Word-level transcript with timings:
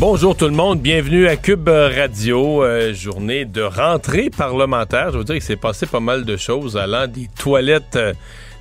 Bonjour 0.00 0.34
tout 0.34 0.46
le 0.46 0.52
monde, 0.52 0.80
bienvenue 0.80 1.28
à 1.28 1.36
Cube 1.36 1.68
Radio, 1.68 2.64
euh, 2.64 2.94
journée 2.94 3.44
de 3.44 3.60
rentrée 3.60 4.30
parlementaire. 4.30 5.12
Je 5.12 5.18
veux 5.18 5.24
dire 5.24 5.34
qu'il 5.34 5.42
s'est 5.42 5.56
passé 5.56 5.84
pas 5.84 6.00
mal 6.00 6.24
de 6.24 6.38
choses 6.38 6.78
allant 6.78 7.06
des 7.06 7.28
toilettes, 7.38 7.96
euh, 7.96 8.14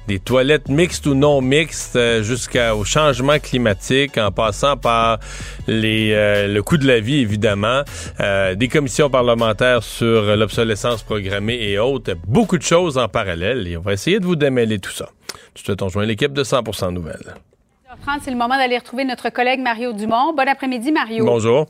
des 0.10 0.20
toilettes 0.20 0.68
mixtes 0.68 1.06
ou 1.06 1.14
non 1.14 1.40
mixtes, 1.40 1.96
euh, 1.96 2.24
jusqu'au 2.24 2.84
changement 2.84 3.40
climatique, 3.40 4.18
en 4.18 4.34
passant 4.34 4.76
par 4.76 5.20
les, 5.66 6.12
le 6.46 6.60
coût 6.60 6.76
de 6.76 6.86
la 6.86 7.00
vie 7.00 7.22
évidemment, 7.22 7.84
des 8.20 8.68
commissions 8.68 9.10
parlementaires 9.10 9.82
sur 9.82 10.36
l'obsolescence 10.36 11.04
programmée 11.04 11.58
et 11.62 11.80
autres, 11.80 12.16
beaucoup 12.28 12.58
de 12.58 12.64
choses 12.64 12.98
en 12.98 13.08
parallèle. 13.08 13.66
Et 13.66 13.78
on 13.78 13.82
va 13.82 13.94
essayer 13.94 14.20
de 14.20 14.26
vous 14.26 14.36
démêler 14.36 14.80
tout 14.80 14.92
ça. 14.92 15.06
Tout 15.54 15.74
de 15.74 15.80
suite, 15.80 15.90
joint 15.90 16.06
l'équipe 16.06 16.34
de 16.34 16.44
100% 16.44 16.92
Nouvelles 16.92 17.34
c'est 18.24 18.32
le 18.32 18.38
moment 18.38 18.58
d'aller 18.58 18.78
retrouver 18.78 19.06
notre 19.06 19.30
collègue 19.30 19.60
Mario 19.60 19.94
Dumont. 19.94 20.34
Bon 20.34 20.48
après-midi, 20.48 20.92
Mario. 20.92 21.26
Bonjour. 21.26 21.68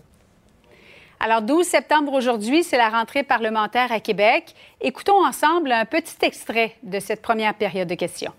Alors, 1.20 1.42
12 1.42 1.66
septembre 1.66 2.14
aujourd'hui, 2.14 2.64
c'est 2.64 2.78
la 2.78 2.90
rentrée 2.90 3.24
parlementaire 3.24 3.92
à 3.92 4.00
Québec. 4.00 4.56
Écoutons 4.80 5.26
ensemble 5.26 5.72
un 5.72 5.84
petit 5.84 6.16
extrait 6.22 6.76
de 6.82 7.00
cette 7.00 7.22
première 7.22 7.54
période 7.56 7.90
de 7.90 7.96
questions. 7.96 8.32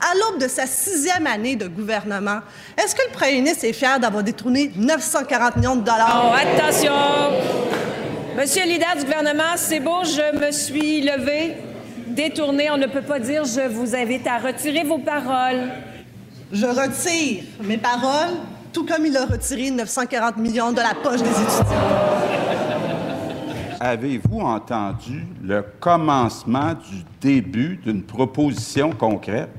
À 0.00 0.14
l'aube 0.14 0.40
de 0.40 0.48
sa 0.48 0.66
sixième 0.66 1.26
année 1.26 1.54
de 1.54 1.68
gouvernement, 1.68 2.40
est-ce 2.76 2.94
que 2.94 3.02
le 3.06 3.12
premier 3.12 3.34
ministre 3.34 3.66
est 3.66 3.72
fier 3.72 4.00
d'avoir 4.00 4.24
détourné 4.24 4.72
940 4.74 5.56
millions 5.56 5.76
de 5.76 5.82
dollars? 5.82 6.32
Oh, 6.32 6.34
attention! 6.34 6.92
Monsieur 8.36 8.64
le 8.64 8.70
leader 8.70 8.96
du 8.96 9.04
gouvernement, 9.04 9.54
c'est 9.56 9.80
beau, 9.80 10.02
je 10.02 10.38
me 10.38 10.50
suis 10.50 11.02
levé, 11.02 11.56
détourné. 12.08 12.70
On 12.70 12.78
ne 12.78 12.86
peut 12.86 13.02
pas 13.02 13.20
dire 13.20 13.44
je 13.44 13.68
vous 13.68 13.94
invite 13.94 14.26
à 14.26 14.38
retirer 14.38 14.82
vos 14.82 14.98
paroles. 14.98 15.70
Je 16.52 16.66
retire 16.66 17.42
mes 17.60 17.76
paroles, 17.76 18.36
tout 18.72 18.86
comme 18.86 19.04
il 19.04 19.16
a 19.16 19.26
retiré 19.26 19.70
940 19.70 20.36
millions 20.36 20.70
de 20.70 20.76
la 20.76 20.94
poche 20.94 21.20
des 21.20 21.28
étudiants. 21.28 21.66
Avez-vous 23.80 24.40
entendu 24.40 25.26
le 25.42 25.64
commencement 25.80 26.74
du 26.74 27.04
début 27.20 27.80
d'une 27.84 28.02
proposition 28.02 28.92
concrète? 28.92 29.50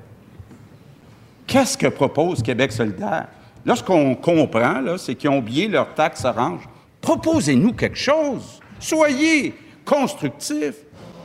Qu'est-ce 1.46 1.78
que 1.78 1.88
propose 1.88 2.42
Québec 2.42 2.72
solidaire? 2.72 3.28
Là, 3.66 3.76
ce 3.76 3.84
qu'on 3.84 4.16
comprend, 4.16 4.82
c'est 4.98 5.16
qu'ils 5.16 5.30
ont 5.30 5.40
oublié 5.40 5.68
leur 5.68 5.94
taxe 5.94 6.24
orange. 6.24 6.62
Proposez-nous 7.02 7.74
quelque 7.74 7.98
chose. 7.98 8.62
Soyez 8.80 9.54
constructifs. 9.84 10.76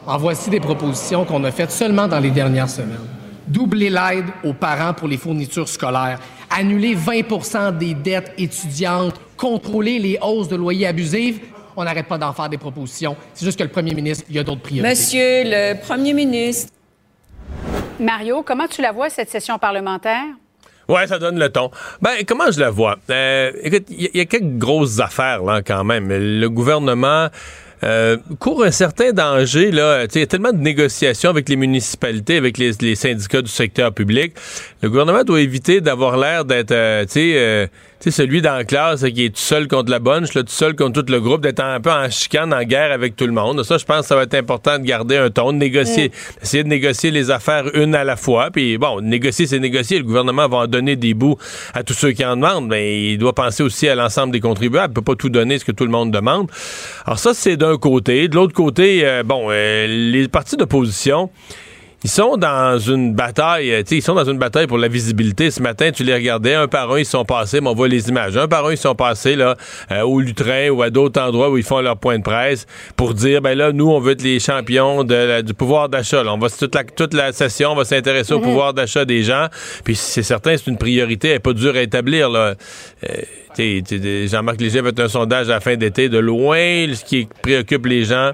En 0.07 0.19
voici 0.19 0.51
des 0.51 0.61
propositions 0.61 1.25
qu'on 1.25 1.45
a 1.45 1.53
faites 1.53 1.71
seulement 1.71 2.09
dans 2.09 2.19
les 2.19 2.33
dernières 2.33 2.69
semaines 2.69 3.22
doubler 3.47 3.91
l'aide 3.91 4.27
aux 4.45 4.53
parents 4.53 4.95
pour 4.95 5.09
les 5.09 5.17
fournitures 5.17 5.69
scolaires, 5.69 6.19
annuler 6.51 6.95
20% 6.95 7.77
des 7.77 7.95
dettes 7.95 8.33
étudiantes, 8.39 9.15
contrôler 9.37 9.99
les 9.99 10.19
hausses 10.23 10.49
de 10.49 10.57
loyers 10.57 10.87
abusives. 10.87 11.41
On 11.77 11.85
n'arrête 11.85 12.07
pas 12.07 12.19
d'en 12.19 12.33
faire 12.33 12.49
des 12.49 12.59
propositions. 12.59 13.17
C'est 13.35 13.45
juste 13.45 13.59
que 13.59 13.65
le 13.65 13.71
premier 13.71 13.95
ministre, 13.95 14.25
il 14.29 14.37
y 14.37 14.39
a 14.39 14.45
d'autres 14.45 14.61
priorités. 14.61 14.89
Monsieur 14.89 15.43
le 15.45 15.81
premier 15.81 16.13
ministre. 16.13 16.73
Mario, 17.99 18.43
comment 18.43 18.67
tu 18.67 18.83
la 18.83 18.93
vois, 18.93 19.09
cette 19.11 19.31
session 19.31 19.59
parlementaire? 19.59 20.25
Ouais, 20.89 21.07
ça 21.07 21.19
donne 21.19 21.39
le 21.39 21.49
ton. 21.49 21.71
Ben, 22.01 22.11
comment 22.27 22.51
je 22.51 22.61
la 22.61 22.71
vois? 22.71 22.97
Euh, 23.09 23.53
écoute, 23.63 23.85
il 23.89 24.11
y, 24.15 24.21
a 24.21 24.25
quelques 24.25 24.59
grosses 24.59 24.99
affaires, 25.01 25.43
là, 25.43 25.63
quand 25.63 25.85
même. 25.85 26.09
Le 26.11 26.47
gouvernement 26.49 27.29
euh, 27.85 28.17
court 28.39 28.63
un 28.65 28.71
certain 28.71 29.13
danger. 29.13 29.71
Là. 29.71 30.05
Il 30.15 30.21
y 30.21 30.23
a 30.23 30.27
tellement 30.27 30.53
de 30.53 30.59
négociations 30.59 31.31
avec 31.31 31.49
les 31.49 31.57
municipalités, 31.57 32.37
avec 32.37 32.59
les, 32.59 32.95
syndicats 32.95 33.43
du 33.43 33.51
secteur 33.51 33.93
public. 33.93 34.35
Le 34.83 34.89
gouvernement 34.89 35.25
doit 35.25 35.41
éviter 35.41 35.81
d'avoir 35.81 36.17
l'air 36.17 36.45
d'être, 36.45 36.73
euh, 36.73 37.05
tu 37.05 37.13
sais, 37.13 37.33
euh, 37.37 37.67
sais, 38.03 38.11
celui 38.11 38.43
dans 38.43 38.55
la 38.55 38.65
classe 38.65 39.05
qui 39.05 39.27
est 39.27 39.31
tout 39.31 39.41
seul 39.41 39.69
contre 39.69 39.91
la 39.91 39.99
bonne, 39.99 40.25
là, 40.35 40.43
tout 40.43 40.49
seul 40.49 40.75
contre 40.75 41.03
tout 41.03 41.13
le 41.13 41.21
groupe, 41.21 41.43
d'être 41.43 41.61
un 41.61 41.81
peu 41.81 41.91
en 41.91 42.11
chicane, 42.11 42.53
en 42.53 42.63
guerre 42.63 42.93
avec 42.93 43.17
tout 43.17 43.27
le 43.27 43.33
monde. 43.33 43.63
Ça, 43.63 43.79
je 43.79 43.85
pense 43.85 44.01
que 44.01 44.07
ça 44.07 44.17
va 44.17 44.23
être 44.23 44.35
important 44.35 44.79
de 44.79 44.85
garder 44.85 45.17
un 45.17 45.31
ton, 45.31 45.53
de 45.53 45.59
négocier, 45.59 46.09
mm. 46.09 46.43
essayer 46.43 46.65
de 46.65 46.69
négocier 46.69 47.11
les 47.11 47.31
affaires 47.31 47.65
une 47.75 47.95
à 47.95 48.05
la 48.05 48.17
fois. 48.17 48.51
Puis 48.51 48.79
bon, 48.79 49.01
négocier, 49.01 49.47
c'est 49.47 49.59
négocier. 49.59 49.99
Le 49.99 50.05
gouvernement 50.05 50.49
va 50.49 50.59
en 50.59 50.67
donner 50.67 50.97
des 50.97 51.15
bouts 51.15 51.37
à 51.75 51.83
tous 51.83 51.95
ceux 51.95 52.13
qui 52.13 52.25
en 52.25 52.37
demandent, 52.37 52.69
mais 52.69 53.13
il 53.13 53.19
doit 53.19 53.35
penser 53.35 53.63
aussi 53.63 53.89
à 53.89 53.95
l'ensemble 53.95 54.33
des 54.33 54.41
contribuables. 54.41 54.93
Il 54.93 54.95
peut 54.95 55.03
pas 55.03 55.17
tout 55.17 55.29
donner 55.29 55.59
ce 55.59 55.65
que 55.65 55.73
tout 55.73 55.85
le 55.85 55.91
monde 55.91 56.11
demande. 56.11 56.51
Alors 57.07 57.19
ça, 57.19 57.35
c'est 57.35 57.57
d'un 57.57 57.72
côté. 57.77 58.29
De 58.29 58.35
l'autre 58.35 58.55
côté, 58.55 59.05
euh, 59.05 59.23
bon, 59.23 59.49
euh, 59.51 59.87
les 59.87 60.29
partis 60.29 60.57
d'opposition, 60.57 61.31
ils 62.05 62.11
sont 62.11 62.37
dans 62.37 62.79
une 62.79 63.15
bataille, 63.15 63.73
euh, 63.73 63.83
ils 63.91 64.03
sont 64.03 64.15
dans 64.15 64.25
une 64.25 64.39
bataille 64.39 64.67
pour 64.67 64.79
la 64.79 64.89
visibilité. 64.89 65.51
Ce 65.51 65.63
matin, 65.63 65.93
tu 65.93 66.03
les 66.03 66.15
regardais, 66.15 66.55
un 66.55 66.67
par 66.67 66.91
un, 66.91 66.99
ils 66.99 67.05
sont 67.05 67.25
passés, 67.25 67.61
mais 67.61 67.69
on 67.69 67.75
voit 67.75 67.87
les 67.87 68.09
images. 68.09 68.37
Un 68.37 68.49
par 68.49 68.67
un, 68.67 68.73
ils 68.73 68.77
sont 68.77 68.95
passés 68.95 69.37
là, 69.37 69.57
euh, 69.93 70.03
au 70.03 70.21
Lutrin 70.21 70.71
ou 70.71 70.83
à 70.83 70.91
d'autres 70.91 71.21
endroits 71.21 71.51
où 71.51 71.59
ils 71.59 71.65
font 71.65 71.81
leur 71.81 71.97
point 71.97 72.19
de 72.19 72.25
presse 72.25 72.67
pour 72.97 73.15
dire, 73.15 73.41
ben 73.41 73.57
là, 73.57 73.73
nous, 73.73 73.89
on 73.89 74.01
veut 74.01 74.13
être 74.13 74.23
les 74.23 74.41
champions 74.41 75.05
de 75.05 75.43
du 75.43 75.55
pouvoir 75.55 75.89
d'achat. 75.89 76.25
On 76.27 76.39
va 76.39 76.49
toute 76.51 76.75
la, 76.75 76.85
toute 76.85 77.15
la 77.15 77.33
session, 77.33 77.73
on 77.73 77.77
va 77.77 77.85
s'intéresser 77.85 78.33
au 78.35 78.39
mhm. 78.39 78.45
pouvoir 78.45 78.75
d'achat 78.75 79.05
des 79.05 79.23
gens. 79.23 79.47
Puis 79.85 79.95
c'est 79.95 80.25
certain, 80.25 80.57
c'est 80.57 80.69
une 80.69 80.79
priorité, 80.79 81.29
elle 81.29 81.35
n'est 81.35 81.41
pas 81.41 81.53
dure 81.53 81.77
à 81.77 81.83
établir. 81.83 82.31
Là. 82.31 82.55
Euh, 83.09 84.27
Jean-Marc 84.27 84.61
Léger 84.61 84.81
a 84.81 84.83
fait 84.83 85.01
un 85.01 85.09
sondage 85.09 85.51
à 85.51 85.55
la 85.55 85.61
fin 85.61 85.77
d'été. 85.77 86.09
De 86.09 86.19
loin, 86.19 86.57
ce 86.95 87.05
qui 87.05 87.29
préoccupe 87.43 87.87
les 87.87 88.05
gens, 88.05 88.33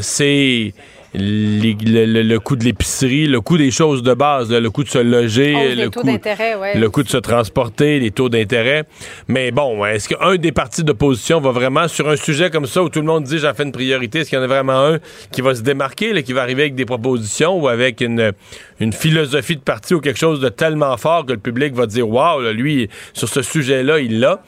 c'est 0.00 0.74
le, 1.14 2.38
coût 2.38 2.56
de 2.56 2.64
l'épicerie, 2.64 3.26
le 3.26 3.40
coût 3.40 3.58
des 3.58 3.70
choses 3.70 4.02
de 4.02 4.14
base, 4.14 4.50
le 4.50 4.70
coût 4.70 4.84
de 4.84 4.88
se 4.88 4.98
loger, 4.98 5.54
oh, 5.54 5.80
le, 5.80 5.90
coût, 5.90 6.06
le 6.06 6.88
coût 6.88 7.02
de 7.02 7.08
se 7.08 7.18
transporter, 7.18 7.98
les 7.98 8.10
taux 8.10 8.28
d'intérêt. 8.28 8.84
Mais 9.28 9.50
bon, 9.50 9.84
est-ce 9.84 10.08
qu'un 10.08 10.36
des 10.36 10.52
partis 10.52 10.84
d'opposition 10.84 11.40
va 11.40 11.50
vraiment, 11.50 11.88
sur 11.88 12.08
un 12.08 12.16
sujet 12.16 12.50
comme 12.50 12.66
ça 12.66 12.82
où 12.82 12.88
tout 12.88 13.00
le 13.00 13.06
monde 13.06 13.24
dit 13.24 13.38
j'en 13.38 13.52
fais 13.54 13.64
une 13.64 13.72
priorité, 13.72 14.20
est-ce 14.20 14.30
qu'il 14.30 14.38
y 14.38 14.40
en 14.40 14.44
a 14.44 14.48
vraiment 14.48 14.80
un 14.86 14.98
qui 15.30 15.42
va 15.42 15.54
se 15.54 15.62
démarquer, 15.62 16.22
qui 16.22 16.32
va 16.32 16.42
arriver 16.42 16.62
avec 16.62 16.74
des 16.74 16.86
propositions 16.86 17.60
ou 17.60 17.68
avec 17.68 18.00
une, 18.00 18.32
une 18.82 18.92
philosophie 18.92 19.56
de 19.56 19.60
parti 19.60 19.94
ou 19.94 20.00
quelque 20.00 20.18
chose 20.18 20.40
de 20.40 20.48
tellement 20.48 20.96
fort 20.96 21.26
que 21.26 21.32
le 21.32 21.38
public 21.38 21.74
va 21.74 21.86
dire 21.86 22.08
waouh, 22.08 22.52
lui, 22.52 22.88
sur 23.12 23.28
ce 23.28 23.42
sujet-là, 23.42 24.00
il 24.00 24.20
l'a. 24.20 24.42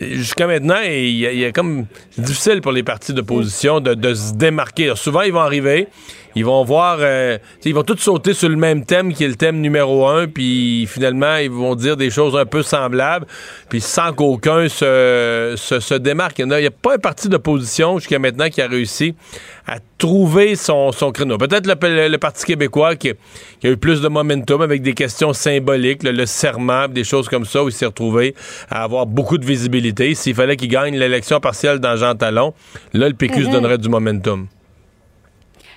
Jusqu'à 0.00 0.46
maintenant, 0.46 0.80
il 0.84 1.44
y, 1.44 1.52
comme. 1.52 1.86
Difficile 2.18 2.60
pour 2.60 2.72
les 2.72 2.82
partis 2.82 3.12
d'opposition 3.12 3.80
de, 3.80 3.94
de 3.94 4.14
se 4.14 4.34
démarquer. 4.34 4.92
souvent, 4.96 5.22
ils 5.22 5.32
vont 5.32 5.40
arriver 5.40 5.88
ils 6.36 6.44
vont 6.44 6.62
voir, 6.64 6.98
euh, 7.00 7.38
ils 7.64 7.74
vont 7.74 7.82
tous 7.82 7.96
sauter 7.96 8.34
sur 8.34 8.50
le 8.50 8.56
même 8.56 8.84
thème 8.84 9.14
qui 9.14 9.24
est 9.24 9.28
le 9.28 9.36
thème 9.36 9.58
numéro 9.62 10.06
un, 10.06 10.28
puis 10.28 10.86
finalement, 10.86 11.36
ils 11.36 11.50
vont 11.50 11.74
dire 11.74 11.96
des 11.96 12.10
choses 12.10 12.36
un 12.36 12.44
peu 12.44 12.62
semblables, 12.62 13.26
puis 13.70 13.80
sans 13.80 14.12
qu'aucun 14.12 14.68
se, 14.68 15.54
se, 15.56 15.94
démarque. 15.94 16.38
Il 16.38 16.46
n'y 16.46 16.66
a, 16.66 16.70
pas 16.70 16.96
un 16.96 16.98
parti 16.98 17.30
d'opposition 17.30 17.98
jusqu'à 17.98 18.18
maintenant 18.18 18.50
qui 18.50 18.60
a 18.60 18.68
réussi 18.68 19.14
à 19.66 19.78
trouver 19.96 20.56
son, 20.56 20.92
son 20.92 21.10
créneau. 21.10 21.38
Peut-être 21.38 21.66
le, 21.66 22.18
Parti 22.18 22.44
québécois 22.44 22.96
qui, 22.96 23.10
a 23.10 23.68
eu 23.68 23.78
plus 23.78 24.02
de 24.02 24.08
momentum 24.08 24.60
avec 24.60 24.82
des 24.82 24.92
questions 24.92 25.32
symboliques, 25.32 26.02
le, 26.02 26.26
serment, 26.26 26.86
des 26.86 27.04
choses 27.04 27.30
comme 27.30 27.46
ça, 27.46 27.64
où 27.64 27.68
il 27.68 27.72
s'est 27.72 27.86
retrouvé 27.86 28.34
à 28.68 28.82
avoir 28.82 29.06
beaucoup 29.06 29.38
de 29.38 29.46
visibilité. 29.46 30.14
S'il 30.14 30.34
fallait 30.34 30.56
qu'il 30.56 30.68
gagne 30.68 30.98
l'élection 30.98 31.40
partielle 31.40 31.78
dans 31.78 31.96
Jean 31.96 32.14
Talon, 32.14 32.52
là, 32.92 33.08
le 33.08 33.14
PQ 33.14 33.34
se 33.44 33.48
mm-hmm. 33.48 33.52
donnerait 33.52 33.78
du 33.78 33.88
momentum. 33.88 34.48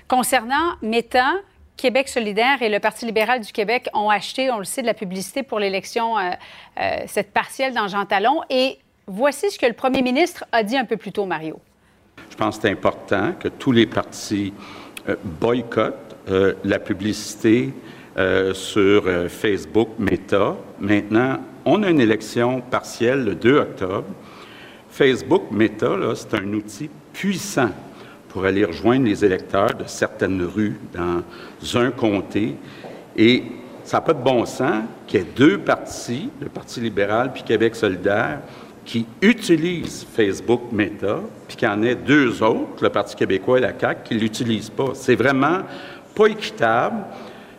Concernant 0.10 0.74
Meta, 0.82 1.36
Québec 1.78 2.10
solidaire 2.10 2.64
et 2.64 2.70
le 2.70 2.80
Parti 2.80 3.06
libéral 3.06 3.42
du 3.42 3.52
Québec 3.52 3.90
ont 3.94 4.10
acheté, 4.10 4.50
on 4.50 4.58
le 4.58 4.64
sait, 4.64 4.82
de 4.82 4.88
la 4.88 4.96
publicité 4.96 5.44
pour 5.44 5.60
l'élection, 5.60 6.18
euh, 6.18 6.32
euh, 6.80 6.98
cette 7.06 7.32
partielle 7.32 7.76
dans 7.76 7.88
Jean 7.88 8.06
Talon. 8.06 8.42
Et 8.50 8.80
voici 9.06 9.52
ce 9.52 9.60
que 9.60 9.68
le 9.68 9.74
premier 9.74 10.02
ministre 10.02 10.46
a 10.52 10.64
dit 10.64 10.76
un 10.76 10.86
peu 10.86 10.98
plus 10.98 11.12
tôt, 11.12 11.28
Mario. 11.28 11.60
Je 12.32 12.36
pense 12.36 12.56
que 12.56 12.64
c'est 12.64 12.72
important 12.72 13.34
que 13.40 13.50
tous 13.50 13.72
les 13.72 13.86
partis 13.86 14.52
euh, 15.08 15.16
boycottent 15.24 16.16
la 16.64 16.78
publicité 16.78 17.74
sur 18.54 19.04
Facebook 19.30 19.90
Meta. 19.98 20.56
Maintenant, 20.80 21.40
on 21.66 21.82
a 21.82 21.90
une 21.90 22.00
élection 22.00 22.62
partielle 22.62 23.24
le 23.24 23.34
2 23.34 23.58
octobre. 23.58 24.06
Facebook 24.92 25.50
Meta, 25.50 25.96
c'est 26.14 26.36
un 26.36 26.54
outil 26.54 26.88
puissant 27.14 27.72
pour 28.30 28.46
aller 28.46 28.64
rejoindre 28.64 29.06
les 29.06 29.26
électeurs 29.26 29.74
de 29.74 29.86
certaines 29.88 30.44
rues 30.44 30.80
dans 30.94 31.24
un 31.78 31.92
comté. 31.92 32.56
Et 33.18 33.44
ça 33.84 33.98
n'a 33.98 34.02
pas 34.02 34.14
de 34.14 34.24
bon 34.24 34.46
sens 34.46 34.84
qu'il 35.08 35.20
y 35.20 35.24
ait 35.24 35.28
deux 35.36 35.58
partis, 35.58 36.30
le 36.40 36.48
Parti 36.48 36.80
libéral 36.80 37.34
puis 37.34 37.44
Québec 37.44 37.76
solidaire, 37.76 38.40
qui 38.86 39.06
utilisent 39.22 40.06
Facebook 40.16 40.62
Meta, 40.72 41.20
puis 41.48 41.58
qu'il 41.58 41.68
y 41.68 41.72
en 41.72 41.84
ait 41.84 41.96
deux 41.96 42.42
autres, 42.42 42.82
le 42.84 42.90
Parti 42.90 43.16
québécois 43.16 43.58
et 43.58 43.62
la 43.62 43.74
CAQ, 43.78 44.02
qui 44.04 44.16
ne 44.16 44.20
l'utilisent 44.20 44.70
pas. 44.70 44.92
C'est 44.94 45.16
vraiment 45.16 45.60
pas 46.16 46.28
équitable 46.28 46.98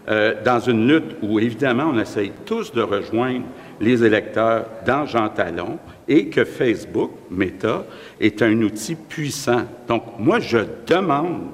euh, 0.09 0.35
dans 0.45 0.59
une 0.59 0.89
lutte 0.89 1.17
où, 1.23 1.39
évidemment, 1.39 1.91
on 1.93 1.99
essaye 1.99 2.33
tous 2.45 2.73
de 2.73 2.83
rejoindre 2.83 3.45
les 3.81 4.05
électeurs 4.05 4.67
dans 4.87 5.07
Jean 5.07 5.29
Talon 5.29 5.79
et 6.09 6.27
que 6.27 6.45
Facebook, 6.45 7.13
Meta, 7.31 7.85
est 8.21 8.43
un 8.43 8.61
outil 8.63 8.95
puissant. 8.95 9.63
Donc, 9.89 10.05
moi, 10.19 10.39
je 10.39 10.59
demande 10.87 11.49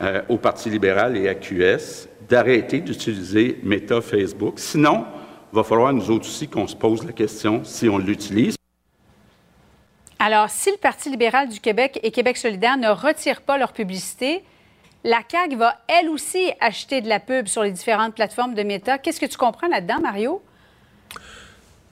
euh, 0.00 0.22
au 0.28 0.38
Parti 0.38 0.70
libéral 0.70 1.16
et 1.16 1.28
à 1.28 1.34
QS 1.34 2.08
d'arrêter 2.28 2.80
d'utiliser 2.80 3.58
Meta 3.62 4.00
Facebook. 4.00 4.54
Sinon, 4.58 5.04
il 5.52 5.56
va 5.56 5.64
falloir 5.64 5.92
nous 5.92 6.10
autres 6.10 6.26
aussi 6.26 6.46
qu'on 6.46 6.66
se 6.66 6.76
pose 6.76 7.04
la 7.04 7.12
question 7.12 7.62
si 7.64 7.88
on 7.88 7.98
l'utilise. 7.98 8.56
Alors, 10.20 10.50
si 10.50 10.70
le 10.70 10.76
Parti 10.76 11.10
libéral 11.10 11.48
du 11.48 11.60
Québec 11.60 11.98
et 12.02 12.10
Québec 12.10 12.36
solidaire 12.36 12.76
ne 12.76 12.88
retirent 12.88 13.42
pas 13.42 13.56
leur 13.56 13.72
publicité, 13.72 14.42
la 15.04 15.20
CAQ 15.28 15.56
va 15.56 15.76
elle 15.86 16.08
aussi 16.08 16.52
acheter 16.60 17.00
de 17.00 17.08
la 17.08 17.20
pub 17.20 17.46
sur 17.46 17.62
les 17.62 17.70
différentes 17.70 18.14
plateformes 18.14 18.54
de 18.54 18.62
Meta. 18.62 18.98
Qu'est-ce 18.98 19.20
que 19.20 19.26
tu 19.26 19.36
comprends 19.36 19.68
là-dedans, 19.68 20.00
Mario? 20.00 20.42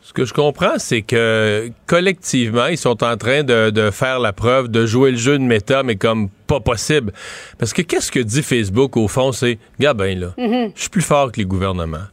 Ce 0.06 0.12
que 0.12 0.24
je 0.24 0.32
comprends, 0.32 0.78
c'est 0.78 1.02
que 1.02 1.68
collectivement, 1.88 2.66
ils 2.66 2.78
sont 2.78 3.02
en 3.02 3.16
train 3.16 3.42
de, 3.42 3.90
faire 3.90 4.20
la 4.20 4.32
preuve, 4.32 4.68
de 4.68 4.86
jouer 4.86 5.10
le 5.10 5.16
jeu 5.16 5.36
de 5.36 5.42
méta, 5.42 5.82
mais 5.82 5.96
comme 5.96 6.28
pas 6.46 6.60
possible. 6.60 7.12
Parce 7.58 7.72
que 7.72 7.82
qu'est-ce 7.82 8.12
que 8.12 8.20
dit 8.20 8.44
Facebook 8.44 8.96
au 8.96 9.08
fond, 9.08 9.32
c'est, 9.32 9.58
Gabin, 9.80 10.14
là, 10.14 10.28
mm-hmm. 10.38 10.70
je 10.76 10.80
suis 10.80 10.90
plus 10.90 11.02
fort 11.02 11.32
que 11.32 11.40
les 11.40 11.44
gouvernements. 11.44 12.06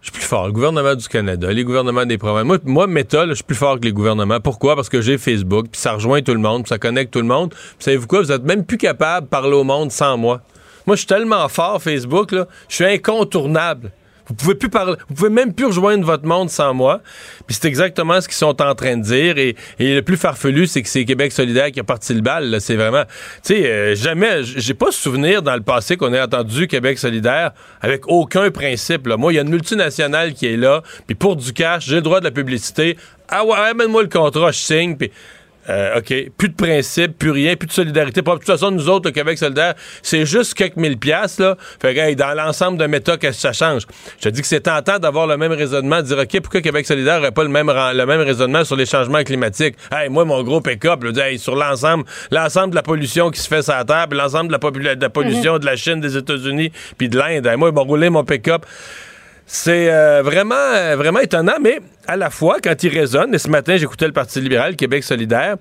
Je 0.00 0.06
suis 0.06 0.12
plus 0.12 0.26
fort. 0.26 0.48
Le 0.48 0.52
gouvernement 0.52 0.96
du 0.96 1.06
Canada, 1.06 1.52
les 1.52 1.62
gouvernements 1.62 2.04
des 2.04 2.18
provinces. 2.18 2.46
Moi, 2.46 2.58
moi 2.64 2.88
Meta, 2.88 3.28
je 3.28 3.34
suis 3.34 3.44
plus 3.44 3.54
fort 3.54 3.78
que 3.78 3.84
les 3.84 3.92
gouvernements. 3.92 4.40
Pourquoi? 4.40 4.74
Parce 4.74 4.88
que 4.88 5.00
j'ai 5.00 5.16
Facebook, 5.16 5.66
puis 5.70 5.80
ça 5.80 5.92
rejoint 5.92 6.20
tout 6.20 6.34
le 6.34 6.40
monde, 6.40 6.64
puis 6.64 6.70
ça 6.70 6.78
connecte 6.78 7.12
tout 7.12 7.20
le 7.20 7.28
monde. 7.28 7.50
Puis 7.50 7.76
savez-vous 7.78 8.08
quoi? 8.08 8.22
Vous 8.22 8.32
êtes 8.32 8.42
même 8.42 8.64
plus 8.64 8.76
capable 8.76 9.26
de 9.26 9.30
parler 9.30 9.54
au 9.54 9.62
monde 9.62 9.92
sans 9.92 10.16
moi. 10.16 10.40
Moi, 10.84 10.96
je 10.96 11.02
suis 11.02 11.06
tellement 11.06 11.48
fort, 11.48 11.80
Facebook, 11.80 12.32
là, 12.32 12.48
je 12.68 12.74
suis 12.74 12.84
incontournable. 12.84 13.92
Vous 14.26 14.34
pouvez 14.34 14.54
plus 14.54 14.70
parler, 14.70 14.94
vous 15.08 15.14
pouvez 15.14 15.28
même 15.28 15.52
plus 15.52 15.66
rejoindre 15.66 16.04
votre 16.04 16.26
monde 16.26 16.48
sans 16.48 16.72
moi. 16.72 17.02
Puis 17.46 17.56
c'est 17.60 17.68
exactement 17.68 18.20
ce 18.20 18.28
qu'ils 18.28 18.36
sont 18.36 18.60
en 18.62 18.74
train 18.74 18.96
de 18.96 19.02
dire. 19.02 19.36
Et, 19.38 19.54
le 19.78 20.00
plus 20.00 20.16
farfelu, 20.16 20.66
c'est 20.66 20.82
que 20.82 20.88
c'est 20.88 21.04
Québec 21.04 21.32
solidaire 21.32 21.70
qui 21.70 21.80
a 21.80 21.84
parti 21.84 22.14
le 22.14 22.22
bal. 22.22 22.56
C'est 22.60 22.76
vraiment, 22.76 23.04
tu 23.04 23.54
sais, 23.54 23.66
euh, 23.66 23.94
jamais, 23.94 24.42
j'ai 24.42 24.74
pas 24.74 24.90
souvenir 24.90 25.42
dans 25.42 25.54
le 25.54 25.60
passé 25.60 25.96
qu'on 25.96 26.12
ait 26.14 26.22
entendu 26.22 26.66
Québec 26.66 26.98
solidaire 26.98 27.52
avec 27.82 28.08
aucun 28.08 28.50
principe. 28.50 29.06
Moi, 29.06 29.32
il 29.32 29.36
y 29.36 29.38
a 29.38 29.42
une 29.42 29.50
multinationale 29.50 30.32
qui 30.32 30.46
est 30.46 30.56
là. 30.56 30.82
Puis 31.06 31.14
pour 31.14 31.36
du 31.36 31.52
cash, 31.52 31.86
j'ai 31.86 31.96
le 31.96 32.02
droit 32.02 32.20
de 32.20 32.24
la 32.24 32.30
publicité. 32.30 32.96
Ah 33.28 33.44
ouais, 33.44 33.56
amène-moi 33.56 34.02
le 34.02 34.08
contrat, 34.08 34.52
je 34.52 34.58
signe. 34.58 34.96
Puis 34.96 35.10
euh, 35.68 35.98
OK. 35.98 36.14
Plus 36.36 36.48
de 36.48 36.54
principe, 36.54 37.18
plus 37.18 37.30
rien, 37.30 37.56
plus 37.56 37.66
de 37.66 37.72
solidarité. 37.72 38.22
De 38.22 38.30
toute 38.30 38.44
façon, 38.44 38.70
nous 38.70 38.88
autres, 38.88 39.08
le 39.08 39.12
Québec 39.12 39.38
solidaire, 39.38 39.74
c'est 40.02 40.26
juste 40.26 40.54
quelques 40.54 40.76
mille 40.76 40.98
piastres, 40.98 41.42
là. 41.42 41.56
Fait 41.80 41.94
que, 41.94 42.14
dans 42.14 42.34
l'ensemble 42.34 42.78
de 42.78 42.86
méta, 42.86 43.16
qu'est-ce 43.16 43.36
que 43.36 43.40
ça 43.40 43.52
change? 43.52 43.82
Je 44.18 44.24
te 44.24 44.28
dis 44.28 44.40
que 44.40 44.46
c'est 44.46 44.60
tentant 44.60 44.98
d'avoir 44.98 45.26
le 45.26 45.36
même 45.36 45.52
raisonnement, 45.52 45.98
de 45.98 46.02
dire, 46.02 46.18
OK, 46.18 46.40
pourquoi 46.40 46.60
Québec 46.60 46.86
solidaire 46.86 47.16
n'aurait 47.16 47.32
pas 47.32 47.44
le 47.44 47.48
même, 47.48 47.68
le 47.68 48.06
même 48.06 48.20
raisonnement 48.20 48.64
sur 48.64 48.76
les 48.76 48.86
changements 48.86 49.22
climatiques? 49.22 49.76
Hey, 49.92 50.08
moi, 50.08 50.24
mon 50.24 50.42
gros 50.42 50.60
pick-up, 50.60 51.04
hey, 51.16 51.38
sur 51.38 51.56
l'ensemble, 51.56 52.04
l'ensemble 52.30 52.70
de 52.70 52.76
la 52.76 52.82
pollution 52.82 53.30
qui 53.30 53.40
se 53.40 53.48
fait 53.48 53.62
sur 53.62 53.74
la 53.74 53.84
terre, 53.84 54.06
l'ensemble 54.10 54.48
de 54.48 54.78
la, 54.82 54.94
de 54.94 55.00
la 55.00 55.10
pollution 55.10 55.56
mm-hmm. 55.56 55.60
de 55.60 55.66
la 55.66 55.76
Chine, 55.76 56.00
des 56.00 56.16
États-Unis, 56.16 56.72
puis 56.98 57.08
de 57.08 57.18
l'Inde, 57.18 57.46
hey, 57.46 57.56
moi, 57.56 57.70
ils 57.70 57.74
vont 57.74 57.84
rouler 57.84 58.10
mon 58.10 58.24
pick-up. 58.24 58.66
C'est 59.46 59.90
euh, 59.92 60.22
vraiment, 60.22 60.54
euh, 60.54 60.96
vraiment 60.96 61.20
étonnant, 61.20 61.56
mais 61.60 61.80
à 62.06 62.16
la 62.16 62.30
fois, 62.30 62.56
quand 62.62 62.82
il 62.82 62.98
résonne, 62.98 63.34
et 63.34 63.38
ce 63.38 63.48
matin, 63.48 63.76
j'écoutais 63.76 64.06
le 64.06 64.12
Parti 64.12 64.40
libéral, 64.40 64.76
Québec 64.76 65.04
solidaire, 65.04 65.56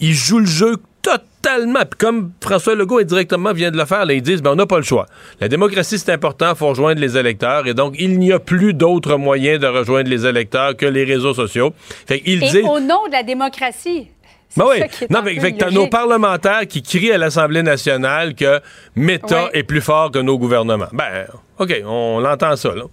il 0.00 0.12
joue 0.14 0.38
le 0.38 0.46
jeu 0.46 0.76
totalement. 1.02 1.80
Puis 1.80 1.98
comme 1.98 2.32
François 2.40 2.74
Legault 2.74 2.98
indirectement 2.98 3.52
vient 3.52 3.70
de 3.70 3.76
le 3.76 3.84
faire, 3.84 4.04
là, 4.04 4.14
ils 4.14 4.22
disent, 4.22 4.42
ben, 4.42 4.52
on 4.52 4.56
n'a 4.56 4.66
pas 4.66 4.78
le 4.78 4.84
choix. 4.84 5.06
La 5.40 5.48
démocratie, 5.48 5.98
c'est 5.98 6.12
important, 6.12 6.50
il 6.50 6.56
faut 6.56 6.68
rejoindre 6.68 7.00
les 7.00 7.16
électeurs, 7.16 7.66
et 7.66 7.74
donc 7.74 7.94
il 7.98 8.18
n'y 8.18 8.32
a 8.32 8.38
plus 8.38 8.74
d'autres 8.74 9.16
moyens 9.16 9.60
de 9.60 9.66
rejoindre 9.66 10.08
les 10.08 10.26
électeurs 10.26 10.76
que 10.76 10.86
les 10.86 11.04
réseaux 11.04 11.34
sociaux. 11.34 11.72
Fait 12.06 12.22
et 12.24 12.62
au 12.62 12.80
nom 12.80 13.06
de 13.06 13.12
la 13.12 13.22
démocratie. 13.22 14.08
Ben 14.56 14.64
oui. 14.68 14.80
Non, 15.10 15.22
mais 15.22 15.38
fait 15.38 15.52
t'as 15.52 15.70
nos 15.70 15.86
parlementaires 15.86 16.66
qui 16.66 16.82
crient 16.82 17.12
à 17.12 17.18
l'Assemblée 17.18 17.62
nationale 17.62 18.34
que 18.34 18.60
Meta 18.94 19.50
est 19.52 19.64
plus 19.64 19.80
fort 19.80 20.10
que 20.10 20.18
nos 20.18 20.38
gouvernements. 20.38 20.88
Ben, 20.92 21.26
OK, 21.58 21.74
on 21.84 22.20
l'entend 22.20 22.56
ça, 22.56 22.74
là 22.74 22.84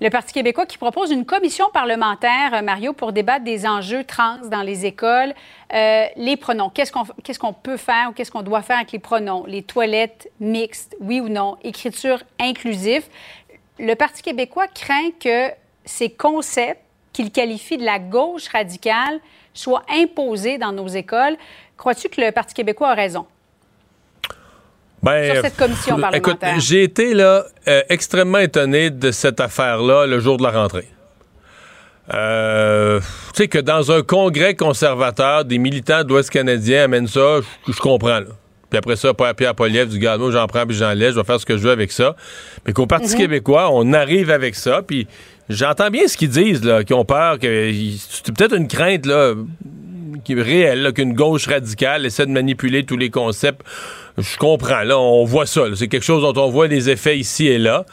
le 0.00 0.10
Parti 0.10 0.32
québécois 0.32 0.66
qui 0.66 0.78
propose 0.78 1.10
une 1.10 1.24
commission 1.24 1.66
parlementaire, 1.72 2.54
euh, 2.54 2.62
Mario, 2.62 2.92
pour 2.92 3.12
débattre 3.12 3.44
des 3.44 3.66
enjeux 3.66 4.04
trans 4.04 4.38
dans 4.50 4.62
les 4.62 4.86
écoles. 4.86 5.34
Euh, 5.74 6.06
les 6.16 6.36
pronoms, 6.36 6.70
qu'est-ce 6.70 6.92
qu'on 6.92 7.04
qu'est-ce 7.24 7.38
qu'on 7.38 7.52
peut 7.52 7.76
faire 7.76 8.10
ou 8.10 8.12
qu'est-ce 8.12 8.30
qu'on 8.30 8.42
doit 8.42 8.62
faire 8.62 8.76
avec 8.76 8.92
les 8.92 8.98
pronoms? 8.98 9.44
Les 9.46 9.62
toilettes 9.62 10.30
mixtes, 10.40 10.96
oui 11.00 11.20
ou 11.20 11.28
non? 11.28 11.56
Écriture 11.64 12.22
inclusive. 12.40 13.04
Le 13.78 13.94
Parti 13.94 14.22
québécois 14.22 14.68
craint 14.68 15.10
que 15.20 15.50
ces 15.84 16.10
concepts 16.10 16.82
qu'il 17.12 17.32
qualifie 17.32 17.76
de 17.76 17.84
la 17.84 17.98
gauche 17.98 18.48
radicale 18.48 19.20
soient 19.58 19.84
imposés 19.90 20.58
dans 20.58 20.72
nos 20.72 20.88
écoles. 20.88 21.36
Crois-tu 21.76 22.08
que 22.08 22.20
le 22.20 22.32
Parti 22.32 22.54
québécois 22.54 22.90
a 22.90 22.94
raison? 22.94 23.26
Ben, 25.02 25.32
sur 25.32 25.42
cette 25.42 25.56
commission 25.56 25.96
parlementaire. 26.00 26.50
Écoute, 26.52 26.62
j'ai 26.62 26.82
été 26.82 27.14
là 27.14 27.44
euh, 27.68 27.82
extrêmement 27.88 28.38
étonné 28.38 28.90
de 28.90 29.10
cette 29.10 29.40
affaire-là 29.40 30.06
le 30.06 30.18
jour 30.20 30.36
de 30.36 30.42
la 30.42 30.50
rentrée. 30.50 30.88
Euh, 32.14 33.00
tu 33.34 33.42
sais 33.42 33.48
que 33.48 33.58
dans 33.58 33.92
un 33.92 34.02
congrès 34.02 34.54
conservateur, 34.54 35.44
des 35.44 35.58
militants 35.58 36.02
de 36.04 36.08
l'Ouest 36.08 36.30
canadien 36.30 36.84
amènent 36.84 37.06
ça, 37.06 37.40
je, 37.66 37.78
comprends. 37.78 38.20
Là. 38.20 38.26
Puis 38.70 38.78
après 38.78 38.96
ça, 38.96 39.12
Pierre 39.36 39.54
Poliev 39.54 39.88
du 39.88 39.98
gars, 39.98 40.16
j'en 40.30 40.46
prends 40.46 40.66
puis 40.66 40.76
j'en 40.76 40.92
laisse, 40.94 41.14
je 41.14 41.20
vais 41.20 41.24
faire 41.24 41.38
ce 41.38 41.46
que 41.46 41.56
je 41.56 41.62
veux 41.62 41.70
avec 41.70 41.92
ça. 41.92 42.16
Mais 42.66 42.72
qu'au 42.72 42.86
Parti 42.86 43.12
mhm. 43.12 43.18
québécois, 43.18 43.68
on 43.72 43.92
arrive 43.92 44.30
avec 44.30 44.54
ça, 44.54 44.82
puis 44.82 45.06
j'entends 45.48 45.90
bien 45.90 46.06
ce 46.06 46.16
qu'ils 46.16 46.30
disent, 46.30 46.64
là, 46.64 46.84
qu'ils 46.84 46.96
ont 46.96 47.04
peur, 47.04 47.38
que 47.38 47.72
c'est 47.98 48.34
peut-être 48.34 48.54
une 48.54 48.68
crainte 48.68 49.06
là, 49.06 49.34
qui 50.24 50.32
est 50.32 50.42
réelle, 50.42 50.92
qu'une 50.94 51.14
gauche 51.14 51.46
radicale 51.46 52.06
essaie 52.06 52.26
de 52.26 52.32
manipuler 52.32 52.84
tous 52.84 52.96
les 52.96 53.10
concepts 53.10 53.62
je 54.18 54.36
comprends, 54.36 54.82
là, 54.82 54.98
on 54.98 55.24
voit 55.24 55.46
ça. 55.46 55.62
C'est 55.74 55.88
quelque 55.88 56.04
chose 56.04 56.22
dont 56.22 56.42
on 56.42 56.50
voit 56.50 56.66
les 56.66 56.90
effets 56.90 57.18
ici 57.18 57.46
et 57.46 57.58
là. 57.58 57.84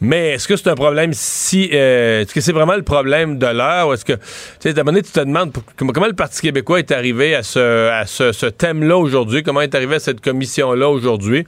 Mais 0.00 0.30
est-ce 0.30 0.48
que 0.48 0.56
c'est 0.56 0.68
un 0.68 0.74
problème 0.74 1.12
si. 1.12 1.70
Euh, 1.72 2.22
est-ce 2.22 2.34
que 2.34 2.40
c'est 2.40 2.52
vraiment 2.52 2.74
le 2.74 2.82
problème 2.82 3.38
de 3.38 3.46
l'heure? 3.46 3.88
Ou 3.88 3.92
est-ce 3.94 4.04
que. 4.04 4.14
Tu 4.14 4.20
sais, 4.60 4.72
d'abord, 4.72 4.94
tu 4.94 5.02
te 5.02 5.20
demandes 5.20 5.52
comment, 5.76 6.06
le 6.06 6.12
Parti 6.12 6.40
québécois 6.42 6.80
est 6.80 6.90
arrivé 6.90 7.36
à 7.36 7.44
ce, 7.44 7.88
à 7.88 8.04
ce, 8.06 8.46
thème-là 8.46 8.98
aujourd'hui? 8.98 9.44
Comment 9.44 9.60
est 9.60 9.74
arrivé 9.74 9.94
à 9.94 10.00
cette 10.00 10.20
commission-là 10.20 10.88
aujourd'hui? 10.88 11.46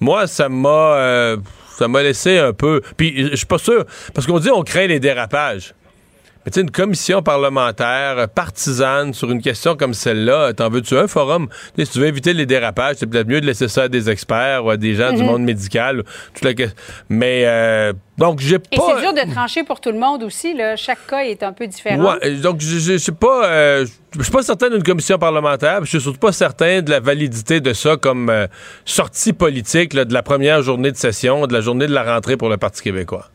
Moi, 0.00 0.26
ça 0.26 0.48
m'a. 0.48 0.96
Euh, 0.96 1.36
ça 1.78 1.88
m'a 1.88 2.02
laissé 2.02 2.38
un 2.38 2.52
peu. 2.52 2.80
Puis, 2.96 3.28
je 3.30 3.36
suis 3.36 3.46
pas 3.46 3.58
sûr. 3.58 3.84
Parce 4.14 4.26
qu'on 4.26 4.38
dit 4.38 4.50
on 4.50 4.62
craint 4.62 4.86
les 4.86 5.00
dérapages. 5.00 5.74
Mais 6.44 6.60
une 6.60 6.70
commission 6.70 7.22
parlementaire 7.22 8.18
euh, 8.18 8.26
partisane 8.26 9.14
sur 9.14 9.30
une 9.30 9.40
question 9.40 9.76
comme 9.76 9.94
celle-là, 9.94 10.52
t'en 10.54 10.68
veux-tu 10.68 10.96
un 10.96 11.06
forum? 11.06 11.48
si 11.78 11.86
tu 11.86 12.00
veux 12.00 12.06
éviter 12.06 12.32
les 12.32 12.46
dérapages, 12.46 12.96
c'est 12.98 13.06
peut-être 13.06 13.28
mieux 13.28 13.40
de 13.40 13.46
laisser 13.46 13.68
ça 13.68 13.84
à 13.84 13.88
des 13.88 14.10
experts 14.10 14.64
ou 14.64 14.70
à 14.70 14.76
des 14.76 14.94
gens 14.94 15.12
du 15.12 15.22
mhm. 15.22 15.26
monde 15.26 15.42
médical. 15.42 16.02
Mais 17.08 17.42
euh, 17.46 17.92
donc, 18.18 18.40
j'ai 18.40 18.58
pas. 18.58 18.66
Et 18.72 18.78
c'est 18.78 19.00
dur 19.00 19.12
de 19.12 19.32
trancher 19.32 19.62
pour 19.64 19.80
tout 19.80 19.90
le 19.90 19.98
monde 19.98 20.22
aussi. 20.22 20.54
Là. 20.54 20.76
Chaque 20.76 21.06
cas 21.06 21.20
est 21.20 21.42
un 21.42 21.52
peu 21.52 21.66
différent. 21.66 22.16
Ouais, 22.20 22.34
donc, 22.36 22.60
je 22.60 22.96
suis 22.96 23.12
pas, 23.12 23.46
euh, 23.46 23.86
je 24.16 24.22
suis 24.22 24.32
pas 24.32 24.42
certain 24.42 24.68
d'une 24.68 24.82
commission 24.82 25.18
parlementaire. 25.18 25.80
Je 25.84 25.90
suis 25.90 26.00
surtout 26.00 26.18
pas 26.18 26.32
certain 26.32 26.82
de 26.82 26.90
la 26.90 27.00
validité 27.00 27.60
de 27.60 27.72
ça 27.72 27.96
comme 27.96 28.32
sortie 28.84 29.32
politique 29.32 29.94
de 29.94 30.12
la 30.12 30.22
première 30.22 30.62
journée 30.62 30.90
de 30.90 30.96
session, 30.96 31.46
de 31.46 31.52
la 31.52 31.60
journée 31.60 31.86
de 31.86 31.94
la 31.94 32.14
rentrée 32.14 32.36
pour 32.36 32.48
le 32.48 32.56
Parti 32.56 32.82
québécois. 32.82 33.31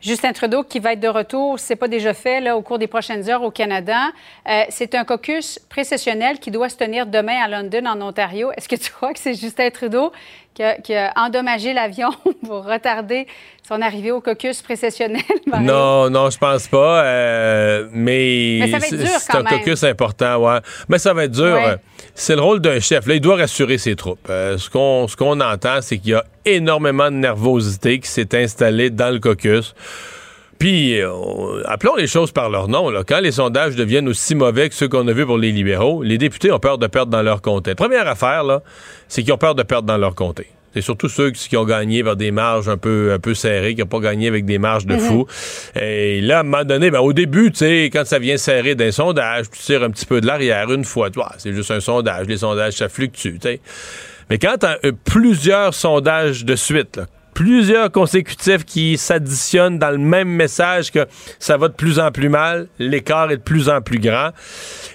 Justin 0.00 0.32
Trudeau 0.32 0.62
qui 0.62 0.78
va 0.78 0.92
être 0.92 1.00
de 1.00 1.08
retour, 1.08 1.58
c'est 1.58 1.76
pas 1.76 1.88
déjà 1.88 2.14
fait 2.14 2.50
au 2.50 2.62
cours 2.62 2.78
des 2.78 2.86
prochaines 2.86 3.28
heures 3.28 3.42
au 3.42 3.50
Canada. 3.50 4.08
Euh, 4.48 4.62
c'est 4.68 4.94
un 4.94 5.04
caucus 5.04 5.58
précessionnel 5.68 6.38
qui 6.38 6.50
doit 6.50 6.68
se 6.68 6.76
tenir 6.76 7.06
demain 7.06 7.40
à 7.42 7.48
London, 7.48 7.86
en 7.86 8.00
Ontario. 8.00 8.52
Est-ce 8.56 8.68
que 8.68 8.76
tu 8.76 8.92
crois 8.92 9.12
que 9.12 9.18
c'est 9.18 9.34
Justin 9.34 9.70
Trudeau 9.70 10.12
qui 10.82 10.94
a, 10.94 11.12
endommagé 11.16 11.72
l'avion 11.72 12.10
pour 12.46 12.64
retarder 12.64 13.26
son 13.68 13.82
arrivée 13.82 14.10
au 14.10 14.20
caucus 14.20 14.62
précessionnel? 14.62 15.22
non, 15.60 16.08
non, 16.08 16.30
je 16.30 16.38
pense 16.38 16.66
pas. 16.68 17.04
Euh, 17.04 17.86
mais, 17.92 18.60
C'est 18.80 19.34
un 19.34 19.44
caucus 19.44 19.84
important, 19.84 20.36
ouais. 20.38 20.60
Mais 20.88 20.98
ça 20.98 21.12
va 21.12 21.24
être 21.24 21.32
dur. 21.32 21.58
C'est 22.14 22.34
le 22.34 22.40
rôle 22.40 22.60
d'un 22.60 22.80
chef. 22.80 23.06
Là, 23.06 23.14
il 23.14 23.20
doit 23.20 23.36
rassurer 23.36 23.78
ses 23.78 23.94
troupes. 23.94 24.26
Euh, 24.30 24.56
ce 24.56 24.70
qu'on 24.70 25.06
ce 25.06 25.16
qu'on 25.16 25.40
entend, 25.40 25.80
c'est 25.82 25.98
qu'il 25.98 26.10
y 26.10 26.14
a 26.14 26.24
énormément 26.44 27.10
de 27.10 27.16
nervosité 27.16 28.00
qui 28.00 28.08
s'est 28.08 28.34
installée 28.36 28.90
dans 28.90 29.12
le 29.12 29.20
caucus. 29.20 29.74
Puis, 30.58 31.00
euh, 31.00 31.62
appelons 31.66 31.94
les 31.94 32.08
choses 32.08 32.32
par 32.32 32.50
leur 32.50 32.66
nom. 32.66 32.90
Là. 32.90 33.04
Quand 33.06 33.20
les 33.20 33.32
sondages 33.32 33.76
deviennent 33.76 34.08
aussi 34.08 34.34
mauvais 34.34 34.68
que 34.68 34.74
ceux 34.74 34.88
qu'on 34.88 35.06
a 35.06 35.12
vus 35.12 35.26
pour 35.26 35.38
les 35.38 35.52
libéraux, 35.52 36.02
les 36.02 36.18
députés 36.18 36.50
ont 36.50 36.58
peur 36.58 36.78
de 36.78 36.86
perdre 36.88 37.12
dans 37.12 37.22
leur 37.22 37.42
comté. 37.42 37.74
Première 37.76 38.08
affaire, 38.08 38.42
là, 38.42 38.62
c'est 39.06 39.22
qu'ils 39.22 39.32
ont 39.32 39.38
peur 39.38 39.54
de 39.54 39.62
perdre 39.62 39.86
dans 39.86 39.98
leur 39.98 40.16
comté. 40.16 40.48
C'est 40.74 40.82
surtout 40.82 41.08
ceux 41.08 41.30
qui 41.30 41.56
ont 41.56 41.64
gagné 41.64 42.02
vers 42.02 42.16
des 42.16 42.30
marges 42.30 42.68
un 42.68 42.76
peu, 42.76 43.12
un 43.12 43.18
peu 43.18 43.34
serrées, 43.34 43.74
qui 43.74 43.80
n'ont 43.80 43.86
pas 43.86 44.00
gagné 44.00 44.28
avec 44.28 44.44
des 44.44 44.58
marges 44.58 44.86
de 44.86 44.94
mhm. 44.94 45.00
fou. 45.00 45.26
Et 45.80 46.20
là, 46.20 46.38
à 46.38 46.40
un 46.40 46.42
moment 46.44 46.64
donné, 46.64 46.90
ben, 46.90 47.00
au 47.00 47.12
début, 47.12 47.50
tu 47.50 47.58
sais, 47.58 47.84
quand 47.92 48.06
ça 48.06 48.18
vient 48.18 48.36
serrer 48.36 48.74
d'un 48.74 48.92
sondage, 48.92 49.50
tu 49.50 49.58
tires 49.60 49.82
un 49.82 49.90
petit 49.90 50.06
peu 50.06 50.20
de 50.20 50.26
l'arrière 50.26 50.70
une 50.72 50.84
fois. 50.84 51.08
c'est 51.38 51.54
juste 51.54 51.70
un 51.70 51.80
sondage. 51.80 52.26
Les 52.26 52.38
sondages, 52.38 52.74
ça 52.74 52.88
fluctue, 52.88 53.34
tu 53.34 53.38
sais. 53.42 53.60
Mais 54.30 54.38
quand 54.38 54.56
tu 54.60 54.66
as 54.66 54.78
euh, 54.84 54.92
plusieurs 55.04 55.72
sondages 55.72 56.44
de 56.44 56.54
suite, 56.54 56.96
là, 56.96 57.06
plusieurs 57.38 57.92
consécutifs 57.92 58.64
qui 58.64 58.98
s'additionnent 58.98 59.78
dans 59.78 59.92
le 59.92 59.98
même 59.98 60.28
message 60.28 60.90
que 60.90 61.06
ça 61.38 61.56
va 61.56 61.68
de 61.68 61.72
plus 61.72 62.00
en 62.00 62.10
plus 62.10 62.28
mal, 62.28 62.66
l'écart 62.80 63.30
est 63.30 63.36
de 63.36 63.42
plus 63.42 63.68
en 63.68 63.80
plus 63.80 64.00
grand. 64.00 64.30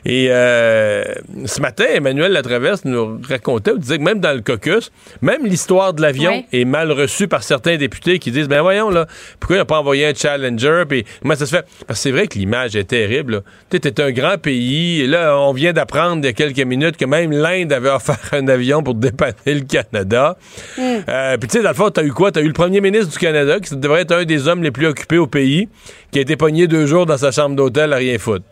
Et 0.04 0.28
euh, 0.30 1.06
ce 1.46 1.62
matin, 1.62 1.86
Emmanuel 1.94 2.34
Latraverse 2.34 2.84
nous 2.84 3.22
racontait, 3.30 3.72
ou 3.72 3.78
disait 3.78 3.98
que 3.98 4.04
même 4.04 4.20
dans 4.20 4.34
le 4.34 4.42
caucus, 4.42 4.92
même 5.22 5.46
l'histoire 5.46 5.94
de 5.94 6.02
l'avion 6.02 6.44
est 6.52 6.66
mal 6.66 6.92
reçue 6.92 7.30
par 7.30 7.44
certains 7.44 7.78
députés 7.78 8.20
qui 8.20 8.30
disent, 8.30 8.50
ben 8.50 8.62
voyons, 8.62 8.90
là, 8.90 9.08
pourquoi 9.40 9.56
il 9.56 9.60
n'a 9.60 9.66
pas 9.66 9.80
envoyé 9.80 10.06
un 10.06 10.14
Challenger? 10.14 10.84
Puis 10.90 11.06
comment 11.22 11.38
ça 11.38 11.46
se 11.46 11.56
fait? 11.56 11.66
Parce 11.88 12.00
que 12.00 12.04
c'est 12.04 12.12
vrai 12.12 12.28
que 12.28 12.38
l'image 12.38 12.76
est 12.76 12.84
terrible. 12.84 13.44
Tu 13.70 13.78
es 13.78 14.02
un 14.02 14.12
grand 14.12 14.38
pays, 14.38 15.00
et 15.00 15.08
là, 15.08 15.40
on 15.40 15.54
vient 15.54 15.72
d'apprendre 15.72 16.18
il 16.18 16.26
y 16.26 16.30
a 16.30 16.34
quelques 16.34 16.60
minutes 16.60 16.98
que 16.98 17.06
même 17.06 17.32
l'Inde 17.32 17.72
avait 17.72 17.90
offert 17.90 18.20
un 18.34 18.50
avion 18.50 18.84
pour 18.84 18.96
dépanner 18.96 19.34
le 19.46 19.62
Canada. 19.62 20.38
Mm. 20.78 20.82
Euh, 21.08 21.38
puis 21.38 21.48
tu 21.48 21.58
sais, 21.58 21.64
dans 21.64 21.70
le 21.70 21.76
fond, 21.76 21.90
t'as 21.90 22.04
eu 22.04 22.12
quoi? 22.12 22.33
T'as 22.34 22.42
eu 22.42 22.48
le 22.48 22.54
premier 22.54 22.82
ministre 22.82 23.12
du 23.12 23.20
Canada, 23.20 23.60
qui 23.60 23.76
devrait 23.76 24.02
être 24.02 24.12
un 24.12 24.26
des 24.26 24.48
hommes 24.48 24.64
les 24.64 24.72
plus 24.72 24.88
occupés 24.88 25.20
au 25.20 25.28
pays, 25.28 25.70
qui 26.12 26.18
a 26.18 26.22
été 26.24 26.36
pogné 26.36 26.66
deux 26.68 26.88
jours 26.88 27.06
dans 27.06 27.18
sa 27.18 27.32
chambre 27.32 27.56
d'hôtel 27.56 27.94
à 27.94 27.98
rien 27.98 28.18
foutre. 28.18 28.46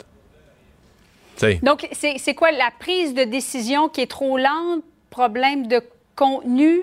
Donc, 1.62 1.88
c'est 1.92 2.34
quoi 2.34 2.52
la 2.52 2.70
prise 2.78 3.14
de 3.14 3.24
décision 3.24 3.88
qui 3.88 4.02
est 4.02 4.06
trop 4.06 4.38
lente, 4.38 4.84
problème 5.10 5.66
de 5.66 5.80
contenu? 6.14 6.82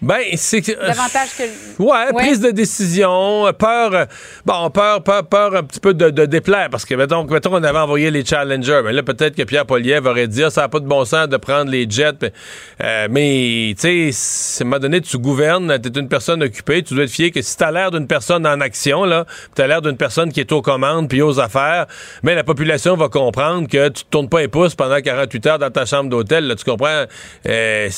Ben, 0.00 0.22
c'est 0.36 0.60
davantage 0.60 1.30
que. 1.36 1.82
Ouais, 1.82 2.12
prise 2.14 2.40
de 2.40 2.50
décision, 2.52 3.52
peur. 3.58 4.06
Bon, 4.46 4.70
peur, 4.70 5.02
peur, 5.02 5.26
peur 5.26 5.56
un 5.56 5.64
petit 5.64 5.80
peu 5.80 5.92
de, 5.92 6.26
déplaire. 6.26 6.68
Parce 6.70 6.84
que, 6.84 6.94
mettons, 6.94 7.24
mettons 7.24 7.54
on 7.54 7.62
avait 7.62 7.78
envoyé 7.78 8.10
les 8.10 8.24
Challengers. 8.24 8.82
Mais 8.84 8.92
là, 8.92 9.02
peut-être 9.02 9.34
que 9.34 9.42
Pierre 9.42 9.66
Poliev 9.66 10.06
aurait 10.06 10.28
dit, 10.28 10.44
ah, 10.44 10.50
ça 10.50 10.62
n'a 10.62 10.68
pas 10.68 10.78
de 10.78 10.86
bon 10.86 11.04
sens 11.04 11.28
de 11.28 11.36
prendre 11.36 11.70
les 11.70 11.90
jets. 11.90 12.32
Euh, 12.80 13.08
mais, 13.10 13.74
tu 13.78 14.12
sais, 14.12 14.62
à 14.62 14.64
un 14.64 14.68
moment 14.68 14.78
donné, 14.78 15.00
tu 15.00 15.18
gouvernes, 15.18 15.80
tu 15.80 15.88
es 15.88 16.00
une 16.00 16.08
personne 16.08 16.44
occupée. 16.44 16.84
Tu 16.84 16.94
dois 16.94 17.06
te 17.06 17.10
fier 17.10 17.32
que 17.32 17.42
si 17.42 17.56
tu 17.56 17.64
as 17.64 17.72
l'air 17.72 17.90
d'une 17.90 18.06
personne 18.06 18.46
en 18.46 18.60
action, 18.60 19.04
là, 19.04 19.26
tu 19.56 19.62
as 19.62 19.66
l'air 19.66 19.82
d'une 19.82 19.96
personne 19.96 20.32
qui 20.32 20.38
est 20.38 20.52
aux 20.52 20.62
commandes 20.62 21.08
puis 21.08 21.22
aux 21.22 21.40
affaires, 21.40 21.86
mais 22.22 22.36
la 22.36 22.44
population 22.44 22.96
va 22.96 23.08
comprendre 23.08 23.66
que 23.66 23.88
tu 23.88 24.04
te 24.04 24.10
tournes 24.10 24.28
pas 24.28 24.40
les 24.40 24.48
pouces 24.48 24.76
pendant 24.76 25.00
48 25.00 25.46
heures 25.46 25.58
dans 25.58 25.70
ta 25.70 25.86
chambre 25.86 26.08
d'hôtel. 26.08 26.54
Tu 26.56 26.64
comprends? 26.64 27.04
Euh, 27.48 27.88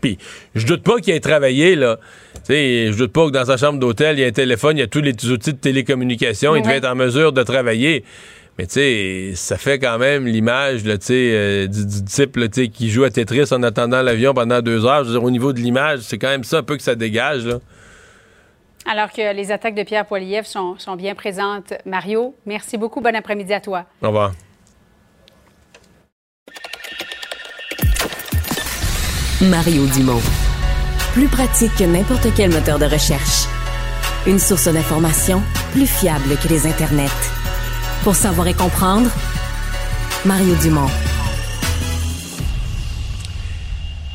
puis, 0.00 0.18
je 0.54 0.66
doute 0.66 0.82
pas 0.82 0.98
qu'il 0.98 1.14
ait 1.14 1.20
travaillé, 1.20 1.76
là. 1.76 1.98
sais, 2.42 2.88
je 2.90 2.98
doute 2.98 3.12
pas 3.12 3.26
que 3.26 3.30
dans 3.32 3.44
sa 3.44 3.56
chambre 3.56 3.78
d'hôtel, 3.78 4.18
il 4.18 4.22
y 4.22 4.24
a 4.24 4.28
un 4.28 4.32
téléphone, 4.32 4.76
il 4.76 4.80
y 4.80 4.84
a 4.84 4.88
tous 4.88 5.00
les 5.00 5.12
outils 5.30 5.52
de 5.52 5.58
télécommunication, 5.58 6.56
il 6.56 6.62
devait 6.62 6.76
être 6.76 6.88
en 6.88 6.96
mesure 6.96 7.32
de 7.32 7.42
travailler. 7.42 8.04
Mais 8.58 8.66
tu 8.66 8.74
sais, 8.74 9.32
ça 9.36 9.56
fait 9.56 9.78
quand 9.78 9.96
même 9.96 10.26
l'image 10.26 10.82
euh, 10.84 11.66
du, 11.66 11.86
du, 11.86 12.04
type 12.04 12.36
là, 12.36 12.48
qui 12.48 12.90
joue 12.90 13.04
à 13.04 13.10
Tetris 13.10 13.52
en 13.52 13.62
attendant 13.62 14.02
l'avion 14.02 14.34
pendant 14.34 14.60
deux 14.60 14.84
heures. 14.84 15.04
Je 15.04 15.08
veux 15.08 15.14
dire, 15.14 15.24
au 15.24 15.30
niveau 15.30 15.54
de 15.54 15.60
l'image, 15.60 16.00
c'est 16.00 16.18
quand 16.18 16.28
même 16.28 16.44
ça 16.44 16.58
un 16.58 16.62
peu 16.62 16.76
que 16.76 16.82
ça 16.82 16.94
dégage. 16.94 17.46
Là. 17.46 17.58
Alors 18.86 19.12
que 19.12 19.34
les 19.34 19.52
attaques 19.52 19.74
de 19.74 19.82
Pierre 19.82 20.04
Poilievre 20.04 20.46
sont, 20.46 20.78
sont 20.78 20.96
bien 20.96 21.14
présentes. 21.14 21.74
Mario, 21.86 22.34
merci 22.44 22.76
beaucoup. 22.76 23.00
Bon 23.00 23.14
après-midi 23.14 23.54
à 23.54 23.60
toi. 23.60 23.86
Au 24.02 24.08
revoir. 24.08 24.32
Mario 29.48 29.86
Dumont. 29.86 30.20
Plus 31.14 31.26
pratique 31.26 31.74
que 31.78 31.84
n'importe 31.84 32.26
quel 32.36 32.50
moteur 32.50 32.78
de 32.78 32.84
recherche. 32.84 33.46
Une 34.26 34.38
source 34.38 34.68
d'information 34.68 35.42
plus 35.72 35.86
fiable 35.86 36.36
que 36.42 36.48
les 36.48 36.66
internets. 36.66 37.08
Pour 38.04 38.14
savoir 38.14 38.48
et 38.48 38.52
comprendre, 38.52 39.10
Mario 40.26 40.54
Dumont. 40.56 40.90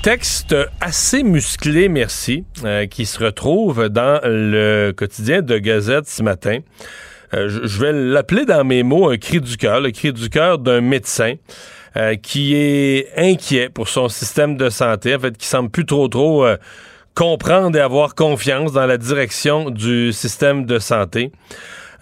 Texte 0.03 0.55
assez 0.79 1.23
musclé, 1.23 1.89
merci, 1.89 2.43
euh, 2.63 2.85
qui 2.85 3.07
se 3.07 3.23
retrouve 3.23 3.89
dans 3.89 4.21
le 4.23 4.91
quotidien 4.95 5.41
de 5.41 5.57
Gazette 5.57 6.07
ce 6.07 6.21
matin. 6.21 6.59
Euh, 7.33 7.49
je 7.49 7.79
vais 7.79 7.91
l'appeler 7.91 8.45
dans 8.45 8.63
mes 8.63 8.83
mots 8.83 9.09
un 9.09 9.17
cri 9.17 9.41
du 9.41 9.57
cœur, 9.57 9.81
le 9.81 9.89
cri 9.89 10.13
du 10.13 10.29
cœur 10.29 10.59
d'un 10.59 10.81
médecin. 10.81 11.33
Euh, 11.97 12.15
qui 12.15 12.55
est 12.55 13.07
inquiet 13.15 13.69
pour 13.69 13.87
son 13.87 14.09
système 14.09 14.57
de 14.57 14.69
santé, 14.69 15.15
en 15.15 15.19
fait, 15.19 15.37
qui 15.37 15.47
semble 15.47 15.69
plus 15.69 15.85
trop 15.85 16.09
trop 16.09 16.45
euh, 16.45 16.57
comprendre 17.13 17.77
et 17.77 17.79
avoir 17.79 18.15
confiance 18.15 18.73
dans 18.73 18.85
la 18.85 18.97
direction 18.97 19.69
du 19.69 20.11
système 20.11 20.65
de 20.65 20.77
santé. 20.77 21.31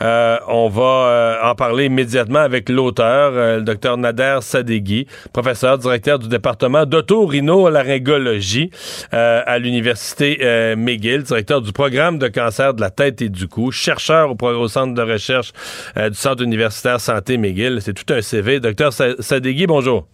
Euh, 0.04 0.38
on 0.48 0.68
va 0.68 0.84
euh, 0.84 1.36
en 1.44 1.56
parler 1.56 1.86
immédiatement 1.86 2.40
avec 2.40 2.68
l'auteur, 2.68 3.32
euh, 3.34 3.58
le 3.58 3.62
docteur 3.62 3.98
Nader 3.98 4.40
Sadeghi, 4.42 5.08
professeur 5.32 5.78
directeur 5.78 6.20
du 6.20 6.28
département 6.28 6.86
d'autorhinolaryngologie 6.86 8.70
à 9.12 9.60
l'université 9.60 10.76
McGill, 10.76 11.24
directeur 11.24 11.62
du 11.62 11.72
programme 11.72 12.18
de 12.18 12.28
cancer 12.28 12.74
de 12.74 12.82
la 12.82 12.90
tête 12.90 13.22
et 13.22 13.30
du 13.30 13.48
cou, 13.48 13.72
chercheur 13.72 14.34
au, 14.42 14.68
centre 14.68 14.94
de 14.94 15.02
recherche 15.02 15.52
du 15.96 16.14
centre 16.14 16.44
universitaire 16.44 17.00
santé 17.00 17.38
McGill. 17.38 17.80
C'est 17.82 17.94
tout 17.94 18.12
un 18.14 18.22
CV. 18.22 18.60
Docteur 18.60 18.92
Sadeghi, 18.92 19.68
bonjour. 19.68 20.08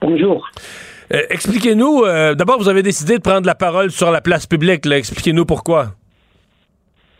Bonjour. 0.00 0.48
Expliquez-nous, 1.10 2.04
d'abord, 2.34 2.58
vous 2.58 2.68
avez 2.68 2.82
décidé 2.82 3.18
de 3.18 3.22
prendre 3.22 3.46
la 3.46 3.54
parole 3.54 3.90
sur 3.90 4.10
la 4.10 4.20
place 4.20 4.46
publique. 4.46 4.86
Expliquez-nous 4.86 5.44
pourquoi. 5.44 5.94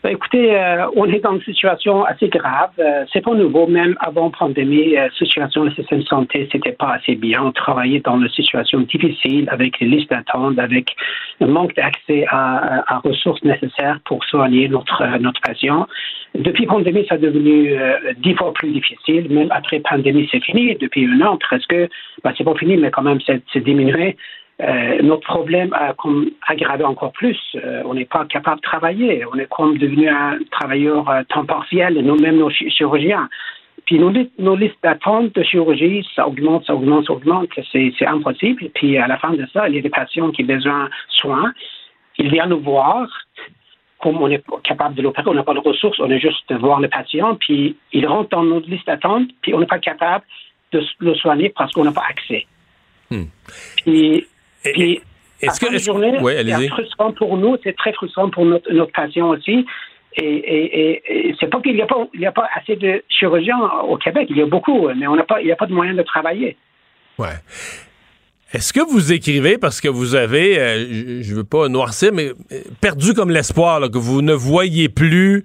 Ben, 0.07 0.13
écoutez, 0.13 0.55
euh, 0.55 0.87
on 0.95 1.03
est 1.11 1.19
dans 1.19 1.35
une 1.35 1.41
situation 1.41 2.05
assez 2.05 2.29
grave. 2.29 2.69
Euh, 2.79 3.03
c'est 3.11 3.19
pas 3.19 3.33
nouveau, 3.33 3.67
même 3.67 3.97
avant 3.99 4.31
pandémie, 4.31 4.93
la 4.93 5.07
euh, 5.07 5.09
situation 5.17 5.65
du 5.65 5.75
système 5.75 5.99
de 5.99 6.05
santé, 6.05 6.47
c'était 6.49 6.71
pas 6.71 6.93
assez 6.93 7.15
bien. 7.15 7.43
On 7.43 7.51
travaillait 7.51 7.99
dans 7.99 8.17
une 8.17 8.29
situation 8.29 8.79
difficile 8.79 9.49
avec 9.51 9.77
les 9.81 9.87
listes 9.87 10.09
d'attente, 10.09 10.59
avec 10.59 10.95
le 11.41 11.47
manque 11.47 11.75
d'accès 11.75 12.23
à, 12.29 13.01
ressources 13.03 13.43
nécessaires 13.43 13.99
pour 14.05 14.23
soigner 14.23 14.69
notre 14.69 15.03
notre 15.19 15.41
patient. 15.41 15.87
Depuis 16.35 16.65
pandémie, 16.67 17.05
ça 17.09 17.15
est 17.15 17.17
devenu 17.17 17.75
dix 18.19 18.33
fois 18.35 18.53
plus 18.53 18.71
difficile. 18.71 19.27
Même 19.29 19.51
après 19.51 19.81
pandémie, 19.81 20.29
c'est 20.31 20.43
fini. 20.43 20.73
Depuis 20.75 21.05
un 21.05 21.19
an, 21.21 21.35
presque, 21.35 21.75
ben, 22.23 22.33
c'est 22.37 22.45
pas 22.45 22.55
fini, 22.55 22.77
mais 22.77 22.91
quand 22.91 23.01
même, 23.01 23.19
c'est 23.27 23.63
diminué. 23.63 24.15
Euh, 24.59 25.01
notre 25.03 25.27
problème 25.27 25.71
a 25.73 25.93
comme 25.93 26.31
aggravé 26.47 26.83
encore 26.83 27.11
plus. 27.11 27.37
Euh, 27.55 27.83
on 27.85 27.93
n'est 27.93 28.05
pas 28.05 28.25
capable 28.25 28.57
de 28.57 28.61
travailler. 28.63 29.23
On 29.31 29.37
est 29.37 29.47
comme 29.49 29.77
devenu 29.77 30.09
un 30.09 30.39
travailleur 30.49 31.07
euh, 31.09 31.21
temps 31.29 31.45
partiel, 31.45 31.93
nous-mêmes 31.99 32.37
nos 32.37 32.49
chirurgiens. 32.49 33.29
Puis 33.85 33.99
nos, 33.99 34.11
nos 34.39 34.55
listes 34.55 34.77
d'attente 34.81 35.33
de 35.35 35.43
chirurgie, 35.43 36.05
ça 36.15 36.27
augmente, 36.27 36.65
ça 36.65 36.73
augmente, 36.73 37.05
ça 37.05 37.13
augmente. 37.13 37.49
C'est, 37.71 37.93
impossible. 38.05 38.69
Puis 38.73 38.97
à 38.97 39.07
la 39.07 39.17
fin 39.17 39.33
de 39.33 39.45
ça, 39.53 39.69
il 39.69 39.75
y 39.75 39.79
a 39.79 39.81
des 39.81 39.89
patients 39.89 40.31
qui 40.31 40.43
ont 40.43 40.47
besoin 40.47 40.85
de 40.85 40.89
soins. 41.09 41.53
Ils 42.17 42.31
viennent 42.31 42.49
nous 42.49 42.59
voir. 42.59 43.07
Comme 43.99 44.21
on 44.21 44.29
est 44.29 44.43
capable 44.63 44.93
de 44.93 45.01
l'opérer, 45.01 45.27
on 45.27 45.33
n'a 45.33 45.41
pas 45.41 45.55
de 45.55 45.59
ressources, 45.59 45.99
on 45.99 46.11
est 46.11 46.19
juste 46.19 46.53
voir 46.53 46.79
le 46.79 46.87
patient, 46.87 47.33
puis 47.33 47.75
il 47.93 48.05
rentre 48.05 48.29
dans 48.29 48.43
notre 48.43 48.69
liste 48.69 48.85
d'attente, 48.85 49.27
puis 49.41 49.55
on 49.55 49.59
n'est 49.59 49.65
pas 49.65 49.79
capable 49.79 50.23
de 50.71 50.83
le 50.99 51.15
soigner 51.15 51.49
parce 51.49 51.73
qu'on 51.73 51.83
n'a 51.83 51.91
pas 51.91 52.05
accès. 52.07 52.45
Hmm. 53.09 53.23
Puis 53.83 54.27
est-ce 54.65 55.59
que 55.59 55.77
journée, 55.77 56.17
c'est 56.21 56.67
frustrant 56.67 57.11
pour 57.13 57.37
nous, 57.37 57.57
c'est 57.63 57.75
très 57.75 57.93
frustrant 57.93 58.29
pour 58.29 58.45
notre, 58.45 58.71
notre 58.71 58.91
patient 58.91 59.29
aussi. 59.29 59.65
Et, 60.19 61.01
et, 61.05 61.35
c'est 61.39 61.47
pas 61.47 61.61
qu'il 61.61 61.75
n'y 61.75 61.81
a 61.81 61.85
pas 61.85 62.07
il 62.13 62.25
a 62.25 62.31
pas 62.31 62.49
assez 62.55 62.75
de 62.75 63.03
chirurgiens 63.07 63.59
au 63.87 63.97
Québec, 63.97 64.27
il 64.31 64.37
y 64.37 64.41
a 64.41 64.47
beaucoup, 64.47 64.89
mais 64.95 65.05
on 65.05 65.15
n'a 65.15 65.23
pas 65.23 65.41
il 65.41 65.45
n'y 65.45 65.51
a 65.51 65.55
pas 65.55 65.67
de 65.67 65.73
moyen 65.73 65.93
de 65.93 66.01
travailler. 66.01 66.57
Ouais. 67.19 67.35
Est-ce 68.53 68.71
que 68.71 68.79
vous 68.79 69.11
écrivez 69.11 69.57
parce 69.57 69.81
que 69.81 69.89
vous 69.89 70.15
avez, 70.15 70.57
euh, 70.57 71.21
je 71.21 71.35
veux 71.35 71.43
pas 71.43 71.67
noircir, 71.67 72.13
mais 72.13 72.29
euh, 72.29 72.61
perdu 72.79 73.13
comme 73.13 73.29
l'espoir, 73.29 73.91
que 73.91 73.97
vous 73.97 74.21
ne 74.21 74.33
voyez 74.33 74.87
plus 74.87 75.43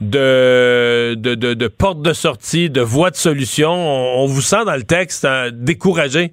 de, 0.00 1.14
de, 1.16 1.34
de, 1.34 1.68
porte 1.68 2.00
de 2.00 2.12
sortie, 2.12 2.70
de 2.70 2.80
voie 2.80 3.10
de 3.10 3.16
solution? 3.16 3.72
On, 3.72 4.26
vous 4.26 4.40
sent 4.40 4.64
dans 4.66 4.76
le 4.76 4.84
texte 4.84 5.24
hein, 5.24 5.50
découragé? 5.52 6.30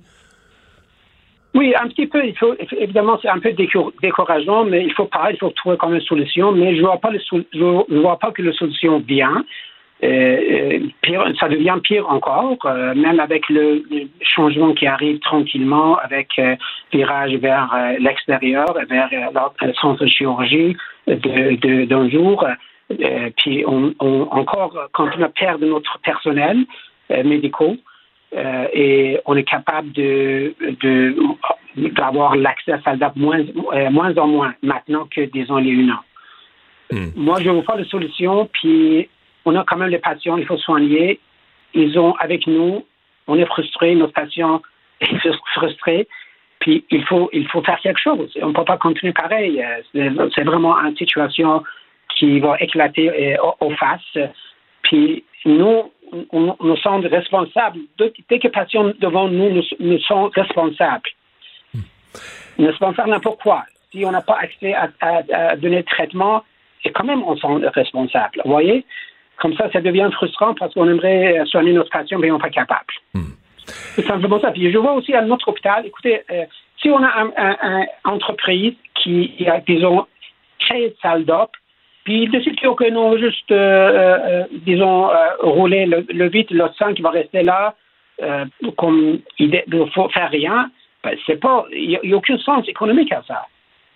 Oui, 1.53 1.73
un 1.77 1.87
petit 1.89 2.07
peu. 2.07 2.25
Il 2.25 2.37
faut, 2.37 2.55
évidemment, 2.77 3.19
c'est 3.21 3.29
un 3.29 3.39
peu 3.39 3.51
décourageant, 4.01 4.63
mais 4.63 4.83
il 4.83 4.93
faut 4.93 5.05
pas, 5.05 5.31
il 5.31 5.37
faut 5.37 5.49
trouver 5.49 5.77
comme 5.77 5.93
une 5.93 6.01
solution. 6.01 6.51
Mais 6.53 6.75
je 6.75 6.81
vois 6.81 6.97
pas 6.97 7.11
le, 7.11 7.19
je 7.53 7.99
vois 7.99 8.17
pas 8.19 8.31
que 8.31 8.41
la 8.41 8.53
solution 8.53 8.99
vient. 8.99 9.43
Euh, 10.03 10.07
euh, 10.07 10.79
pire, 11.01 11.23
ça 11.39 11.47
devient 11.47 11.77
pire 11.83 12.09
encore, 12.09 12.57
euh, 12.65 12.95
même 12.95 13.19
avec 13.19 13.47
le, 13.49 13.83
changement 14.21 14.73
qui 14.73 14.87
arrive 14.87 15.19
tranquillement, 15.19 15.97
avec 15.97 16.29
euh, 16.39 16.55
virage 16.91 17.35
vers 17.35 17.71
euh, 17.75 17.97
l'extérieur, 17.99 18.65
vers 18.89 19.09
le 19.61 19.73
centre 19.73 20.03
de 20.03 20.09
chirurgie 20.09 20.75
d'un 21.05 22.09
jour. 22.09 22.47
puis 23.37 23.63
on, 23.67 23.93
on 23.99 24.21
encore 24.31 24.75
continue 24.93 25.25
à 25.25 25.29
perdre 25.29 25.65
notre 25.67 25.99
personnel 25.99 26.65
médical. 27.23 27.77
Euh, 28.33 28.67
et 28.73 29.19
on 29.25 29.35
est 29.35 29.43
capable 29.43 29.91
de, 29.91 30.55
de 30.81 31.15
d'avoir 31.95 32.35
l'accès 32.35 32.73
à 32.73 32.81
SALDAP 32.81 33.15
moins, 33.15 33.39
euh, 33.73 33.89
moins 33.89 34.17
en 34.17 34.27
moins 34.27 34.53
maintenant 34.61 35.07
que, 35.13 35.21
disons, 35.21 35.57
il 35.57 35.67
y 35.67 35.71
a 35.71 35.83
un 35.83 35.95
an. 35.95 35.99
Hmm. 36.91 37.09
Moi, 37.15 37.41
je 37.41 37.49
vous 37.49 37.61
parle 37.61 37.79
de 37.79 37.85
solution, 37.85 38.49
puis 38.51 39.09
on 39.45 39.55
a 39.55 39.63
quand 39.63 39.77
même 39.77 39.89
les 39.89 39.99
patients, 39.99 40.37
il 40.37 40.45
faut 40.45 40.57
soigner. 40.57 41.19
Ils 41.73 41.97
ont 41.97 42.13
avec 42.15 42.47
nous, 42.47 42.85
on 43.27 43.37
est 43.37 43.45
frustrés, 43.45 43.95
nos 43.95 44.09
patients 44.09 44.61
sont 45.01 45.31
frustrés, 45.55 46.07
puis 46.59 46.85
il 46.89 47.03
faut, 47.05 47.29
il 47.33 47.47
faut 47.47 47.61
faire 47.63 47.79
quelque 47.79 47.99
chose. 47.99 48.31
On 48.41 48.49
ne 48.49 48.53
peut 48.53 48.65
pas 48.65 48.77
continuer 48.77 49.13
pareil. 49.13 49.63
C'est 49.93 50.43
vraiment 50.43 50.77
une 50.77 50.95
situation 50.95 51.63
qui 52.17 52.39
va 52.39 52.57
éclater 52.59 53.37
aux 53.59 53.71
faces. 53.71 54.29
Puis 54.83 55.23
nous, 55.45 55.91
nous 56.11 56.77
sommes 56.77 57.05
responsables. 57.05 57.79
Dès 57.97 58.39
que 58.39 58.43
les 58.43 58.49
patients 58.49 58.91
devant 58.99 59.27
nous, 59.27 59.61
nous, 59.79 59.99
sommes 59.99 60.29
responsables. 60.35 61.09
Nous 61.73 61.81
sommes 62.57 62.67
responsables 62.67 63.09
n'importe 63.09 63.41
quoi? 63.41 63.63
Si 63.91 64.05
on 64.05 64.11
n'a 64.11 64.21
pas 64.21 64.37
accès 64.39 64.73
à, 64.73 64.89
à, 65.01 65.55
donner 65.55 65.83
traitement, 65.83 66.43
et 66.83 66.91
quand 66.91 67.03
même, 67.03 67.23
on 67.23 67.61
est 67.61 67.67
responsables. 67.69 68.41
Vous 68.43 68.51
voyez? 68.51 68.85
Comme 69.37 69.55
ça, 69.55 69.69
ça 69.71 69.81
devient 69.81 70.09
frustrant 70.13 70.53
parce 70.53 70.73
qu'on 70.73 70.89
aimerait 70.89 71.43
soigner 71.45 71.73
notre 71.73 71.89
patient, 71.89 72.19
mais 72.19 72.29
on 72.31 72.35
n'est 72.35 72.41
pas 72.41 72.49
capable. 72.49 72.93
Hmm. 73.13 73.31
C'est 73.95 74.05
simplement 74.05 74.39
ça. 74.39 74.51
Puis 74.51 74.71
je 74.71 74.77
vois 74.77 74.93
aussi 74.93 75.13
à 75.13 75.21
notre 75.21 75.49
hôpital, 75.49 75.85
écoutez, 75.85 76.21
euh, 76.31 76.45
si 76.81 76.89
on 76.89 77.03
a 77.03 77.09
une 77.23 77.85
entreprise 78.03 78.73
qui, 78.95 79.47
a, 79.47 79.59
disons, 79.61 80.05
13 80.59 80.91
salles 81.01 81.25
d'op, 81.25 81.51
puis 82.03 82.23
il 82.23 82.31
décide 82.31 82.59
que 82.59 82.89
non, 82.89 83.17
juste, 83.17 83.51
euh, 83.51 83.55
euh, 83.55 84.43
disons, 84.51 85.09
rouler 85.39 85.85
le, 85.85 86.05
le 86.09 86.29
8, 86.29 86.51
le 86.51 86.65
5 86.77 86.95
qui 86.95 87.01
va 87.01 87.11
rester 87.11 87.43
là, 87.43 87.75
comme 88.77 89.19
il 89.39 89.49
ne 89.49 89.85
faut 89.85 90.09
faire 90.09 90.29
rien, 90.29 90.69
ben, 91.03 91.17
c'est 91.25 91.39
pas, 91.39 91.65
il 91.71 91.99
n'y 92.03 92.13
a, 92.13 92.17
aucun 92.17 92.37
sens 92.37 92.67
économique 92.67 93.11
à 93.11 93.23
ça. 93.27 93.47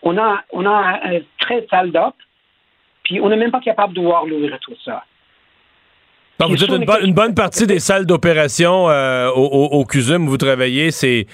On 0.01 0.17
a, 0.17 0.41
on 0.51 0.65
a 0.65 0.99
13 1.39 1.65
salles 1.69 1.91
d'op, 1.91 2.15
puis 3.03 3.19
on 3.21 3.29
n'est 3.29 3.37
même 3.37 3.51
pas 3.51 3.59
capable 3.59 3.93
de 3.93 4.01
voir 4.01 4.25
l'ouvrir 4.25 4.57
tout 4.61 4.75
ça. 4.83 5.03
Donc, 6.39 6.49
vous 6.49 6.57
dites 6.57 6.69
une, 6.69 7.13
bonne 7.13 7.33
partie 7.33 7.65
des 7.65 7.79
salles 7.79 8.05
d'opération 8.05 8.89
euh, 8.89 9.29
au, 9.29 9.69
au, 9.71 9.85
CUSUM 9.85 10.27
où 10.27 10.31
vous 10.31 10.37
travaillez, 10.37 10.91
c'est 10.91 11.25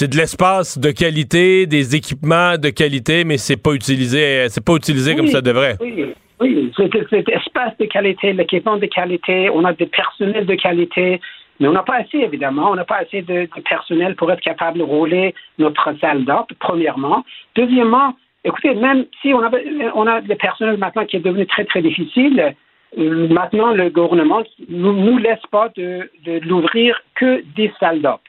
de 0.00 0.16
l'espace 0.16 0.76
de 0.76 0.90
qualité, 0.90 1.66
des 1.66 1.94
équipements 1.94 2.58
de 2.58 2.70
qualité, 2.70 3.24
mais 3.24 3.38
c'est 3.38 3.56
pas 3.56 3.72
utilisé, 3.72 4.48
c'est 4.48 4.64
pas 4.64 4.74
utilisé 4.74 5.14
comme 5.14 5.28
ça 5.28 5.40
devrait. 5.40 5.76
Oui, 5.80 6.14
oui, 6.40 6.72
c'est 6.76 7.28
espace 7.28 7.76
de 7.78 7.84
qualité, 7.84 8.32
l'équipement 8.32 8.78
de 8.78 8.86
qualité, 8.86 9.50
on 9.50 9.64
a 9.64 9.72
des 9.72 9.86
personnels 9.86 10.46
de 10.46 10.54
qualité, 10.54 11.20
mais 11.60 11.68
on 11.68 11.72
n'a 11.72 11.82
pas 11.82 11.96
assez, 11.96 12.18
évidemment, 12.18 12.70
on 12.70 12.74
n'a 12.74 12.86
pas 12.86 12.96
assez 12.96 13.20
de, 13.20 13.46
personnel 13.68 14.16
pour 14.16 14.32
être 14.32 14.40
capable 14.40 14.78
de 14.78 14.82
rouler 14.82 15.34
notre 15.58 15.94
salle 16.00 16.24
d'op, 16.24 16.50
premièrement. 16.58 17.24
Deuxièmement, 17.54 18.16
écoutez, 18.42 18.74
même 18.74 19.04
si 19.20 19.34
on 19.34 19.42
a, 19.42 19.50
on 19.94 20.06
a 20.06 20.20
le 20.20 20.34
personnel 20.34 20.78
maintenant 20.78 21.04
qui 21.04 21.16
est 21.16 21.20
devenu 21.20 21.46
très, 21.46 21.66
très 21.66 21.82
difficile, 21.82 22.54
Maintenant, 22.96 23.72
le 23.72 23.88
gouvernement 23.90 24.42
ne 24.68 24.92
nous, 24.92 25.18
laisse 25.18 25.44
pas 25.50 25.68
de, 25.76 26.10
l'ouvrir 26.46 27.00
que 27.14 27.42
des 27.54 27.72
salles 27.78 28.02
d'op. 28.02 28.20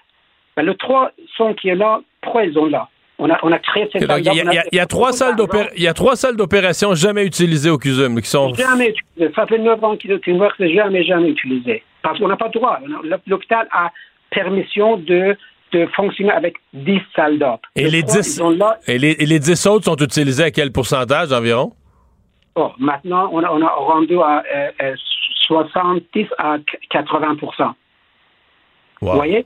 Ben, 0.56 0.64
le 0.64 0.76
trois 0.76 1.12
sont 1.36 1.54
qui 1.54 1.70
est 1.70 1.76
là, 1.76 2.02
pourquoi 2.22 2.46
ils 2.46 2.54
sont 2.54 2.68
là? 2.68 2.88
On 3.18 3.30
a, 3.30 3.38
on 3.44 3.52
a 3.52 3.60
créé 3.60 3.88
cette 3.92 4.06
salle 4.06 4.22
Il 4.22 4.64
y, 4.72 4.80
a 4.80 4.86
trois 4.88 5.14
salles 5.14 5.36
il 5.76 5.84
y 5.84 5.88
a 5.88 5.94
trois 5.94 6.16
salles 6.16 6.36
d'opération 6.36 6.96
jamais 6.96 7.24
utilisées 7.24 7.70
au 7.70 7.78
CUSUM 7.78 8.20
qui 8.20 8.28
sont. 8.28 8.54
Jamais 8.56 8.90
utilisées. 8.90 9.34
Ça 9.36 9.46
fait 9.46 9.60
neuf 9.60 9.84
ans 9.84 9.96
qu'ils 9.96 10.12
ne 10.12 10.18
c'est 10.58 10.74
jamais, 10.74 11.04
jamais 11.04 11.30
utilisé. 11.30 11.84
Parce 12.02 12.18
qu'on 12.18 12.28
n'a 12.28 12.38
pas 12.38 12.48
le 12.48 12.60
droit. 12.60 12.80
L'hôpital 13.28 13.68
a 13.72 13.92
permission 14.32 14.98
de, 14.98 15.36
de 15.72 15.86
fonctionner 15.96 16.32
avec 16.32 16.56
10 16.74 17.00
salles 17.16 17.38
d'op. 17.38 17.62
Et, 17.76 17.90
les 17.90 18.02
10, 18.02 18.42
et, 18.88 18.98
les, 18.98 19.12
et 19.12 19.26
les 19.26 19.40
10 19.40 19.68
autres 19.68 19.86
sont 19.86 19.98
utilisées 19.98 20.46
à 20.46 20.52
quel 20.52 20.72
pourcentage 20.72 21.32
environ? 21.32 21.74
Oh, 22.56 22.72
maintenant, 22.78 23.30
on 23.32 23.44
a, 23.44 23.50
on 23.50 23.62
a 23.62 23.70
rendu 23.70 24.20
à 24.20 24.44
70 25.48 26.20
euh, 26.20 26.24
euh, 26.24 26.36
à 26.38 26.58
80 26.90 27.36
Vous 29.02 29.12
voyez? 29.12 29.46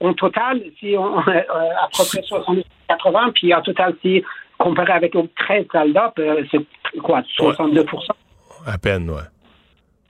En 0.00 0.12
total, 0.14 0.60
si 0.80 0.96
on 0.98 1.18
euh, 1.18 1.22
à 1.28 1.88
peu 1.96 2.04
près 2.04 2.22
70 2.22 2.64
80 2.88 3.30
puis 3.34 3.54
en 3.54 3.62
total, 3.62 3.94
si 4.02 4.24
comparé 4.58 4.92
avec 4.92 5.14
le 5.14 5.28
13 5.36 5.66
soldats, 5.70 6.12
c'est 6.50 6.98
quoi? 7.00 7.22
62 7.36 7.86
À 8.66 8.78
peine, 8.78 9.10
ouais. 9.10 9.22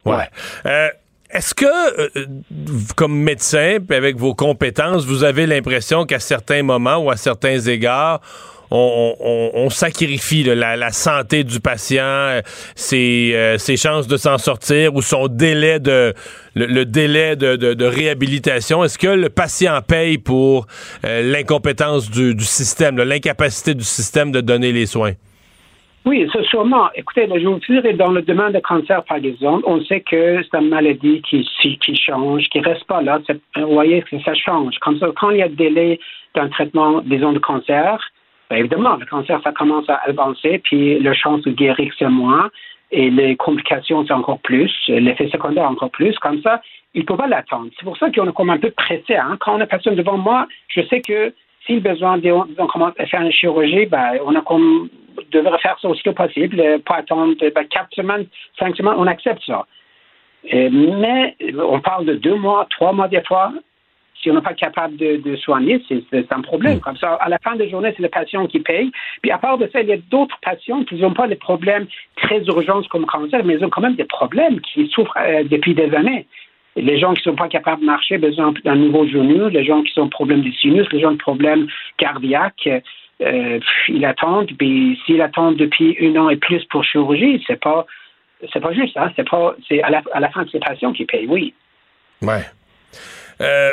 Ouais. 0.05 0.29
Est-ce 1.31 1.55
que, 1.55 2.95
comme 2.95 3.15
médecin, 3.15 3.79
avec 3.91 4.17
vos 4.17 4.35
compétences, 4.35 5.07
vous 5.07 5.25
avez 5.25 5.47
l'impression 5.47 6.05
qu'à 6.05 6.19
certains 6.19 6.63
moments 6.63 6.99
ou 6.99 7.11
à 7.11 7.17
certains 7.17 7.59
égards, 7.59 8.21
on, 8.75 9.69
sacrifie 9.71 10.45
la, 10.45 10.91
santé 10.91 11.45
du 11.45 11.61
patient, 11.61 12.05
euh, 12.05 12.41
ses, 12.75 13.77
chances 13.77 14.07
de 14.07 14.17
s'en 14.17 14.39
sortir 14.39 14.95
ou 14.95 15.03
son 15.03 15.29
délai 15.29 15.79
de 15.79 16.15
le, 16.55 16.85
délai 16.85 17.37
de, 17.37 17.85
réhabilitation. 17.85 18.85
Est-ce 18.85 18.99
que 18.99 19.09
le 19.09 19.29
patient 19.29 19.81
paye 19.87 20.19
pour 20.19 20.67
euh, 21.05 21.23
l'incompétence 21.23 22.11
du, 22.11 22.39
système, 22.41 22.97
l'incapacité 22.97 23.75
du 23.75 23.85
système 23.85 24.33
de 24.33 24.41
donner 24.41 24.73
les 24.73 24.87
soins? 24.87 25.13
Oui, 26.05 26.29
c'est 26.33 26.45
sûrement. 26.47 26.89
Écoutez, 26.97 27.29
je 27.29 27.47
vous 27.47 27.59
dire, 27.59 27.97
dans 27.97 28.11
le 28.11 28.23
domaine 28.23 28.53
de 28.53 28.59
cancer, 28.59 29.05
par 29.05 29.19
exemple, 29.19 29.63
on 29.69 29.81
sait 29.85 30.01
que 30.01 30.43
c'est 30.43 30.59
une 30.59 30.69
maladie 30.69 31.23
qui, 31.23 31.47
qui 31.63 31.97
change, 31.97 32.43
qui 32.49 32.59
ne 32.61 32.65
reste 32.65 32.85
pas 32.85 33.03
là. 33.03 33.21
Vous 33.57 33.73
voyez 33.73 34.03
que 34.03 34.19
ça 34.25 34.35
change. 34.35 34.75
Comme 34.81 34.99
ça, 34.99 35.07
quand 35.17 35.31
il 35.31 35.39
y 35.39 35.43
a 35.43 35.49
délai 35.49 36.01
d'un 36.35 36.49
traitement, 36.49 37.03
disons, 37.03 37.33
de 37.33 37.39
cancer, 37.39 38.01
ben, 38.53 38.59
évidemment, 38.59 38.97
le 38.97 39.07
cancer, 39.07 39.41
ça 39.43 39.51
commence 39.53 39.89
à 39.89 39.95
avancer, 40.07 40.61
puis 40.63 40.99
la 40.99 41.15
chance 41.15 41.41
de 41.41 41.53
guérir, 41.53 41.91
c'est 41.99 42.11
moins, 42.11 42.51
et 42.91 43.09
les 43.09 43.35
complications, 43.35 44.05
c'est 44.07 44.13
encore 44.13 44.41
plus, 44.41 44.71
l'effet 44.89 45.27
secondaire, 45.31 45.71
encore 45.71 45.91
plus. 45.91 46.19
Comme 46.19 46.43
ça, 46.43 46.61
il 46.93 47.01
ne 47.01 47.07
peut 47.07 47.17
pas 47.17 47.27
l'attendre. 47.27 47.71
C'est 47.79 47.85
pour 47.87 47.97
ça 47.97 48.11
qu'on 48.11 48.29
est 48.29 48.35
comme 48.35 48.51
un 48.51 48.59
peu 48.59 48.71
pressé. 48.71 49.17
Hein. 49.17 49.39
Quand 49.41 49.57
on 49.57 49.61
a 49.63 49.67
personne 49.67 49.95
devant 49.95 50.19
moi, 50.19 50.47
je 50.69 50.83
sais 50.83 51.01
que 51.01 51.33
s'il 51.65 51.81
besoin 51.81 52.19
de, 52.19 52.31
faire 53.09 53.23
une 53.23 53.33
chirurgie, 53.33 53.87
ben, 53.87 54.19
on 54.27 54.37
a 54.37 54.43
devrait 55.31 55.59
faire 55.61 55.79
ça 55.81 55.89
aussi 55.89 56.03
que 56.03 56.11
possible, 56.11 56.63
pas 56.81 56.97
attendre 56.97 57.35
ben, 57.41 57.67
quatre 57.71 57.95
semaines, 57.95 58.27
cinq 58.59 58.77
semaines, 58.77 58.97
on 58.99 59.07
accepte 59.07 59.43
ça. 59.47 59.65
mais 60.53 61.37
on 61.59 61.81
parle 61.81 62.05
de 62.05 62.15
deux 62.17 62.35
mois, 62.35 62.67
trois 62.69 62.93
mois 62.93 63.09
des 63.09 63.23
fois 63.23 63.51
si 64.23 64.31
on 64.31 64.35
n'est 64.35 64.41
pas 64.41 64.55
capable 64.55 64.97
de, 64.97 65.37
soigner, 65.37 65.83
c'est 65.89 66.33
un 66.33 66.41
problème. 66.41 66.77
Mm. 66.77 66.81
Comme 66.81 66.97
ça, 66.97 67.15
à 67.15 67.29
la 67.29 67.39
fin 67.39 67.55
de 67.55 67.65
la 67.65 67.69
journée, 67.69 67.93
c'est 67.97 68.03
le 68.03 68.09
patient 68.09 68.47
qui 68.47 68.61
paye. 68.61 68.91
Puis 69.21 69.31
à 69.31 69.39
part 69.39 69.59
de 69.59 69.69
ça, 69.73 69.81
il 69.81 69.89
y 69.89 69.93
a 69.93 69.97
d'autres 69.97 70.39
patients 70.43 70.85
qui 70.85 70.95
n'ont 70.97 71.15
pas 71.15 71.27
des 71.27 71.37
problèmes 71.37 71.87
très 72.17 72.41
urgents 72.45 72.83
comme 72.91 73.07
cancer, 73.07 73.45
mais 73.45 73.55
ils 73.55 73.65
ont 73.65 73.71
quand 73.71 73.81
même 73.81 73.97
des 73.97 74.05
problèmes 74.05 74.61
qui 74.61 74.89
souffrent 74.89 75.17
euh, 75.19 75.43
depuis 75.45 75.75
des 75.75 75.93
années. 75.95 76.27
Les 76.77 76.99
gens 76.99 77.13
qui 77.13 77.29
ne 77.29 77.33
sont 77.33 77.37
pas 77.37 77.49
capables 77.49 77.83
de 77.83 77.87
marcher, 77.87 78.17
besoin 78.17 78.55
d'un 78.65 78.77
nouveau 78.77 79.07
genou, 79.07 79.49
les 79.49 79.65
gens 79.65 79.83
qui 79.83 79.99
ont 80.01 80.09
problèmes 80.09 80.43
de 80.43 80.51
sinus, 80.53 80.91
les 80.93 81.01
gens 81.01 81.11
qui 81.11 81.15
ont 81.15 81.33
problèmes 81.33 81.67
cardiaques, 81.99 82.69
euh, 83.21 83.61
ils 83.89 84.05
attendent. 84.05 84.51
Puis 84.59 84.99
s'ils 85.05 85.21
attendent 85.21 85.57
depuis 85.57 85.97
un 86.01 86.17
an 86.17 86.31
et 86.31 86.37
plus 86.37 86.65
pour 86.67 86.85
chirurgie, 86.85 87.43
c'est 87.47 87.61
pas 87.61 87.87
c'est 88.53 88.61
pas 88.61 88.73
juste. 88.73 88.97
Hein? 88.97 89.13
C'est 89.17 89.29
pas 89.29 89.55
c'est 89.69 89.83
à 89.83 89.91
la, 89.91 90.03
à 90.13 90.21
la 90.21 90.31
fin 90.31 90.45
c'est 90.51 90.59
le 90.59 90.65
patient 90.67 90.93
qui 90.93 91.05
paye. 91.05 91.27
Oui. 91.29 91.53
Ouais. 92.23 92.43
Euh, 93.41 93.73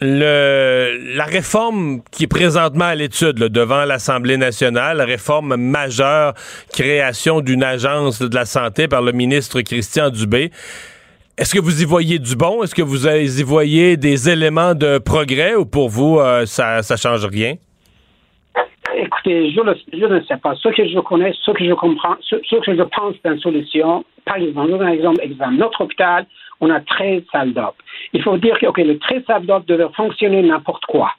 le, 0.00 1.16
la 1.16 1.24
réforme 1.24 2.00
qui 2.10 2.24
est 2.24 2.28
présentement 2.28 2.86
à 2.86 2.94
l'étude 2.94 3.36
devant 3.36 3.84
l'Assemblée 3.84 4.36
nationale, 4.36 5.00
réforme 5.00 5.56
majeure, 5.56 6.34
création 6.72 7.40
d'une 7.40 7.62
agence 7.62 8.20
de 8.20 8.34
la 8.34 8.44
santé 8.44 8.88
par 8.88 9.02
le 9.02 9.12
ministre 9.12 9.60
Christian 9.60 10.10
Dubé. 10.10 10.50
Est-ce 11.36 11.54
que 11.54 11.60
vous 11.60 11.82
y 11.82 11.84
voyez 11.84 12.18
du 12.18 12.36
bon? 12.36 12.62
Est-ce 12.62 12.74
que 12.74 12.82
vous 12.82 13.08
y 13.08 13.42
voyez 13.42 13.96
des 13.96 14.30
éléments 14.30 14.74
de 14.74 14.98
progrès 14.98 15.54
ou 15.54 15.64
pour 15.64 15.88
vous, 15.88 16.20
euh, 16.20 16.46
ça 16.46 16.78
ne 16.78 16.96
change 16.96 17.26
rien? 17.26 17.54
Écoutez, 18.96 19.50
je, 19.50 19.60
ne 20.06 20.20
sais 20.24 20.36
pas. 20.36 20.54
Ce 20.54 20.68
que 20.68 20.86
je 20.86 21.00
connais, 21.00 21.32
ce 21.42 21.50
que 21.50 21.64
je 21.64 21.72
comprends, 21.72 22.14
ce, 22.20 22.36
que 22.36 22.76
je 22.76 22.82
pense 22.82 23.14
d'une 23.24 23.40
solution, 23.40 24.04
par 24.24 24.36
exemple, 24.36 24.84
un 24.84 24.92
exemple, 24.92 25.20
exemple, 25.22 25.54
notre 25.54 25.80
hôpital, 25.80 26.26
on 26.64 26.70
a 26.70 26.80
13 26.80 27.22
salles 27.30 27.52
d'op. 27.52 27.74
Il 28.12 28.22
faut 28.22 28.36
dire 28.38 28.58
que 28.58 28.80
le 28.80 28.98
13 28.98 29.24
salles 29.26 29.46
d'op 29.46 29.66
devait 29.66 29.88
fonctionner 29.94 30.42
n'importe 30.42 30.84
quoi, 30.86 31.12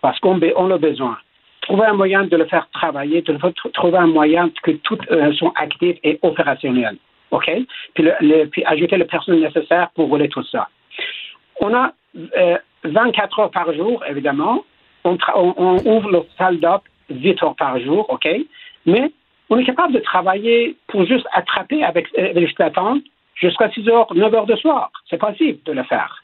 parce 0.00 0.18
qu'on 0.20 0.40
on 0.56 0.70
a 0.70 0.78
besoin. 0.78 1.18
Trouver 1.60 1.86
un 1.86 1.94
moyen 1.94 2.24
de 2.24 2.36
le 2.36 2.46
faire 2.46 2.68
travailler, 2.72 3.22
de 3.22 3.36
trouver 3.72 3.98
un 3.98 4.06
moyen 4.06 4.50
que 4.62 4.70
tout 4.70 4.98
euh, 5.10 5.32
sont 5.34 5.52
actifs 5.56 5.98
et 6.04 6.18
opérationnels. 6.22 6.96
OK? 7.32 7.50
Puis, 7.94 8.64
ajouter 8.64 8.96
le 8.96 9.04
personnel 9.04 9.40
nécessaire 9.40 9.90
pour 9.94 10.08
rouler 10.08 10.28
tout 10.28 10.44
ça. 10.44 10.68
On 11.60 11.74
a 11.74 11.92
24 12.84 13.38
euh, 13.38 13.42
heures 13.42 13.50
par 13.50 13.72
jour, 13.74 14.02
évidemment. 14.08 14.64
On, 15.04 15.18
ouvre 15.84 16.10
le 16.10 16.22
salle 16.38 16.58
d'op 16.58 16.82
8 17.10 17.42
heures 17.42 17.56
par 17.56 17.78
jour, 17.80 18.06
OK? 18.08 18.28
Mais 18.86 19.10
on 19.50 19.58
est 19.58 19.64
capable 19.64 19.92
de 19.92 20.00
travailler 20.00 20.76
pour 20.88 21.04
juste 21.04 21.26
attraper 21.32 21.84
avec, 21.84 22.06
euh, 22.18 22.32
les 22.32 22.48
l'attente 22.58 23.02
jusqu'à 23.36 23.70
6 23.70 23.88
heures, 23.88 24.12
9 24.14 24.34
heures 24.34 24.46
de 24.46 24.56
soir. 24.56 24.90
C'est 25.08 25.18
possible 25.18 25.58
de 25.64 25.72
le 25.72 25.82
faire. 25.84 26.22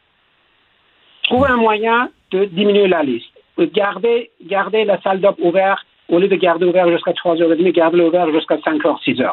Trouver 1.25 1.51
un 1.51 1.57
moyen 1.57 2.09
de 2.31 2.45
diminuer 2.47 2.89
la 2.89 3.03
liste. 3.03 3.27
garder, 3.59 4.31
garder 4.47 4.85
la 4.85 5.01
salle 5.03 5.21
d'op 5.21 5.37
ouverte, 5.39 5.87
au 6.09 6.19
lieu 6.19 6.29
de 6.29 6.37
garder 6.37 6.67
ouvert 6.67 6.89
jusqu'à 6.91 7.13
3h30, 7.13 7.73
garder 7.73 8.01
ouvert 8.01 8.31
jusqu'à 8.33 8.57
5h, 8.57 9.03
6h. 9.05 9.31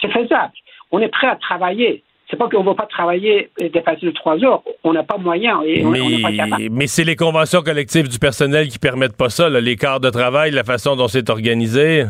C'est 0.00 0.10
faisable. 0.10 0.52
On 0.90 0.98
est 1.00 1.08
prêt 1.08 1.28
à 1.28 1.36
travailler. 1.36 2.02
C'est 2.28 2.36
pas 2.36 2.48
qu'on 2.48 2.60
ne 2.60 2.66
va 2.66 2.74
pas 2.74 2.86
travailler 2.86 3.50
et 3.58 3.68
dépasser 3.68 4.06
les 4.06 4.12
3 4.12 4.44
heures. 4.44 4.62
On 4.84 4.92
n'a 4.92 5.02
pas 5.02 5.18
moyen 5.18 5.62
et 5.62 5.84
on, 5.84 5.90
mais, 5.90 6.22
pas 6.22 6.32
capable. 6.32 6.68
Mais 6.70 6.86
c'est 6.86 7.04
les 7.04 7.16
conventions 7.16 7.60
collectives 7.60 8.08
du 8.08 8.18
personnel 8.18 8.68
qui 8.68 8.78
permettent 8.78 9.16
pas 9.16 9.30
ça, 9.30 9.48
là, 9.48 9.60
les 9.60 9.76
quarts 9.76 10.00
de 10.00 10.10
travail, 10.10 10.52
la 10.52 10.64
façon 10.64 10.96
dont 10.96 11.08
c'est 11.08 11.28
organisé. 11.28 12.04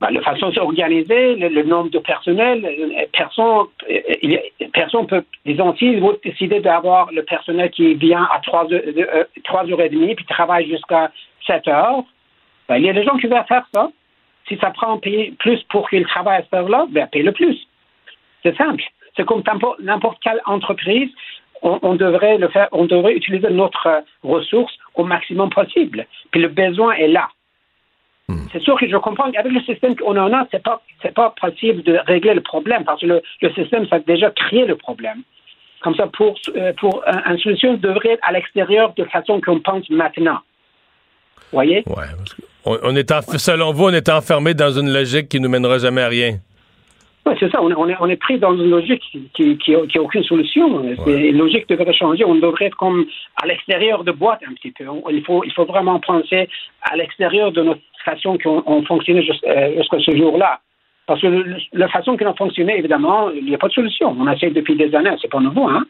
Ben, 0.00 0.10
la 0.10 0.22
façon 0.22 0.50
de 0.50 0.54
s'organiser, 0.54 1.34
le, 1.34 1.62
nombre 1.64 1.90
de 1.90 1.98
personnel, 1.98 2.64
euh, 2.64 3.04
personne, 3.12 3.66
euh, 3.90 4.36
personne 4.72 5.08
peut, 5.08 5.24
disons, 5.44 5.74
s'ils 5.74 6.00
vont 6.00 6.16
décider 6.22 6.60
d'avoir 6.60 7.10
le 7.10 7.24
personnel 7.24 7.70
qui 7.70 7.94
vient 7.94 8.28
à 8.32 8.38
3 8.40 8.72
heures, 8.72 8.82
euh, 8.96 9.24
3 9.42 9.68
heures 9.68 9.80
et 9.80 9.88
demie 9.88 10.14
puis 10.14 10.24
travaille 10.26 10.68
jusqu'à 10.68 11.10
7 11.46 11.66
heures, 11.66 12.04
ben, 12.68 12.76
il 12.76 12.84
y 12.84 12.90
a 12.90 12.92
des 12.92 13.02
gens 13.02 13.16
qui 13.16 13.26
veulent 13.26 13.44
faire 13.48 13.66
ça. 13.74 13.90
Si 14.46 14.56
ça 14.58 14.70
prend 14.70 14.98
plus 14.98 15.62
pour 15.68 15.90
qu'ils 15.90 16.06
travaillent 16.06 16.38
à 16.38 16.42
cette 16.42 16.54
heure-là, 16.54 16.86
ben, 16.90 17.08
paye 17.08 17.22
le 17.22 17.32
plus. 17.32 17.66
C'est 18.44 18.56
simple. 18.56 18.84
C'est 19.16 19.26
comme 19.26 19.42
n'importe 19.80 20.18
quelle 20.22 20.40
entreprise. 20.46 21.10
On, 21.60 21.96
devrait 21.96 22.38
le 22.38 22.48
faire, 22.50 22.68
on 22.70 22.84
devrait 22.84 23.14
utiliser 23.14 23.50
notre 23.50 24.04
ressource 24.22 24.72
au 24.94 25.02
maximum 25.02 25.50
possible. 25.50 26.06
Puis 26.30 26.40
le 26.40 26.46
besoin 26.46 26.92
est 26.92 27.08
là. 27.08 27.28
Hmm. 28.28 28.46
C'est 28.52 28.60
sûr 28.60 28.78
que 28.78 28.88
je 28.88 28.96
comprends 28.96 29.30
qu'avec 29.30 29.52
le 29.52 29.60
système 29.62 29.96
qu'on 29.96 30.16
en 30.16 30.32
a, 30.32 30.46
c'est 30.50 30.62
pas 30.62 30.82
c'est 31.02 31.14
pas 31.14 31.34
possible 31.40 31.82
de 31.82 31.98
régler 32.06 32.34
le 32.34 32.42
problème 32.42 32.84
parce 32.84 33.00
que 33.00 33.06
le, 33.06 33.22
système 33.54 33.86
ça 33.88 33.96
a 33.96 34.00
déjà 34.00 34.30
créé 34.30 34.66
le 34.66 34.76
problème. 34.76 35.22
Comme 35.80 35.94
ça, 35.94 36.08
pour 36.08 36.38
euh, 36.56 36.72
pour 36.74 37.02
une 37.06 37.38
solution 37.38 37.74
devrait 37.74 38.10
être 38.10 38.28
à 38.28 38.32
l'extérieur 38.32 38.92
de 38.94 39.04
façon 39.04 39.40
qu'on 39.40 39.60
pense 39.60 39.88
maintenant. 39.88 40.40
Vous 41.50 41.56
voyez? 41.56 41.82
Ouais. 41.86 42.04
On, 42.66 42.94
est 42.94 43.10
selon 43.38 43.72
vous, 43.72 43.84
on 43.84 43.92
est 43.92 44.10
enfermé 44.10 44.52
dans 44.52 44.70
une 44.70 44.92
logique 44.92 45.30
qui 45.30 45.40
nous 45.40 45.48
mènera 45.48 45.78
jamais 45.78 46.02
à 46.02 46.08
rien. 46.08 46.38
Oui, 47.24 47.34
c'est 47.40 47.50
ça. 47.50 47.62
On 47.62 47.70
est, 47.70 47.96
on, 48.00 48.08
est, 48.08 48.16
pris 48.16 48.38
dans 48.38 48.54
une 48.54 48.70
logique 48.70 49.02
qui 49.34 49.58
n'a 49.68 50.02
aucune 50.02 50.24
solution. 50.24 50.76
Ouais. 50.76 51.28
Une 51.28 51.38
logique 51.38 51.68
devrait 51.68 51.94
changer. 51.94 52.24
On 52.24 52.34
devrait 52.34 52.66
être 52.66 52.76
comme 52.76 53.06
à 53.42 53.46
l'extérieur 53.46 54.04
de 54.04 54.12
boîte 54.12 54.40
un 54.48 54.52
petit 54.54 54.72
peu. 54.72 54.84
il, 55.10 55.24
faut, 55.24 55.44
il 55.44 55.52
faut 55.52 55.64
vraiment 55.64 56.00
penser 56.00 56.48
à 56.82 56.96
l'extérieur 56.96 57.52
de 57.52 57.62
notre 57.62 57.80
façon 58.04 58.38
qu'on 58.42 58.84
fonctionnait 58.84 59.24
euh, 59.46 59.76
jusqu'à 59.76 59.98
ce 59.98 60.16
jour-là. 60.16 60.60
Parce 61.06 61.20
que 61.22 61.44
la 61.72 61.88
façon 61.88 62.16
qu'on 62.16 62.30
a 62.30 62.34
fonctionné, 62.34 62.78
évidemment, 62.78 63.30
il 63.30 63.46
n'y 63.46 63.54
a 63.54 63.58
pas 63.58 63.68
de 63.68 63.72
solution. 63.72 64.14
On 64.18 64.30
essaie 64.30 64.50
depuis 64.50 64.76
des 64.76 64.94
années. 64.94 65.16
C'est 65.20 65.30
pas 65.30 65.40
nouveau, 65.40 65.66
hein? 65.66 65.84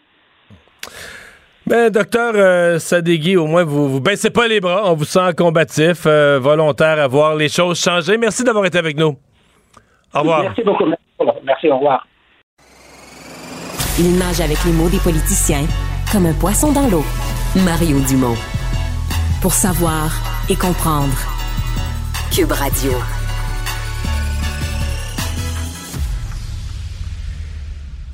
Ben, 1.67 1.91
docteur 1.91 2.33
euh, 2.35 2.79
Sadegui, 2.79 3.37
au 3.37 3.47
moins, 3.47 3.65
vous, 3.65 3.89
vous 3.89 4.01
baissez 4.01 4.31
pas 4.31 4.49
les 4.49 4.61
bras. 4.61 4.91
On 4.91 4.95
vous 4.95 5.05
sent 5.05 5.35
combatif, 5.37 6.05
euh, 6.07 6.39
volontaire 6.39 6.99
à 6.99 7.09
voir 7.09 7.37
les 7.37 7.49
choses 7.49 7.83
changer. 7.83 8.17
Merci 8.17 8.45
d'avoir 8.45 8.65
été 8.65 8.79
avec 8.79 8.97
nous. 8.97 9.17
Au 10.15 10.21
revoir. 10.21 10.43
Merci 10.45 10.63
beaucoup. 10.63 10.87
Merci, 11.45 11.69
au 11.69 11.77
revoir. 11.77 12.07
Il 13.99 14.17
nage 14.17 14.41
avec 14.41 14.65
les 14.65 14.73
mots 14.73 14.89
des 14.89 15.01
politiciens 15.03 15.67
comme 16.13 16.27
un 16.27 16.33
poisson 16.33 16.73
dans 16.73 16.89
l'eau. 16.89 17.05
Mario 17.65 17.99
Dumont. 18.09 18.37
Pour 19.43 19.53
savoir 19.53 20.11
et 20.49 20.55
comprendre. 20.55 21.38
Cube 22.31 22.53
Radio. 22.53 23.18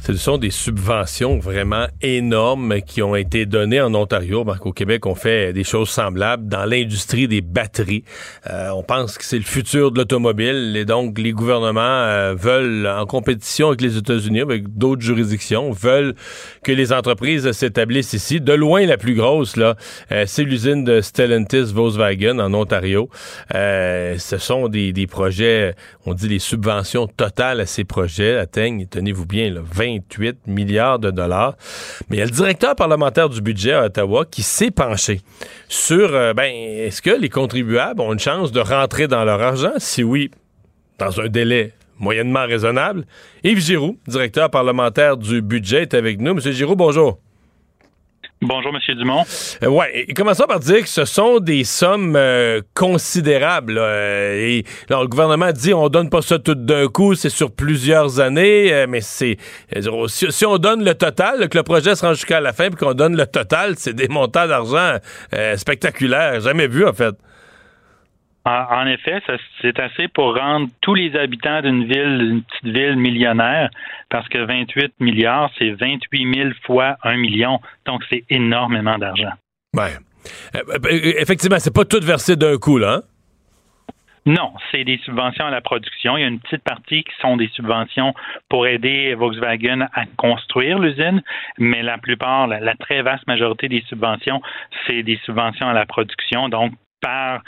Ce 0.06 0.12
sont 0.16 0.36
des 0.36 0.50
subventions 0.50 1.38
vraiment 1.38 1.86
énormes 2.02 2.82
qui 2.82 3.00
ont 3.00 3.16
été 3.16 3.46
données 3.46 3.80
en 3.80 3.94
Ontario. 3.94 4.44
Au 4.60 4.72
Québec, 4.74 5.06
on 5.06 5.14
fait 5.14 5.54
des 5.54 5.64
choses 5.64 5.88
semblables 5.88 6.46
dans 6.46 6.66
l'industrie 6.66 7.26
des 7.26 7.40
batteries. 7.40 8.04
Euh, 8.50 8.68
on 8.68 8.82
pense 8.82 9.16
que 9.16 9.24
c'est 9.24 9.38
le 9.38 9.44
futur 9.44 9.92
de 9.92 9.96
l'automobile 9.96 10.76
et 10.76 10.84
donc 10.84 11.18
les 11.18 11.32
gouvernements 11.32 11.80
euh, 11.80 12.34
veulent, 12.34 12.86
en 12.86 13.06
compétition 13.06 13.68
avec 13.68 13.80
les 13.80 13.96
États-Unis, 13.96 14.42
avec 14.42 14.76
d'autres 14.76 15.00
juridictions, 15.00 15.70
veulent 15.70 16.14
que 16.62 16.72
les 16.72 16.92
entreprises 16.92 17.50
s'établissent 17.52 18.12
ici. 18.12 18.42
De 18.42 18.52
loin, 18.52 18.84
la 18.84 18.98
plus 18.98 19.14
grosse, 19.14 19.56
là, 19.56 19.74
euh, 20.12 20.24
c'est 20.26 20.44
l'usine 20.44 20.84
de 20.84 21.00
Stellantis 21.00 21.72
Volkswagen 21.72 22.40
en 22.40 22.52
Ontario. 22.52 23.08
ce 23.50 24.36
sont 24.38 24.68
des, 24.68 24.92
des, 24.92 25.06
projets, 25.06 25.74
on 26.04 26.12
dit 26.12 26.28
les 26.28 26.38
subventions 26.38 27.06
totales 27.06 27.60
à 27.60 27.66
ces 27.66 27.84
projets 27.84 28.36
atteignent, 28.36 28.86
tenez-vous 28.86 29.24
bien, 29.24 29.48
là, 29.48 29.62
20 29.64 29.93
28 29.94 30.46
milliards 30.46 30.98
de 30.98 31.10
dollars. 31.10 31.56
Mais 32.08 32.16
il 32.16 32.20
y 32.20 32.22
a 32.22 32.26
le 32.26 32.30
directeur 32.30 32.74
parlementaire 32.76 33.28
du 33.28 33.40
budget 33.40 33.72
à 33.72 33.84
Ottawa 33.84 34.24
qui 34.24 34.42
s'est 34.42 34.70
penché 34.70 35.20
sur, 35.68 36.14
euh, 36.14 36.34
ben, 36.34 36.52
est-ce 36.52 37.02
que 37.02 37.10
les 37.10 37.28
contribuables 37.28 38.00
ont 38.00 38.12
une 38.12 38.18
chance 38.18 38.52
de 38.52 38.60
rentrer 38.60 39.08
dans 39.08 39.24
leur 39.24 39.40
argent? 39.40 39.72
Si 39.78 40.02
oui, 40.02 40.30
dans 40.98 41.20
un 41.20 41.28
délai 41.28 41.72
moyennement 41.98 42.46
raisonnable. 42.46 43.04
Yves 43.42 43.60
Giroux, 43.60 43.98
directeur 44.06 44.50
parlementaire 44.50 45.16
du 45.16 45.42
budget, 45.42 45.82
est 45.82 45.94
avec 45.94 46.20
nous. 46.20 46.34
Monsieur 46.34 46.52
Giroux, 46.52 46.76
bonjour. 46.76 47.18
Bonjour, 48.46 48.72
M. 48.74 48.96
Dumont. 48.98 49.24
Euh, 49.62 49.68
ouais, 49.68 50.06
commençons 50.14 50.44
par 50.44 50.60
dire 50.60 50.82
que 50.82 50.88
ce 50.88 51.06
sont 51.06 51.38
des 51.40 51.64
sommes 51.64 52.14
euh, 52.14 52.60
considérables. 52.74 53.78
Euh, 53.78 54.34
et 54.34 54.64
le 54.90 55.06
gouvernement 55.06 55.50
dit 55.50 55.72
on 55.72 55.88
donne 55.88 56.10
pas 56.10 56.20
ça 56.20 56.38
tout 56.38 56.54
d'un 56.54 56.88
coup, 56.88 57.14
c'est 57.14 57.30
sur 57.30 57.50
plusieurs 57.50 58.20
années, 58.20 58.84
mais 58.86 59.00
c'est 59.00 59.38
si, 60.10 60.44
on 60.44 60.58
donne 60.58 60.84
le 60.84 60.94
total, 60.94 61.48
que 61.48 61.56
le 61.56 61.62
projet 61.62 61.94
se 61.94 62.04
rend 62.04 62.12
jusqu'à 62.12 62.40
la 62.40 62.52
fin, 62.52 62.68
puis 62.68 62.76
qu'on 62.76 62.92
donne 62.92 63.16
le 63.16 63.26
total, 63.26 63.76
c'est 63.78 63.94
des 63.94 64.08
montants 64.08 64.46
d'argent 64.46 64.98
spectaculaires, 65.56 66.40
jamais 66.40 66.66
vu 66.66 66.86
en 66.86 66.92
fait. 66.92 67.14
En, 68.46 68.86
effet, 68.86 69.22
c'est 69.62 69.80
assez 69.80 70.08
pour 70.08 70.36
rendre 70.36 70.68
tous 70.82 70.94
les 70.94 71.16
habitants 71.16 71.62
d'une 71.62 71.84
ville, 71.84 72.18
d'une 72.18 72.42
petite 72.42 72.76
ville 72.76 72.96
millionnaire, 72.96 73.70
parce 74.10 74.28
que 74.28 74.38
28 74.38 74.92
milliards, 75.00 75.50
c'est 75.58 75.70
28 75.70 76.34
000 76.34 76.50
fois 76.66 76.96
1 77.04 77.16
million. 77.16 77.58
Donc, 77.86 78.02
c'est 78.10 78.24
énormément 78.28 78.98
d'argent. 78.98 79.32
Oui. 79.74 79.86
Euh, 80.54 80.60
euh, 80.68 81.12
effectivement, 81.18 81.58
c'est 81.58 81.74
pas 81.74 81.86
tout 81.86 82.00
versé 82.02 82.36
d'un 82.36 82.58
coup, 82.58 82.76
là. 82.76 82.96
Hein? 82.96 83.02
Non, 84.26 84.54
c'est 84.70 84.84
des 84.84 84.98
subventions 85.04 85.46
à 85.46 85.50
la 85.50 85.60
production. 85.60 86.16
Il 86.16 86.20
y 86.22 86.24
a 86.24 86.28
une 86.28 86.40
petite 86.40 86.62
partie 86.62 87.02
qui 87.04 87.12
sont 87.20 87.36
des 87.36 87.48
subventions 87.48 88.14
pour 88.48 88.66
aider 88.66 89.14
Volkswagen 89.14 89.88
à 89.92 90.04
construire 90.16 90.78
l'usine, 90.78 91.22
mais 91.58 91.82
la 91.82 91.98
plupart, 91.98 92.46
la, 92.46 92.74
très 92.76 93.02
vaste 93.02 93.26
majorité 93.26 93.68
des 93.68 93.82
subventions, 93.88 94.40
c'est 94.86 95.02
des 95.02 95.18
subventions 95.24 95.68
à 95.68 95.74
la 95.74 95.84
production. 95.84 96.48
Donc, 96.48 96.72
par 97.02 97.34
euh, 97.34 97.38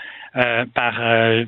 par 0.74 1.00
euh, 1.00 1.44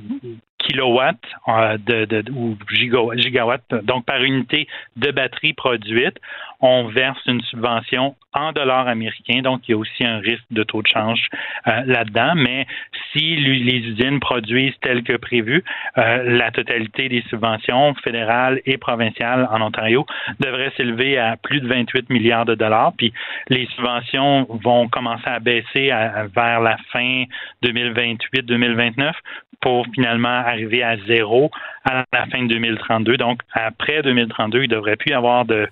kilowatt 0.59 1.18
euh, 1.48 1.79
de, 1.79 2.24
ou 2.33 2.57
gigawatt, 2.70 3.62
donc 3.85 4.05
par 4.05 4.22
unité 4.22 4.66
de 4.96 5.11
batterie 5.11 5.55
produite, 5.55 6.18
on 6.60 6.88
verse 6.88 7.20
une 7.26 7.40
subvention 7.42 8.16
en 8.34 8.52
dollars 8.52 8.88
américains, 8.88 9.42
donc 9.42 9.62
il 9.66 9.72
y 9.72 9.74
a 9.74 9.78
aussi 9.78 10.04
un 10.04 10.18
risque 10.18 10.44
de 10.50 10.62
taux 10.62 10.82
de 10.82 10.86
change 10.86 11.28
euh, 11.66 11.82
là-dedans. 11.86 12.34
Mais 12.36 12.66
si 13.12 13.36
les 13.36 13.78
usines 13.78 14.20
produisent 14.20 14.74
tel 14.82 15.02
que 15.02 15.16
prévu, 15.16 15.64
euh, 15.96 16.22
la 16.24 16.50
totalité 16.50 17.08
des 17.08 17.22
subventions 17.30 17.94
fédérales 18.02 18.60
et 18.66 18.76
provinciales 18.76 19.48
en 19.50 19.60
Ontario 19.62 20.04
devrait 20.40 20.72
s'élever 20.76 21.18
à 21.18 21.36
plus 21.36 21.60
de 21.60 21.68
28 21.68 22.10
milliards 22.10 22.44
de 22.44 22.54
dollars. 22.54 22.92
Puis 22.96 23.12
les 23.48 23.66
subventions 23.74 24.46
vont 24.62 24.88
commencer 24.88 25.28
à 25.28 25.40
baisser 25.40 25.90
vers 26.34 26.60
la 26.60 26.76
fin 26.92 27.24
2028-2029 27.62 29.12
pour 29.60 29.86
finalement 29.94 30.28
arriver 30.28 30.82
à 30.82 30.96
zéro 31.06 31.50
à 31.88 32.05
la 32.12 32.27
fin 32.27 32.42
de 32.42 32.48
2032. 32.48 33.16
Donc, 33.16 33.40
après 33.53 34.03
2032, 34.03 34.59
il 34.64 34.70
ne 34.70 34.74
devrait 34.74 34.96
plus 34.96 35.11
y 35.11 35.14
avoir 35.14 35.44
de, 35.44 35.68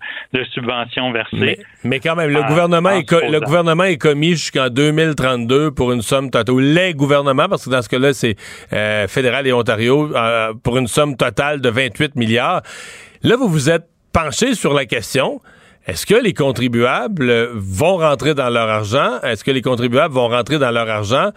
subventions 0.52 1.12
versées. 1.12 1.58
Mais, 1.84 2.00
quand 2.00 2.16
même, 2.16 2.30
le, 2.30 2.42
gouvernement, 2.42 2.90
est 2.90 3.10
le 3.10 3.40
gouvernement 3.40 3.84
est 3.84 3.98
commis 3.98 4.30
jusqu'en 4.30 4.68
2032 4.68 5.70
pour 5.72 5.92
une 5.92 6.02
somme 6.02 6.30
totale, 6.30 6.56
les 6.58 6.94
gouvernements, 6.94 7.48
parce 7.48 7.64
que 7.64 7.70
dans 7.70 7.82
ce 7.82 7.88
cas-là, 7.88 8.12
c'est 8.12 8.36
euh, 8.72 9.06
fédéral 9.08 9.46
et 9.46 9.52
Ontario, 9.52 10.14
euh, 10.14 10.52
pour 10.62 10.78
une 10.78 10.86
somme 10.86 11.16
totale 11.16 11.60
de 11.60 11.68
28 11.68 12.16
milliards. 12.16 12.62
Là, 13.22 13.36
vous 13.36 13.48
vous 13.48 13.70
êtes 13.70 13.86
penché 14.12 14.54
sur 14.54 14.72
la 14.72 14.86
question. 14.86 15.40
Est-ce 15.86 16.04
que 16.04 16.14
les 16.14 16.34
contribuables 16.34 17.50
vont 17.54 17.98
rentrer 17.98 18.34
dans 18.34 18.48
leur 18.48 18.68
argent? 18.68 19.20
Est-ce 19.22 19.44
que 19.44 19.52
les 19.52 19.62
contribuables 19.62 20.12
vont 20.12 20.28
rentrer 20.28 20.58
dans 20.58 20.70
leur 20.70 20.88
argent 20.88 21.30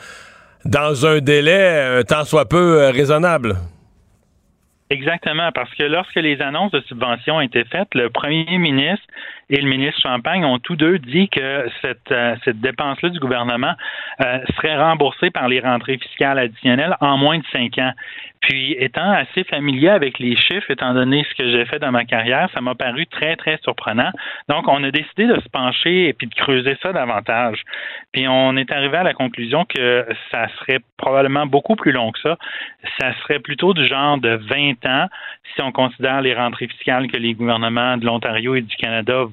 dans 0.65 1.05
un 1.05 1.19
délai 1.19 1.99
un 1.99 2.03
tant 2.03 2.25
soit 2.25 2.45
peu 2.45 2.81
euh, 2.81 2.91
raisonnable? 2.91 3.57
Exactement, 4.91 5.51
parce 5.51 5.73
que 5.75 5.83
lorsque 5.83 6.15
les 6.15 6.41
annonces 6.41 6.71
de 6.71 6.81
subventions 6.81 7.35
ont 7.35 7.41
été 7.41 7.63
faites, 7.65 7.93
le 7.93 8.09
premier 8.09 8.57
ministre 8.57 9.05
et 9.49 9.59
le 9.59 9.67
ministre 9.67 9.99
Champagne 10.01 10.45
ont 10.45 10.59
tous 10.59 10.75
deux 10.75 10.99
dit 10.99 11.27
que 11.29 11.67
cette, 11.81 12.11
euh, 12.11 12.35
cette 12.45 12.59
dépense-là 12.61 13.09
du 13.09 13.19
gouvernement 13.19 13.73
euh, 14.21 14.39
serait 14.55 14.77
remboursée 14.77 15.31
par 15.31 15.47
les 15.47 15.59
rentrées 15.59 15.97
fiscales 15.97 16.37
additionnelles 16.37 16.95
en 17.01 17.17
moins 17.17 17.39
de 17.39 17.45
cinq 17.51 17.77
ans. 17.79 17.93
Puis, 18.41 18.75
étant 18.79 19.11
assez 19.11 19.43
familier 19.43 19.89
avec 19.89 20.17
les 20.17 20.35
chiffres, 20.37 20.71
étant 20.71 20.93
donné 20.93 21.25
ce 21.29 21.35
que 21.35 21.51
j'ai 21.51 21.65
fait 21.65 21.79
dans 21.79 21.91
ma 21.91 22.05
carrière, 22.05 22.49
ça 22.53 22.61
m'a 22.61 22.73
paru 22.73 23.05
très, 23.05 23.35
très 23.35 23.57
surprenant. 23.63 24.11
Donc, 24.47 24.67
on 24.67 24.81
a 24.83 24.91
décidé 24.91 25.27
de 25.27 25.39
se 25.41 25.49
pencher 25.49 26.07
et 26.07 26.13
puis 26.13 26.27
de 26.27 26.35
creuser 26.35 26.77
ça 26.81 26.93
davantage. 26.93 27.61
Puis, 28.13 28.27
on 28.29 28.55
est 28.55 28.71
arrivé 28.71 28.97
à 28.97 29.03
la 29.03 29.13
conclusion 29.13 29.65
que 29.65 30.05
ça 30.31 30.47
serait 30.59 30.79
probablement 30.95 31.47
beaucoup 31.47 31.75
plus 31.75 31.91
long 31.91 32.11
que 32.11 32.19
ça. 32.19 32.37
Ça 32.99 33.13
serait 33.21 33.39
plutôt 33.39 33.73
du 33.73 33.85
genre 33.85 34.17
de 34.17 34.35
20 34.35 34.85
ans 34.85 35.07
si 35.55 35.61
on 35.61 35.71
considère 35.71 36.21
les 36.21 36.33
rentrées 36.33 36.67
fiscales 36.67 37.07
que 37.07 37.17
les 37.17 37.33
gouvernements 37.33 37.97
de 37.97 38.05
l'Ontario 38.05 38.55
et 38.55 38.61
du 38.61 38.75
Canada 38.77 39.25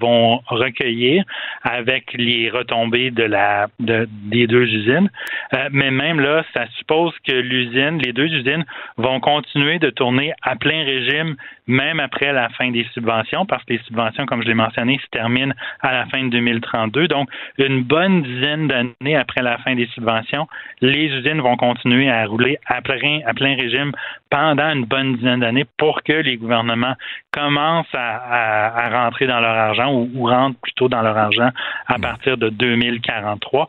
recueillir 0.47 1.25
avec 1.63 2.13
les 2.15 2.51
retombées 2.51 3.11
de 3.11 3.25
la 3.25 3.69
de, 3.81 4.09
des 4.11 4.47
deux 4.47 4.65
usines. 4.65 5.11
Euh, 5.55 5.69
mais 5.73 5.91
même 5.91 6.21
là, 6.21 6.45
ça 6.55 6.67
suppose 6.79 7.13
que 7.27 7.33
l'usine, 7.33 7.99
les 7.99 8.13
deux 8.13 8.27
usines 8.27 8.65
vont 8.97 9.21
continuer 9.21 9.79
de 9.79 9.91
tourner 9.91 10.33
à 10.43 10.57
plein 10.57 10.85
régime 10.85 11.37
même 11.67 12.01
après 12.01 12.33
la 12.33 12.49
fin 12.51 12.71
des 12.71 12.87
subventions, 12.95 13.45
parce 13.45 13.65
que 13.65 13.73
les 13.73 13.81
subventions, 13.81 14.27
comme 14.27 14.43
je 14.43 14.49
l'ai 14.49 14.55
mentionné, 14.55 14.99
se 15.03 15.09
terminent 15.11 15.55
à 15.81 15.93
la 15.93 16.07
fin 16.07 16.25
de 16.25 16.31
2032. 16.31 17.09
Donc, 17.09 17.29
une 17.59 17.83
bonne 17.83 18.23
dizaine 18.23 18.69
d'années 18.69 19.17
après 19.17 19.43
la 19.43 19.59
fin 19.59 19.75
des 19.75 19.87
subventions, 19.87 20.47
les 20.81 21.07
usines 21.07 21.41
vont 21.41 21.57
continuer 21.57 22.11
à 22.11 22.25
rouler 22.27 22.59
à 22.67 22.81
plein, 22.83 23.21
à 23.27 23.35
plein 23.35 23.57
régime 23.57 23.93
pendant 24.31 24.71
une 24.71 24.85
bonne 24.85 25.17
dizaine 25.17 25.41
d'années 25.41 25.67
pour 25.77 26.03
que 26.03 26.13
les 26.13 26.37
gouvernements 26.37 26.95
commencent 27.33 27.87
à, 27.95 28.89
rentrer 28.91 29.27
dans 29.27 29.41
leur 29.41 29.57
argent 29.57 29.93
ou, 29.97 30.27
rentrent 30.27 30.59
plutôt 30.61 30.89
dans 30.89 31.03
leur 31.03 31.17
argent 31.17 31.51
à 31.87 31.99
partir 31.99 32.37
de 32.37 32.49
2043. 32.49 33.67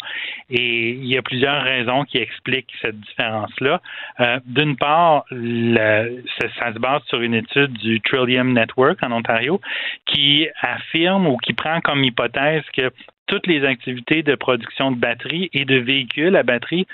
Et 0.49 0.89
il 0.89 1.05
y 1.05 1.17
a 1.17 1.21
plusieurs 1.21 1.63
raisons 1.63 2.03
qui 2.03 2.17
expliquent 2.17 2.71
cette 2.81 2.99
différence-là. 2.99 3.81
Euh, 4.19 4.39
d'une 4.45 4.75
part, 4.75 5.25
le, 5.31 6.23
ça, 6.39 6.73
se 6.73 6.79
base 6.79 7.01
sur 7.07 7.21
une 7.21 7.33
étude 7.33 7.73
du 7.73 8.01
Trillium 8.01 8.53
Network 8.53 9.01
en 9.03 9.11
Ontario 9.11 9.61
qui 10.05 10.47
affirme 10.61 11.27
ou 11.27 11.37
qui 11.37 11.53
prend 11.53 11.81
comme 11.81 12.03
hypothèse 12.03 12.63
que 12.73 12.91
toutes 13.27 13.47
les 13.47 13.63
activités 13.65 14.23
de 14.23 14.35
production 14.35 14.91
de 14.91 14.97
batteries 14.97 15.49
et 15.53 15.65
de 15.65 15.77
véhicules 15.77 16.35
à 16.35 16.43
batterie 16.43 16.87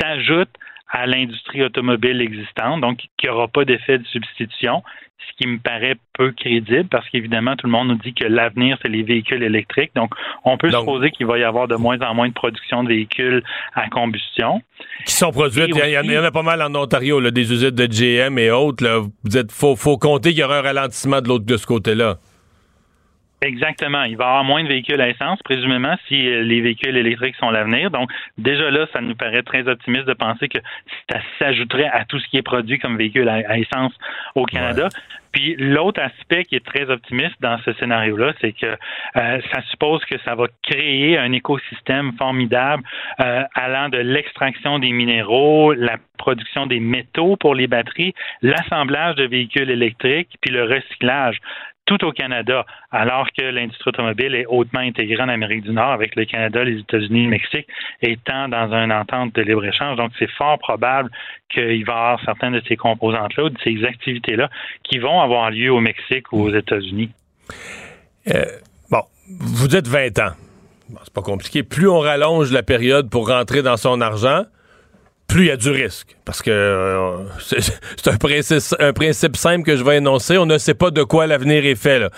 s'ajoutent 0.00 0.56
à 0.88 1.06
l'industrie 1.06 1.62
automobile 1.62 2.20
existante, 2.20 2.80
donc 2.80 2.98
qu'il 2.98 3.28
n'y 3.28 3.34
aura 3.34 3.48
pas 3.48 3.64
d'effet 3.64 3.98
de 3.98 4.06
substitution, 4.06 4.82
ce 5.18 5.42
qui 5.42 5.48
me 5.48 5.58
paraît 5.58 5.96
peu 6.12 6.32
crédible 6.32 6.88
parce 6.90 7.08
qu'évidemment, 7.08 7.56
tout 7.56 7.66
le 7.66 7.72
monde 7.72 7.88
nous 7.88 7.98
dit 7.98 8.14
que 8.14 8.24
l'avenir, 8.24 8.78
c'est 8.82 8.88
les 8.88 9.02
véhicules 9.02 9.42
électriques. 9.42 9.92
Donc, 9.94 10.12
on 10.44 10.56
peut 10.56 10.70
supposer 10.70 11.10
qu'il 11.10 11.26
va 11.26 11.38
y 11.38 11.44
avoir 11.44 11.68
de 11.68 11.76
moins 11.76 11.98
en 12.00 12.14
moins 12.14 12.28
de 12.28 12.34
production 12.34 12.84
de 12.84 12.88
véhicules 12.88 13.42
à 13.74 13.88
combustion. 13.88 14.60
Qui 15.06 15.12
sont 15.12 15.30
produits, 15.30 15.62
il, 15.66 16.12
y 16.12 16.18
en 16.18 16.24
a 16.24 16.30
pas 16.30 16.42
mal 16.42 16.62
en 16.62 16.74
Ontario, 16.74 17.20
des 17.30 17.52
usines 17.52 17.70
de 17.70 17.86
GM 17.86 18.38
et 18.38 18.50
autres. 18.50 19.08
Vous 19.24 19.36
êtes, 19.36 19.50
faut, 19.50 19.76
faut 19.76 19.98
compter 19.98 20.30
qu'il 20.30 20.40
y 20.40 20.44
aura 20.44 20.58
un 20.58 20.62
ralentissement 20.62 21.20
de 21.20 21.28
l'autre 21.28 21.46
de 21.46 21.56
ce 21.56 21.66
côté-là. 21.66 22.18
Exactement. 23.44 24.04
Il 24.04 24.16
va 24.16 24.24
y 24.24 24.28
avoir 24.28 24.44
moins 24.44 24.64
de 24.64 24.68
véhicules 24.68 25.00
à 25.02 25.08
essence, 25.10 25.38
présumément, 25.42 25.94
si 26.08 26.26
euh, 26.26 26.42
les 26.42 26.62
véhicules 26.62 26.96
électriques 26.96 27.36
sont 27.36 27.50
l'avenir. 27.50 27.90
Donc, 27.90 28.10
déjà 28.38 28.70
là, 28.70 28.86
ça 28.92 29.02
nous 29.02 29.14
paraît 29.14 29.42
très 29.42 29.68
optimiste 29.68 30.06
de 30.06 30.14
penser 30.14 30.48
que 30.48 30.58
ça 31.10 31.20
s'ajouterait 31.38 31.90
à 31.92 32.06
tout 32.06 32.18
ce 32.18 32.26
qui 32.28 32.38
est 32.38 32.42
produit 32.42 32.78
comme 32.78 32.96
véhicule 32.96 33.28
à, 33.28 33.58
essence 33.58 33.92
au 34.34 34.46
Canada. 34.46 34.88
Puis 35.32 35.56
l'autre 35.58 36.00
aspect 36.00 36.44
qui 36.44 36.54
est 36.54 36.64
très 36.64 36.88
optimiste 36.88 37.34
dans 37.40 37.58
ce 37.64 37.72
scénario-là, 37.74 38.32
c'est 38.40 38.52
que 38.52 38.66
euh, 38.66 39.40
ça 39.52 39.62
suppose 39.70 40.02
que 40.04 40.16
ça 40.24 40.34
va 40.36 40.46
créer 40.62 41.18
un 41.18 41.32
écosystème 41.32 42.12
formidable 42.16 42.82
euh, 43.20 43.42
allant 43.54 43.88
de 43.88 43.98
l'extraction 43.98 44.78
des 44.78 44.92
minéraux, 44.92 45.74
la 45.74 45.96
production 46.16 46.66
des 46.66 46.80
métaux 46.80 47.36
pour 47.36 47.54
les 47.54 47.66
batteries, 47.66 48.14
l'assemblage 48.42 49.16
de 49.16 49.24
véhicules 49.26 49.70
électriques, 49.70 50.30
puis 50.40 50.52
le 50.52 50.64
recyclage 50.64 51.38
tout 51.86 52.04
au 52.04 52.12
Canada, 52.12 52.64
alors 52.90 53.26
que 53.36 53.42
l'industrie 53.42 53.90
automobile 53.90 54.34
est 54.34 54.46
hautement 54.46 54.80
intégrée 54.80 55.22
en 55.22 55.28
Amérique 55.28 55.64
du 55.64 55.72
Nord 55.72 55.92
avec 55.92 56.16
le 56.16 56.24
Canada, 56.24 56.64
les 56.64 56.80
États-Unis, 56.80 57.24
le 57.24 57.30
Mexique, 57.30 57.66
étant 58.02 58.48
dans 58.48 58.72
une 58.72 58.92
entente 58.92 59.34
de 59.34 59.42
libre-échange. 59.42 59.96
Donc, 59.96 60.12
c'est 60.18 60.30
fort 60.32 60.58
probable 60.58 61.10
qu'il 61.50 61.84
va 61.84 61.92
y 61.92 61.96
avoir 61.96 62.24
certaines 62.24 62.54
de 62.54 62.62
ces 62.66 62.76
composantes-là 62.76 63.44
ou 63.44 63.50
de 63.50 63.58
ces 63.62 63.84
activités-là 63.84 64.48
qui 64.82 64.98
vont 64.98 65.20
avoir 65.20 65.50
lieu 65.50 65.70
au 65.70 65.80
Mexique 65.80 66.32
ou 66.32 66.42
aux 66.42 66.54
États-Unis. 66.54 67.10
Euh, 68.28 68.44
bon, 68.90 69.02
vous 69.40 69.76
êtes 69.76 69.86
20 69.86 70.18
ans. 70.20 70.32
c'est 71.02 71.12
pas 71.12 71.22
compliqué. 71.22 71.62
Plus 71.62 71.88
on 71.88 72.00
rallonge 72.00 72.50
la 72.50 72.62
période 72.62 73.10
pour 73.10 73.28
rentrer 73.28 73.62
dans 73.62 73.76
son 73.76 74.00
argent, 74.00 74.44
plus 75.26 75.44
il 75.44 75.48
y 75.48 75.50
a 75.50 75.56
du 75.56 75.70
risque. 75.70 76.16
Parce 76.24 76.42
que 76.42 76.50
euh, 76.50 77.24
c'est 77.38 78.08
un 78.08 78.16
principe, 78.92 79.34
un 79.34 79.38
simple 79.38 79.64
que 79.64 79.76
je 79.76 79.84
vais 79.84 79.98
énoncer. 79.98 80.38
On 80.38 80.46
ne 80.46 80.58
sait 80.58 80.74
pas 80.74 80.90
de 80.90 81.02
quoi 81.02 81.26
l'avenir 81.26 81.64
est 81.66 81.74
fait. 81.74 81.98
Là. 81.98 82.10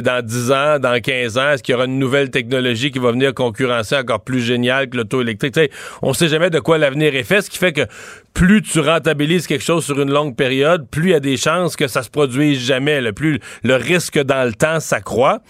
dans 0.00 0.24
10 0.24 0.52
ans, 0.52 0.78
dans 0.78 1.00
15 1.00 1.38
ans, 1.38 1.50
est-ce 1.50 1.62
qu'il 1.62 1.72
y 1.72 1.76
aura 1.76 1.86
une 1.86 1.98
nouvelle 1.98 2.30
technologie 2.30 2.90
qui 2.90 2.98
va 2.98 3.12
venir 3.12 3.32
concurrencer 3.34 3.96
encore 3.96 4.22
plus 4.22 4.40
géniale 4.40 4.88
que 4.88 4.96
l'auto 4.96 5.20
électrique? 5.20 5.54
on 6.02 6.10
ne 6.10 6.14
sait 6.14 6.28
jamais 6.28 6.50
de 6.50 6.58
quoi 6.58 6.78
l'avenir 6.78 7.14
est 7.14 7.22
fait, 7.22 7.42
ce 7.42 7.50
qui 7.50 7.58
fait 7.58 7.72
que 7.72 7.86
plus 8.32 8.62
tu 8.62 8.80
rentabilises 8.80 9.46
quelque 9.46 9.64
chose 9.64 9.84
sur 9.84 10.00
une 10.00 10.10
longue 10.10 10.36
période, 10.36 10.88
plus 10.90 11.04
il 11.04 11.10
y 11.10 11.14
a 11.14 11.20
des 11.20 11.36
chances 11.36 11.76
que 11.76 11.86
ça 11.86 12.02
se 12.02 12.10
produise 12.10 12.60
jamais. 12.60 13.00
Là. 13.00 13.12
Plus 13.12 13.40
le 13.62 13.76
risque 13.76 14.18
dans 14.18 14.44
le 14.44 14.52
temps 14.52 14.80
s'accroît. 14.80 15.40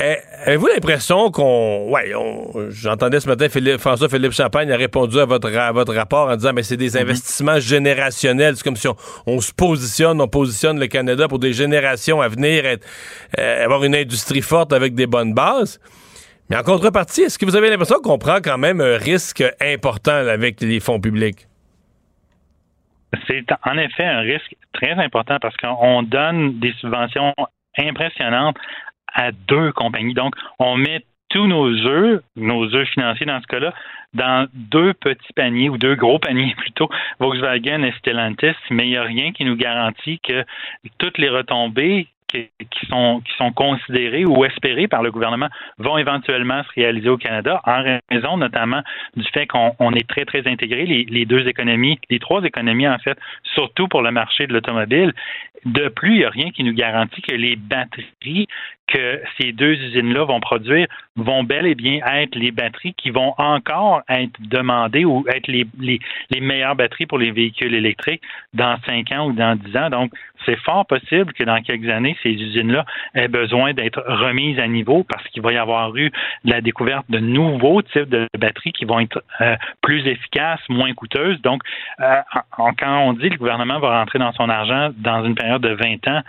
Eh, 0.00 0.16
avez-vous 0.46 0.66
l'impression 0.66 1.30
qu'on. 1.30 1.90
Ouais, 1.90 2.12
j'entendais 2.70 3.20
ce 3.20 3.28
matin 3.28 3.46
François-Philippe 3.78 4.32
Champagne 4.32 4.70
a 4.72 4.76
répondu 4.76 5.18
à 5.20 5.24
votre, 5.24 5.50
votre 5.72 5.94
rapport 5.94 6.28
en 6.28 6.36
disant 6.36 6.52
mais 6.52 6.62
c'est 6.62 6.76
des 6.76 6.92
mhm. 6.92 7.02
investissements 7.02 7.60
générationnels. 7.60 8.56
C'est 8.56 8.64
comme 8.64 8.76
si 8.76 8.88
on, 9.26 9.40
se 9.40 9.52
positionne, 9.52 10.20
on 10.20 10.28
positionne 10.28 10.80
le 10.80 10.86
Canada 10.86 11.28
pour 11.28 11.38
des 11.38 11.52
générations 11.52 12.20
à 12.20 12.28
venir, 12.28 12.66
être, 12.66 12.86
euh, 13.38 13.64
avoir 13.64 13.84
une 13.84 13.94
industrie 13.94 14.42
forte 14.42 14.72
avec 14.72 14.94
des 14.94 15.06
bonnes 15.06 15.34
bases. 15.34 15.80
Mais 16.50 16.56
en 16.56 16.62
contrepartie, 16.62 17.22
est-ce 17.22 17.38
que 17.38 17.44
vous 17.44 17.56
avez 17.56 17.70
l'impression 17.70 18.00
qu'on 18.02 18.18
prend 18.18 18.38
quand 18.42 18.58
même 18.58 18.80
un 18.80 18.98
risque 18.98 19.44
important 19.60 20.12
avec 20.12 20.60
les 20.60 20.80
fonds 20.80 21.00
publics? 21.00 21.46
C'est 23.28 23.46
en 23.64 23.78
effet 23.78 24.04
un 24.04 24.20
risque 24.20 24.54
très 24.72 24.92
important 24.92 25.38
parce 25.40 25.56
qu'on 25.56 26.02
donne 26.02 26.58
des 26.58 26.72
subventions 26.80 27.32
impressionnantes 27.78 28.56
à 29.14 29.32
deux 29.32 29.72
compagnies. 29.72 30.14
Donc, 30.14 30.34
on 30.58 30.76
met 30.76 31.04
tous 31.30 31.46
nos 31.46 31.68
œufs, 31.86 32.22
nos 32.36 32.74
œufs 32.74 32.88
financiers 32.90 33.26
dans 33.26 33.40
ce 33.40 33.46
cas-là, 33.46 33.72
dans 34.12 34.46
deux 34.54 34.94
petits 34.94 35.32
paniers 35.34 35.68
ou 35.68 35.78
deux 35.78 35.96
gros 35.96 36.18
paniers 36.18 36.54
plutôt, 36.58 36.88
Volkswagen 37.18 37.82
et 37.82 37.92
Stellantis, 37.98 38.54
mais 38.70 38.86
il 38.86 38.90
n'y 38.90 38.96
a 38.96 39.02
rien 39.02 39.32
qui 39.32 39.44
nous 39.44 39.56
garantit 39.56 40.20
que 40.20 40.44
toutes 40.98 41.18
les 41.18 41.28
retombées 41.28 42.08
qui 42.70 42.86
sont, 42.88 43.22
qui 43.24 43.32
sont 43.36 43.52
ou 44.26 44.44
espérés 44.44 44.88
par 44.88 45.02
le 45.02 45.10
gouvernement 45.10 45.48
vont 45.78 45.98
éventuellement 45.98 46.62
se 46.64 46.68
réaliser 46.74 47.08
au 47.08 47.16
Canada 47.16 47.60
en 47.64 47.98
raison 48.10 48.36
notamment 48.36 48.82
du 49.16 49.24
fait 49.32 49.46
qu'on 49.46 49.92
est 49.92 50.08
très, 50.08 50.24
très 50.24 50.46
intégré, 50.46 50.84
les, 50.84 51.26
deux 51.26 51.46
économies, 51.46 51.98
les 52.10 52.18
trois 52.18 52.42
économies 52.42 52.88
en 52.88 52.98
fait, 52.98 53.18
surtout 53.54 53.88
pour 53.88 54.02
le 54.02 54.10
marché 54.10 54.46
de 54.46 54.52
l'automobile. 54.52 55.12
De 55.64 55.88
plus, 55.88 56.14
il 56.14 56.18
n'y 56.18 56.24
a 56.24 56.30
rien 56.30 56.50
qui 56.50 56.62
nous 56.62 56.74
garantit 56.74 57.22
que 57.22 57.34
les 57.34 57.56
batteries 57.56 58.46
que 58.86 59.22
ces 59.40 59.52
deux 59.52 59.72
usines-là 59.72 60.24
vont 60.24 60.40
produire 60.40 60.86
vont 61.16 61.42
bel 61.42 61.66
et 61.66 61.74
bien 61.74 62.00
être 62.04 62.34
les 62.34 62.50
batteries 62.50 62.92
qui 62.92 63.08
vont 63.08 63.32
encore 63.38 64.02
être 64.08 64.32
demandées 64.40 65.06
ou 65.06 65.24
être 65.28 65.46
les, 65.48 65.66
meilleures 66.38 66.76
batteries 66.76 67.06
pour 67.06 67.18
les 67.18 67.30
véhicules 67.30 67.74
électriques 67.74 68.22
dans 68.52 68.76
cinq 68.84 69.10
ans 69.12 69.28
ou 69.28 69.32
dans 69.32 69.56
dix 69.56 69.74
ans. 69.76 69.88
Donc, 69.88 70.12
c'est 70.46 70.56
fort 70.56 70.86
possible 70.86 71.32
que 71.32 71.44
dans 71.44 71.60
quelques 71.62 71.88
années, 71.88 72.16
ces 72.22 72.30
usines-là 72.30 72.84
aient 73.14 73.28
besoin 73.28 73.72
d'être 73.74 74.02
remises 74.06 74.58
à 74.58 74.66
niveau 74.66 75.04
parce 75.04 75.26
qu'il 75.28 75.42
va 75.42 75.52
y 75.52 75.56
avoir 75.56 75.94
eu 75.96 76.10
la 76.44 76.60
découverte 76.60 77.04
de 77.08 77.18
nouveaux 77.18 77.82
types 77.82 78.08
de 78.08 78.28
batteries 78.38 78.72
qui 78.72 78.84
vont 78.84 79.00
être 79.00 79.22
euh, 79.40 79.56
plus 79.82 80.06
efficaces, 80.06 80.60
moins 80.68 80.92
coûteuses. 80.94 81.40
Donc, 81.42 81.62
euh, 82.00 82.20
quand 82.56 82.98
on 82.98 83.12
dit 83.12 83.28
que 83.28 83.34
le 83.34 83.38
gouvernement 83.38 83.78
va 83.78 83.98
rentrer 83.98 84.18
dans 84.18 84.32
son 84.32 84.48
argent 84.48 84.90
dans 84.96 85.24
une 85.24 85.34
période 85.34 85.62
de 85.62 85.74
20 85.74 86.08
ans, 86.08 86.22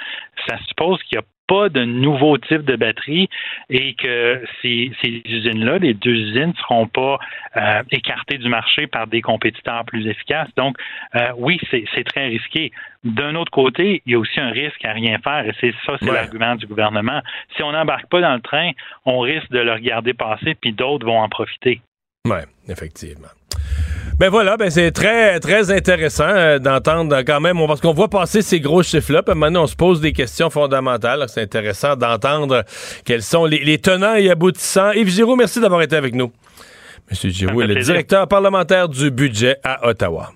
ça 0.47 0.57
suppose 0.67 1.01
qu'il 1.03 1.17
y 1.17 1.19
a 1.19 1.23
pas 1.47 1.69
de 1.69 1.83
nouveaux 1.83 2.37
types 2.37 2.63
de 2.63 2.75
batteries 2.75 3.29
et 3.69 3.93
que 3.95 4.43
ces, 4.61 4.91
usines-là, 5.03 5.77
les 5.77 5.93
deux 5.93 6.11
usines, 6.11 6.47
ne 6.47 6.53
seront 6.53 6.87
pas 6.87 7.19
euh, 7.57 7.83
écartées 7.91 8.37
du 8.37 8.49
marché 8.49 8.87
par 8.87 9.07
des 9.07 9.21
compétiteurs 9.21 9.85
plus 9.85 10.07
efficaces. 10.07 10.49
Donc, 10.57 10.77
euh, 11.15 11.29
oui, 11.37 11.59
c'est 11.71 12.03
très 12.03 12.27
risqué. 12.27 12.71
D'un 13.03 13.35
autre 13.35 13.51
côté, 13.51 14.01
il 14.05 14.13
y 14.13 14.15
a 14.15 14.19
aussi 14.19 14.39
un 14.39 14.49
risque 14.49 14.83
à 14.83 14.93
rien 14.93 15.17
faire 15.19 15.47
et 15.47 15.53
c'est 15.59 15.73
ça, 15.85 15.97
c'est 15.99 16.11
l'argument 16.11 16.55
du 16.55 16.65
gouvernement. 16.65 17.21
Si 17.55 17.63
on 17.63 17.71
n'embarque 17.71 18.07
pas 18.09 18.21
dans 18.21 18.33
le 18.33 18.41
train, 18.41 18.71
on 19.05 19.19
risque 19.19 19.49
de 19.51 19.59
le 19.59 19.73
regarder 19.73 20.13
passer 20.13 20.55
puis 20.55 20.73
d'autres 20.73 21.05
vont 21.05 21.19
en 21.19 21.29
profiter. 21.29 21.81
Oui, 22.25 22.39
effectivement. 22.67 23.27
Ben 24.17 24.29
voilà, 24.29 24.55
ben 24.55 24.69
c'est 24.69 24.91
très, 24.91 25.41
très 25.41 25.71
intéressant 25.71 26.23
euh, 26.27 26.57
d'entendre 26.57 27.21
quand 27.23 27.41
même, 27.41 27.57
parce 27.67 27.81
qu'on 27.81 27.93
voit 27.93 28.07
passer 28.07 28.41
ces 28.41 28.61
gros 28.61 28.81
chiffres-là, 28.81 29.23
puis 29.23 29.35
maintenant 29.35 29.63
on 29.63 29.67
se 29.67 29.75
pose 29.75 29.99
des 29.99 30.13
questions 30.13 30.49
fondamentales. 30.49 31.25
C'est 31.27 31.41
intéressant 31.41 31.97
d'entendre 31.97 32.63
quels 33.03 33.23
sont 33.23 33.45
les, 33.45 33.77
tenants 33.77 34.15
et 34.15 34.29
aboutissants. 34.29 34.91
Yves 34.93 35.09
Giroux, 35.09 35.35
merci 35.35 35.59
d'avoir 35.59 35.81
été 35.81 35.97
avec 35.97 36.15
nous. 36.15 36.31
Monsieur 37.11 37.29
Giroux 37.29 37.61
est 37.61 37.67
le 37.67 37.75
directeur 37.75 38.25
parlementaire 38.27 38.87
du 38.87 39.11
budget 39.11 39.57
à 39.65 39.85
Ottawa. 39.85 40.31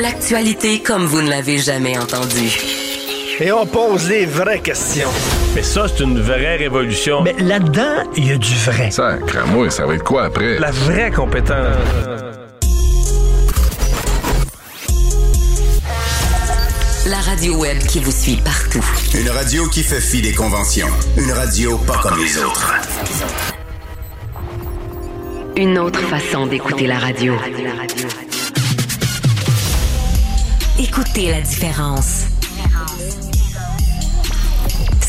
L'actualité 0.00 0.80
comme 0.80 1.06
vous 1.06 1.22
ne 1.22 1.30
l'avez 1.30 1.58
jamais 1.58 1.98
entendue. 1.98 2.56
Et 3.40 3.50
on 3.50 3.66
pose 3.66 4.08
les 4.08 4.26
vraies 4.26 4.60
questions. 4.60 5.10
Mais 5.54 5.62
ça, 5.62 5.86
c'est 5.86 6.02
une 6.02 6.20
vraie 6.20 6.56
révolution. 6.56 7.22
Mais 7.22 7.34
là-dedans, 7.38 8.02
il 8.16 8.26
y 8.26 8.32
a 8.32 8.36
du 8.36 8.54
vrai. 8.56 8.90
Ça, 8.90 9.18
moi, 9.52 9.70
ça 9.70 9.86
va 9.86 9.94
être 9.94 10.02
quoi 10.02 10.24
après? 10.24 10.58
La 10.58 10.72
vraie 10.72 11.12
compétence. 11.12 11.76
La 17.06 17.18
radio 17.18 17.56
web 17.60 17.78
qui 17.86 18.00
vous 18.00 18.10
suit 18.10 18.40
partout. 18.44 18.84
Une 19.14 19.28
radio 19.28 19.68
qui 19.68 19.84
fait 19.84 20.00
fi 20.00 20.22
des 20.22 20.32
conventions. 20.32 20.88
Une 21.16 21.30
radio 21.30 21.78
pas 21.78 21.98
comme 22.02 22.18
les 22.18 22.36
autres. 22.38 22.74
Une 25.56 25.78
autre 25.78 26.00
façon 26.00 26.46
d'écouter 26.46 26.88
la 26.88 26.98
radio. 26.98 27.34
Écoutez 30.80 31.30
la 31.30 31.40
différence. 31.42 32.24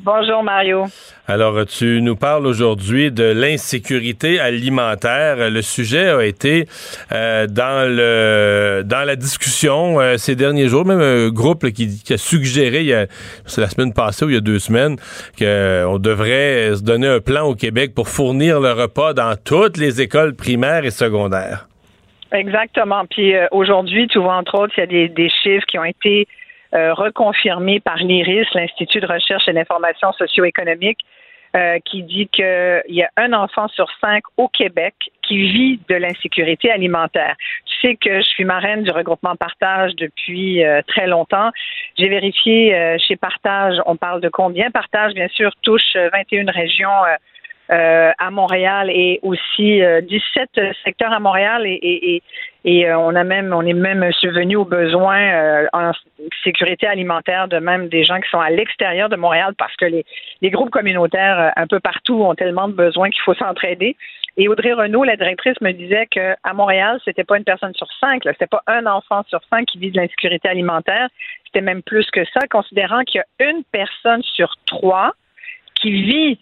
Bonjour 0.00 0.42
Mario. 0.42 0.84
Alors, 1.26 1.64
tu 1.66 2.00
nous 2.02 2.16
parles 2.16 2.46
aujourd'hui 2.46 3.10
de 3.10 3.24
l'insécurité 3.24 4.38
alimentaire. 4.38 5.50
Le 5.50 5.62
sujet 5.62 6.10
a 6.10 6.24
été 6.24 6.66
euh, 7.12 7.46
dans 7.46 7.88
le 7.88 8.82
dans 8.84 9.04
la 9.04 9.16
discussion 9.16 9.98
euh, 9.98 10.16
ces 10.18 10.36
derniers 10.36 10.68
jours, 10.68 10.84
même 10.84 11.00
un 11.00 11.28
groupe 11.30 11.70
qui, 11.70 12.02
a 12.10 12.18
suggéré, 12.18 13.06
c'est 13.46 13.60
la 13.60 13.68
semaine 13.68 13.92
passée 13.92 14.24
ou 14.24 14.28
il 14.28 14.34
y 14.34 14.38
a 14.38 14.40
deux 14.40 14.58
semaines, 14.58 14.96
qu'on 15.38 15.98
devrait 15.98 16.76
se 16.76 16.82
donner 16.82 17.08
un 17.08 17.20
plan 17.20 17.46
au 17.46 17.54
Québec 17.54 17.94
pour 17.94 18.08
fournir 18.08 18.60
le 18.60 18.72
repas 18.72 19.14
dans 19.14 19.34
toutes 19.42 19.78
les 19.78 20.02
écoles 20.02 20.36
primaires 20.36 20.84
et 20.84 20.90
secondaires. 20.90 21.66
Exactement. 22.32 23.04
Puis 23.08 23.34
euh, 23.34 23.46
aujourd'hui, 23.50 24.08
tu 24.08 24.18
vois, 24.18 24.36
entre 24.36 24.58
autres, 24.58 24.74
il 24.76 24.80
y 24.80 24.82
a 24.82 24.86
des, 24.86 25.08
des 25.08 25.28
chiffres 25.28 25.66
qui 25.66 25.78
ont 25.78 25.84
été 25.84 26.26
reconfirmés 26.76 27.80
par 27.80 27.96
l'IRIS, 27.96 28.46
l'Institut 28.54 29.00
de 29.00 29.06
recherche 29.06 29.48
et 29.48 29.52
d'information 29.52 30.12
socio-économique, 30.12 31.00
euh, 31.56 31.78
qui 31.86 32.02
dit 32.02 32.28
qu'il 32.28 32.82
y 32.88 33.02
a 33.02 33.08
un 33.16 33.32
enfant 33.32 33.66
sur 33.68 33.86
cinq 33.98 34.24
au 34.36 34.46
Québec 34.46 34.94
qui 35.22 35.38
vit 35.38 35.80
de 35.88 35.94
l'insécurité 35.94 36.70
alimentaire. 36.70 37.34
Tu 37.64 37.74
sais 37.80 37.96
que 37.96 38.16
je 38.20 38.26
suis 38.26 38.44
marraine 38.44 38.82
du 38.82 38.90
regroupement 38.90 39.36
Partage 39.36 39.94
depuis 39.96 40.62
euh, 40.62 40.82
très 40.86 41.06
longtemps. 41.06 41.50
J'ai 41.96 42.10
vérifié 42.10 42.74
euh, 42.74 42.98
chez 42.98 43.16
Partage, 43.16 43.76
on 43.86 43.96
parle 43.96 44.20
de 44.20 44.28
combien? 44.28 44.70
Partage, 44.70 45.14
bien 45.14 45.28
sûr, 45.28 45.50
touche 45.62 45.96
21 46.12 46.50
régions. 46.50 46.90
À 47.68 48.30
Montréal 48.30 48.90
et 48.90 49.20
aussi 49.22 49.80
17 50.08 50.50
secteurs 50.84 51.12
à 51.12 51.20
Montréal 51.20 51.66
et, 51.66 51.78
et, 51.82 52.22
et 52.66 52.88
euh, 52.88 52.98
on 52.98 53.14
a 53.14 53.22
même, 53.22 53.54
on 53.54 53.62
est 53.62 53.72
même 53.72 54.12
subvenu 54.12 54.56
aux 54.56 54.64
besoins 54.64 55.20
euh, 55.20 55.66
en 55.72 55.92
sécurité 56.42 56.88
alimentaire 56.88 57.46
de 57.46 57.58
même 57.58 57.88
des 57.88 58.02
gens 58.02 58.20
qui 58.20 58.28
sont 58.28 58.40
à 58.40 58.50
l'extérieur 58.50 59.08
de 59.08 59.14
Montréal 59.14 59.54
parce 59.56 59.74
que 59.76 59.84
les, 59.84 60.04
les 60.42 60.50
groupes 60.50 60.70
communautaires 60.70 61.38
euh, 61.38 61.50
un 61.54 61.68
peu 61.68 61.78
partout 61.78 62.24
ont 62.24 62.34
tellement 62.34 62.66
de 62.66 62.72
besoins 62.72 63.08
qu'il 63.10 63.22
faut 63.22 63.34
s'entraider. 63.34 63.96
Et 64.36 64.48
Audrey 64.48 64.72
Renault, 64.72 65.04
la 65.04 65.16
directrice, 65.16 65.58
me 65.60 65.70
disait 65.70 66.06
qu'à 66.06 66.52
Montréal, 66.52 67.00
c'était 67.04 67.22
pas 67.22 67.38
une 67.38 67.44
personne 67.44 67.72
sur 67.74 67.86
cinq, 68.00 68.24
c'était 68.24 68.48
pas 68.48 68.62
un 68.66 68.84
enfant 68.86 69.22
sur 69.28 69.40
cinq 69.48 69.66
qui 69.66 69.78
vit 69.78 69.92
de 69.92 69.96
l'insécurité 69.98 70.48
alimentaire, 70.48 71.08
c'était 71.46 71.62
même 71.62 71.82
plus 71.82 72.10
que 72.10 72.24
ça, 72.34 72.40
considérant 72.50 73.02
qu'il 73.04 73.22
y 73.22 73.44
a 73.44 73.48
une 73.48 73.62
personne 73.70 74.22
sur 74.22 74.52
trois 74.66 75.12
qui 75.76 76.02
vit 76.02 76.38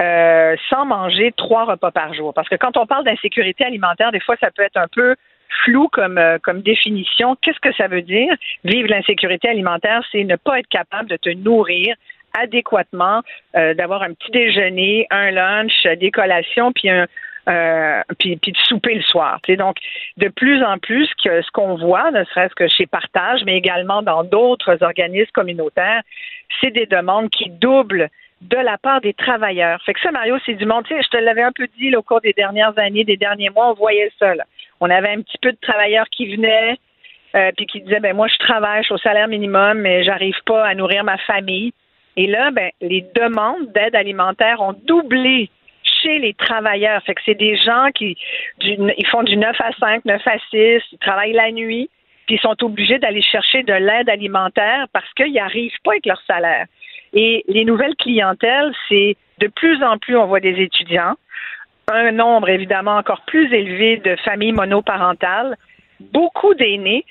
euh, 0.00 0.56
sans 0.70 0.84
manger 0.84 1.32
trois 1.36 1.64
repas 1.64 1.90
par 1.90 2.14
jour. 2.14 2.32
Parce 2.34 2.48
que 2.48 2.54
quand 2.54 2.76
on 2.76 2.86
parle 2.86 3.04
d'insécurité 3.04 3.64
alimentaire, 3.64 4.12
des 4.12 4.20
fois, 4.20 4.36
ça 4.40 4.50
peut 4.50 4.62
être 4.62 4.76
un 4.76 4.88
peu 4.88 5.16
flou 5.64 5.88
comme, 5.88 6.18
euh, 6.18 6.38
définition. 6.54 7.36
Qu'est-ce 7.40 7.60
que 7.60 7.72
ça 7.74 7.88
veut 7.88 8.02
dire? 8.02 8.34
Vivre 8.64 8.88
l'insécurité 8.88 9.48
alimentaire, 9.48 10.02
c'est 10.12 10.24
ne 10.24 10.36
pas 10.36 10.58
être 10.58 10.68
capable 10.68 11.08
de 11.08 11.16
te 11.16 11.30
nourrir 11.30 11.96
adéquatement, 12.38 13.22
euh, 13.56 13.74
d'avoir 13.74 14.02
un 14.02 14.12
petit 14.12 14.30
déjeuner, 14.30 15.06
un 15.10 15.30
lunch, 15.30 15.82
des 15.98 16.10
collations, 16.10 16.72
puis 16.72 16.90
un, 16.90 17.06
euh, 17.48 18.02
puis, 18.18 18.36
de 18.36 18.58
souper 18.64 18.94
le 18.94 19.02
soir. 19.02 19.40
Donc, 19.48 19.76
de 20.18 20.28
plus 20.28 20.62
en 20.62 20.78
plus, 20.78 21.08
ce 21.24 21.50
qu'on 21.52 21.76
voit, 21.76 22.10
ne 22.10 22.22
serait-ce 22.24 22.54
que 22.54 22.68
chez 22.68 22.86
Partage, 22.86 23.40
mais 23.46 23.56
également 23.56 24.02
dans 24.02 24.22
d'autres 24.22 24.82
organismes 24.82 25.30
communautaires, 25.32 26.02
c'est 26.60 26.70
des 26.70 26.86
demandes 26.86 27.30
qui 27.30 27.48
doublent 27.48 28.10
de 28.40 28.56
la 28.56 28.78
part 28.78 29.00
des 29.00 29.14
travailleurs. 29.14 29.82
Fait 29.84 29.94
que 29.94 30.00
ça, 30.00 30.10
Mario, 30.12 30.36
c'est 30.46 30.54
du 30.54 30.64
monde. 30.64 30.84
Je 30.88 31.08
te 31.08 31.16
l'avais 31.16 31.42
un 31.42 31.52
peu 31.52 31.66
dit 31.78 31.94
au 31.96 32.02
cours 32.02 32.20
des 32.20 32.32
dernières 32.32 32.78
années, 32.78 33.04
des 33.04 33.16
derniers 33.16 33.50
mois, 33.50 33.70
on 33.70 33.74
voyait 33.74 34.12
ça. 34.18 34.32
On 34.80 34.90
avait 34.90 35.10
un 35.10 35.22
petit 35.22 35.38
peu 35.42 35.50
de 35.52 35.58
travailleurs 35.60 36.06
qui 36.10 36.34
venaient 36.36 36.78
euh, 37.34 37.50
puis 37.56 37.66
qui 37.66 37.80
disaient 37.82 38.00
ben 38.00 38.16
moi 38.16 38.26
je 38.28 38.38
travaille, 38.38 38.82
je 38.82 38.86
suis 38.86 38.94
au 38.94 38.98
salaire 38.98 39.28
minimum, 39.28 39.80
mais 39.80 40.02
j'arrive 40.02 40.40
pas 40.46 40.66
à 40.66 40.74
nourrir 40.74 41.04
ma 41.04 41.18
famille. 41.18 41.72
Et 42.16 42.26
là, 42.26 42.50
ben 42.50 42.70
les 42.80 43.04
demandes 43.14 43.70
d'aide 43.72 43.94
alimentaire 43.94 44.60
ont 44.60 44.72
doublé 44.72 45.50
chez 46.02 46.18
les 46.18 46.32
travailleurs. 46.34 47.02
Fait 47.02 47.14
que 47.14 47.20
c'est 47.26 47.34
des 47.34 47.56
gens 47.56 47.88
qui 47.94 48.16
ils 48.60 49.06
font 49.10 49.24
du 49.24 49.36
9 49.36 49.60
à 49.60 49.72
5, 49.78 50.04
9 50.04 50.26
à 50.26 50.38
6, 50.50 50.82
ils 50.92 50.98
travaillent 51.00 51.32
la 51.32 51.50
nuit, 51.52 51.90
puis 52.26 52.36
ils 52.36 52.40
sont 52.40 52.56
obligés 52.64 52.98
d'aller 52.98 53.22
chercher 53.22 53.62
de 53.62 53.74
l'aide 53.74 54.08
alimentaire 54.08 54.86
parce 54.92 55.12
qu'ils 55.14 55.32
n'arrivent 55.32 55.70
pas 55.84 55.92
avec 55.92 56.06
leur 56.06 56.22
salaire. 56.26 56.66
Et 57.12 57.44
les 57.48 57.64
nouvelles 57.64 57.96
clientèles, 57.96 58.72
c'est 58.88 59.16
de 59.38 59.46
plus 59.48 59.82
en 59.82 59.98
plus, 59.98 60.16
on 60.16 60.26
voit 60.26 60.40
des 60.40 60.60
étudiants, 60.60 61.14
un 61.90 62.12
nombre 62.12 62.48
évidemment 62.48 62.96
encore 62.96 63.22
plus 63.26 63.52
élevé 63.52 63.96
de 63.98 64.16
familles 64.16 64.52
monoparentales, 64.52 65.56
beaucoup 66.00 66.54
d'aînés, 66.54 67.04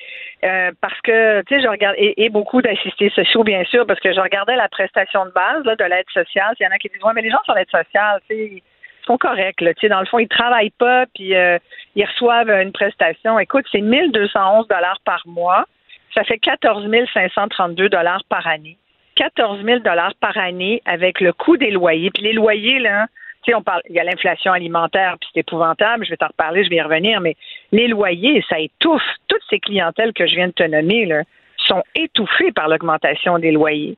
euh, 0.44 0.72
parce 0.82 1.00
que, 1.02 1.42
tu 1.42 1.56
sais, 1.56 1.62
je 1.62 1.68
regarde, 1.68 1.96
et, 1.98 2.30
beaucoup 2.30 2.62
d'assistés 2.62 3.10
sociaux, 3.10 3.44
bien 3.44 3.64
sûr, 3.66 3.86
parce 3.86 4.00
que 4.00 4.14
je 4.14 4.20
regardais 4.20 4.56
la 4.56 4.70
prestation 4.70 5.26
de 5.26 5.32
base 5.32 5.64
de 5.64 5.84
l'aide 5.84 6.10
sociale. 6.14 6.56
Il 6.60 6.64
y 6.64 6.68
en 6.68 6.72
a 6.72 6.78
qui 6.78 6.90
disent, 6.90 7.04
ouais, 7.04 7.14
mais 7.16 7.22
les 7.22 7.32
gens 7.32 7.44
sur 7.44 7.54
l'aide 7.54 7.70
sociale, 7.70 8.22
tu 8.30 8.36
sais, 8.36 8.64
sont 9.06 9.18
corrects, 9.18 9.62
là, 9.62 9.72
dans 9.90 10.00
le 10.02 10.06
fond, 10.06 10.20
ils 10.20 10.28
travaillent 10.28 10.74
pas, 10.78 11.06
puis 11.16 11.34
euh, 11.36 11.58
ils 11.96 12.06
reçoivent 12.06 12.50
une 12.50 12.72
prestation. 12.74 13.40
Écoute, 13.40 13.66
c'est 13.72 13.82
1211 13.82 14.68
dollars 14.68 15.00
par 15.06 15.24
mois. 15.26 15.66
Ça 16.14 16.24
fait 16.24 16.38
14 16.38 16.86
532 17.14 17.90
dollars 17.90 18.24
par 18.30 18.46
année. 18.48 18.78
14 19.18 19.64
000 19.64 19.80
dollars 19.80 20.14
par 20.22 20.38
année 20.38 20.82
avec 20.86 21.20
le 21.20 21.34
coût 21.34 21.58
des 21.58 21.72
loyers. 21.72 22.12
Puis 22.12 22.24
les 22.24 22.34
loyers, 22.34 22.80
là, 22.80 23.08
on 23.56 23.62
parle, 23.62 23.82
il 23.90 23.96
y 23.96 24.00
a 24.00 24.04
l'inflation 24.04 24.52
alimentaire, 24.52 25.16
puis 25.20 25.30
c'est 25.34 25.40
épouvantable, 25.40 26.06
je 26.06 26.12
vais 26.12 26.18
t'en 26.18 26.28
reparler, 26.28 26.64
je 26.64 26.70
vais 26.70 26.78
y 26.78 26.82
revenir, 26.82 27.22
mais 27.22 27.36
les 27.72 27.88
loyers, 27.88 28.44
ça 28.50 28.60
étouffe. 28.60 29.04
Toutes 29.28 29.42
ces 29.50 29.60
clientèles 29.60 30.14
que 30.14 30.28
je 30.28 30.36
viens 30.36 30.48
de 30.48 30.54
te 30.54 30.64
nommer, 30.64 31.06
là, 31.06 31.24
sont 31.66 31.84
étouffées 31.96 32.52
par 32.52 32.70
l'augmentation 32.70 33.40
des 33.40 33.52
loyers. 33.52 33.98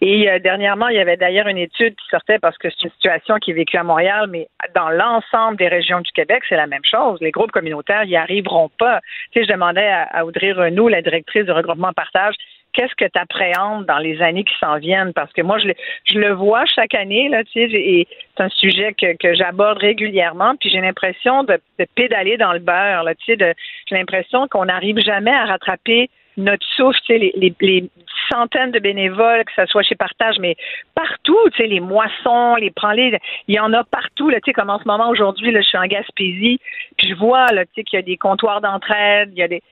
Et 0.00 0.28
euh, 0.28 0.38
dernièrement, 0.38 0.88
il 0.88 0.96
y 0.96 1.00
avait 1.00 1.16
d'ailleurs 1.16 1.46
une 1.46 1.58
étude 1.58 1.94
qui 1.94 2.08
sortait 2.10 2.38
parce 2.38 2.58
que 2.58 2.68
c'est 2.68 2.84
une 2.84 2.90
situation 2.90 3.36
qui 3.36 3.52
est 3.52 3.54
vécue 3.54 3.76
à 3.76 3.84
Montréal, 3.84 4.26
mais 4.28 4.48
dans 4.74 4.90
l'ensemble 4.90 5.56
des 5.56 5.68
régions 5.68 6.00
du 6.00 6.10
Québec, 6.12 6.42
c'est 6.48 6.56
la 6.56 6.66
même 6.66 6.84
chose. 6.84 7.18
Les 7.22 7.30
groupes 7.30 7.52
communautaires 7.52 8.04
n'y 8.04 8.16
arriveront 8.16 8.70
pas. 8.78 9.00
Tu 9.32 9.40
sais, 9.40 9.46
je 9.46 9.52
demandais 9.52 9.86
à, 9.86 10.02
à 10.02 10.24
Audrey 10.24 10.52
Renaud, 10.52 10.88
la 10.88 11.00
directrice 11.00 11.44
du 11.44 11.52
regroupement 11.52 11.92
Partage, 11.92 12.34
qu'est-ce 12.76 12.94
que 12.94 13.10
tu 13.10 13.18
appréhendes 13.18 13.86
dans 13.86 13.98
les 13.98 14.20
années 14.20 14.44
qui 14.44 14.54
s'en 14.60 14.76
viennent? 14.76 15.14
Parce 15.14 15.32
que 15.32 15.40
moi, 15.40 15.58
je 15.58 15.68
le, 15.68 15.74
je 16.04 16.18
le 16.18 16.32
vois 16.32 16.64
chaque 16.66 16.94
année, 16.94 17.28
là, 17.28 17.42
tu 17.42 17.52
sais, 17.52 17.68
et 17.72 18.06
c'est 18.36 18.42
un 18.42 18.48
sujet 18.50 18.94
que, 18.94 19.34
j'aborde 19.34 19.78
régulièrement, 19.78 20.54
puis 20.60 20.70
j'ai 20.70 20.80
l'impression 20.80 21.42
de, 21.42 21.58
pédaler 21.94 22.36
dans 22.36 22.52
le 22.52 22.58
beurre, 22.58 23.02
là, 23.02 23.14
tu 23.14 23.34
sais, 23.34 23.54
j'ai 23.88 23.96
l'impression 23.96 24.46
qu'on 24.48 24.66
n'arrive 24.66 24.98
jamais 24.98 25.32
à 25.32 25.46
rattraper 25.46 26.10
notre 26.36 26.66
souffle, 26.76 26.98
tu 27.06 27.18
sais, 27.18 27.32
les, 27.34 27.90
centaines 28.30 28.72
de 28.72 28.80
bénévoles, 28.80 29.44
que 29.44 29.52
ce 29.54 29.66
soit 29.66 29.84
chez 29.84 29.94
Partage, 29.94 30.36
mais 30.40 30.56
partout, 30.94 31.38
tu 31.52 31.58
sais, 31.58 31.68
les 31.68 31.80
moissons, 31.80 32.56
les 32.56 32.70
prends-les, 32.70 33.16
il 33.46 33.54
y 33.54 33.60
en 33.60 33.72
a 33.72 33.84
partout, 33.84 34.28
là, 34.28 34.38
tu 34.40 34.50
sais, 34.50 34.52
comme 34.52 34.68
en 34.68 34.80
ce 34.80 34.84
moment, 34.84 35.08
aujourd'hui, 35.08 35.52
là, 35.52 35.60
je 35.60 35.68
suis 35.68 35.78
en 35.78 35.86
Gaspésie, 35.86 36.58
puis 36.98 37.08
je 37.08 37.14
vois, 37.14 37.46
là, 37.52 37.64
tu 37.64 37.70
sais, 37.76 37.84
qu'il 37.84 37.98
y 37.98 38.00
a 38.00 38.02
des 38.02 38.16
comptoirs 38.16 38.60
d'entraide, 38.60 39.30
il 39.32 39.38
y 39.38 39.42
a 39.42 39.48
des, 39.48 39.62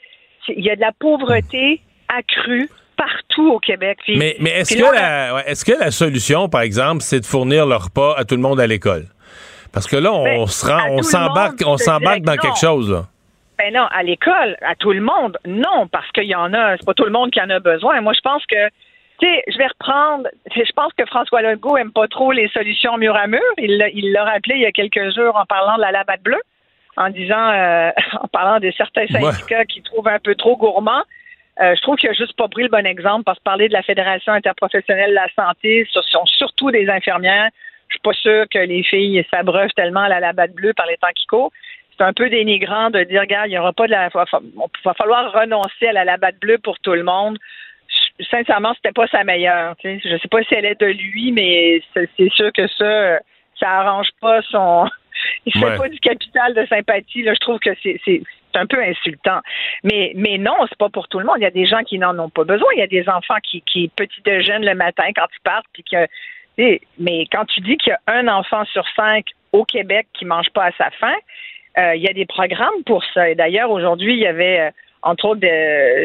il 0.49 0.65
y 0.65 0.71
a 0.71 0.77
de 0.77 0.81
la 0.81 0.93
pauvreté 0.93 1.81
accrue 2.09 2.69
partout 2.97 3.53
au 3.53 3.59
Québec. 3.59 3.99
Puis- 4.05 4.17
Mais, 4.17 4.37
mais 4.41 4.51
est-ce 4.51 4.75
que, 4.77 4.83
là, 4.83 4.93
la, 5.29 5.35
ouais, 5.35 5.43
est-ce 5.47 5.65
que 5.65 5.79
la 5.79 5.91
solution, 5.91 6.49
par 6.49 6.63
exemple, 6.63 7.01
c'est 7.03 7.21
de 7.21 7.27
fournir 7.27 7.67
le 7.67 7.77
repas 7.77 8.15
à 8.17 8.25
tout 8.25 8.35
le 8.37 8.43
monde 8.43 8.61
à 8.61 8.67
l'école? 8.67 9.05
Parce 9.73 9.87
que 9.87 9.97
là, 9.97 10.13
on 10.13 10.25
Ben, 10.25 10.47
se 10.47 10.67
rend, 10.67 10.79
on 10.91 11.03
s'embarque, 11.03 11.61
on 11.67 11.77
s'embarque 11.77 12.21
dans 12.21 12.37
que 12.37 12.43
quelque 12.43 12.59
chose, 12.61 12.91
là. 12.91 13.05
Ben 13.59 13.73
non, 13.73 13.87
à 13.93 14.03
l'école, 14.03 14.57
à 14.63 14.75
tout 14.75 14.93
le 14.93 15.01
monde, 15.01 15.39
non, 15.47 15.87
parce 15.91 16.11
qu'il 16.13 16.25
y 16.25 16.35
en 16.35 16.53
a, 16.55 16.77
c'est 16.77 16.85
pas 16.87 16.95
tout 16.95 17.05
le 17.05 17.11
monde 17.13 17.31
qui 17.31 17.41
en 17.41 17.51
a 17.51 17.61
besoin. 17.61 18.01
Moi, 18.01 18.13
je 18.15 18.21
pense 18.21 18.45
que, 18.47 18.69
tu 19.21 19.27
sais, 19.27 19.43
je 19.49 19.57
vais 19.59 19.67
reprendre, 19.69 20.27
je 20.55 20.73
pense 20.75 20.93
que 20.99 21.05
François 21.07 21.41
Legault 21.43 21.77
aime 21.77 21.93
pas 21.93 22.09
trop 22.09 22.33
les 22.33 22.49
solutions 22.49 22.97
mur 22.99 23.15
à 23.17 23.27
mur. 23.29 23.41
Il 23.59 23.79
l'a- 23.79 24.25
rappelé 24.25 24.57
il 24.57 24.63
y 24.63 24.67
a 24.67 24.73
quelques 24.73 25.15
jours 25.15 25.37
en 25.37 25.45
parlant 25.47 25.77
de 25.77 25.83
la 25.83 25.93
lavade 25.93 26.21
bleue, 26.23 26.41
en 26.97 27.11
disant, 27.11 27.49
euh, 27.51 27.91
en 28.21 28.27
parlant 28.29 28.59
de 28.61 28.73
certains 28.77 29.07
syndicats 29.07 29.65
qui 29.67 29.83
trouvent 29.83 30.09
un 30.09 30.19
peu 30.19 30.35
trop 30.35 30.57
gourmand. 30.57 31.03
Euh, 31.61 31.75
je 31.77 31.83
trouve 31.83 31.97
qu'il 31.97 32.09
a 32.11 32.13
juste 32.15 32.37
pas 32.37 32.49
pris 32.49 32.65
le 32.65 32.69
bon 32.69 32.85
exemple 32.87 33.25
parce 33.25 33.39
que 33.39 33.45
parler 33.45 33.69
de 33.69 33.73
la 33.73 33.83
Fédération 33.83 34.33
interprofessionnelle 34.33 35.11
de 35.11 35.15
la 35.15 35.29
santé, 35.37 35.87
ce 35.93 36.03
sont 36.03 36.27
surtout 36.27 36.71
des 36.73 36.89
infirmières. 36.89 37.49
Je 37.89 37.95
suis 37.95 38.01
pas 38.03 38.13
sûre 38.13 38.47
que 38.51 38.59
les 38.59 38.83
filles 38.83 39.25
s'abreuvent 39.33 39.71
tellement 39.77 40.01
à 40.01 40.09
la 40.09 40.19
lavade 40.21 40.53
bleue 40.53 40.73
par 40.75 40.87
les 40.87 40.97
temps 40.97 41.13
qui 41.15 41.27
courent 41.27 41.53
c'est 41.97 42.03
un 42.03 42.13
peu 42.13 42.29
dénigrant 42.29 42.91
de 42.91 43.05
dire, 43.05 43.21
regarde, 43.21 43.47
il 43.47 43.51
n'y 43.51 43.59
aura 43.59 43.73
pas 43.73 43.87
de 43.87 43.93
la. 43.93 44.09
Va, 44.09 44.25
va 44.85 44.95
falloir 44.95 45.33
renoncer 45.33 45.87
à 45.87 45.93
la 45.93 46.05
lavade 46.05 46.35
bleue 46.41 46.59
pour 46.59 46.77
tout 46.81 46.93
le 46.95 47.05
monde. 47.05 47.39
Je- 48.19 48.25
Sincèrement, 48.25 48.75
c'était 48.75 48.91
pas 48.91 49.07
sa 49.07 49.23
meilleure. 49.23 49.77
sais. 49.81 50.01
Je 50.05 50.17
sais 50.19 50.27
pas 50.29 50.43
si 50.43 50.55
elle 50.55 50.65
est 50.65 50.81
de 50.81 50.87
lui, 50.87 51.31
mais 51.31 51.81
c'est 51.95 52.33
sûr 52.33 52.53
que 52.53 52.67
ça, 52.67 53.21
ça 53.61 53.71
arrange 53.71 54.09
pas 54.21 54.43
son. 54.43 54.89
Il 55.47 55.53
fait 55.53 55.65
Ouais. 55.65 55.77
pas 55.77 55.89
du 55.89 56.01
capital 56.01 56.53
de 56.55 56.67
sympathie. 56.67 57.23
Là, 57.23 57.33
je 57.35 57.39
trouve 57.39 57.61
que 57.61 57.71
c'est 57.81 58.01
c'est- 58.55 58.59
un 58.59 58.67
peu 58.67 58.83
insultant. 58.83 59.41
Mais, 59.83 60.13
mais 60.15 60.39
non, 60.39 60.55
c'est 60.69 60.79
pas 60.79 60.89
pour 60.89 61.09
tout 61.09 61.19
le 61.19 61.27
monde. 61.27 61.37
Il 61.39 61.43
y 61.43 61.47
a 61.47 61.51
des 61.51 61.67
gens 61.67 61.83
qui 61.83 61.99
n'en 61.99 62.19
ont 62.19 62.31
pas 62.31 62.45
besoin. 62.45 62.69
Il 62.75 62.79
y 62.79 62.83
a 62.83 62.87
des 62.87 63.09
enfants 63.09 63.37
qui, 63.43 63.61
qui 63.63 63.89
petit 63.89 64.23
déjeunent 64.25 64.65
le 64.65 64.75
matin 64.75 65.05
quand 65.15 65.27
ils 65.37 65.43
partent, 65.43 65.67
puis 65.73 65.83
que. 65.83 66.07
Mais 66.57 67.27
quand 67.33 67.45
tu 67.47 67.61
dis 67.63 67.77
qu'il 67.77 67.93
y 67.93 67.97
a 67.97 68.15
un 68.15 68.29
enfant 68.29 68.65
sur 68.67 68.85
cinq 68.95 69.27
au 69.53 69.65
Québec 69.65 70.07
qui 70.15 70.25
mange 70.25 70.49
pas 70.55 70.67
à 70.67 70.73
sa 70.79 70.91
faim, 70.93 71.17
euh, 71.79 71.97
il 71.97 72.03
y 72.03 72.09
a 72.09 72.13
des 72.13 72.27
programmes 72.27 72.85
pour 72.87 73.03
ça. 73.13 73.29
Et 73.29 73.35
d'ailleurs, 73.35 73.71
aujourd'hui, 73.73 74.13
il 74.15 74.21
y 74.21 74.27
avait, 74.27 74.61
euh, 74.61 74.71
entre 75.03 75.25
autres, 75.25 75.41
de- 75.41 75.47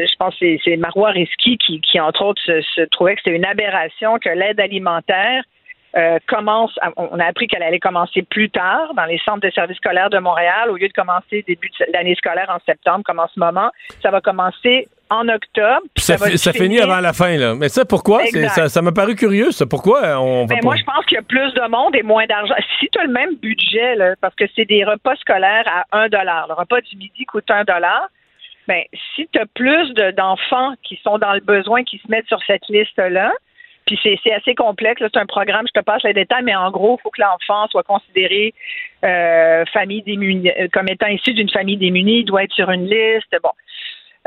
je 0.06 0.16
pense 0.18 0.36
que 0.38 0.58
c'est- 0.64 0.76
Marois 0.76 1.10
Risky 1.10 1.56
qui, 1.56 1.80
qui, 1.80 2.00
entre 2.00 2.22
autres, 2.24 2.42
se 2.44 2.80
trouvait 2.86 3.14
que 3.14 3.22
c'était 3.24 3.36
une 3.36 3.46
aberration 3.46 4.18
que 4.18 4.28
l'aide 4.28 4.60
alimentaire 4.60 5.44
euh, 5.96 6.18
commence, 6.28 6.72
à- 6.82 6.90
on 6.96 7.18
a 7.18 7.24
appris 7.24 7.46
qu'elle 7.48 7.62
allait 7.62 7.80
commencer 7.80 8.22
plus 8.22 8.48
tard 8.50 8.94
dans 8.94 9.04
les 9.06 9.18
centres 9.24 9.40
de 9.40 9.50
services 9.50 9.76
scolaires 9.78 10.10
de 10.10 10.18
Montréal, 10.18 10.70
au 10.70 10.76
lieu 10.76 10.88
de 10.88 10.92
commencer 10.92 11.44
début 11.46 11.68
de 11.80 11.86
l'année 11.92 12.14
scolaire 12.14 12.48
en 12.48 12.58
septembre, 12.64 13.02
comme 13.04 13.18
en 13.18 13.28
ce 13.28 13.38
moment, 13.40 13.70
ça 14.02 14.10
va 14.10 14.20
commencer 14.20 14.86
en 15.12 15.28
octobre. 15.28 15.80
puis 15.94 16.04
ça, 16.04 16.14
va 16.16 16.26
finit 16.52 16.78
avant 16.80 17.00
la 17.00 17.12
fin, 17.12 17.36
là. 17.36 17.54
Mais 17.56 17.68
ça, 17.68 17.84
pourquoi? 17.84 18.24
Ça 18.26 18.68
ça 18.68 18.82
m'a 18.82 18.92
paru 18.92 19.16
curieux, 19.16 19.50
ça. 19.50 19.66
Pourquoi 19.66 20.20
on 20.20 20.42
va 20.42 20.54
Ben, 20.54 20.60
pas... 20.60 20.64
moi, 20.66 20.76
je 20.76 20.84
pense 20.84 21.04
qu'il 21.06 21.16
y 21.16 21.18
a 21.18 21.22
plus 21.22 21.52
de 21.54 21.68
monde 21.68 21.96
et 21.96 22.02
moins 22.04 22.26
d'argent. 22.26 22.54
Si 22.78 22.86
tu 22.88 22.98
as 23.00 23.04
le 23.04 23.12
même 23.12 23.34
budget, 23.36 23.96
là, 23.96 24.14
parce 24.20 24.34
que 24.36 24.44
c'est 24.54 24.66
des 24.66 24.84
repas 24.84 25.16
scolaires 25.16 25.64
à 25.66 25.84
1 25.98 26.06
Le 26.08 26.54
repas 26.54 26.80
du 26.82 26.96
midi 26.96 27.24
coûte 27.24 27.50
1 27.50 27.64
ben, 28.68 28.82
si 29.16 29.26
tu 29.32 29.40
as 29.40 29.46
plus 29.46 29.92
de- 29.94 30.12
d'enfants 30.12 30.74
qui 30.84 31.00
sont 31.02 31.18
dans 31.18 31.32
le 31.32 31.40
besoin, 31.40 31.82
qui 31.82 31.98
se 31.98 32.08
mettent 32.08 32.28
sur 32.28 32.38
cette 32.46 32.68
liste-là, 32.68 33.32
puis 33.86 33.98
c'est 34.02 34.32
assez 34.32 34.54
complexe. 34.54 35.02
C'est 35.02 35.18
un 35.18 35.26
programme, 35.26 35.66
je 35.66 35.80
te 35.80 35.84
passe 35.84 36.02
les 36.04 36.12
détails, 36.12 36.44
mais 36.44 36.54
en 36.54 36.70
gros, 36.70 36.96
il 36.98 37.02
faut 37.02 37.10
que 37.10 37.20
l'enfant 37.20 37.66
soit 37.68 37.82
considéré 37.82 38.54
euh, 39.04 39.64
famille 39.72 40.02
démunie, 40.02 40.50
euh, 40.50 40.68
comme 40.72 40.88
étant 40.88 41.08
issu 41.08 41.32
d'une 41.32 41.50
famille 41.50 41.76
démunie, 41.76 42.20
il 42.20 42.24
doit 42.24 42.44
être 42.44 42.52
sur 42.52 42.70
une 42.70 42.86
liste. 42.86 43.34
Bon. 43.42 43.50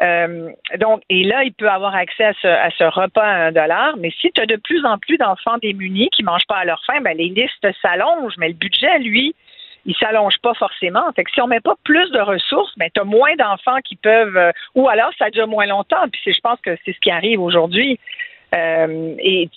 Euh, 0.02 0.50
donc, 0.80 1.04
et 1.10 1.24
là, 1.24 1.44
il 1.44 1.54
peut 1.54 1.70
avoir 1.70 1.96
accès 1.96 2.26
à 2.26 2.34
ce, 2.42 2.48
à 2.48 2.70
ce 2.72 2.84
repas 2.84 3.24
à 3.24 3.46
un 3.48 3.52
dollar. 3.52 3.96
Mais 3.98 4.12
si 4.20 4.32
tu 4.32 4.42
as 4.42 4.46
de 4.46 4.56
plus 4.56 4.84
en 4.86 4.98
plus 4.98 5.18
d'enfants 5.18 5.58
démunis 5.62 6.10
qui 6.12 6.24
mangent 6.24 6.48
pas 6.48 6.58
à 6.58 6.66
leur 6.66 6.84
faim, 6.86 7.02
ben, 7.02 7.16
les 7.16 7.30
listes 7.30 7.68
s'allongent, 7.82 8.38
mais 8.38 8.50
le 8.50 8.56
budget, 8.56 9.00
lui, 9.00 9.36
il 9.86 9.96
s'allonge 9.96 10.38
pas 10.42 10.54
forcément. 10.54 11.12
Fait 11.16 11.24
que 11.24 11.32
si 11.32 11.42
on 11.42 11.48
met 11.48 11.60
pas 11.60 11.76
plus 11.84 12.10
de 12.12 12.20
ressources, 12.20 12.74
ben, 12.78 12.90
tu 12.94 13.02
as 13.02 13.04
moins 13.04 13.36
d'enfants 13.36 13.80
qui 13.84 13.96
peuvent, 13.96 14.38
euh, 14.38 14.52
ou 14.76 14.88
alors 14.88 15.12
ça 15.20 15.30
dure 15.30 15.48
moins 15.48 15.66
longtemps. 15.66 16.08
Puis 16.12 16.34
je 16.34 16.40
pense 16.42 16.60
que 16.62 16.76
c'est 16.86 16.94
ce 16.94 17.00
qui 17.00 17.12
arrive 17.12 17.42
aujourd'hui. 17.42 18.00
Euh, 18.54 19.16
et 19.20 19.50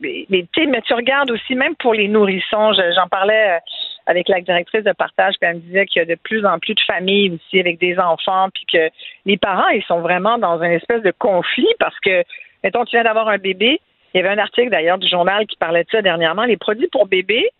mais, 0.00 0.26
mais, 0.28 0.82
tu 0.82 0.94
regardes 0.94 1.30
aussi, 1.30 1.54
même 1.54 1.74
pour 1.76 1.94
les 1.94 2.06
nourrissons, 2.06 2.72
je- 2.74 2.92
j'en 2.94 3.08
parlais 3.08 3.56
euh, 3.56 3.58
avec 4.06 4.28
la 4.28 4.40
directrice 4.40 4.84
de 4.84 4.92
partage, 4.92 5.34
puis 5.40 5.50
elle 5.50 5.56
me 5.56 5.60
disait 5.62 5.86
qu'il 5.86 6.00
y 6.00 6.02
a 6.02 6.04
de 6.06 6.14
plus 6.14 6.46
en 6.46 6.58
plus 6.58 6.74
de 6.74 6.80
familles 6.86 7.30
aussi 7.32 7.58
avec 7.58 7.78
des 7.80 7.98
enfants, 7.98 8.48
puis 8.54 8.64
que 8.72 8.88
les 9.24 9.36
parents, 9.36 9.68
ils 9.68 9.82
sont 9.84 10.00
vraiment 10.00 10.38
dans 10.38 10.62
une 10.62 10.70
espèce 10.72 11.02
de 11.02 11.12
conflit 11.18 11.66
parce 11.80 11.98
que, 12.00 12.22
mettons, 12.62 12.84
tu 12.84 12.92
viens 12.96 13.04
d'avoir 13.04 13.28
un 13.28 13.38
bébé. 13.38 13.80
Il 14.14 14.18
y 14.18 14.20
avait 14.24 14.32
un 14.34 14.38
article 14.38 14.70
d'ailleurs 14.70 14.98
du 14.98 15.08
journal 15.08 15.46
qui 15.46 15.56
parlait 15.56 15.82
de 15.82 15.90
ça 15.90 16.00
dernièrement. 16.00 16.44
Les 16.44 16.56
produits 16.56 16.88
pour 16.88 17.06
bébés, 17.06 17.50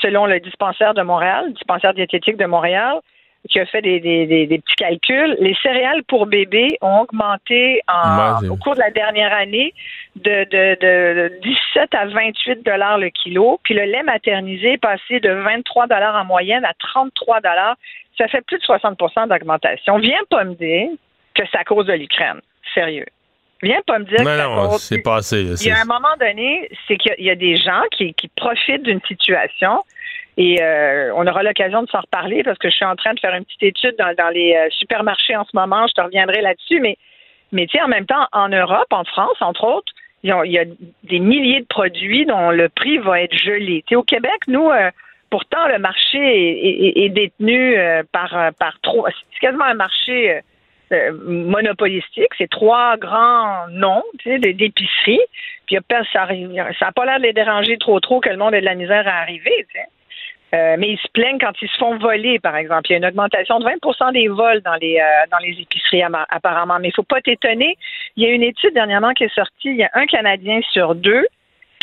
selon 0.00 0.26
le 0.26 0.38
dispensaire 0.38 0.94
de 0.94 1.02
Montréal, 1.02 1.46
le 1.48 1.52
dispensaire 1.54 1.92
diététique 1.92 2.36
de 2.36 2.46
Montréal, 2.46 3.00
qui 3.48 3.58
a 3.60 3.66
fait 3.66 3.82
des, 3.82 4.00
des- 4.00 4.26
des- 4.26 4.46
des 4.46 4.58
petits 4.58 4.76
calculs, 4.76 5.36
les 5.40 5.54
céréales 5.62 6.02
pour 6.04 6.26
bébés 6.26 6.76
ont 6.80 7.00
augmenté 7.00 7.80
en- 7.88 8.16
Ouais, 8.16 8.38
j'ai- 8.42 8.48
au 8.48 8.56
cours 8.56 8.74
de 8.74 8.80
la 8.80 8.90
dernière 8.90 9.32
année 9.32 9.72
de, 10.16 10.44
de, 10.44 11.28
de 11.28 11.40
17 11.42 11.94
à 11.94 12.06
28 12.06 12.62
dollars 12.64 12.98
le 12.98 13.08
kilo, 13.10 13.60
puis 13.62 13.74
le 13.74 13.84
lait 13.84 14.02
maternisé 14.02 14.72
est 14.72 14.78
passé 14.78 15.20
de 15.20 15.30
23 15.30 15.86
dollars 15.86 16.16
en 16.16 16.24
moyenne 16.24 16.64
à 16.64 16.72
33 16.78 17.40
dollars. 17.40 17.76
Ça 18.18 18.28
fait 18.28 18.40
plus 18.46 18.58
de 18.58 18.62
60% 18.64 19.28
d'augmentation. 19.28 19.98
Viens 19.98 20.20
pas 20.30 20.44
me 20.44 20.54
dire 20.54 20.88
que 21.34 21.42
c'est 21.50 21.58
à 21.58 21.64
cause 21.64 21.86
de 21.86 21.92
l'Ukraine. 21.92 22.40
Sérieux. 22.74 23.06
Viens 23.62 23.80
pas 23.86 23.98
me 23.98 24.04
dire 24.04 24.18
que 24.18 24.22
Non, 24.22 24.30
c'est 24.36 24.40
à 24.40 24.48
non, 24.48 24.68
cause- 24.68 24.82
c'est 24.82 25.02
passé. 25.02 25.42
il 25.42 25.66
y 25.68 25.70
a 25.70 25.80
un 25.80 25.84
moment 25.86 26.14
donné, 26.20 26.68
c'est 26.86 26.96
qu'il 26.96 27.10
y 27.10 27.12
a- 27.12 27.16
il 27.18 27.24
y 27.26 27.30
a 27.30 27.34
des 27.34 27.56
gens 27.56 27.82
qui, 27.92 28.12
qui 28.14 28.28
profitent 28.28 28.82
d'une 28.82 29.00
situation 29.08 29.82
et 30.36 30.62
euh, 30.62 31.12
on 31.14 31.26
aura 31.26 31.42
l'occasion 31.42 31.82
de 31.82 31.88
s'en 31.88 32.00
reparler 32.00 32.42
parce 32.42 32.58
que 32.58 32.68
je 32.68 32.76
suis 32.76 32.84
en 32.84 32.96
train 32.96 33.14
de 33.14 33.20
faire 33.20 33.34
une 33.34 33.44
petite 33.44 33.62
étude 33.62 33.96
dans, 33.98 34.28
les 34.28 34.54
euh, 34.54 34.68
supermarchés 34.70 35.34
en 35.34 35.44
ce 35.44 35.50
moment. 35.54 35.86
Je 35.86 35.94
te 35.94 36.00
reviendrai 36.02 36.42
là-dessus, 36.42 36.80
mais 36.80 36.96
mais 37.52 37.66
tu 37.66 37.78
sais, 37.78 37.82
en 37.82 37.88
même 37.88 38.06
temps, 38.06 38.26
en 38.32 38.48
Europe, 38.48 38.88
en 38.90 39.04
France, 39.04 39.36
entre 39.40 39.64
autres, 39.64 39.92
il 40.24 40.30
y 40.50 40.58
a, 40.58 40.64
des 41.04 41.20
milliers 41.20 41.60
de 41.60 41.66
produits 41.66 42.26
dont 42.26 42.50
le 42.50 42.68
prix 42.68 42.98
va 42.98 43.22
être 43.22 43.36
gelé. 43.36 43.84
Tu 43.86 43.90
sais, 43.90 43.96
au 43.96 44.02
Québec, 44.02 44.36
nous, 44.48 44.68
euh, 44.68 44.90
pourtant, 45.30 45.68
le 45.68 45.78
marché 45.78 47.04
est, 47.04 47.08
détenu 47.10 47.78
euh, 47.78 48.02
par, 48.10 48.52
par 48.58 48.80
trois. 48.82 49.10
C'est 49.32 49.38
quasiment 49.38 49.64
un 49.64 49.74
marché 49.74 50.40
monopolistique. 51.24 52.32
C'est 52.36 52.50
trois 52.50 52.96
grands 52.96 53.68
noms 53.68 54.02
d'épiceries. 54.24 55.20
Puis 55.66 55.78
ça 56.12 56.26
n'a 56.26 56.92
pas 56.92 57.06
l'air 57.06 57.18
de 57.18 57.22
les 57.22 57.32
déranger 57.32 57.78
trop 57.78 58.00
trop 58.00 58.20
que 58.20 58.28
le 58.28 58.36
monde 58.36 58.54
ait 58.54 58.60
de 58.60 58.66
la 58.66 58.74
misère 58.74 59.06
à 59.06 59.20
arriver. 59.20 59.66
Euh, 60.54 60.76
mais 60.78 60.90
ils 60.90 60.98
se 60.98 61.08
plaignent 61.12 61.38
quand 61.38 61.52
ils 61.60 61.68
se 61.68 61.76
font 61.76 61.98
voler, 61.98 62.38
par 62.38 62.56
exemple. 62.56 62.88
Il 62.88 62.92
y 62.92 62.94
a 62.94 62.98
une 62.98 63.06
augmentation 63.06 63.58
de 63.58 63.64
20% 63.64 64.12
des 64.12 64.28
vols 64.28 64.60
dans 64.60 64.76
les, 64.76 64.98
euh, 64.98 65.26
dans 65.30 65.38
les 65.38 65.60
épiceries, 65.60 66.02
apparemment. 66.02 66.78
Mais 66.80 66.88
il 66.88 66.90
ne 66.90 66.94
faut 66.94 67.02
pas 67.02 67.20
t'étonner. 67.20 67.76
Il 68.16 68.22
y 68.22 68.26
a 68.26 68.30
une 68.30 68.44
étude 68.44 68.72
dernièrement 68.72 69.12
qui 69.12 69.24
est 69.24 69.34
sortie. 69.34 69.70
Il 69.70 69.76
y 69.76 69.84
a 69.84 69.90
un 69.94 70.06
Canadien 70.06 70.60
sur 70.70 70.94
deux 70.94 71.26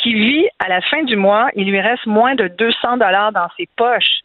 qui 0.03 0.13
vit 0.13 0.47
à 0.59 0.67
la 0.67 0.81
fin 0.81 1.03
du 1.03 1.15
mois, 1.15 1.49
il 1.55 1.69
lui 1.69 1.79
reste 1.79 2.05
moins 2.05 2.35
de 2.35 2.49
200 2.49 2.97
dollars 2.97 3.31
dans 3.31 3.47
ses 3.57 3.69
poches. 3.77 4.19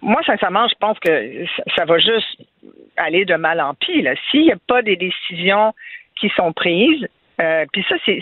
Moi, 0.00 0.20
sincèrement, 0.24 0.68
je 0.68 0.74
pense 0.78 0.98
que 1.00 1.44
ça, 1.76 1.84
va 1.84 1.98
juste 1.98 2.38
aller 2.96 3.24
de 3.24 3.34
mal 3.34 3.60
en 3.60 3.74
pis. 3.74 4.06
S'il 4.30 4.42
n'y 4.42 4.52
a 4.52 4.56
pas 4.68 4.82
des 4.82 4.96
décisions 4.96 5.74
qui 6.16 6.30
sont 6.30 6.52
prises, 6.52 7.08
euh, 7.42 7.64
puis 7.72 7.84
ça, 7.88 7.96
c'est, 8.06 8.20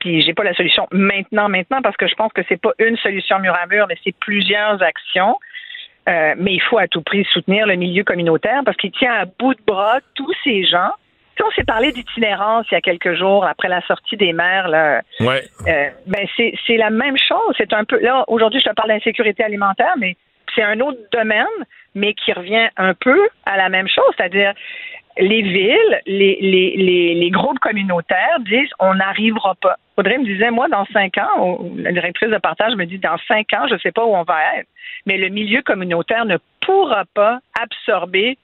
puis 0.00 0.22
j'ai 0.22 0.34
pas 0.34 0.42
la 0.42 0.54
solution 0.54 0.88
maintenant, 0.90 1.48
maintenant, 1.48 1.82
parce 1.82 1.96
que 1.96 2.06
je 2.08 2.14
pense 2.14 2.32
que 2.32 2.42
c'est 2.48 2.60
pas 2.60 2.72
une 2.78 2.96
solution 2.96 3.38
mur 3.38 3.54
à 3.54 3.66
mur, 3.66 3.86
mais 3.88 3.96
c'est 4.02 4.14
plusieurs 4.18 4.82
actions. 4.82 5.38
Euh, 6.08 6.34
mais 6.38 6.54
il 6.54 6.62
faut 6.62 6.78
à 6.78 6.86
tout 6.86 7.02
prix 7.02 7.26
soutenir 7.30 7.66
le 7.66 7.74
milieu 7.74 8.04
communautaire 8.04 8.62
parce 8.64 8.76
qu'il 8.76 8.92
tient 8.92 9.12
à 9.12 9.24
bout 9.24 9.54
de 9.54 9.60
bras 9.66 9.98
tous 10.14 10.32
ces 10.44 10.64
gens. 10.64 10.90
Tu 11.34 11.42
sais, 11.42 11.48
on 11.48 11.50
s'est 11.50 11.64
parlé 11.64 11.90
d'itinérance 11.90 12.66
il 12.70 12.74
y 12.74 12.76
a 12.78 12.80
quelques 12.80 13.14
jours 13.14 13.44
après 13.44 13.68
la 13.68 13.80
sortie 13.82 14.16
des 14.16 14.32
maires. 14.32 14.68
Là. 14.68 15.02
Ouais. 15.18 15.42
Euh, 15.66 15.90
ben 16.06 16.26
c'est, 16.36 16.54
c'est 16.66 16.76
la 16.76 16.90
même 16.90 17.16
chose. 17.18 17.54
C'est 17.58 17.72
un 17.72 17.84
peu 17.84 18.00
là 18.00 18.24
aujourd'hui, 18.28 18.60
je 18.60 18.70
te 18.70 18.74
parle 18.74 18.90
d'insécurité 18.90 19.42
alimentaire, 19.42 19.94
mais 19.98 20.16
c'est 20.54 20.62
un 20.62 20.78
autre 20.80 20.98
domaine, 21.12 21.44
mais 21.94 22.14
qui 22.14 22.32
revient 22.32 22.68
un 22.76 22.94
peu 22.94 23.28
à 23.44 23.56
la 23.56 23.68
même 23.68 23.88
chose, 23.88 24.14
c'est-à-dire 24.16 24.54
les 25.18 25.42
villes, 25.42 26.00
les, 26.06 26.38
les, 26.40 26.76
les, 26.76 27.14
les 27.14 27.30
groupes 27.30 27.58
communautaires 27.58 28.38
disent 28.40 28.70
on 28.78 28.94
n'arrivera 28.94 29.54
pas. 29.56 29.76
Audrey 29.96 30.18
me 30.18 30.24
disait, 30.24 30.50
moi, 30.50 30.68
dans 30.68 30.84
cinq 30.92 31.16
ans, 31.16 31.58
la 31.76 31.90
directrice 31.90 32.28
de 32.28 32.36
partage 32.36 32.74
me 32.76 32.84
dit, 32.84 32.98
dans 32.98 33.16
cinq 33.26 33.52
ans, 33.54 33.66
je 33.66 33.74
ne 33.74 33.78
sais 33.78 33.92
pas 33.92 34.04
où 34.04 34.14
on 34.14 34.24
va 34.24 34.58
être, 34.58 34.68
mais 35.06 35.16
le 35.16 35.28
milieu 35.28 35.62
communautaire 35.62 36.26
ne 36.26 36.36
pourra 36.60 37.04
pas 37.14 37.38
absorber 37.58 38.36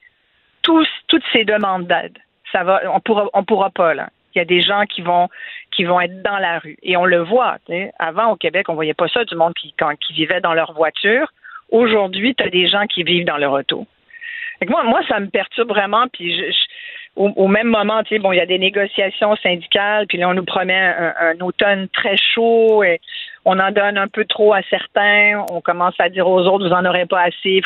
toutes 0.63 0.87
ces 1.31 1.43
demandes 1.43 1.85
d'aide. 1.87 2.17
Ça 2.51 2.63
va, 2.63 2.81
on 2.91 2.99
pourra, 2.99 3.27
on 3.33 3.43
pourra 3.43 3.69
pas, 3.69 3.93
là. 3.93 4.09
Il 4.33 4.39
y 4.39 4.41
a 4.41 4.45
des 4.45 4.61
gens 4.61 4.85
qui 4.85 5.01
vont, 5.01 5.29
qui 5.69 5.83
vont 5.83 6.01
être 6.01 6.23
dans 6.23 6.39
la 6.39 6.57
rue. 6.57 6.77
Et 6.81 6.97
on 6.97 7.05
le 7.05 7.19
voit. 7.19 7.57
Avant, 7.99 8.31
au 8.31 8.35
Québec, 8.35 8.67
on 8.67 8.73
voyait 8.73 8.95
pas 8.95 9.07
ça, 9.07 9.23
du 9.25 9.35
monde 9.35 9.53
qui, 9.53 9.75
qui 10.01 10.13
vivait 10.13 10.41
dans 10.41 10.55
leur 10.55 10.73
voiture. 10.73 11.31
Aujourd'hui, 11.69 12.33
tu 12.33 12.43
as 12.43 12.49
des 12.49 12.67
gens 12.67 12.87
qui 12.87 13.03
vivent 13.03 13.25
dans 13.25 13.37
leur 13.37 13.51
auto. 13.51 13.85
Moi, 14.67 14.83
moi, 14.83 15.01
ça 15.07 15.19
me 15.19 15.27
perturbe 15.27 15.69
vraiment. 15.69 16.07
Puis 16.11 16.35
je, 16.35 16.51
au, 17.15 17.47
même 17.47 17.67
moment, 17.67 18.01
bon, 18.21 18.31
il 18.31 18.37
y 18.37 18.41
a 18.41 18.45
des 18.45 18.57
négociations 18.57 19.35
syndicales, 19.37 20.07
puis 20.07 20.17
là, 20.17 20.29
on 20.29 20.33
nous 20.33 20.45
promet 20.45 20.73
un, 20.73 21.39
automne 21.41 21.87
très 21.89 22.17
chaud 22.17 22.83
et 22.83 22.99
on 23.45 23.59
en 23.59 23.71
donne 23.71 23.97
un 23.97 24.07
peu 24.07 24.25
trop 24.25 24.53
à 24.53 24.61
certains. 24.63 25.45
On 25.51 25.61
commence 25.61 25.93
à 25.99 26.09
dire 26.09 26.27
aux 26.27 26.41
autres, 26.47 26.67
vous 26.67 26.73
en 26.73 26.85
aurez 26.85 27.05
pas 27.05 27.21
assez. 27.21 27.61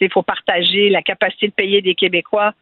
Il 0.00 0.10
faut, 0.12 0.22
partager 0.22 0.90
la 0.90 1.02
capacité 1.02 1.48
de 1.48 1.52
payer 1.52 1.80
des 1.80 1.94
Québécois. 1.94 2.52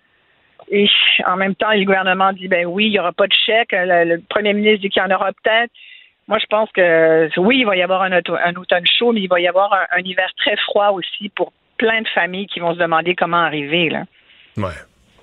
Et 0.70 0.88
en 1.26 1.36
même 1.36 1.54
temps, 1.54 1.72
le 1.72 1.84
gouvernement 1.84 2.32
dit, 2.32 2.46
ben 2.46 2.66
oui, 2.66 2.86
il 2.86 2.90
n'y 2.90 2.98
aura 3.00 3.12
pas 3.12 3.26
de 3.26 3.32
chèque. 3.32 3.72
Le, 3.72 4.18
premier 4.28 4.52
ministre 4.52 4.82
dit 4.82 4.90
qu'il 4.90 5.02
y 5.02 5.04
en 5.04 5.14
aura 5.14 5.32
peut-être. 5.32 5.72
Moi, 6.28 6.38
je 6.38 6.46
pense 6.46 6.70
que 6.72 7.28
oui, 7.38 7.60
il 7.60 7.66
va 7.66 7.74
y 7.76 7.82
avoir 7.82 8.02
un, 8.02 8.12
automne 8.12 8.86
chaud, 8.86 9.12
mais 9.12 9.22
il 9.22 9.28
va 9.28 9.40
y 9.40 9.48
avoir 9.48 9.72
un, 9.72 10.00
hiver 10.00 10.30
très 10.36 10.56
froid 10.56 10.90
aussi 10.90 11.30
pour 11.30 11.52
plein 11.78 12.02
de 12.02 12.08
familles 12.08 12.46
qui 12.46 12.60
vont 12.60 12.74
se 12.74 12.78
demander 12.78 13.14
comment 13.14 13.38
arriver. 13.38 13.88
Là. 13.88 14.04
Ouais. 14.56 14.74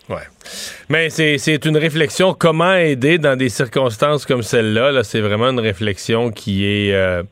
Ouais. 0.10 0.18
Mais 0.90 1.10
c'est 1.10 1.66
une 1.66 1.78
réflexion 1.78 2.34
comment 2.34 2.74
aider 2.74 3.18
dans 3.18 3.36
des 3.36 3.50
circonstances 3.50 4.26
comme 4.26 4.44
celle-là. 4.44 4.92
-là, 4.92 5.04
c'est 5.04 5.22
vraiment 5.22 5.50
une 5.50 5.60
réflexion 5.60 6.32
qui 6.32 6.66
est 6.66 6.94
euh, 6.94 7.24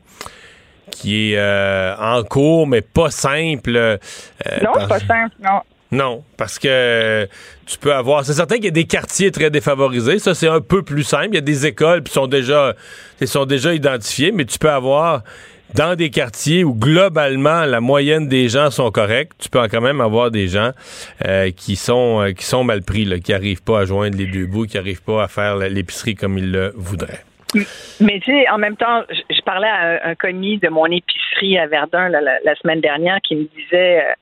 qui 0.90 1.32
est 1.32 1.38
euh, 1.38 1.94
en 1.98 2.22
cours, 2.24 2.66
mais 2.66 2.80
pas 2.80 3.10
simple. 3.10 3.76
Euh, 3.76 3.96
non, 4.62 4.72
pas 4.88 4.98
simple, 4.98 5.36
non. 5.40 5.60
Non, 5.92 6.24
parce 6.36 6.58
que 6.58 7.28
tu 7.66 7.78
peux 7.78 7.94
avoir. 7.94 8.24
C'est 8.24 8.32
certain 8.32 8.56
qu'il 8.56 8.64
y 8.64 8.68
a 8.68 8.72
des 8.72 8.86
quartiers 8.86 9.30
très 9.30 9.50
défavorisés. 9.50 10.18
Ça, 10.18 10.34
c'est 10.34 10.48
un 10.48 10.60
peu 10.60 10.82
plus 10.82 11.04
simple. 11.04 11.28
Il 11.28 11.34
y 11.36 11.38
a 11.38 11.42
des 11.42 11.66
écoles 11.66 12.02
qui 12.02 12.12
sont 12.12 12.26
déjà, 12.26 12.74
sont 13.24 13.44
déjà 13.44 13.72
identifiées, 13.72 14.32
mais 14.32 14.44
tu 14.44 14.58
peux 14.58 14.70
avoir 14.70 15.22
dans 15.74 15.96
des 15.96 16.10
quartiers 16.10 16.64
où 16.64 16.74
globalement 16.74 17.64
la 17.64 17.80
moyenne 17.80 18.28
des 18.28 18.48
gens 18.48 18.70
sont 18.70 18.90
corrects, 18.90 19.32
tu 19.38 19.48
peux 19.48 19.66
quand 19.68 19.80
même 19.80 20.00
avoir 20.00 20.30
des 20.30 20.46
gens 20.46 20.70
euh, 21.26 21.50
qui 21.50 21.76
sont 21.76 22.22
euh, 22.22 22.32
qui 22.32 22.44
sont 22.44 22.64
mal 22.64 22.82
pris, 22.82 23.04
qui 23.20 23.32
n'arrivent 23.32 23.62
pas 23.62 23.80
à 23.80 23.84
joindre 23.84 24.16
les 24.16 24.26
deux 24.26 24.46
bouts, 24.46 24.66
qui 24.66 24.76
n'arrivent 24.76 25.02
pas 25.02 25.24
à 25.24 25.28
faire 25.28 25.56
l'épicerie 25.56 26.14
comme 26.14 26.38
ils 26.38 26.50
le 26.50 26.72
voudraient. 26.76 27.24
Mais 28.00 28.20
tu 28.20 28.32
sais, 28.32 28.48
en 28.48 28.58
même 28.58 28.76
temps, 28.76 29.02
je, 29.10 29.42
parlais 29.42 29.68
à 29.68 30.08
un, 30.08 30.14
commis 30.14 30.58
de 30.58 30.68
mon 30.68 30.86
épicerie 30.86 31.56
à 31.58 31.66
Verdun 31.66 32.08
la, 32.08 32.54
semaine 32.56 32.80
dernière 32.80 33.18
qui 33.22 33.36
me 33.36 33.44
disait 33.44 34.00
euh, 34.00 34.12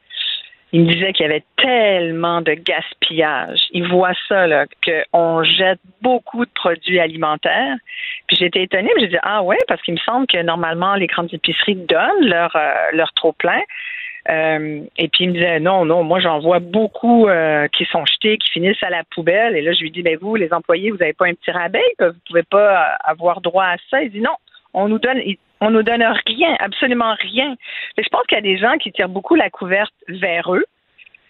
il 0.73 0.85
me 0.85 0.93
disait 0.93 1.13
qu'il 1.13 1.27
y 1.27 1.29
avait 1.29 1.45
tellement 1.59 2.41
de 2.41 2.55
gaspillage. 2.55 3.61
Il 3.73 3.87
voit 3.89 4.15
ça, 4.27 4.47
là, 4.47 4.65
qu'on 4.85 5.45
jette 5.45 5.81
beaucoup 6.01 6.47
de 6.47 6.51
produits 6.51 6.99
alimentaires. 6.99 7.77
Puis 8.27 8.39
j'étais 8.39 8.63
étonnée, 8.63 8.91
mais 8.97 9.03
j'ai 9.03 9.09
dit 9.09 9.19
Ah 9.23 9.43
ouais, 9.43 9.59
parce 9.69 9.83
qu'il 9.83 9.95
me 9.95 9.99
semble 9.99 10.27
que 10.27 10.43
normalement 10.43 10.95
les 10.95 11.07
grandes 11.07 11.33
épiceries 11.33 11.77
donnent 11.77 12.25
leur, 12.25 12.57
euh, 12.57 12.73
leur 12.95 13.13
trop 13.13 13.33
plein. 13.33 13.61
Euh, 14.31 14.81
et 14.97 15.09
puis 15.09 15.25
il 15.25 15.29
me 15.29 15.33
disait 15.35 15.59
non, 15.61 15.85
non, 15.85 16.05
moi 16.05 16.21
j'en 16.21 16.39
vois 16.39 16.61
beaucoup 16.61 17.29
euh, 17.29 17.67
qui 17.69 17.85
sont 17.87 18.07
jetés, 18.07 18.39
qui 18.39 18.51
finissent 18.51 18.83
à 18.83 18.91
la 18.91 19.05
poubelle. 19.05 19.57
Et 19.57 19.63
là, 19.63 19.73
je 19.73 19.81
lui 19.81 19.91
dis, 19.91 20.03
ben 20.03 20.17
vous, 20.21 20.37
les 20.37 20.55
employés, 20.55 20.91
vous 20.91 20.99
n'avez 20.99 21.13
pas 21.13 21.27
un 21.27 21.35
petit 21.35 21.51
rabais, 21.51 21.85
vous 21.99 22.13
pouvez 22.27 22.45
pas 22.45 22.97
avoir 23.05 23.43
droit 23.43 23.65
à 23.65 23.77
ça? 23.91 24.03
Il 24.03 24.11
dit 24.11 24.21
non, 24.21 24.37
on 24.73 24.89
nous 24.89 24.99
donne, 24.99 25.21
on 25.63 25.71
nous 25.71 25.83
donne 25.83 26.03
rien, 26.27 26.57
absolument 26.59 27.15
rien. 27.21 27.55
je 27.97 28.09
pense 28.11 28.27
qu'il 28.27 28.37
y 28.37 28.39
a 28.39 28.43
des 28.43 28.59
gens 28.59 28.77
qui 28.79 28.91
tirent 28.93 29.09
beaucoup 29.09 29.37
la 29.37 29.49
couverte 29.49 29.95
vers 30.09 30.53
eux. 30.55 30.65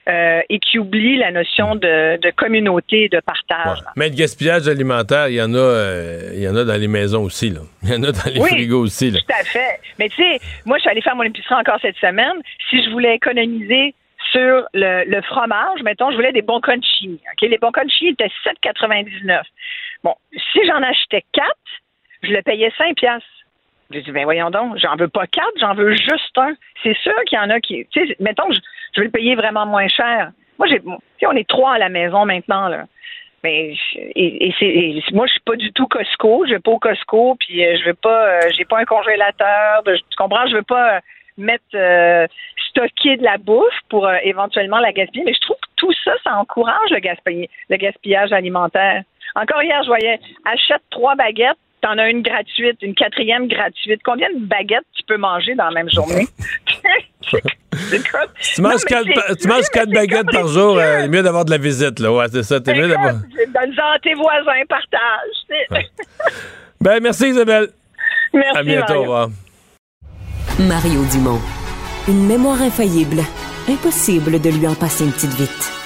Euh, 0.09 0.41
et 0.49 0.59
qui 0.59 0.81
oublient 0.81 1.19
la 1.19 1.31
notion 1.31 1.77
de, 1.77 2.31
communauté 2.33 3.05
et 3.05 3.09
de 3.09 3.21
partage. 3.21 3.79
Mais 3.95 4.09
le 4.09 4.17
gaspillage 4.17 4.67
alimentaire, 4.67 5.29
il 5.29 5.35
y 5.35 5.41
en 5.41 5.55
a, 5.55 5.59
euh, 5.59 6.33
il 6.35 6.43
y 6.43 6.49
en 6.49 6.57
a 6.57 6.65
dans 6.65 6.81
les 6.81 6.89
maisons 6.89 7.23
aussi, 7.23 7.51
là. 7.51 7.61
Il 7.85 7.91
y 7.91 7.95
en 7.95 8.03
a 8.03 8.11
dans 8.11 8.35
les 8.35 8.41
frigos 8.41 8.81
aussi, 8.81 9.13
Tout 9.13 9.19
à 9.29 9.45
fait. 9.45 9.79
Mais 10.01 10.09
tu 10.09 10.17
sais, 10.17 10.41
moi, 10.67 10.79
je 10.79 10.81
suis 10.81 10.91
allée 10.91 11.03
faire 11.03 11.15
mon 11.15 11.23
épicerie 11.23 11.55
encore 11.55 11.79
cette 11.81 11.97
semaine. 11.99 12.35
Si 12.69 12.83
je 12.83 12.91
voulais 12.91 13.15
économiser 13.15 13.95
sur 14.33 14.67
le, 14.75 15.21
fromage, 15.21 15.81
mettons, 15.85 16.11
je 16.11 16.17
voulais 16.17 16.33
des 16.33 16.43
bons 16.43 16.61
conchis. 16.61 17.21
Les 17.41 17.59
bons 17.59 17.71
conchis 17.71 18.09
étaient 18.09 18.31
7,99. 18.45 19.43
Bon, 20.03 20.17
si 20.53 20.67
j'en 20.67 20.83
achetais 20.83 21.23
quatre, 21.33 21.47
je 22.25 22.33
le 22.33 22.43
payais 22.43 22.73
5 22.77 22.97
piastres. 22.97 23.29
J'ai 23.93 24.03
dit, 24.03 24.13
ben 24.13 24.25
voyons 24.25 24.51
donc, 24.51 24.77
j'en 24.79 24.97
veux 24.97 25.09
pas 25.09 25.27
quatre, 25.27 25.53
j'en 25.59 25.75
veux 25.75 25.95
juste 25.95 26.37
un. 26.37 26.55
C'est 26.83 26.97
sûr 26.99 27.15
qu'il 27.27 27.39
y 27.39 27.41
en 27.41 27.51
a 27.51 27.61
qui. 27.61 27.87
Tu 27.91 28.07
sais, 28.07 28.17
mettons 28.21 28.49
que 28.49 28.55
je, 28.55 29.01
vais 29.01 29.07
le 29.07 29.11
payer 29.11 29.35
vraiment 29.35 29.67
moins 29.67 29.89
cher. 29.89 30.33
Moi, 30.59 30.69
j'ai. 30.69 30.81
on 31.27 31.37
est 31.37 31.49
trois 31.49 31.75
à 31.75 31.79
la 31.79 31.89
maison 31.89 32.25
maintenant, 32.25 32.69
là. 32.69 32.87
Mais 33.45 33.75
c'est 33.99 35.03
moi 35.13 35.27
je 35.27 35.33
suis 35.33 35.41
pas 35.41 35.57
du 35.57 35.73
tout 35.73 35.89
Costco, 35.89 36.45
je 36.47 36.53
vais 36.53 36.61
pas 36.61 36.71
au 36.71 36.79
Costco 36.79 37.37
puis 37.41 37.67
euh, 37.67 37.77
je 37.77 37.87
veux 37.87 37.95
pas 37.95 38.29
euh, 38.29 38.41
j'ai 38.57 38.65
pas 38.65 38.79
un 38.79 38.85
congélateur, 38.85 39.83
tu 39.85 40.17
comprends, 40.17 40.47
je 40.47 40.55
veux 40.55 40.63
pas 40.63 40.95
euh, 40.95 41.01
mettre 41.37 42.29
stocker 42.69 43.17
de 43.17 43.25
la 43.25 43.39
bouffe 43.39 43.81
pour 43.89 44.09
éventuellement 44.23 44.79
la 44.79 44.93
gaspiller, 44.93 45.25
mais 45.25 45.35
je 45.35 45.41
trouve 45.41 45.57
que 45.57 45.69
tout 45.75 45.93
ça 46.05 46.13
ça 46.23 46.37
encourage 46.37 46.91
le 46.91 47.77
gaspillage 47.77 48.33
alimentaire. 48.33 49.03
Encore 49.35 49.63
hier, 49.63 49.83
je 49.83 49.89
voyais 49.89 50.21
achète 50.45 50.83
trois 50.91 51.17
baguettes, 51.17 51.59
t'en 51.83 51.99
as 51.99 52.09
une 52.09 52.23
gratuite, 52.23 52.79
une 52.81 52.95
quatrième 52.95 53.49
gratuite. 53.49 54.01
Combien 54.05 54.29
de 54.33 54.47
baguettes 54.47 54.87
tu 54.97 55.03
peux 55.07 55.19
manger 55.19 55.55
dans 55.55 55.65
la 55.65 55.73
même 55.73 55.91
journée? 55.91 56.27
tu 58.55 58.63
manges 58.63 58.85
quatre, 58.85 59.91
baguettes 59.91 60.31
par 60.31 60.47
jour, 60.47 60.79
euh, 60.79 61.03
c'est 61.03 61.09
mieux 61.09 61.23
d'avoir 61.23 61.45
de 61.45 61.51
la 61.51 61.59
visite, 61.59 61.99
là. 61.99 62.13
Ouais, 62.13 62.27
c'est 62.31 62.43
ça. 62.43 62.61
T'es 62.61 62.75
mieux 62.75 62.89
d'avoir. 62.89 63.15
Donne-en 63.15 63.91
à 63.95 63.99
tes 63.99 64.15
voisins, 64.15 64.65
partage. 64.69 65.85
ben, 66.81 67.01
merci, 67.03 67.29
Isabelle. 67.29 67.69
Merci. 68.35 68.59
À 68.59 68.63
bientôt, 68.63 68.95
au 68.95 69.01
revoir. 69.03 69.29
Mario 70.59 71.05
Dumont. 71.13 71.39
Une 72.09 72.27
mémoire 72.27 72.63
infaillible. 72.63 73.21
Impossible 73.69 74.41
de 74.41 74.51
lui 74.51 74.67
en 74.67 74.75
passer 74.75 75.05
une 75.05 75.13
petite 75.13 75.35
vite. 75.35 75.82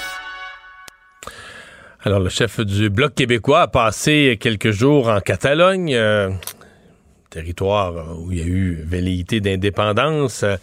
Alors, 2.07 2.21
le 2.21 2.29
chef 2.29 2.61
du 2.61 2.89
Bloc 2.89 3.17
québécois 3.17 3.63
a 3.63 3.67
passé 3.67 4.39
quelques 4.41 4.71
jours 4.71 5.09
en 5.09 5.19
Catalogne, 5.19 5.93
euh, 5.93 6.31
territoire 7.31 8.17
où 8.21 8.31
il 8.31 8.39
y 8.39 8.43
a 8.43 8.45
eu 8.45 8.85
velléité 8.87 9.41
d'indépendance. 9.41 10.45
Euh, 10.45 10.55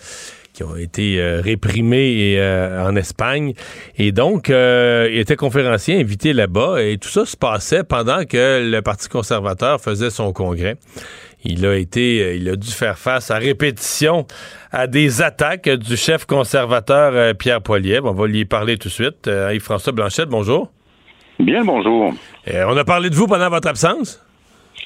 qui 0.54 0.64
ont 0.64 0.76
été 0.76 1.20
euh, 1.20 1.41
réprimés 1.41 2.39
en 2.80 2.96
Espagne. 2.96 3.56
Et 3.98 4.12
donc, 4.12 4.50
il 4.50 5.18
était 5.18 5.36
conférencier 5.36 6.00
invité 6.00 6.32
là-bas 6.32 6.80
et 6.82 7.00
tout 7.00 7.10
ça 7.10 7.26
se 7.26 7.36
passait 7.36 7.84
pendant 7.84 8.24
que 8.24 8.62
le 8.64 8.82
Parti 8.84 9.10
conservateur 9.10 9.82
faisait 9.82 10.12
son 10.12 10.32
congrès. 10.32 10.78
Il 11.44 11.66
a 11.66 11.76
été, 11.76 12.38
il 12.38 12.48
a 12.48 12.56
dû 12.56 12.70
faire 12.70 13.00
face 13.00 13.32
à 13.32 13.39
répétition 13.39 14.28
à 14.72 14.86
des 14.86 15.24
attaques 15.24 15.70
du 15.70 15.98
chef 15.98 16.26
conservateur 16.26 17.36
Pierre 17.36 17.64
Poilievre. 17.64 18.12
On 18.12 18.14
va 18.14 18.28
lui 18.28 18.46
parler 18.46 18.78
tout 18.78 18.89
de 18.89 18.94
suite. 18.94 19.28
Yves-François 19.28 19.91
Blanchette, 19.91 20.30
bonjour. 20.30 20.72
Bien 21.40 21.64
bonjour. 21.66 22.14
Euh, 22.48 22.66
on 22.68 22.78
a 22.78 22.84
parlé 22.84 23.10
de 23.10 23.16
vous 23.16 23.28
pendant 23.28 23.50
votre 23.50 23.68
absence? 23.68 24.24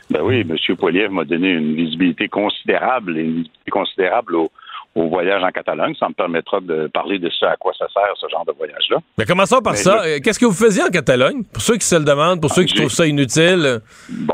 Ben 0.09 0.21
oui, 0.23 0.41
M. 0.41 0.75
Poiliev 0.77 1.11
m'a 1.11 1.25
donné 1.25 1.49
une 1.49 1.75
visibilité 1.75 2.29
considérable, 2.29 3.17
une 3.17 3.27
visibilité 3.27 3.71
considérable 3.71 4.35
au, 4.35 4.49
voyage 4.95 5.43
en 5.43 5.49
Catalogne. 5.49 5.93
Ça 5.99 6.09
me 6.09 6.13
permettra 6.13 6.59
de 6.59 6.87
parler 6.87 7.19
de 7.19 7.29
ce 7.29 7.45
à 7.45 7.55
quoi 7.55 7.71
ça 7.77 7.85
sert, 7.93 8.15
ce 8.15 8.27
genre 8.29 8.45
de 8.45 8.51
voyage-là. 8.53 8.97
Mais 9.17 9.25
commençons 9.25 9.61
par 9.61 9.75
ça. 9.75 10.01
Euh, 10.03 10.19
qu'est-ce 10.23 10.39
que 10.39 10.45
vous 10.45 10.53
faisiez 10.53 10.83
en 10.83 10.89
Catalogne? 10.89 11.43
Pour 11.43 11.61
ceux 11.61 11.75
qui 11.75 11.85
se 11.85 11.95
le 11.95 12.03
demandent, 12.03 12.41
pour 12.41 12.49
ceux 12.49 12.63
qui 12.63 12.73
trouvent 12.73 12.89
ça 12.89 13.05
inutile. 13.05 13.81
Bon. 14.09 14.33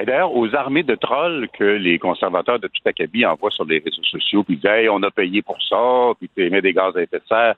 Et 0.00 0.04
d'ailleurs, 0.04 0.34
aux 0.34 0.54
armées 0.54 0.82
de 0.82 0.94
trolls 0.96 1.48
que 1.58 1.64
les 1.64 1.98
conservateurs 1.98 2.58
de 2.58 2.66
tout 2.66 2.82
acabit 2.84 3.24
envoient 3.24 3.50
sur 3.50 3.64
les 3.64 3.78
réseaux 3.78 4.02
sociaux, 4.02 4.42
puis 4.42 4.56
disent 4.56 4.66
hey, 4.66 4.88
on 4.90 5.02
a 5.02 5.10
payé 5.10 5.40
pour 5.40 5.56
ça, 5.66 6.12
puis 6.18 6.28
tu 6.36 6.44
émets 6.44 6.60
des 6.60 6.74
gaz 6.74 6.94
à 6.96 7.02
effet 7.02 7.16
de 7.16 7.22
serre 7.26 7.54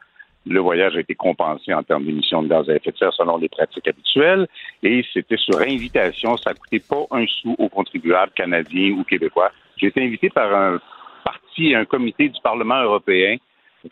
le 0.47 0.61
voyage 0.61 0.97
a 0.97 1.01
été 1.01 1.14
compensé 1.14 1.72
en 1.72 1.82
termes 1.82 2.05
d'émissions 2.05 2.42
de 2.42 2.49
gaz 2.49 2.68
à 2.68 2.74
effet 2.74 2.92
de 2.92 2.97
serre 2.97 3.14
selon 3.14 3.38
les 3.38 3.49
pratiques 3.49 3.88
habituelles 3.88 4.47
et 4.82 5.05
c'était 5.12 5.36
sur 5.36 5.61
invitation. 5.61 6.36
Ça 6.36 6.51
n'a 6.51 6.57
coûté 6.57 6.80
pas 6.80 7.07
un 7.11 7.26
sou 7.26 7.55
aux 7.59 7.68
contribuables 7.68 8.32
canadiens 8.32 8.92
ou 8.92 9.05
québécois. 9.05 9.53
J'ai 9.76 9.86
été 9.86 10.03
invité 10.03 10.30
par 10.30 10.55
un 10.55 10.80
parti, 11.24 11.74
un 11.74 11.84
comité 11.84 12.28
du 12.28 12.40
Parlement 12.42 12.82
européen 12.82 13.36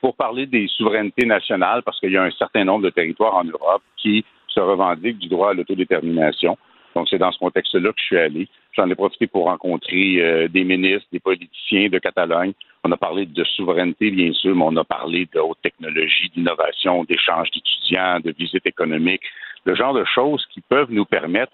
pour 0.01 0.15
parler 0.15 0.47
des 0.47 0.69
souverainetés 0.69 1.27
nationales 1.27 1.83
parce 1.83 1.99
qu'il 2.01 2.13
y 2.13 2.17
a 2.17 2.23
un 2.23 2.31
certain 2.31 2.65
nombre 2.65 2.85
de 2.85 2.91
territoires 2.91 3.35
en 3.35 3.45
Europe 3.45 3.83
qui 3.97 4.25
se 4.49 4.61
revendiquent 4.61 5.19
du 5.19 5.29
droit 5.29 5.51
à 5.51 5.55
l'autodétermination. 5.55 6.57
Donc, 6.95 7.09
c'est 7.09 7.19
dans 7.19 7.33
ce 7.33 7.39
contexte-là 7.39 7.91
que 7.91 7.99
je 7.99 8.05
suis 8.05 8.19
allé. 8.19 8.49
J'en 8.73 8.89
ai 8.89 8.95
profité 8.95 9.27
pour 9.27 9.45
rencontrer 9.47 10.21
euh, 10.21 10.49
des 10.49 10.65
ministres, 10.65 11.09
des 11.13 11.21
politiciens 11.21 11.89
de 11.89 11.99
Catalogne. 11.99 12.53
On 12.85 12.93
a 12.93 12.97
parlé 12.97 13.27
de 13.27 13.45
souveraineté, 13.45 14.11
bien 14.11 14.33
sûr, 14.33 14.55
mais 14.55 14.65
on 14.65 14.77
a 14.77 14.85
parlé 14.85 15.29
de 15.33 15.41
haute 15.41 15.59
technologie, 15.63 16.31
d'innovation, 16.35 17.05
d'échange 17.05 17.51
d'étudiants, 17.51 18.21
de 18.21 18.35
visites 18.37 18.67
économiques, 18.67 19.23
le 19.65 19.75
genre 19.75 19.95
de 19.95 20.05
choses 20.05 20.45
qui 20.53 20.61
peuvent 20.61 20.91
nous 20.91 21.05
permettre 21.05 21.53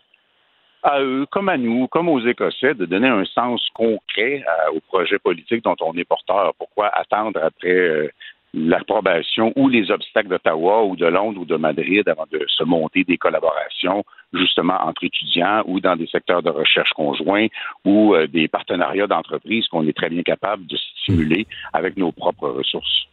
à 0.82 1.00
eux, 1.00 1.26
comme 1.30 1.48
à 1.48 1.56
nous, 1.56 1.88
comme 1.88 2.08
aux 2.08 2.20
Écossais, 2.20 2.74
de 2.74 2.86
donner 2.86 3.08
un 3.08 3.24
sens 3.24 3.66
concret 3.74 4.44
euh, 4.46 4.76
au 4.76 4.80
projet 4.80 5.18
politique 5.18 5.64
dont 5.64 5.76
on 5.80 5.92
est 5.94 6.04
porteur. 6.04 6.54
Pourquoi 6.56 6.88
attendre 6.88 7.40
après 7.42 7.68
euh, 7.68 8.08
l'approbation 8.54 9.52
ou 9.56 9.68
les 9.68 9.90
obstacles 9.90 10.28
d'Ottawa 10.28 10.84
ou 10.84 10.96
de 10.96 11.06
Londres 11.06 11.40
ou 11.40 11.44
de 11.44 11.56
Madrid 11.56 12.08
avant 12.08 12.26
de 12.30 12.44
se 12.48 12.64
monter 12.64 13.04
des 13.04 13.18
collaborations 13.18 14.04
justement 14.32 14.78
entre 14.82 15.04
étudiants 15.04 15.62
ou 15.66 15.80
dans 15.80 15.96
des 15.96 16.06
secteurs 16.06 16.42
de 16.42 16.50
recherche 16.50 16.90
conjoints 16.92 17.48
ou 17.84 18.14
euh, 18.14 18.26
des 18.26 18.48
partenariats 18.48 19.06
d'entreprises 19.06 19.66
qu'on 19.68 19.86
est 19.86 19.96
très 19.96 20.08
bien 20.08 20.22
capable 20.22 20.66
de 20.66 20.76
stimuler 20.76 21.46
avec 21.72 21.96
nos 21.96 22.12
propres 22.12 22.48
ressources. 22.48 23.06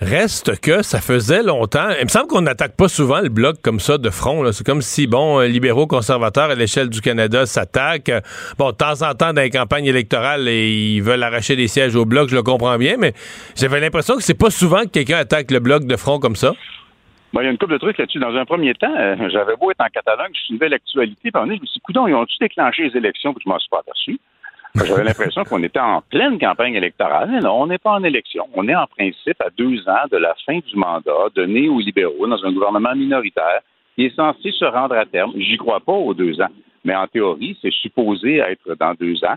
Reste 0.00 0.60
que 0.60 0.82
ça 0.82 1.00
faisait 1.00 1.42
longtemps. 1.42 1.88
Il 1.98 2.04
me 2.04 2.08
semble 2.08 2.26
qu'on 2.26 2.42
n'attaque 2.42 2.76
pas 2.76 2.88
souvent 2.88 3.20
le 3.20 3.28
bloc 3.28 3.56
comme 3.62 3.78
ça 3.78 3.96
de 3.96 4.10
front. 4.10 4.50
C'est 4.52 4.66
comme 4.66 4.82
si, 4.82 5.06
bon, 5.06 5.40
libéraux 5.40 5.86
conservateurs 5.86 6.50
à 6.50 6.54
l'échelle 6.54 6.90
du 6.90 7.00
Canada 7.00 7.46
s'attaquent. 7.46 8.12
Bon, 8.58 8.70
de 8.70 8.76
temps 8.76 9.02
en 9.02 9.14
temps, 9.14 9.32
dans 9.32 9.40
les 9.40 9.50
campagnes 9.50 9.86
électorales, 9.86 10.48
ils 10.48 11.00
veulent 11.00 11.22
arracher 11.22 11.54
des 11.54 11.68
sièges 11.68 11.94
au 11.94 12.04
bloc, 12.04 12.28
je 12.28 12.34
le 12.34 12.42
comprends 12.42 12.76
bien, 12.76 12.96
mais 12.98 13.12
j'avais 13.56 13.80
l'impression 13.80 14.16
que 14.16 14.22
c'est 14.22 14.38
pas 14.38 14.50
souvent 14.50 14.82
que 14.82 14.88
quelqu'un 14.88 15.18
attaque 15.18 15.50
le 15.52 15.60
bloc 15.60 15.84
de 15.84 15.96
front 15.96 16.18
comme 16.18 16.36
ça. 16.36 16.52
Bon, 17.32 17.40
il 17.40 17.44
y 17.44 17.46
a 17.46 17.50
une 17.50 17.58
couple 17.58 17.72
de 17.72 17.78
trucs 17.78 17.98
là-dessus. 17.98 18.18
Dans 18.18 18.34
un 18.34 18.44
premier 18.44 18.74
temps, 18.74 18.94
euh, 18.96 19.16
j'avais 19.28 19.56
beau 19.56 19.70
être 19.70 19.80
en 19.80 19.88
Catalogne, 19.92 20.30
je 20.34 20.40
suivais 20.40 20.68
l'actualité, 20.68 21.30
puis 21.30 21.42
je 21.46 21.50
me 21.50 21.56
suis 21.56 21.74
dit, 21.74 21.80
coudons, 21.80 22.06
ils 22.06 22.14
ont-tu 22.14 22.36
déclenché 22.40 22.88
les 22.88 22.96
élections, 22.96 23.32
puis 23.32 23.42
je 23.44 23.48
m'en 23.48 23.58
suis 23.58 23.68
pas 23.70 23.78
aperçu. 23.78 24.18
J'avais 24.76 25.04
l'impression 25.04 25.44
qu'on 25.44 25.62
était 25.62 25.78
en 25.78 26.02
pleine 26.02 26.38
campagne 26.38 26.74
électorale. 26.74 27.30
Mais 27.30 27.40
non, 27.40 27.62
on 27.62 27.66
n'est 27.68 27.78
pas 27.78 27.92
en 27.92 28.02
élection. 28.02 28.48
On 28.54 28.66
est 28.68 28.74
en 28.74 28.86
principe 28.86 29.40
à 29.40 29.50
deux 29.56 29.88
ans 29.88 30.06
de 30.10 30.16
la 30.16 30.34
fin 30.44 30.58
du 30.58 30.76
mandat 30.76 31.28
donné 31.34 31.68
aux 31.68 31.78
libéraux 31.78 32.26
dans 32.26 32.44
un 32.44 32.52
gouvernement 32.52 32.94
minoritaire 32.94 33.60
qui 33.94 34.06
est 34.06 34.16
censé 34.16 34.50
se 34.50 34.64
rendre 34.64 34.96
à 34.96 35.06
terme. 35.06 35.32
J'y 35.36 35.56
crois 35.56 35.80
pas 35.80 35.92
aux 35.92 36.12
deux 36.12 36.40
ans. 36.40 36.50
Mais 36.84 36.94
en 36.94 37.06
théorie, 37.06 37.56
c'est 37.62 37.72
supposé 37.72 38.38
être 38.38 38.74
dans 38.74 38.94
deux 38.94 39.24
ans. 39.24 39.36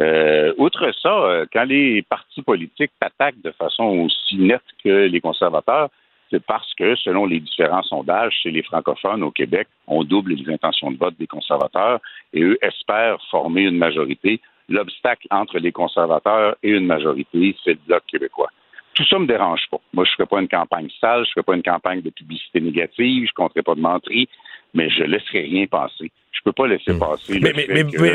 Euh, 0.00 0.52
outre 0.58 0.90
ça, 1.00 1.14
euh, 1.14 1.46
quand 1.52 1.64
les 1.64 2.02
partis 2.02 2.42
politiques 2.42 2.92
attaquent 3.00 3.40
de 3.42 3.52
façon 3.52 3.84
aussi 3.84 4.36
nette 4.36 4.62
que 4.82 5.06
les 5.06 5.20
conservateurs, 5.20 5.90
c'est 6.30 6.42
parce 6.44 6.72
que, 6.74 6.96
selon 6.96 7.26
les 7.26 7.40
différents 7.40 7.82
sondages 7.82 8.32
chez 8.42 8.50
les 8.50 8.62
francophones 8.62 9.22
au 9.22 9.30
Québec, 9.30 9.68
on 9.86 10.02
double 10.02 10.32
les 10.32 10.52
intentions 10.52 10.90
de 10.90 10.96
vote 10.96 11.14
des 11.18 11.26
conservateurs 11.26 12.00
et 12.32 12.42
eux 12.42 12.58
espèrent 12.62 13.18
former 13.30 13.62
une 13.62 13.76
majorité 13.76 14.40
l'obstacle 14.68 15.26
entre 15.30 15.58
les 15.58 15.72
conservateurs 15.72 16.56
et 16.62 16.70
une 16.70 16.86
majorité, 16.86 17.56
c'est 17.64 17.72
le 17.72 17.78
bloc 17.86 18.02
québécois. 18.06 18.50
Tout 18.94 19.04
ça 19.06 19.16
ne 19.16 19.22
me 19.22 19.26
dérange 19.26 19.62
pas. 19.70 19.78
Moi, 19.94 20.04
je 20.04 20.10
ne 20.10 20.14
ferai 20.16 20.26
pas 20.26 20.40
une 20.40 20.48
campagne 20.48 20.88
sale, 21.00 21.24
je 21.24 21.30
ne 21.30 21.32
ferai 21.32 21.42
pas 21.42 21.54
une 21.54 21.62
campagne 21.62 22.02
de 22.02 22.10
publicité 22.10 22.60
négative, 22.60 23.26
je 23.26 23.30
ne 23.30 23.34
compterai 23.34 23.62
pas 23.62 23.74
de 23.74 23.80
menterie, 23.80 24.28
mais 24.74 24.90
je 24.90 25.02
ne 25.02 25.08
laisserai 25.08 25.42
rien 25.42 25.66
passer. 25.66 26.10
Je 26.30 26.40
ne 26.40 26.44
peux 26.44 26.52
pas 26.52 26.66
laisser 26.66 26.92
hmm. 26.92 26.98
passer. 26.98 27.40
Mais, 27.40 27.52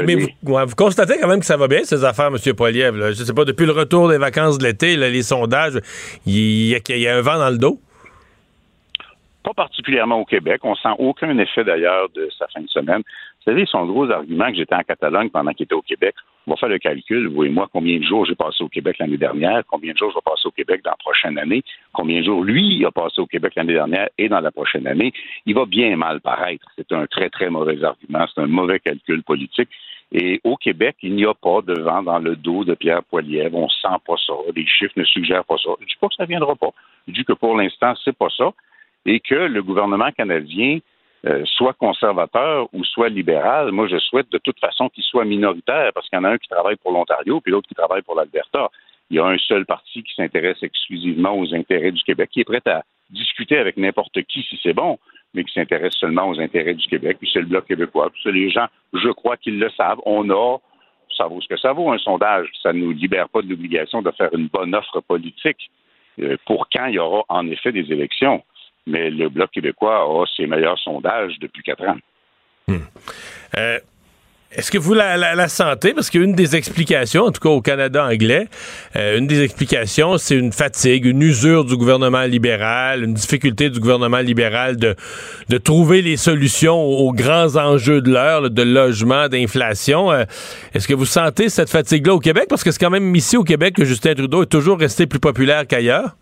mais, 0.04 0.16
vous, 0.16 0.76
constatez 0.76 1.16
quand 1.20 1.28
même 1.28 1.40
que 1.40 1.46
ça 1.46 1.58
va 1.58 1.68
bien, 1.68 1.84
ces 1.84 2.04
affaires, 2.04 2.28
M. 2.28 2.56
Poiliev. 2.56 2.96
Je 2.96 3.08
ne 3.08 3.26
sais 3.26 3.34
pas, 3.34 3.46
depuis 3.46 3.66
le 3.66 3.72
retour 3.72 4.10
des 4.10 4.18
vacances 4.18 4.58
de 4.58 4.66
l'été, 4.66 4.98
les 4.98 5.24
sondages, 5.24 5.80
il 6.26 6.68
y, 6.68 7.08
a 7.08 7.18
un 7.18 7.22
vent 7.22 7.38
dans 7.38 7.50
le 7.50 7.58
dos? 7.58 7.80
Pas 9.48 9.54
particulièrement 9.54 10.20
au 10.20 10.26
Québec. 10.26 10.60
On 10.66 10.76
sent 10.76 10.90
aucun 11.00 11.38
effet 11.38 11.64
d'ailleurs 11.64 12.10
de 12.10 12.28
sa 12.38 12.50
fin 12.50 12.60
de 12.60 12.68
semaine. 12.68 12.98
Vous 12.98 13.44
savez, 13.46 13.66
son 13.66 13.86
gros 13.86 14.12
argument 14.12 14.50
que 14.50 14.58
j'étais 14.58 14.76
en 14.76 14.84
Catalogne 14.84 15.30
pendant 15.30 15.54
qu'il 15.54 15.64
était 15.64 15.74
au 15.74 15.82
Québec, 15.82 16.16
on 16.46 16.52
va 16.52 16.58
faire 16.58 16.68
le 16.68 16.80
calcul, 16.80 17.30
vous 17.30 17.46
et 17.46 17.50
moi, 17.50 17.70
combien 17.72 17.98
de 17.98 18.04
jours 18.04 18.26
j'ai 18.26 18.36
passé 18.36 18.62
au 18.62 18.68
Québec 18.68 18.98
l'année 19.00 19.16
dernière, 19.16 19.64
combien 19.70 19.94
de 19.94 19.98
jours 19.98 20.10
je 20.10 20.16
vais 20.16 20.22
passer 20.26 20.50
au 20.50 20.52
Québec 20.52 20.82
dans 20.84 20.92
la 20.92 20.98
prochaine 20.98 21.38
année, 21.38 21.64
combien 21.94 22.20
de 22.20 22.26
jours 22.26 22.44
lui 22.44 22.84
a 22.84 22.92
passé 22.92 23.22
au 23.22 23.26
Québec 23.26 23.54
l'année 23.56 23.72
dernière 23.72 24.10
et 24.18 24.28
dans 24.28 24.42
la 24.42 24.52
prochaine 24.52 24.86
année. 24.86 25.14
Il 25.46 25.56
va 25.56 25.66
bien 25.66 25.96
mal 25.96 26.20
paraître. 26.20 26.66
C'est 26.76 26.92
un 26.92 27.06
très, 27.08 27.30
très 27.30 27.50
mauvais 27.50 27.82
argument. 27.82 28.26
C'est 28.28 28.42
un 28.42 28.48
mauvais 28.48 28.82
calcul 28.82 29.24
politique. 29.24 29.70
Et 30.12 30.42
au 30.44 30.58
Québec, 30.58 30.98
il 31.04 31.16
n'y 31.16 31.26
a 31.26 31.34
pas 31.34 31.62
de 31.62 31.80
vent 31.80 32.04
dans 32.04 32.20
le 32.20 32.36
dos 32.36 32.66
de 32.66 32.74
Pierre 32.74 33.04
Poilievre. 33.04 33.56
On 33.56 33.70
sent 33.70 33.88
pas 34.06 34.16
ça. 34.26 34.34
Les 34.54 34.68
chiffres 34.68 34.96
ne 34.98 35.06
suggèrent 35.06 35.46
pas 35.46 35.56
ça. 35.56 35.70
Je 35.80 35.86
ne 35.86 35.88
dis 35.88 35.96
pas 36.02 36.10
que 36.10 36.16
ça 36.16 36.24
ne 36.24 36.28
viendra 36.28 36.54
pas. 36.58 36.72
Je 37.08 37.14
dis 37.14 37.24
que 37.24 37.32
pour 37.32 37.56
l'instant, 37.56 37.94
c'est 38.04 38.18
pas 38.18 38.28
ça. 38.36 38.52
Et 39.06 39.20
que 39.20 39.36
le 39.36 39.64
gouvernement 39.64 40.12
canadien 40.12 40.80
euh, 41.26 41.44
soit 41.46 41.74
conservateur 41.74 42.68
ou 42.74 42.84
soit 42.84 43.10
libéral, 43.10 43.72
moi 43.72 43.88
je 43.88 43.98
souhaite 43.98 44.32
de 44.32 44.38
toute 44.38 44.60
façon 44.60 44.88
qu'il 44.90 45.04
soit 45.04 45.26
minoritaire 45.26 45.92
parce 45.94 46.08
qu'il 46.10 46.18
y 46.18 46.20
en 46.20 46.26
a 46.26 46.30
un 46.30 46.38
qui 46.38 46.48
travaille 46.48 46.76
pour 46.76 46.92
l'Ontario 46.92 47.42
puis 47.42 47.52
l'autre 47.52 47.68
qui 47.68 47.76
travaille 47.76 48.04
pour 48.04 48.16
l'Alberta. 48.16 48.70
Il 49.10 49.18
y 49.18 49.20
a 49.20 49.26
un 49.26 49.38
seul 49.38 49.66
parti 49.66 50.04
qui 50.04 50.14
s'intéresse 50.14 50.62
exclusivement 50.62 51.38
aux 51.38 51.54
intérêts 51.56 51.92
du 51.92 52.04
Québec, 52.04 52.30
qui 52.32 52.42
est 52.42 52.46
prêt 52.46 52.62
à 52.66 52.84
discuter 53.10 53.58
avec 53.58 53.78
n'importe 53.78 54.22
qui 54.24 54.44
si 54.44 54.60
c'est 54.62 54.74
bon, 54.74 55.00
mais 55.34 55.44
qui 55.44 55.54
s'intéresse 55.54 55.94
seulement 55.94 56.28
aux 56.30 56.40
intérêts 56.40 56.74
du 56.74 56.86
Québec. 56.88 57.18
Puis 57.20 57.30
c'est 57.32 57.40
le 57.40 57.46
Bloc 57.46 57.66
québécois. 57.66 58.12
Puis 58.12 58.32
les 58.32 58.50
gens, 58.50 58.68
je 58.94 59.10
crois 59.10 59.38
qu'ils 59.38 59.60
le 59.60 59.70
savent. 59.72 60.02
On 60.06 60.30
a, 60.30 60.58
ça 61.16 61.28
vaut 61.28 61.42
ce 61.42 61.48
que 61.48 61.58
ça 61.58 61.74
vaut, 61.74 61.92
un 61.92 61.98
sondage. 61.98 62.50
Ça 62.62 62.74
ne 62.74 62.80
nous 62.80 62.92
libère 62.92 63.30
pas 63.30 63.42
de 63.42 63.50
l'obligation 63.50 64.02
de 64.02 64.12
faire 64.12 64.30
une 64.34 64.48
bonne 64.48 64.76
offre 64.76 65.02
politique 65.02 65.72
euh, 66.20 66.38
pour 66.46 66.68
quand 66.70 66.86
il 66.88 66.96
y 66.96 67.00
aura 67.00 67.24
en 67.30 67.48
effet 67.50 67.72
des 67.72 67.92
élections 67.92 68.44
mais 68.88 69.10
le 69.10 69.30
Bloc 69.30 69.52
québécois 69.52 70.02
a 70.02 70.26
ses 70.36 70.48
meilleurs 70.48 70.80
sondages 70.80 71.34
depuis 71.40 71.64
quatre 71.64 71.84
ans. 71.84 71.98
Hmm. 72.68 72.78
Euh, 73.58 73.80
est-ce 74.50 74.72
que 74.72 74.78
vous 74.78 74.94
la, 74.94 75.18
la, 75.18 75.48
sentez? 75.50 75.94
Parce 75.94 76.10
qu'une 76.10 76.34
des 76.34 76.56
explications, 76.56 77.24
en 77.24 77.32
tout 77.32 77.42
cas 77.42 77.50
au 77.50 77.62
Canada 77.62 78.06
anglais, 78.06 78.48
euh, 78.96 79.18
une 79.18 79.28
des 79.28 79.44
explications, 79.44 80.18
c'est 80.18 80.36
une 80.36 80.54
fatigue, 80.54 81.06
une 81.06 81.22
usure 81.22 81.66
du 81.66 81.76
gouvernement 81.76 82.24
libéral, 82.24 83.04
une 83.04 83.14
difficulté 83.14 83.70
du 83.70 83.82
gouvernement 83.82 84.20
libéral 84.20 84.78
de, 84.78 84.96
de 85.50 85.58
trouver 85.58 86.02
les 86.02 86.16
solutions 86.16 86.82
aux, 86.82 87.12
grands 87.12 87.58
enjeux 87.58 88.02
de 88.02 88.10
l'heure, 88.10 88.50
de 88.50 88.62
logement, 88.62 89.28
d'inflation. 89.28 90.12
Euh, 90.14 90.24
est-ce 90.74 90.88
que 90.88 90.94
vous 90.94 91.06
sentez 91.06 91.50
cette 91.50 91.70
fatigue-là 91.70 92.14
au 92.14 92.20
Québec? 92.20 92.46
Parce 92.50 92.64
que 92.64 92.72
c'est 92.72 92.80
quand 92.80 92.90
même 92.90 93.14
ici 93.16 93.36
au 93.36 93.44
Québec 93.44 93.76
que 93.76 93.84
Justin 93.84 94.14
Trudeau 94.14 94.44
est 94.44 94.52
toujours 94.52 94.80
resté 94.80 95.08
plus 95.08 95.20
populaire 95.20 95.68
qu'ailleurs. 95.68 96.16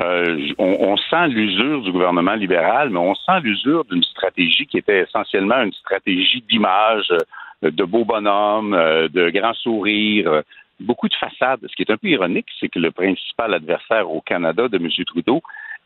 Euh, 0.00 0.48
on, 0.58 0.96
sent 0.96 1.28
l'usure 1.28 1.82
du 1.82 1.92
gouvernement 1.92 2.34
libéral, 2.34 2.90
mais 2.90 2.98
on 2.98 3.14
sent 3.14 3.40
l'usure 3.42 3.84
d'une 3.84 4.02
stratégie 4.02 4.66
qui 4.66 4.78
était 4.78 5.00
essentiellement 5.00 5.62
une 5.62 5.72
stratégie 5.72 6.42
d'image, 6.48 7.12
euh, 7.12 7.70
de 7.70 7.84
beaux 7.84 8.04
bonhommes, 8.04 8.74
euh, 8.74 9.08
de 9.08 9.30
grands 9.30 9.54
sourires, 9.54 10.42
beaucoup 10.80 11.08
de 11.08 11.14
façades. 11.14 11.60
Ce 11.62 11.76
qui 11.76 11.82
est 11.82 11.92
un 11.92 11.96
peu 11.96 12.08
ironique, 12.08 12.48
c'est 12.58 12.68
que 12.68 12.80
le 12.80 12.90
principal 12.90 13.54
adversaire 13.54 14.10
au 14.10 14.20
Canada 14.20 14.66
de 14.68 14.78
M. 14.78 14.88
Trudeau 15.06 15.42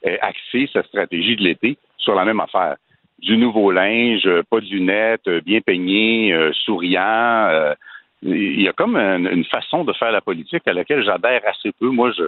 a 0.07 0.27
axé 0.27 0.71
sa 0.73 0.83
stratégie 0.85 1.37
de 1.37 1.43
l'été 1.43 1.77
sur 1.99 2.15
la 2.15 2.25
même 2.25 2.41
affaire. 2.41 2.77
Du 3.19 3.37
nouveau 3.37 3.73
linge, 3.73 4.29
pas 4.49 4.61
de 4.61 4.67
lunettes, 4.67 5.29
bien 5.45 5.61
peigné, 5.61 6.35
souriant. 6.65 7.75
il 8.23 8.63
y 8.63 8.69
a 8.69 8.73
comme 8.73 8.97
une 8.97 9.45
façon 9.45 9.85
de 9.85 9.93
faire 9.93 10.13
la 10.13 10.21
politique 10.21 10.67
à 10.67 10.73
laquelle 10.73 11.05
j'adhère 11.05 11.43
assez 11.47 11.73
peu. 11.73 11.89
Moi, 11.89 12.13
je, 12.17 12.23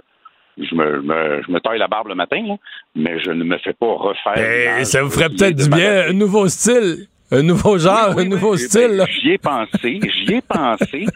je 0.58 0.74
me, 0.74 1.42
je 1.46 1.52
me, 1.52 1.60
taille 1.60 1.78
la 1.78 1.88
barbe 1.88 2.08
le 2.08 2.14
matin, 2.14 2.56
mais 2.94 3.18
je 3.20 3.30
ne 3.30 3.44
me 3.44 3.58
fais 3.58 3.72
pas 3.72 3.94
refaire. 3.94 4.78
Eh, 4.80 4.84
ça 4.84 5.02
vous 5.02 5.10
ferait 5.10 5.28
peut-être 5.28 5.56
du 5.56 5.68
bien, 5.68 6.08
un 6.08 6.12
nouveau 6.12 6.48
style. 6.48 7.06
Un 7.32 7.42
nouveau 7.42 7.78
genre, 7.78 8.18
un 8.18 8.24
nouveau 8.24 8.56
style. 8.56 9.04
J'y 9.22 9.30
ai 9.30 9.38
pensé, 9.38 10.00
j'y 10.02 10.34
ai 10.34 10.40
pensé. 10.40 11.06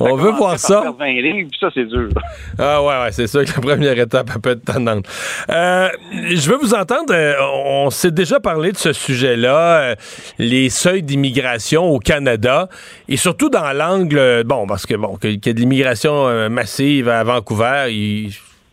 On 0.00 0.16
veut 0.16 0.32
voir 0.32 0.58
ça. 0.58 0.82
Faire 0.82 0.92
20 0.92 1.06
livres, 1.22 1.50
ça, 1.58 1.68
c'est 1.72 1.86
dur. 1.86 2.10
Ah 2.58 2.82
ouais, 2.82 2.88
ouais, 2.88 3.12
c'est 3.12 3.26
sûr 3.26 3.42
que 3.42 3.52
la 3.54 3.74
première 3.74 3.98
étape 3.98 4.38
peut 4.42 4.50
être 4.50 4.64
tendante. 4.66 5.06
Euh, 5.48 5.88
je 6.12 6.50
veux 6.50 6.58
vous 6.58 6.74
entendre, 6.74 7.14
euh, 7.14 7.32
on 7.64 7.88
s'est 7.88 8.10
déjà 8.10 8.38
parlé 8.38 8.72
de 8.72 8.76
ce 8.76 8.92
sujet-là, 8.92 9.80
euh, 9.80 9.94
les 10.38 10.68
seuils 10.68 11.02
d'immigration 11.02 11.84
au 11.84 11.98
Canada, 11.98 12.68
et 13.08 13.16
surtout 13.16 13.48
dans 13.48 13.72
l'angle, 13.72 14.44
bon, 14.44 14.66
parce 14.66 14.84
que 14.84 14.94
bon, 14.94 15.16
qu'il 15.16 15.40
y 15.42 15.48
a 15.48 15.52
de 15.54 15.58
l'immigration 15.58 16.50
massive 16.50 17.08
à 17.08 17.24
Vancouver, 17.24 17.86
il 17.88 18.30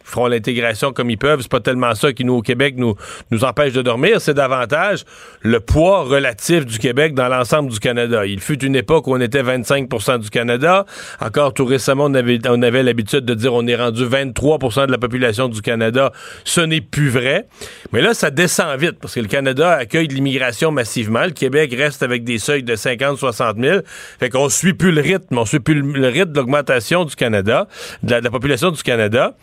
feront 0.09 0.27
l'intégration 0.27 0.91
comme 0.93 1.09
ils 1.09 1.17
peuvent. 1.17 1.41
C'est 1.41 1.51
pas 1.51 1.59
tellement 1.59 1.95
ça 1.95 2.13
qui, 2.13 2.25
nous, 2.25 2.35
au 2.35 2.41
Québec, 2.41 2.75
nous, 2.77 2.95
nous 3.31 3.43
empêche 3.43 3.73
de 3.73 3.81
dormir. 3.81 4.21
C'est 4.21 4.33
davantage 4.33 5.05
le 5.41 5.59
poids 5.59 6.03
relatif 6.03 6.65
du 6.65 6.79
Québec 6.79 7.13
dans 7.13 7.27
l'ensemble 7.27 7.71
du 7.71 7.79
Canada. 7.79 8.25
Il 8.25 8.39
fut 8.39 8.63
une 8.63 8.75
époque 8.75 9.07
où 9.07 9.13
on 9.13 9.21
était 9.21 9.41
25 9.41 9.89
du 10.19 10.29
Canada. 10.29 10.85
Encore 11.19 11.53
tout 11.53 11.65
récemment, 11.65 12.05
on 12.05 12.13
avait, 12.13 12.39
on 12.47 12.61
avait 12.61 12.83
l'habitude 12.83 13.25
de 13.25 13.33
dire 13.33 13.53
on 13.53 13.65
est 13.67 13.75
rendu 13.75 14.05
23 14.05 14.57
de 14.87 14.91
la 14.91 14.97
population 14.97 15.47
du 15.47 15.61
Canada. 15.61 16.11
Ce 16.43 16.61
n'est 16.61 16.81
plus 16.81 17.09
vrai. 17.09 17.45
Mais 17.93 18.01
là, 18.01 18.13
ça 18.13 18.29
descend 18.29 18.77
vite 18.79 18.99
parce 19.01 19.15
que 19.15 19.19
le 19.19 19.27
Canada 19.27 19.71
accueille 19.71 20.07
de 20.07 20.13
l'immigration 20.13 20.71
massivement. 20.71 21.23
Le 21.23 21.31
Québec 21.31 21.73
reste 21.77 22.03
avec 22.03 22.23
des 22.23 22.37
seuils 22.37 22.63
de 22.63 22.75
50, 22.75 23.17
60 23.17 23.57
000. 23.57 23.79
Fait 24.19 24.29
qu'on 24.29 24.49
suit 24.49 24.73
plus 24.73 24.91
le 24.91 25.01
rythme. 25.01 25.37
On 25.37 25.45
suit 25.45 25.59
plus 25.59 25.75
le, 25.75 26.07
rythme 26.07 26.31
d'augmentation 26.31 27.05
du 27.05 27.15
Canada, 27.15 27.67
de 28.03 28.15
la 28.15 28.29
population 28.29 28.71
du 28.71 28.81
Canada. 28.83 29.35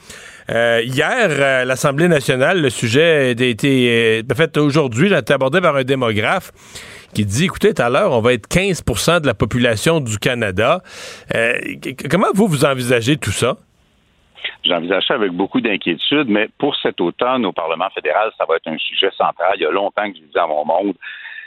Euh, 0.49 0.81
hier, 0.85 1.29
euh, 1.31 1.65
l'Assemblée 1.65 2.09
nationale, 2.09 2.61
le 2.61 2.71
sujet 2.71 3.35
a 3.39 3.45
été, 3.45 4.23
euh, 4.23 4.35
fait, 4.35 4.57
aujourd'hui, 4.57 5.13
a 5.13 5.19
été 5.19 5.33
abordé 5.33 5.61
par 5.61 5.77
un 5.77 5.83
démographe 5.83 6.53
qui 7.15 7.25
dit, 7.25 7.45
écoutez, 7.47 7.75
tout 7.75 7.83
à 7.83 7.89
l'heure, 7.89 8.13
on 8.13 8.21
va 8.21 8.33
être 8.33 8.47
15% 8.49 9.21
de 9.21 9.27
la 9.27 9.35
population 9.35 10.01
du 10.01 10.19
Canada. 10.19 10.83
comment 12.11 12.29
vous, 12.35 12.47
vous 12.47 12.65
envisagez 12.65 13.17
tout 13.17 13.31
ça? 13.31 13.57
J'envisage 14.65 15.05
ça 15.07 15.15
avec 15.15 15.33
beaucoup 15.33 15.61
d'inquiétude, 15.61 16.29
mais 16.29 16.49
pour 16.59 16.77
cet 16.77 17.01
automne 17.01 17.47
au 17.47 17.53
Parlement 17.53 17.89
fédéral, 17.95 18.31
ça 18.39 18.45
va 18.49 18.57
être 18.57 18.69
un 18.69 18.79
sujet 18.79 19.11
central. 19.17 19.55
Il 19.57 19.63
y 19.63 19.67
a 19.67 19.71
longtemps 19.71 20.11
que 20.11 20.17
je 20.17 20.23
disais 20.23 20.39
à 20.39 20.47
mon 20.47 20.65
monde, 20.65 20.95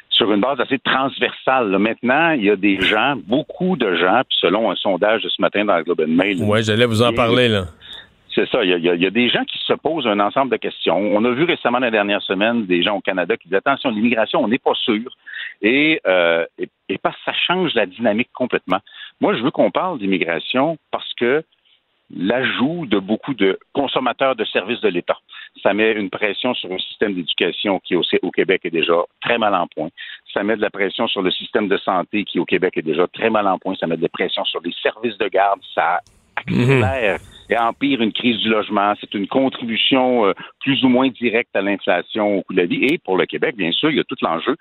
sur 0.10 0.32
une 0.34 0.42
base 0.42 0.60
assez 0.60 0.80
transversale. 0.80 1.78
Maintenant, 1.78 2.32
il 2.32 2.44
y 2.44 2.50
a 2.50 2.56
des 2.56 2.80
gens, 2.82 3.16
beaucoup 3.28 3.78
de 3.78 3.96
gens, 3.96 4.22
puis 4.28 4.38
selon 4.42 4.72
un 4.72 4.76
sondage 4.76 5.24
de 5.24 5.30
ce 5.30 5.42
matin 5.42 5.64
dans 5.66 5.78
le 5.78 5.84
Globe 5.84 6.02
and 6.02 6.12
Mail. 6.12 6.38
Oui, 6.42 6.64
j'allais 6.64 6.86
vous 6.86 7.02
en 7.02 7.14
parler, 7.14 7.48
là. 7.48 7.66
C'est 8.40 8.50
ça. 8.52 8.64
Il 8.64 8.70
y, 8.70 9.06
a, 9.06 9.10
des 9.10 9.28
gens 9.28 9.44
qui 9.44 9.58
se 9.58 9.74
posent 9.74 10.08
un 10.08 10.22
ensemble 10.22 10.50
de 10.50 10.56
questions. 10.56 10.96
On 10.96 11.26
a 11.26 11.32
vu 11.32 11.44
récemment 11.44 11.80
la 11.80 11.92
dernière 11.92 12.22
semaine 12.22 12.66
des 12.66 12.82
gens 12.84 12.96
au 12.96 13.02
Canada 13.02 13.36
qui 13.36 13.50
disent 13.50 13.58
attention, 13.58 13.90
l'immigration, 13.90 14.42
on 14.42 14.48
n'est 14.48 14.60
pas 14.60 14.76
sûr. 14.76 15.14
Et, 15.62 16.00
euh, 16.08 16.46
parce 17.04 17.18
que 17.18 17.24
ça 17.26 17.34
change 17.34 17.74
la 17.74 17.86
dynamique 17.86 18.30
complètement. 18.34 18.80
Moi, 19.20 19.36
je 19.36 19.44
veux 19.44 19.52
qu'on 19.52 19.72
parle 19.72 20.00
d'immigration 20.00 20.78
parce 20.90 21.14
que 21.16 21.44
l'ajout 22.16 22.86
de 22.86 22.98
beaucoup 22.98 23.34
de 23.34 23.60
consommateurs 23.74 24.38
de 24.38 24.46
services 24.46 24.80
de 24.80 24.88
l'État. 24.88 25.18
Ça 25.62 25.74
met 25.74 25.92
une 25.92 26.10
pression 26.10 26.54
sur 26.54 26.72
un 26.72 26.80
système 26.80 27.16
d'éducation 27.16 27.82
qui, 27.82 27.98
au, 27.98 28.04
au 28.22 28.32
Québec, 28.32 28.62
est 28.64 28.72
déjà 28.72 29.04
très 29.22 29.38
mal 29.38 29.54
en 29.54 29.68
point. 29.68 29.90
Ça 30.34 30.44
met 30.44 30.56
de 30.56 30.62
la 30.62 30.70
pression 30.70 31.10
sur 31.10 31.22
le 31.22 31.32
système 31.32 31.68
de 31.68 31.76
santé 31.76 32.24
qui, 32.24 32.40
au 32.40 32.46
Québec, 32.46 32.78
est 32.78 32.84
déjà 32.84 33.06
très 33.08 33.30
mal 33.30 33.50
en 33.50 33.60
point. 33.60 33.76
Ça 33.76 33.86
met 33.86 33.98
de 33.98 34.02
la 34.02 34.08
pression 34.08 34.46
sur 34.46 34.62
les 34.62 34.74
services 34.82 35.18
de 35.18 35.28
garde. 35.28 35.60
Ça 35.76 36.00
accélère 36.40 37.20
et 37.50 37.58
empire 37.58 38.02
une 38.02 38.14
crise 38.14 38.38
du 38.38 38.50
logement. 38.50 38.94
C'est 39.00 39.14
une 39.14 39.28
contribution 39.28 40.26
euh, 40.26 40.34
plus 40.62 40.84
ou 40.84 40.90
moins 40.90 41.10
directe 41.10 41.56
à 41.56 41.62
l'inflation 41.62 42.38
au 42.38 42.44
coût 42.44 42.54
de 42.54 42.62
la 42.62 42.68
vie. 42.68 42.86
Et 42.86 42.98
pour 42.98 43.18
le 43.18 43.26
Québec, 43.26 43.56
bien 43.56 43.72
sûr, 43.72 43.90
il 43.90 43.98
y 43.98 44.00
a 44.00 44.04
tout 44.04 44.16
l'enjeu 44.22 44.56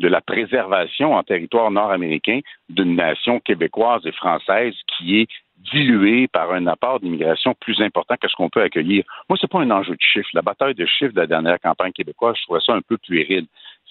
de 0.00 0.08
la 0.08 0.20
préservation 0.20 1.14
en 1.14 1.22
territoire 1.22 1.70
nord-américain 1.70 2.40
d'une 2.68 2.96
nation 2.96 3.40
québécoise 3.40 4.02
et 4.04 4.12
française 4.12 4.74
qui 4.98 5.20
est 5.20 5.28
diluée 5.72 6.28
par 6.28 6.52
un 6.52 6.66
apport 6.66 7.00
d'immigration 7.00 7.54
plus 7.60 7.80
important 7.80 8.16
que 8.20 8.28
ce 8.28 8.34
qu'on 8.34 8.50
peut 8.50 8.62
accueillir. 8.62 9.04
Moi, 9.28 9.38
c'est 9.40 9.50
pas 9.50 9.60
un 9.60 9.70
enjeu 9.70 9.94
de 9.94 10.00
chiffres. 10.00 10.28
La 10.34 10.42
bataille 10.42 10.74
de 10.74 10.84
chiffres 10.84 11.14
de 11.14 11.20
la 11.20 11.26
dernière 11.26 11.60
campagne 11.60 11.92
québécoise, 11.92 12.36
je 12.38 12.42
trouve 12.42 12.60
ça 12.60 12.74
un 12.74 12.82
peu 12.82 12.98
puéril. 12.98 13.46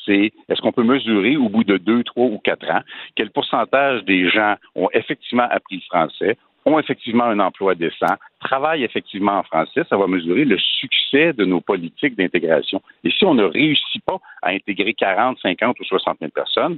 C'est 0.06 0.34
est-ce 0.50 0.62
qu'on 0.62 0.74
peut 0.74 0.84
mesurer 0.84 1.38
au 1.38 1.48
bout 1.48 1.64
de 1.64 1.78
deux, 1.78 2.04
trois 2.04 2.26
ou 2.26 2.38
quatre 2.38 2.70
ans 2.70 2.82
quel 3.16 3.32
pourcentage 3.32 4.04
des 4.04 4.30
gens 4.30 4.56
ont 4.76 4.90
effectivement 4.94 5.48
appris 5.50 5.78
le 5.78 5.82
français, 5.90 6.38
ont 6.66 6.80
effectivement 6.80 7.26
un 7.26 7.40
emploi 7.40 7.76
décent, 7.76 8.16
travaillent 8.40 8.84
effectivement 8.84 9.40
en 9.40 9.44
français, 9.44 9.84
ça 9.90 9.98
va 9.98 10.08
mesurer 10.08 10.46
le 10.46 10.58
succès 10.58 11.34
de 11.34 11.46
nos 11.46 11.62
politiques 11.62 12.16
d'intégration. 12.16 12.82
Et 13.04 13.12
si 13.12 13.26
on 13.26 13.34
ne 13.34 13.44
réussit 13.44 14.04
pas 14.06 14.20
à 14.42 14.50
intégrer 14.50 14.94
40, 14.94 15.40
50 15.40 15.80
ou 15.80 15.84
60 15.84 16.18
000 16.20 16.32
personnes, 16.32 16.78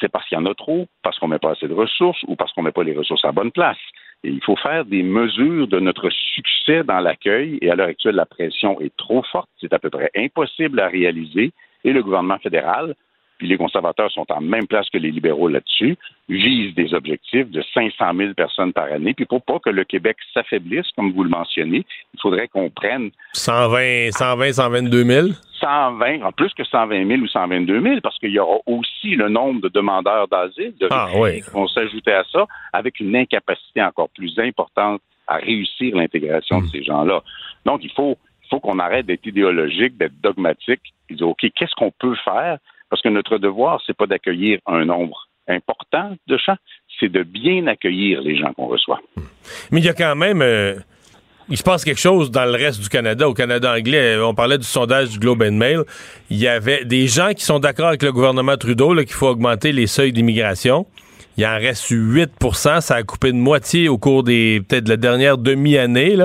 c'est 0.00 0.10
parce 0.10 0.26
qu'il 0.28 0.38
y 0.38 0.40
en 0.40 0.46
a 0.46 0.54
trop, 0.54 0.86
parce 1.02 1.18
qu'on 1.18 1.28
ne 1.28 1.34
met 1.34 1.38
pas 1.38 1.52
assez 1.52 1.68
de 1.68 1.74
ressources 1.74 2.22
ou 2.26 2.36
parce 2.36 2.52
qu'on 2.52 2.62
ne 2.62 2.66
met 2.66 2.72
pas 2.72 2.82
les 2.82 2.96
ressources 2.96 3.24
à 3.24 3.28
la 3.28 3.32
bonne 3.32 3.52
place. 3.52 3.78
Il 4.24 4.42
faut 4.42 4.56
faire 4.56 4.84
des 4.84 5.02
mesures 5.02 5.66
de 5.66 5.80
notre 5.80 6.08
succès 6.10 6.84
dans 6.84 7.00
l'accueil. 7.00 7.58
Et 7.60 7.70
à 7.70 7.74
l'heure 7.74 7.88
actuelle, 7.88 8.14
la 8.14 8.26
pression 8.26 8.80
est 8.80 8.96
trop 8.96 9.22
forte. 9.24 9.48
C'est 9.60 9.72
à 9.72 9.78
peu 9.78 9.90
près 9.90 10.10
impossible 10.16 10.80
à 10.80 10.88
réaliser. 10.88 11.52
Et 11.84 11.92
le 11.92 12.02
gouvernement 12.02 12.38
fédéral 12.38 12.94
puis 13.42 13.48
les 13.48 13.56
conservateurs 13.56 14.08
sont 14.12 14.24
en 14.28 14.40
même 14.40 14.68
place 14.68 14.88
que 14.88 14.98
les 14.98 15.10
libéraux 15.10 15.48
là-dessus, 15.48 15.98
visent 16.28 16.76
des 16.76 16.94
objectifs 16.94 17.50
de 17.50 17.60
500 17.74 18.14
000 18.16 18.34
personnes 18.34 18.72
par 18.72 18.84
année. 18.84 19.14
Puis 19.14 19.24
pour 19.24 19.42
pas 19.42 19.58
que 19.58 19.68
le 19.68 19.82
Québec 19.82 20.16
s'affaiblisse, 20.32 20.86
comme 20.94 21.10
vous 21.10 21.24
le 21.24 21.28
mentionnez, 21.28 21.84
il 22.14 22.20
faudrait 22.20 22.46
qu'on 22.46 22.70
prenne... 22.70 23.10
120, 23.32 24.12
120, 24.12 24.52
122 24.52 25.04
000? 25.04 25.28
120, 25.60 26.22
en 26.22 26.30
plus 26.30 26.54
que 26.54 26.62
120 26.62 27.04
000 27.04 27.20
ou 27.20 27.26
122 27.26 27.82
000, 27.82 28.00
parce 28.00 28.16
qu'il 28.20 28.30
y 28.30 28.38
aura 28.38 28.58
aussi 28.66 29.16
le 29.16 29.28
nombre 29.28 29.60
de 29.60 29.68
demandeurs 29.70 30.28
d'asile, 30.28 30.74
de 30.78 30.86
ah, 30.92 31.08
oui. 31.16 31.42
qui 31.42 31.50
vont 31.50 31.66
s'ajouter 31.66 32.12
à 32.12 32.22
ça, 32.30 32.46
avec 32.72 33.00
une 33.00 33.16
incapacité 33.16 33.82
encore 33.82 34.10
plus 34.10 34.38
importante 34.38 35.00
à 35.26 35.38
réussir 35.38 35.96
l'intégration 35.96 36.60
de 36.60 36.68
ces 36.68 36.84
gens-là. 36.84 37.24
Donc, 37.66 37.80
il 37.82 37.90
faut, 37.90 38.16
il 38.44 38.48
faut 38.50 38.60
qu'on 38.60 38.78
arrête 38.78 39.06
d'être 39.06 39.26
idéologique, 39.26 39.96
d'être 39.96 40.20
dogmatique, 40.22 40.94
et 41.10 41.14
dire, 41.14 41.28
OK, 41.28 41.44
qu'est-ce 41.56 41.74
qu'on 41.74 41.90
peut 41.90 42.14
faire 42.24 42.58
parce 42.92 43.00
que 43.00 43.08
notre 43.08 43.38
devoir, 43.38 43.80
c'est 43.86 43.96
pas 43.96 44.06
d'accueillir 44.06 44.58
un 44.66 44.84
nombre 44.84 45.26
important 45.48 46.14
de 46.26 46.36
gens, 46.36 46.56
c'est 47.00 47.10
de 47.10 47.22
bien 47.22 47.66
accueillir 47.66 48.20
les 48.20 48.36
gens 48.36 48.52
qu'on 48.52 48.66
reçoit. 48.66 49.00
Mais 49.70 49.80
il 49.80 49.86
y 49.86 49.88
a 49.88 49.94
quand 49.94 50.14
même. 50.14 50.42
Euh, 50.42 50.74
il 51.48 51.56
se 51.56 51.62
passe 51.62 51.84
quelque 51.84 51.98
chose 51.98 52.30
dans 52.30 52.44
le 52.44 52.50
reste 52.50 52.82
du 52.82 52.90
Canada. 52.90 53.26
Au 53.26 53.32
Canada 53.32 53.72
anglais, 53.72 54.18
on 54.18 54.34
parlait 54.34 54.58
du 54.58 54.66
sondage 54.66 55.08
du 55.08 55.18
Globe 55.18 55.42
and 55.42 55.52
Mail. 55.52 55.84
Il 56.28 56.36
y 56.36 56.46
avait 56.46 56.84
des 56.84 57.06
gens 57.06 57.32
qui 57.34 57.44
sont 57.46 57.60
d'accord 57.60 57.88
avec 57.88 58.02
le 58.02 58.12
gouvernement 58.12 58.58
Trudeau 58.58 58.94
qu'il 58.96 59.08
faut 59.12 59.28
augmenter 59.28 59.72
les 59.72 59.86
seuils 59.86 60.12
d'immigration. 60.12 60.84
Il 61.36 61.46
en 61.46 61.54
reste 61.54 61.90
8% 61.90 62.80
Ça 62.80 62.96
a 62.96 63.02
coupé 63.02 63.32
de 63.32 63.36
moitié 63.36 63.88
au 63.88 63.98
cours 63.98 64.22
des 64.22 64.62
peut-être 64.66 64.84
de 64.84 64.90
la 64.90 64.96
dernière 64.96 65.38
demi-année, 65.38 66.16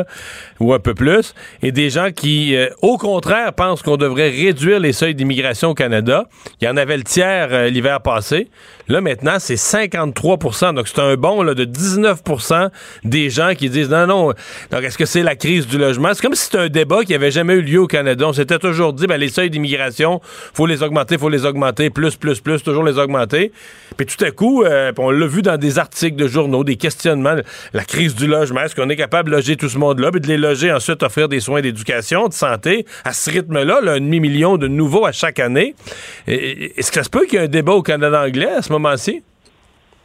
ou 0.59 0.73
un 0.73 0.79
peu 0.79 0.93
plus. 0.93 1.33
Et 1.61 1.71
des 1.71 1.89
gens 1.89 2.11
qui, 2.11 2.55
euh, 2.55 2.69
au 2.81 2.97
contraire, 2.97 3.53
pensent 3.53 3.81
qu'on 3.81 3.97
devrait 3.97 4.29
réduire 4.29 4.79
les 4.79 4.93
seuils 4.93 5.15
d'immigration 5.15 5.69
au 5.69 5.73
Canada. 5.73 6.27
Il 6.61 6.65
y 6.65 6.67
en 6.67 6.77
avait 6.77 6.97
le 6.97 7.03
tiers 7.03 7.47
euh, 7.51 7.69
l'hiver 7.69 8.01
passé. 8.01 8.49
Là, 8.89 9.01
maintenant, 9.01 9.37
c'est 9.39 9.55
53% 9.55 10.73
Donc, 10.73 10.87
c'est 10.87 10.99
un 10.99 11.15
bond 11.15 11.41
là, 11.41 11.53
de 11.53 11.65
19% 11.65 12.69
des 13.03 13.29
gens 13.29 13.53
qui 13.55 13.69
disent 13.69 13.89
non, 13.89 14.07
non. 14.07 14.33
Donc, 14.71 14.83
est-ce 14.83 14.97
que 14.97 15.05
c'est 15.05 15.23
la 15.23 15.35
crise 15.35 15.67
du 15.67 15.77
logement? 15.77 16.09
C'est 16.13 16.21
comme 16.21 16.35
si 16.35 16.45
c'était 16.45 16.57
un 16.57 16.69
débat 16.69 17.03
qui 17.03 17.13
avait 17.13 17.31
jamais 17.31 17.53
eu 17.53 17.61
lieu 17.61 17.81
au 17.81 17.87
Canada. 17.87 18.25
On 18.27 18.33
s'était 18.33 18.59
toujours 18.59 18.93
dit, 18.93 19.07
ben, 19.07 19.17
les 19.17 19.29
seuils 19.29 19.49
d'immigration, 19.49 20.21
faut 20.53 20.65
les 20.65 20.83
augmenter, 20.83 21.17
faut 21.17 21.29
les 21.29 21.45
augmenter, 21.45 21.89
plus, 21.89 22.15
plus, 22.15 22.39
plus, 22.39 22.63
toujours 22.63 22.83
les 22.83 22.97
augmenter. 22.97 23.51
Puis 23.97 24.05
tout 24.05 24.23
à 24.23 24.31
coup, 24.31 24.63
euh, 24.63 24.91
on 24.99 25.11
l'a 25.11 25.27
vu 25.27 25.41
dans 25.41 25.57
des 25.57 25.79
articles 25.79 26.15
de 26.15 26.27
journaux, 26.27 26.63
des 26.63 26.77
questionnements, 26.77 27.35
la 27.73 27.83
crise 27.83 28.15
du 28.15 28.27
logement, 28.27 28.61
est-ce 28.61 28.75
qu'on 28.75 28.89
est 28.89 28.95
capable 28.95 29.29
de 29.29 29.35
loger 29.35 29.55
tout 29.55 29.69
ce 29.69 29.77
monde-là, 29.77 30.11
puis 30.11 30.21
de 30.21 30.27
les 30.27 30.37
loger 30.37 30.71
ensuite, 30.71 31.03
offrir 31.03 31.29
des 31.29 31.39
soins 31.39 31.61
d'éducation, 31.61 32.27
de 32.27 32.33
santé, 32.33 32.85
à 33.03 33.13
ce 33.13 33.29
rythme-là, 33.31 33.79
un 33.87 33.99
demi-million 33.99 34.57
de 34.57 34.67
nouveaux 34.67 35.05
à 35.05 35.11
chaque 35.11 35.39
année. 35.39 35.75
Est-ce 36.27 36.91
que 36.91 36.95
ça 36.95 37.03
se 37.03 37.09
peut 37.09 37.25
qu'il 37.25 37.39
y 37.39 37.41
ait 37.41 37.45
un 37.45 37.49
débat 37.49 37.73
au 37.73 37.81
Canada 37.81 38.23
anglais 38.23 38.51
à 38.51 38.61
ce 38.61 38.71
moment-ci? 38.73 39.23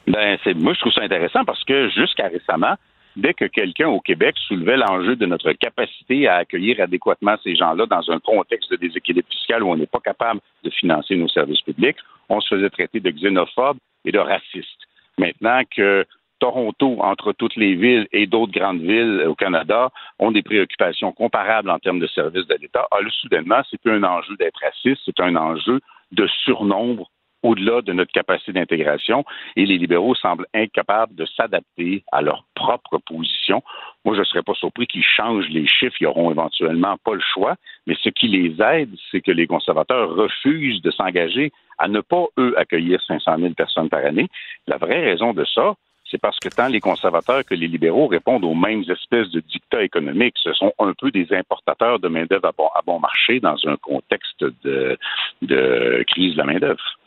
Ben, 0.07 0.37
c'est, 0.43 0.55
moi, 0.55 0.73
je 0.75 0.81
trouve 0.81 0.93
ça 0.93 1.03
intéressant 1.03 1.45
parce 1.45 1.63
que 1.65 1.89
jusqu'à 1.91 2.29
récemment, 2.29 2.75
dès 3.17 3.35
que 3.35 3.45
quelqu'un 3.45 3.89
au 3.89 4.01
Québec 4.01 4.35
soulevait 4.49 4.77
l'enjeu 4.77 5.17
de 5.17 5.27
notre 5.27 5.53
capacité 5.53 6.27
à 6.29 6.37
accueillir 6.37 6.81
adéquatement 6.81 7.37
ces 7.45 7.55
gens-là 7.55 7.87
dans 7.87 8.11
un 8.11 8.19
contexte 8.19 8.71
de 8.71 8.77
déséquilibre 8.77 9.29
fiscal 9.31 9.63
où 9.63 9.71
on 9.71 9.77
n'est 9.77 9.87
pas 9.87 10.01
capable 10.01 10.41
de 10.65 10.71
financer 10.71 11.17
nos 11.17 11.29
services 11.29 11.61
publics, 11.61 11.99
on 12.29 12.41
se 12.41 12.55
faisait 12.55 12.71
traiter 12.71 13.01
de 13.01 13.11
xénophobe 13.11 13.79
et 14.05 14.13
de 14.13 14.19
raciste. 14.19 14.81
Maintenant 15.19 15.63
que 15.75 16.07
Toronto, 16.39 16.97
entre 17.01 17.33
toutes 17.33 17.55
les 17.55 17.75
villes 17.77 18.09
et 18.11 18.27
d'autres 18.27 18.53
grandes 18.53 18.81
villes 18.81 19.25
au 19.29 19.35
Canada, 19.37 19.91
ont 20.19 20.33
des 20.33 20.43
préoccupations 20.43 21.13
comparables 21.13 21.71
en 21.71 21.79
termes 21.79 22.01
de 22.01 22.09
services 22.09 22.47
de 22.49 22.57
l'État, 22.61 22.87
alors 22.91 23.05
ah, 23.07 23.21
soudainement, 23.21 23.63
c'est 23.71 23.81
plus 23.81 23.93
un 23.93 24.03
enjeu 24.03 24.35
d'être 24.37 24.61
raciste, 24.61 25.03
c'est 25.05 25.21
un 25.21 25.37
enjeu 25.37 25.81
de 26.11 26.27
surnombre 26.45 27.09
au-delà 27.43 27.83
de 27.83 27.93
notre 27.93 28.13
capacité 28.13 28.53
d'intégration 28.53 29.25
et 29.57 29.67
les 29.67 29.79
libéraux 29.79 30.15
semblent 30.15 30.47
incapables 30.55 31.15
de 31.15 31.27
s'adapter 31.27 32.05
à 32.13 32.23
leur 32.23 32.45
propre 32.55 32.99
position. 32.99 33.63
Moi, 34.05 34.15
je 34.15 34.21
ne 34.21 34.25
serais 34.25 34.43
pas 34.43 34.55
surpris 34.55 34.87
qu'ils 34.87 35.05
changent 35.05 35.49
les 35.49 35.67
chiffres. 35.67 35.97
Ils 36.01 36.05
n'auront 36.05 36.31
éventuellement 36.31 36.97
pas 37.05 37.15
le 37.15 37.21
choix. 37.21 37.57
Mais 37.87 37.97
ce 38.01 38.09
qui 38.09 38.29
les 38.29 38.63
aide, 38.63 38.95
c'est 39.11 39.21
que 39.21 39.33
les 39.33 39.47
conservateurs 39.47 40.15
refusent 40.15 40.83
de 40.83 40.91
s'engager 40.91 41.53
à 41.79 41.89
ne 41.89 42.01
pas, 42.01 42.27
eux, 42.39 42.55
accueillir 42.57 43.01
500 43.03 43.39
000 43.39 43.55
personnes 43.55 43.89
par 43.89 44.05
année. 44.05 44.29
La 44.67 44.77
vraie 44.77 45.03
raison 45.05 45.33
de 45.33 45.45
ça, 45.45 45.75
c'est 46.13 46.21
parce 46.21 46.39
que 46.39 46.49
tant 46.49 46.69
les 46.69 46.81
conservateurs 46.81 47.43
que 47.45 47.55
les 47.55 47.67
libéraux 47.67 48.07
répondent 48.07 48.45
aux 48.45 48.55
mêmes 48.55 48.85
espèces 48.89 49.31
de 49.31 49.41
dictats 49.41 49.83
économiques. 49.83 50.37
Ce 50.43 50.53
sont 50.53 50.73
un 50.79 50.93
peu 50.93 51.11
des 51.11 51.27
importateurs 51.33 51.99
de 51.99 52.09
main-d'œuvre 52.09 52.53
à, 52.75 52.83
bon, 52.87 53.01
marché 53.01 53.41
dans 53.41 53.57
un 53.67 53.77
contexte 53.77 54.45
de, 54.63 54.99
de 55.41 56.05
crise 56.07 56.35
de 56.35 56.39
la 56.39 56.45
main-d'œuvre. 56.45 56.99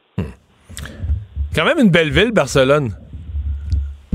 Quand 1.53 1.65
même 1.65 1.79
une 1.79 1.89
belle 1.89 2.11
ville, 2.11 2.31
Barcelone. 2.31 2.91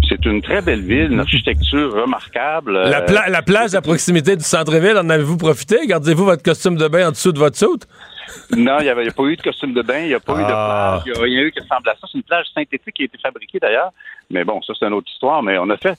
C'est 0.08 0.24
une 0.26 0.42
très 0.42 0.60
belle 0.60 0.82
ville, 0.82 1.12
une 1.12 1.20
architecture 1.20 1.92
remarquable. 1.92 2.72
La, 2.72 3.28
la 3.28 3.42
plage 3.42 3.74
à 3.74 3.80
proximité 3.80 4.36
du 4.36 4.42
centre-ville, 4.42 4.96
en 4.96 5.08
avez-vous 5.08 5.36
profité? 5.36 5.86
Gardez-vous 5.86 6.24
votre 6.24 6.42
costume 6.42 6.76
de 6.76 6.88
bain 6.88 7.08
en 7.08 7.10
dessous 7.12 7.32
de 7.32 7.38
votre 7.38 7.56
soute? 7.56 7.86
non, 8.56 8.78
il 8.80 8.84
n'y 8.84 8.88
a, 8.88 9.12
pas 9.12 9.22
eu 9.24 9.36
de 9.36 9.42
costume 9.42 9.72
de 9.72 9.82
bain, 9.82 10.00
il 10.00 10.08
n'y 10.08 10.14
a 10.14 10.20
pas 10.20 10.34
eu 10.34 10.42
de 10.42 10.50
ah. 10.50 11.00
plage, 11.02 11.02
il 11.06 11.12
n'y 11.12 11.18
a 11.18 11.22
rien 11.22 11.42
eu 11.46 11.52
qui 11.52 11.60
ressemble 11.60 11.88
à 11.88 11.94
ça. 11.94 12.06
C'est 12.10 12.18
une 12.18 12.24
plage 12.24 12.46
synthétique 12.54 12.94
qui 12.94 13.02
a 13.02 13.04
été 13.06 13.18
fabriquée 13.18 13.58
d'ailleurs. 13.58 13.92
Mais 14.30 14.44
bon, 14.44 14.60
ça, 14.62 14.72
c'est 14.78 14.86
une 14.86 14.94
autre 14.94 15.10
histoire. 15.12 15.42
Mais 15.42 15.58
on 15.58 15.68
a 15.70 15.76
fait. 15.76 15.98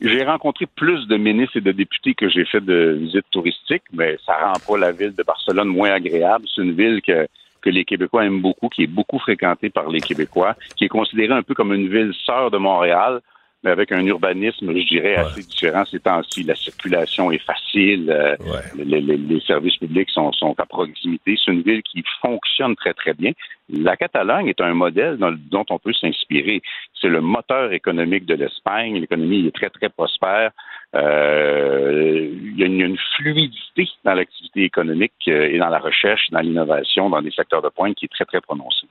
J'ai 0.00 0.24
rencontré 0.24 0.66
plus 0.66 1.08
de 1.08 1.16
ministres 1.16 1.56
et 1.56 1.60
de 1.60 1.72
députés 1.72 2.14
que 2.14 2.28
j'ai 2.28 2.44
fait 2.44 2.60
de 2.60 2.96
visites 3.00 3.26
touristiques, 3.32 3.82
mais 3.92 4.18
ça 4.24 4.34
rend 4.34 4.52
pas 4.66 4.78
la 4.78 4.92
ville 4.92 5.14
de 5.14 5.22
Barcelone 5.22 5.68
moins 5.68 5.90
agréable. 5.90 6.46
C'est 6.54 6.62
une 6.62 6.74
ville 6.74 7.02
que 7.02 7.26
que 7.60 7.70
les 7.70 7.84
Québécois 7.84 8.24
aiment 8.24 8.40
beaucoup, 8.40 8.68
qui 8.68 8.84
est 8.84 8.86
beaucoup 8.86 9.18
fréquenté 9.18 9.70
par 9.70 9.88
les 9.88 10.00
Québécois, 10.00 10.56
qui 10.76 10.84
est 10.84 10.88
considéré 10.88 11.32
un 11.32 11.42
peu 11.42 11.54
comme 11.54 11.72
une 11.72 11.88
ville 11.88 12.12
sœur 12.24 12.50
de 12.50 12.58
Montréal, 12.58 13.20
mais 13.62 13.70
avec 13.70 13.92
un 13.92 14.04
urbanisme, 14.06 14.74
je 14.74 14.86
dirais, 14.86 15.16
assez 15.16 15.42
différent 15.42 15.84
ces 15.84 16.00
temps-ci. 16.00 16.44
La 16.44 16.54
circulation 16.54 17.30
est 17.30 17.42
facile, 17.44 18.10
euh, 18.10 18.36
les, 18.76 19.40
services 19.46 19.76
publics 19.76 20.08
sont, 20.10 20.32
sont 20.32 20.54
à 20.58 20.64
proximité. 20.64 21.36
C'est 21.42 21.52
une 21.52 21.62
ville 21.62 21.82
qui 21.82 22.02
fonctionne 22.22 22.74
très, 22.76 22.94
très 22.94 23.12
bien. 23.12 23.32
La 23.68 23.96
Catalogne 23.96 24.48
est 24.48 24.60
un 24.60 24.74
modèle 24.74 25.18
dont 25.18 25.66
on 25.70 25.78
peut 25.78 25.92
s'inspirer. 25.92 26.62
C'est 27.00 27.08
le 27.08 27.20
moteur 27.20 27.72
économique 27.72 28.24
de 28.24 28.34
l'Espagne. 28.34 28.98
L'économie 28.98 29.46
est 29.46 29.54
très, 29.54 29.70
très 29.70 29.90
prospère. 29.90 30.50
Euh, 30.94 32.30
il, 32.32 32.58
y 32.58 32.62
a 32.62 32.66
une, 32.66 32.96
fluidité 33.16 33.88
dans 34.04 34.14
l'activité 34.14 34.64
économique 34.64 35.12
euh, 35.28 35.50
et 35.50 35.58
dans 35.58 35.68
la 35.68 35.78
recherche, 35.78 36.30
dans 36.30 36.40
l'innovation, 36.40 37.10
dans 37.10 37.22
des 37.22 37.30
secteurs 37.30 37.62
de 37.62 37.68
pointe 37.68 37.94
qui 37.94 38.06
est 38.06 38.08
très, 38.08 38.24
très 38.24 38.40
prononcée. 38.40 38.88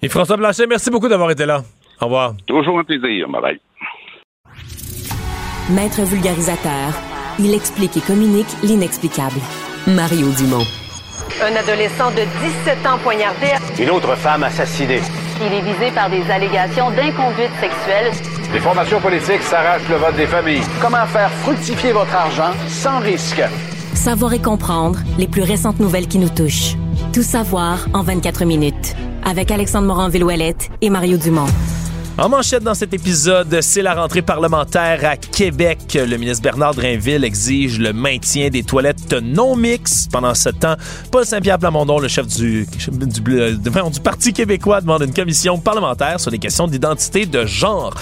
Et 0.00 0.08
François 0.08 0.36
Blanchet, 0.36 0.66
merci 0.68 0.90
beaucoup 0.90 1.08
d'avoir 1.08 1.30
été 1.30 1.44
là. 1.44 1.62
Au 2.00 2.04
revoir. 2.04 2.34
Toujours 2.46 2.78
un 2.78 2.84
plaisir. 2.84 3.28
Bye 3.28 3.42
bye. 3.42 3.60
Maître 5.70 6.02
vulgarisateur, 6.02 6.94
il 7.38 7.52
explique 7.54 7.96
et 7.96 8.00
communique 8.00 8.48
l'inexplicable. 8.62 9.40
Mario 9.86 10.30
Dumont. 10.32 10.64
Un 11.42 11.54
adolescent 11.54 12.10
de 12.12 12.22
17 12.64 12.86
ans 12.86 12.98
poignardé. 13.02 13.48
Une 13.78 13.90
autre 13.90 14.16
femme 14.16 14.42
assassinée. 14.44 15.00
Il 15.40 15.52
est 15.52 15.60
visé 15.60 15.90
par 15.94 16.10
des 16.10 16.22
allégations 16.30 16.90
d'inconduite 16.90 17.52
sexuelle. 17.60 18.12
Les 18.52 18.60
formations 18.60 19.00
politiques 19.00 19.42
s'arrachent 19.42 19.88
le 19.88 19.96
vote 19.96 20.16
des 20.16 20.26
familles. 20.26 20.62
Comment 20.80 21.06
faire 21.06 21.30
fructifier 21.30 21.92
votre 21.92 22.14
argent 22.14 22.52
sans 22.66 22.98
risque? 23.00 23.42
Savoir 23.94 24.32
et 24.32 24.40
comprendre 24.40 24.98
les 25.18 25.28
plus 25.28 25.42
récentes 25.42 25.80
nouvelles 25.80 26.08
qui 26.08 26.18
nous 26.18 26.30
touchent. 26.30 26.76
Tout 27.12 27.22
savoir 27.22 27.86
en 27.92 28.02
24 28.02 28.44
minutes. 28.44 28.96
Avec 29.24 29.50
Alexandre 29.50 29.86
Morin-Villouellette 29.86 30.70
et 30.80 30.90
Mario 30.90 31.18
Dumont. 31.18 31.46
En 32.18 32.28
manchette 32.28 32.64
dans 32.64 32.74
cet 32.74 32.92
épisode, 32.94 33.60
c'est 33.60 33.80
la 33.80 33.94
rentrée 33.94 34.22
parlementaire 34.22 35.04
à 35.04 35.16
Québec. 35.16 35.78
Le 35.94 36.16
ministre 36.16 36.42
Bernard 36.42 36.74
Drainville 36.74 37.22
exige 37.22 37.78
le 37.78 37.92
maintien 37.92 38.48
des 38.48 38.64
toilettes 38.64 39.12
non 39.22 39.54
mixtes. 39.54 40.10
Pendant 40.10 40.34
ce 40.34 40.48
temps, 40.48 40.74
Paul 41.12 41.24
Saint-Pierre 41.24 41.60
Plamondon, 41.60 42.00
le 42.00 42.08
chef 42.08 42.26
du, 42.26 42.66
du, 42.90 43.20
du, 43.20 44.00
Parti 44.02 44.32
québécois, 44.32 44.80
demande 44.80 45.02
une 45.02 45.14
commission 45.14 45.58
parlementaire 45.58 46.18
sur 46.18 46.32
les 46.32 46.40
questions 46.40 46.66
d'identité 46.66 47.24
de 47.24 47.46
genre. 47.46 47.94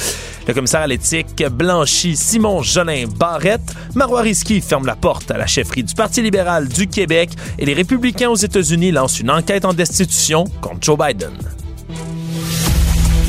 Le 0.48 0.54
commissaire 0.54 0.80
à 0.80 0.86
l'éthique 0.86 1.44
blanchit 1.50 2.16
Simon 2.16 2.62
Jolin 2.62 3.04
Barrette. 3.18 3.74
Marois 3.94 4.22
Risky 4.22 4.62
ferme 4.62 4.86
la 4.86 4.96
porte 4.96 5.30
à 5.30 5.36
la 5.36 5.46
chefferie 5.46 5.82
du 5.82 5.92
Parti 5.92 6.22
libéral 6.22 6.68
du 6.68 6.86
Québec 6.86 7.32
et 7.58 7.66
les 7.66 7.74
républicains 7.74 8.30
aux 8.30 8.36
États-Unis 8.36 8.92
lancent 8.92 9.20
une 9.20 9.30
enquête 9.30 9.66
en 9.66 9.74
destitution 9.74 10.44
contre 10.62 10.78
Joe 10.80 10.96
Biden. 10.98 11.32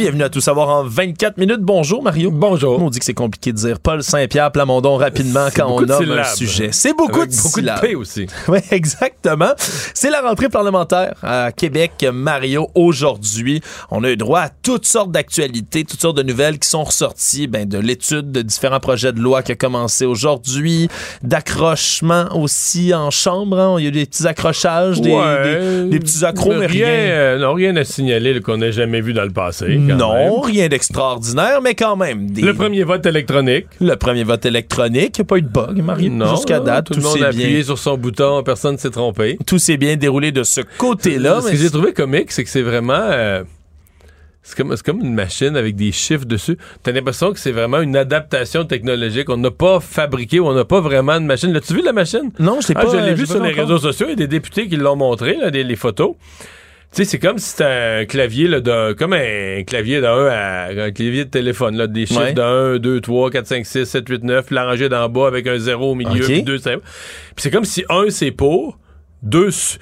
Bienvenue 0.00 0.22
à 0.22 0.30
Tout 0.30 0.40
savoir 0.40 0.70
en 0.70 0.82
24 0.84 1.36
minutes. 1.36 1.60
Bonjour 1.60 2.02
Mario. 2.02 2.30
Bonjour. 2.30 2.82
On 2.82 2.88
dit 2.88 2.98
que 2.98 3.04
c'est 3.04 3.12
compliqué 3.12 3.52
de 3.52 3.58
dire 3.58 3.78
Paul 3.80 4.02
Saint-Pierre 4.02 4.50
Plamondon 4.50 4.96
rapidement 4.96 5.48
quand 5.54 5.66
on 5.70 5.82
nomme 5.82 6.12
un 6.12 6.24
sujet. 6.24 6.70
C'est 6.72 6.94
beaucoup 6.96 7.18
Avec 7.20 7.32
de 7.32 7.36
beaucoup 7.36 7.60
syllabes. 7.60 7.82
de 7.82 7.86
P 7.88 7.94
aussi. 7.96 8.26
Oui, 8.48 8.60
exactement. 8.70 9.50
C'est 9.58 10.08
la 10.08 10.22
rentrée 10.22 10.48
parlementaire 10.48 11.12
à 11.22 11.52
Québec, 11.52 12.06
Mario. 12.14 12.70
Aujourd'hui, 12.74 13.60
on 13.90 14.02
a 14.02 14.10
eu 14.10 14.16
droit 14.16 14.40
à 14.40 14.48
toutes 14.48 14.86
sortes 14.86 15.12
d'actualités, 15.12 15.84
toutes 15.84 16.00
sortes 16.00 16.16
de 16.16 16.22
nouvelles 16.22 16.58
qui 16.58 16.68
sont 16.70 16.82
ressorties 16.84 17.46
ben, 17.46 17.68
de 17.68 17.76
l'étude 17.76 18.32
de 18.32 18.40
différents 18.40 18.80
projets 18.80 19.12
de 19.12 19.20
loi 19.20 19.42
qui 19.42 19.52
a 19.52 19.56
commencé 19.56 20.06
aujourd'hui, 20.06 20.88
d'accrochements 21.22 22.34
aussi 22.40 22.94
en 22.94 23.10
chambre. 23.10 23.58
hein. 23.58 23.76
Il 23.78 23.82
y 23.82 23.86
a 23.86 23.88
eu 23.88 23.92
des 23.92 24.06
petits 24.06 24.26
accrochages, 24.26 25.02
des, 25.02 25.12
Ouais. 25.12 25.82
des- 25.82 25.90
des 25.90 25.98
petits 25.98 26.24
accros, 26.24 26.54
mais 26.54 26.64
rien. 26.66 26.86
euh, 26.88 27.38
non, 27.38 27.52
rien 27.52 27.76
à 27.76 27.84
signaler 27.84 28.40
qu'on 28.40 28.56
n'a 28.56 28.70
jamais 28.70 29.02
vu 29.02 29.12
dans 29.12 29.24
le 29.24 29.30
passé. 29.32 29.78
Quand 29.90 29.96
Non, 29.98 30.14
même. 30.14 30.40
rien 30.44 30.68
d'extraordinaire, 30.68 31.60
mais 31.62 31.74
quand 31.74 31.96
même. 31.96 32.30
des- 32.30 32.42
Le 32.42 32.54
premier 32.54 32.84
vote 32.84 33.04
électronique. 33.06 33.66
Le 33.80 33.94
premier 33.96 34.24
vote 34.24 34.44
électronique. 34.46 35.16
Il 35.18 35.20
n'y 35.20 35.22
a 35.22 35.24
pas 35.24 35.36
eu 35.38 35.42
de 35.42 35.48
bug, 35.48 35.82
Mario. 35.82 36.10
Non, 36.10 36.34
Jusqu'à 36.36 36.60
date, 36.60 36.86
tout 36.86 36.94
tout, 36.94 37.00
le 37.00 37.04
monde 37.06 37.18
s'est 37.18 37.24
a 37.24 37.28
appuyé 37.28 37.48
bien, 37.48 37.62
sur 37.62 37.78
son 37.78 37.96
bouton, 37.96 38.42
personne 38.42 38.72
ne 38.74 38.78
s'est 38.78 38.90
trompé. 38.90 39.38
tout 39.46 39.58
s'est 39.58 39.76
bien 39.76 39.96
déroulé 39.96 40.32
de 40.32 40.42
ce 40.42 40.60
côté-là. 40.78 41.40
Ce 41.40 41.50
que 41.50 41.56
j'ai 41.56 41.70
trouvé 41.70 41.92
comique, 41.92 42.32
c'est 42.32 42.44
que 42.44 42.50
c'est 42.50 42.62
vraiment. 42.62 42.92
euh, 42.94 43.42
c'est 44.42 44.56
comme, 44.56 45.00
une 45.02 45.14
machine 45.14 45.54
avec 45.56 45.76
des 45.76 45.92
chiffres 45.92 46.24
dessus. 46.24 46.56
T'as 46.82 46.92
l'impression 46.92 47.32
que 47.32 47.38
c'est 47.38 47.52
vraiment 47.52 47.80
une 47.82 47.94
adaptation 47.96 48.64
technologique. 48.64 49.28
On 49.28 49.36
n'a 49.36 49.50
pas 49.50 49.80
fabriqué 49.80 50.40
ou 50.40 50.46
on 50.48 50.54
n'a 50.54 50.64
pas 50.64 50.80
vraiment 50.80 51.20
de 51.20 51.26
machine. 51.26 51.52
L'as-tu 51.52 51.74
vu 51.74 51.82
la 51.82 51.92
machine? 51.92 52.30
Non, 52.38 52.60
je 52.60 52.68
l'ai 52.68 52.74
Ah, 52.76 52.84
pas. 52.86 52.90
je 52.90 52.96
l'ai 52.96 53.10
euh, 53.12 53.14
vu 53.14 53.26
sur 53.26 53.34
les 53.42 53.52
encore. 53.52 53.66
réseaux 53.68 53.78
sociaux. 53.78 54.06
Il 54.08 54.10
y 54.10 54.12
a 54.14 54.16
des 54.16 54.26
députés 54.26 54.66
qui 54.66 54.76
l'ont 54.76 54.96
montré, 54.96 55.36
là, 55.36 55.50
des- 55.50 55.62
les 55.62 55.76
photos. 55.76 56.14
Tu 56.92 57.04
sais, 57.04 57.04
c'est 57.04 57.18
comme 57.20 57.38
si 57.38 57.50
c'était 57.50 57.64
un 58.00 58.04
clavier, 58.04 58.48
là, 58.48 58.60
d'un- 58.60 58.94
comme 58.94 59.12
un 59.12 59.62
clavier 59.64 60.00
d'un 60.00 60.26
à 60.26 60.66
un 60.70 60.90
clavier 60.90 61.24
de 61.24 61.30
téléphone, 61.30 61.76
là, 61.76 61.86
des 61.86 62.04
chiffres 62.04 62.20
Ouais. 62.20 62.32
de 62.32 62.42
1, 62.42 62.78
2, 62.78 63.00
3, 63.00 63.30
4, 63.30 63.46
5, 63.46 63.64
6, 63.64 63.84
7, 63.84 64.08
8, 64.08 64.24
9, 64.24 64.46
puis 64.46 64.56
la 64.56 64.64
rangée 64.64 64.88
d'en 64.88 65.08
bas 65.08 65.28
avec 65.28 65.46
un 65.46 65.56
zéro 65.56 65.92
au 65.92 65.94
milieu, 65.94 66.24
Ok. 66.24 66.26
puis 66.32 66.42
deux, 66.42 66.58
c'est. 66.58 66.76
Puis 66.78 66.82
c'est 67.36 67.50
comme 67.52 67.64
si 67.64 67.84
un, 67.88 68.10
c'est 68.10 68.32
pour, 68.32 68.76
deux, 69.22 69.52
su- 69.52 69.78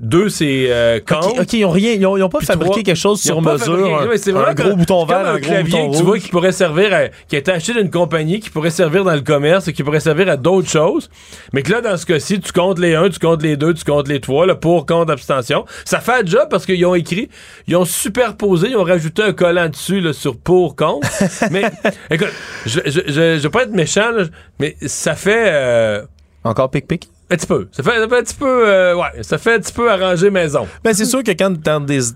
deux 0.00 0.28
c'est 0.28 0.66
euh. 0.70 0.98
Ok, 0.98 1.34
ok, 1.40 1.52
ils 1.52 1.64
ont 1.64 1.70
rien, 1.70 1.92
ils 1.92 2.06
ont, 2.06 2.16
ils 2.16 2.22
ont 2.22 2.28
pas 2.28 2.38
Puis 2.38 2.46
fabriqué 2.46 2.70
trois- 2.70 2.82
quelque 2.82 2.96
chose 2.96 3.20
sur 3.20 3.40
mesure, 3.42 3.74
un, 4.12 4.16
c'est 4.16 4.30
un 4.30 4.34
vraiment 4.34 4.54
gros 4.54 4.76
bouton 4.76 5.04
vert, 5.04 5.18
un, 5.18 5.34
un 5.34 5.38
gros 5.38 5.40
clavier 5.40 5.62
bouton 5.82 5.90
que 5.92 5.96
tu 5.98 6.02
vois 6.02 6.18
qui 6.18 6.28
pourrait 6.28 6.52
servir 6.52 6.92
à, 6.94 7.08
qui 7.28 7.36
a 7.36 7.38
été 7.38 7.50
acheté 7.52 7.74
d'une 7.74 7.90
compagnie 7.90 8.40
qui 8.40 8.50
pourrait 8.50 8.70
servir 8.70 9.04
dans 9.04 9.14
le 9.14 9.20
commerce 9.20 9.68
et 9.68 9.72
qui 9.72 9.82
pourrait 9.82 10.00
servir 10.00 10.28
à 10.28 10.36
d'autres 10.36 10.68
choses 10.68 11.10
mais 11.52 11.62
que 11.62 11.70
là 11.72 11.80
dans 11.80 11.96
ce 11.96 12.06
cas-ci 12.06 12.40
tu 12.40 12.52
comptes 12.52 12.78
les 12.78 12.94
1 12.94 13.10
tu 13.10 13.18
comptes 13.18 13.42
les 13.42 13.56
2 13.56 13.74
tu 13.74 13.84
comptes 13.84 14.08
les 14.08 14.20
3 14.20 14.46
le 14.46 14.54
pour 14.58 14.86
contre 14.86 15.12
abstention 15.12 15.64
ça 15.84 16.00
fait 16.00 16.22
un 16.22 16.24
job 16.26 16.46
parce 16.50 16.64
qu'ils 16.66 16.84
ont 16.86 16.94
écrit 16.94 17.28
ils 17.68 17.76
ont 17.76 17.84
superposé 17.84 18.68
ils 18.70 18.76
ont 18.76 18.84
rajouté 18.84 19.22
un 19.22 19.32
collant 19.32 19.68
dessus 19.68 20.00
là, 20.00 20.12
sur 20.12 20.36
pour 20.38 20.76
contre 20.76 21.06
mais 21.50 21.62
écoute 22.10 22.32
je, 22.66 22.80
je, 22.86 23.00
je, 23.06 23.12
je 23.38 23.42
veux 23.42 23.50
pas 23.50 23.64
être 23.64 23.72
méchant 23.72 24.10
là, 24.12 24.24
mais 24.58 24.76
ça 24.86 25.14
fait 25.14 25.44
euh, 25.48 26.02
Encore 26.44 26.70
pic-pic? 26.70 27.08
Un 27.30 27.36
petit 27.36 27.46
peu 27.46 27.68
ça 27.70 27.82
fait, 27.82 27.90
ça 28.00 28.08
fait 28.08 28.18
un 28.18 28.22
petit 28.22 28.34
peu 28.34 28.68
euh, 28.68 28.94
ouais 28.96 29.22
ça 29.22 29.38
fait 29.38 29.54
un 29.54 29.58
petit 29.60 29.72
peu 29.72 29.90
arranger 29.90 30.30
maison 30.30 30.66
Ben, 30.84 30.92
c'est 30.92 31.04
sûr 31.04 31.22
que 31.22 31.30
quand 31.30 31.54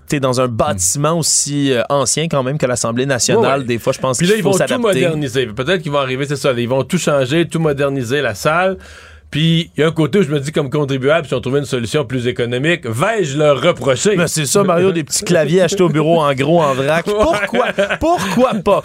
t'es 0.07 0.19
dans 0.19 0.41
un 0.41 0.47
bâtiment 0.47 1.17
aussi 1.19 1.71
euh, 1.71 1.81
ancien 1.89 2.27
quand 2.27 2.43
même 2.43 2.57
que 2.57 2.65
l'Assemblée 2.65 3.05
nationale, 3.05 3.43
Ouais, 3.43 3.57
ouais. 3.59 3.63
des 3.63 3.79
fois, 3.79 3.93
je 3.93 3.99
pense 3.99 4.17
Puis 4.17 4.27
qu'il 4.27 4.33
là, 4.35 4.39
ils 4.39 4.43
vont 4.43 4.51
tout 4.51 4.57
s'adapter. 4.57 4.81
moderniser. 4.81 5.45
Peut-être 5.47 5.81
qu'ils 5.81 5.91
vont 5.91 5.99
arriver, 5.99 6.25
c'est 6.25 6.35
ça. 6.35 6.51
Ils 6.51 6.67
vont 6.69 6.83
tout 6.83 6.97
changer, 6.97 7.47
tout 7.47 7.59
moderniser 7.59 8.21
la 8.21 8.35
salle. 8.35 8.77
Puis 9.35 9.69
il 9.75 9.81
y 9.81 9.83
a 9.83 9.87
un 9.87 9.91
côté 9.91 10.19
où 10.19 10.23
je 10.23 10.31
me 10.31 10.39
dis, 10.39 10.53
comme 10.53 10.69
contribuable, 10.69 11.27
si 11.27 11.33
on 11.33 11.41
trouvait 11.41 11.59
une 11.59 11.65
solution 11.65 12.05
plus 12.05 12.25
économique, 12.25 12.85
vais-je 12.85 13.37
leur 13.37 13.61
reprocher? 13.61 14.15
Ben, 14.15 14.27
c'est 14.27 14.45
ça, 14.45 14.63
Mario, 14.63 14.93
des 14.93 15.03
petits 15.03 15.25
claviers 15.25 15.61
achetés 15.63 15.83
au 15.83 15.89
bureau 15.89 16.21
en 16.21 16.33
gros, 16.33 16.63
en 16.63 16.73
vrac. 16.73 17.03
Pourquoi? 17.05 17.65
Pourquoi 17.99 18.53
pas? 18.53 18.81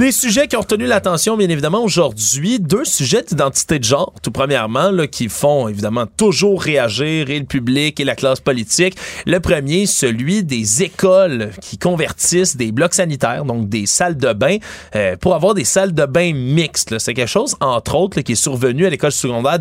Les 0.00 0.10
sujets 0.10 0.48
qui 0.48 0.56
ont 0.56 0.62
retenu 0.62 0.86
l'attention, 0.86 1.36
bien 1.36 1.48
évidemment, 1.48 1.84
aujourd'hui, 1.84 2.58
deux 2.58 2.84
sujets 2.84 3.22
d'identité 3.22 3.78
de 3.78 3.84
genre, 3.84 4.12
tout 4.24 4.32
premièrement, 4.32 4.90
là, 4.90 5.06
qui 5.06 5.28
font 5.28 5.68
évidemment 5.68 6.06
toujours 6.16 6.60
réagir 6.60 7.30
et 7.30 7.38
le 7.38 7.44
public 7.44 8.00
et 8.00 8.04
la 8.04 8.16
classe 8.16 8.40
politique. 8.40 8.96
Le 9.24 9.38
premier, 9.38 9.86
celui 9.86 10.42
des 10.42 10.82
écoles 10.82 11.50
qui 11.62 11.78
convertissent 11.78 12.56
des 12.56 12.72
blocs 12.72 12.94
sanitaires, 12.94 13.44
donc 13.44 13.68
des 13.68 13.86
salles 13.86 14.16
de 14.16 14.32
bain, 14.32 14.56
euh, 14.96 15.14
pour 15.16 15.36
avoir 15.36 15.54
des 15.54 15.64
salles 15.64 15.94
de 15.94 16.06
bain 16.06 16.32
mixtes. 16.34 16.98
C'est 16.98 17.14
quelque 17.14 17.30
chose, 17.30 17.54
entre 17.60 17.94
autres, 17.94 18.18
là, 18.18 18.24
qui 18.24 18.32
est 18.32 18.34
survenu 18.34 18.84
à 18.84 18.90
l'école 18.90 19.12
secondaire 19.12 19.60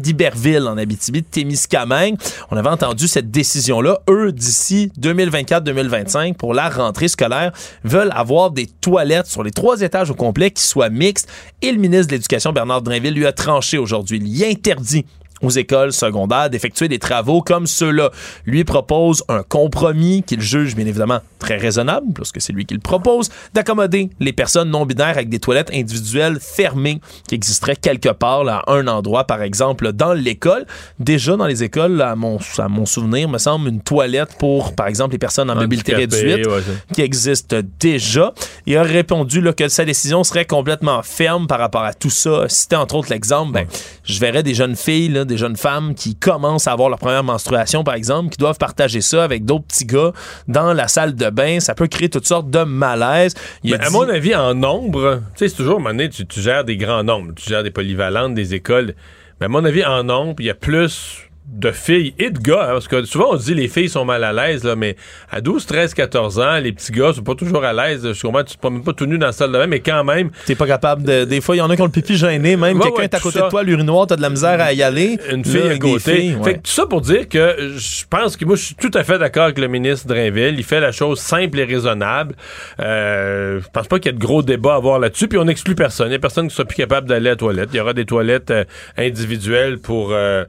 en 0.67 0.77
Abitibi, 0.77 1.21
de 1.21 1.27
Témiscamingue. 1.27 2.15
On 2.51 2.57
avait 2.57 2.69
entendu 2.69 3.07
cette 3.07 3.31
décision-là. 3.31 3.99
Eux, 4.09 4.31
d'ici 4.31 4.91
2024-2025, 4.99 6.35
pour 6.35 6.53
la 6.53 6.69
rentrée 6.69 7.07
scolaire, 7.07 7.51
veulent 7.83 8.11
avoir 8.13 8.51
des 8.51 8.67
toilettes 8.67 9.27
sur 9.27 9.43
les 9.43 9.51
trois 9.51 9.81
étages 9.81 10.09
au 10.09 10.15
complet 10.15 10.51
qui 10.51 10.63
soient 10.63 10.89
mixtes. 10.89 11.29
Et 11.61 11.71
le 11.71 11.77
ministre 11.77 12.07
de 12.07 12.13
l'Éducation, 12.13 12.53
Bernard 12.53 12.81
Drinville, 12.81 13.13
lui 13.13 13.25
a 13.25 13.31
tranché 13.31 13.77
aujourd'hui. 13.77 14.19
Il 14.19 14.27
y 14.27 14.45
interdit 14.45 15.05
aux 15.45 15.51
écoles 15.51 15.93
secondaires 15.93 16.49
d'effectuer 16.49 16.87
des 16.87 16.99
travaux 16.99 17.41
comme 17.41 17.67
ceux-là. 17.67 18.11
Lui 18.45 18.63
propose 18.63 19.23
un 19.29 19.43
compromis 19.43 20.23
qu'il 20.23 20.41
juge 20.41 20.75
bien 20.75 20.85
évidemment 20.85 21.19
très 21.39 21.57
raisonnable, 21.57 22.07
parce 22.15 22.31
que 22.31 22.39
c'est 22.39 22.53
lui 22.53 22.65
qui 22.65 22.73
le 22.73 22.79
propose, 22.79 23.29
d'accommoder 23.53 24.09
les 24.19 24.33
personnes 24.33 24.69
non 24.69 24.85
binaires 24.85 25.09
avec 25.09 25.29
des 25.29 25.39
toilettes 25.39 25.69
individuelles 25.73 26.39
fermées 26.41 26.99
qui 27.27 27.35
existeraient 27.35 27.75
quelque 27.75 28.09
part, 28.09 28.43
là, 28.43 28.63
à 28.65 28.73
un 28.73 28.87
endroit, 28.87 29.25
par 29.25 29.41
exemple, 29.41 29.91
dans 29.91 30.13
l'école. 30.13 30.65
Déjà, 30.99 31.35
dans 31.35 31.45
les 31.45 31.63
écoles, 31.63 31.93
là, 31.93 32.11
à, 32.11 32.15
mon, 32.15 32.39
à 32.57 32.67
mon 32.67 32.85
souvenir, 32.85 33.29
me 33.29 33.37
semble, 33.37 33.69
une 33.69 33.81
toilette 33.81 34.37
pour, 34.39 34.73
par 34.73 34.87
exemple, 34.87 35.11
les 35.13 35.19
personnes 35.19 35.49
en 35.51 35.55
mobilité 35.55 35.93
réduite 35.93 36.47
ouais, 36.47 36.61
qui 36.93 37.01
existe 37.01 37.55
déjà. 37.79 38.33
Il 38.65 38.75
a 38.77 38.83
répondu 38.83 39.41
là, 39.41 39.53
que 39.53 39.67
sa 39.67 39.85
décision 39.85 40.23
serait 40.23 40.45
complètement 40.45 41.03
ferme 41.03 41.47
par 41.47 41.59
rapport 41.59 41.83
à 41.83 41.93
tout 41.93 42.09
ça. 42.09 42.45
Cité 42.47 42.75
entre 42.75 42.95
autres 42.95 43.09
l'exemple, 43.11 43.51
ben, 43.51 43.65
je 44.03 44.19
verrais 44.19 44.43
des 44.43 44.53
jeunes 44.53 44.75
filles, 44.75 45.09
là, 45.09 45.25
des 45.25 45.34
jeunes 45.37 45.55
femmes 45.55 45.95
qui 45.95 46.15
commencent 46.15 46.67
à 46.67 46.71
avoir 46.71 46.89
leur 46.89 46.99
première 46.99 47.23
menstruation, 47.23 47.83
par 47.83 47.95
exemple, 47.95 48.29
qui 48.29 48.37
doivent 48.37 48.57
partager 48.57 49.01
ça 49.01 49.23
avec 49.23 49.45
d'autres 49.45 49.65
petits 49.65 49.85
gars 49.85 50.11
dans 50.47 50.73
la 50.73 50.87
salle 50.87 51.15
de 51.15 51.29
bain. 51.29 51.59
Ça 51.59 51.75
peut 51.75 51.87
créer 51.87 52.09
toutes 52.09 52.27
sortes 52.27 52.49
de 52.49 52.63
malaises. 52.63 53.33
Il 53.63 53.73
à 53.75 53.89
mon 53.89 54.07
avis, 54.07 54.35
en 54.35 54.53
nombre, 54.53 55.21
tu 55.35 55.39
sais, 55.39 55.49
c'est 55.49 55.55
toujours, 55.55 55.75
à 55.75 55.77
un 55.77 55.79
moment 55.79 55.89
donné, 55.91 56.09
tu, 56.09 56.25
tu 56.25 56.41
gères 56.41 56.63
des 56.63 56.77
grands 56.77 57.03
nombres, 57.03 57.33
tu 57.35 57.49
gères 57.49 57.63
des 57.63 57.71
polyvalentes, 57.71 58.33
des 58.33 58.53
écoles. 58.53 58.95
Mais 59.39 59.47
à 59.47 59.49
mon 59.49 59.65
avis, 59.65 59.83
en 59.83 60.03
nombre, 60.03 60.35
il 60.39 60.45
y 60.45 60.49
a 60.49 60.55
plus 60.55 61.24
de 61.47 61.71
filles 61.71 62.13
et 62.19 62.31
de 62.31 62.39
gars, 62.39 62.63
hein, 62.63 62.71
parce 62.73 62.87
que 62.87 63.03
souvent 63.05 63.27
on 63.31 63.35
dit 63.35 63.53
les 63.53 63.67
filles 63.67 63.87
sont 63.89 64.03
mal 64.03 64.23
à 64.23 64.33
l'aise, 64.33 64.63
là, 64.63 64.75
mais 64.75 64.95
à 65.31 65.41
12, 65.41 65.65
13, 65.65 65.93
14 65.93 66.39
ans, 66.39 66.57
les 66.59 66.71
petits 66.71 66.91
gars 66.91 67.13
sont 67.13 67.21
pas 67.23 67.35
toujours 67.35 67.63
à 67.63 67.71
l'aise. 67.71 68.11
Je 68.13 68.21
comprends, 68.21 68.43
tu 68.43 68.55
te 68.55 68.59
promènes 68.59 68.83
pas 68.83 68.93
tout 68.93 69.05
nu 69.05 69.17
dans 69.17 69.27
la 69.27 69.31
salle 69.31 69.51
de 69.51 69.57
bain, 69.57 69.67
mais 69.67 69.79
quand 69.79 70.03
même. 70.03 70.31
T'es 70.45 70.55
pas 70.55 70.65
capable 70.67 71.03
de. 71.03 71.23
Des 71.25 71.41
fois, 71.41 71.55
il 71.55 71.59
y 71.59 71.61
en 71.61 71.69
a 71.69 71.75
qui 71.75 71.81
ont 71.81 71.85
le 71.85 71.91
pipi 71.91 72.17
gêné, 72.17 72.55
même 72.57 72.77
Ouais, 72.77 72.83
quelqu'un 72.83 72.97
ouais, 72.97 73.03
est 73.05 73.13
à 73.13 73.19
côté 73.19 73.39
ça. 73.39 73.45
de 73.45 73.49
toi, 73.51 73.63
l'urinoir, 73.63 74.07
t'as 74.07 74.15
de 74.15 74.21
la 74.21 74.29
misère 74.29 74.59
à 74.59 74.73
y 74.73 74.81
aller. 74.83 75.17
Une 75.31 75.43
Là, 75.43 75.49
fille 75.49 75.69
à 75.71 75.77
côté. 75.77 76.15
filles, 76.15 76.31
Fait 76.31 76.37
ouais. 76.39 76.53
que 76.55 76.59
tout 76.59 76.71
ça 76.71 76.85
pour 76.87 77.01
dire 77.01 77.29
que 77.29 77.55
je 77.77 78.03
pense 78.09 78.35
que 78.37 78.45
moi, 78.45 78.55
je 78.55 78.63
suis 78.63 78.75
tout 78.75 78.91
à 78.93 79.03
fait 79.03 79.17
d'accord 79.19 79.43
avec 79.45 79.59
le 79.59 79.67
ministre 79.67 80.07
Drainville. 80.07 80.55
Il 80.57 80.63
fait 80.63 80.79
la 80.79 80.91
chose 80.91 81.19
simple 81.19 81.59
et 81.59 81.63
raisonnable. 81.63 82.35
Euh, 82.79 83.61
je 83.61 83.67
pense 83.71 83.87
pas 83.87 83.99
qu'il 83.99 84.11
y 84.11 84.15
ait 84.15 84.17
de 84.17 84.23
gros 84.23 84.41
débats 84.43 84.73
à 84.73 84.77
avoir 84.77 84.99
là-dessus. 84.99 85.27
Puis 85.27 85.37
on 85.37 85.45
n'exclut 85.45 85.75
personne. 85.75 86.09
Il 86.09 86.13
y 86.13 86.15
a 86.15 86.19
personne 86.19 86.47
qui 86.47 86.55
soit 86.55 86.65
plus 86.65 86.75
capable 86.75 87.07
d'aller 87.07 87.27
à 87.29 87.31
la 87.33 87.35
toilette. 87.37 87.69
Il 87.73 87.77
y 87.77 87.79
aura 87.79 87.93
des 87.93 88.05
toilettes 88.05 88.51
euh, 88.51 88.63
individuelles 88.97 89.77
pour, 89.79 90.09
euh, 90.11 90.45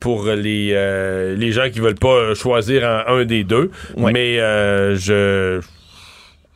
pour 0.00 0.24
les, 0.40 0.72
euh, 0.72 1.36
les 1.36 1.52
gens 1.52 1.70
qui 1.70 1.80
veulent 1.80 1.94
pas 1.94 2.34
choisir 2.34 2.84
en 2.84 3.14
un 3.14 3.24
des 3.24 3.44
deux. 3.44 3.70
Mais 3.96 4.40
euh, 4.40 4.96
je 4.96 5.60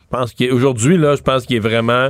pense 0.09 0.33
qu'aujourd'hui, 0.33 0.97
là, 0.97 1.15
je 1.15 1.21
pense 1.21 1.45
qu'il 1.45 1.55
est 1.57 1.59
vraiment 1.59 2.09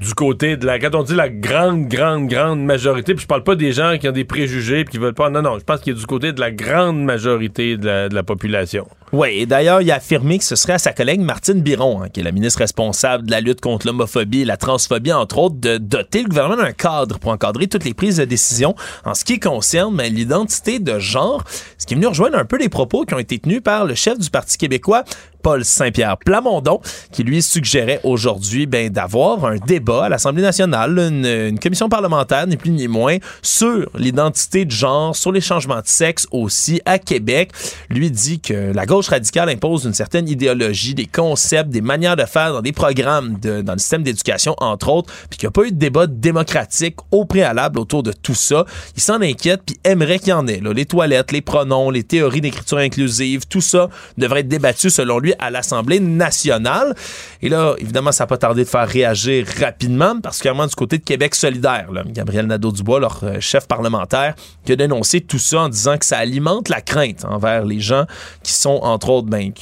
du 0.00 0.14
côté 0.14 0.56
de 0.56 0.66
la. 0.66 0.78
Quand 0.78 0.94
on 0.94 1.02
dit 1.02 1.14
la 1.14 1.28
grande, 1.28 1.88
grande, 1.88 2.28
grande 2.28 2.62
majorité, 2.62 3.14
puis 3.14 3.22
je 3.22 3.26
parle 3.26 3.42
pas 3.42 3.56
des 3.56 3.72
gens 3.72 3.98
qui 3.98 4.08
ont 4.08 4.12
des 4.12 4.24
préjugés 4.24 4.84
puis 4.84 4.92
qui 4.92 4.98
veulent 4.98 5.14
pas. 5.14 5.30
Non, 5.30 5.42
non, 5.42 5.58
je 5.58 5.64
pense 5.64 5.80
qu'il 5.80 5.92
est 5.92 5.96
du 5.96 6.06
côté 6.06 6.32
de 6.32 6.40
la 6.40 6.50
grande 6.50 7.02
majorité 7.02 7.76
de 7.76 8.08
la, 8.12 8.22
population. 8.22 8.86
Oui, 9.12 9.28
et 9.32 9.46
d'ailleurs, 9.46 9.80
il 9.80 9.90
a 9.90 9.96
affirmé 9.96 10.38
que 10.38 10.44
ce 10.44 10.54
serait 10.54 10.74
à 10.74 10.78
sa 10.78 10.92
collègue 10.92 11.20
Martine 11.20 11.62
Biron, 11.62 12.02
hein, 12.02 12.08
qui 12.08 12.20
est 12.20 12.22
la 12.22 12.32
ministre 12.32 12.58
responsable 12.58 13.26
de 13.26 13.30
la 13.30 13.40
lutte 13.40 13.60
contre 13.60 13.86
l'homophobie 13.86 14.42
et 14.42 14.44
la 14.44 14.56
transphobie, 14.56 15.12
entre 15.12 15.38
autres, 15.38 15.56
de 15.58 15.78
doter 15.78 16.22
le 16.22 16.28
gouvernement 16.28 16.62
d'un 16.62 16.72
cadre 16.72 17.18
pour 17.18 17.30
encadrer 17.30 17.68
toutes 17.68 17.84
les 17.84 17.94
prises 17.94 18.18
de 18.18 18.24
décision 18.24 18.74
en 19.04 19.14
ce 19.14 19.24
qui 19.24 19.40
concerne 19.40 20.00
l'identité 20.02 20.78
de 20.78 20.98
genre, 20.98 21.42
ce 21.78 21.86
qui 21.86 21.94
est 21.94 21.96
venu 21.96 22.06
rejoindre 22.06 22.38
un 22.38 22.44
peu 22.44 22.58
les 22.58 22.68
propos 22.68 23.04
qui 23.04 23.14
ont 23.14 23.18
été 23.18 23.38
tenus 23.38 23.62
par 23.62 23.86
le 23.86 23.94
chef 23.94 24.18
du 24.18 24.28
Parti 24.30 24.58
québécois, 24.58 25.04
Paul 25.42 25.64
Saint-Pierre 25.64 26.16
Plamondon, 26.18 26.80
qui 27.12 27.22
lui 27.22 27.42
suggérait 27.42 28.00
aujourd'hui 28.04 28.66
ben, 28.66 28.90
d'avoir 28.90 29.44
un 29.44 29.56
débat 29.56 30.04
à 30.04 30.08
l'Assemblée 30.08 30.42
nationale, 30.42 30.98
une, 30.98 31.58
commission 31.58 31.88
parlementaire, 31.88 32.46
ni 32.46 32.56
plus 32.56 32.70
ni 32.70 32.88
moins, 32.88 33.16
sur 33.42 33.88
l'identité 33.96 34.64
de 34.64 34.70
genre, 34.70 35.14
sur 35.14 35.32
les 35.32 35.40
changements 35.40 35.80
de 35.80 35.86
sexe 35.86 36.26
aussi 36.30 36.80
à 36.84 36.98
Québec. 36.98 37.50
Lui 37.90 38.10
dit 38.10 38.40
que 38.40 38.72
la 38.72 38.86
gauche 38.86 39.08
radicale 39.08 39.48
impose 39.48 39.84
une 39.84 39.94
certaine 39.94 40.28
idéologie, 40.28 40.94
des 40.94 41.06
concepts, 41.06 41.70
des 41.70 41.80
manières 41.80 42.16
de 42.16 42.24
faire 42.24 42.52
dans 42.52 42.62
des 42.62 42.72
programmes, 42.72 43.38
de, 43.38 43.62
dans 43.62 43.72
le 43.72 43.78
système 43.78 44.02
d'éducation, 44.02 44.54
entre 44.58 44.88
autres, 44.90 45.12
puis 45.30 45.38
qu'il 45.38 45.46
n'y 45.46 45.50
a 45.50 45.52
pas 45.52 45.64
eu 45.64 45.72
de 45.72 45.78
débat 45.78 46.06
démocratique 46.06 46.96
au 47.10 47.24
préalable 47.24 47.78
autour 47.78 48.02
de 48.02 48.12
tout 48.12 48.34
ça. 48.34 48.64
Il 48.96 49.02
s'en 49.02 49.20
inquiète, 49.20 49.62
puis 49.66 49.78
aimerait 49.84 50.18
qu'il 50.18 50.28
y 50.28 50.32
en 50.32 50.46
ait. 50.46 50.60
Là. 50.60 50.72
Les 50.72 50.86
toilettes, 50.86 51.32
les 51.32 51.40
pronoms, 51.40 51.90
les 51.90 52.04
théories 52.04 52.40
d'écriture 52.40 52.78
inclusive, 52.78 53.46
tout 53.46 53.60
ça 53.60 53.88
devrait 54.16 54.40
être 54.40 54.48
débattu, 54.48 54.90
selon 54.90 55.18
lui, 55.18 55.27
à 55.38 55.50
l'Assemblée 55.50 56.00
nationale. 56.00 56.94
Et 57.42 57.48
là, 57.48 57.74
évidemment, 57.78 58.12
ça 58.12 58.24
n'a 58.24 58.28
pas 58.28 58.38
tardé 58.38 58.64
de 58.64 58.68
faire 58.68 58.88
réagir 58.88 59.46
rapidement, 59.60 60.20
particulièrement 60.20 60.66
du 60.66 60.74
côté 60.74 60.98
de 60.98 61.04
Québec 61.04 61.34
solidaire. 61.34 61.88
Gabriel 62.06 62.46
Nadeau-Dubois, 62.46 63.00
leur 63.00 63.20
euh, 63.22 63.40
chef 63.40 63.66
parlementaire, 63.66 64.34
qui 64.64 64.72
a 64.72 64.76
dénoncé 64.76 65.20
tout 65.20 65.38
ça 65.38 65.60
en 65.60 65.68
disant 65.68 65.98
que 65.98 66.04
ça 66.04 66.18
alimente 66.18 66.68
la 66.68 66.80
crainte 66.80 67.24
envers 67.24 67.64
les 67.64 67.80
gens 67.80 68.04
qui 68.42 68.52
sont, 68.52 68.80
entre 68.82 69.10
autres, 69.10 69.28
ben, 69.28 69.52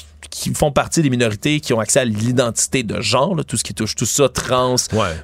font 0.55 0.71
partie 0.73 1.03
des 1.03 1.11
minorités 1.11 1.61
qui 1.61 1.73
ont 1.73 1.81
accès 1.81 2.01
à 2.01 2.05
l'identité 2.05 2.83
de 2.83 3.01
genre, 3.01 3.35
là, 3.35 3.45
tout 3.45 3.57
ce 3.57 3.65
qui 3.65 3.75
touche 3.75 3.95
tout 3.95 4.07
ça, 4.07 4.29
trans, 4.29 4.77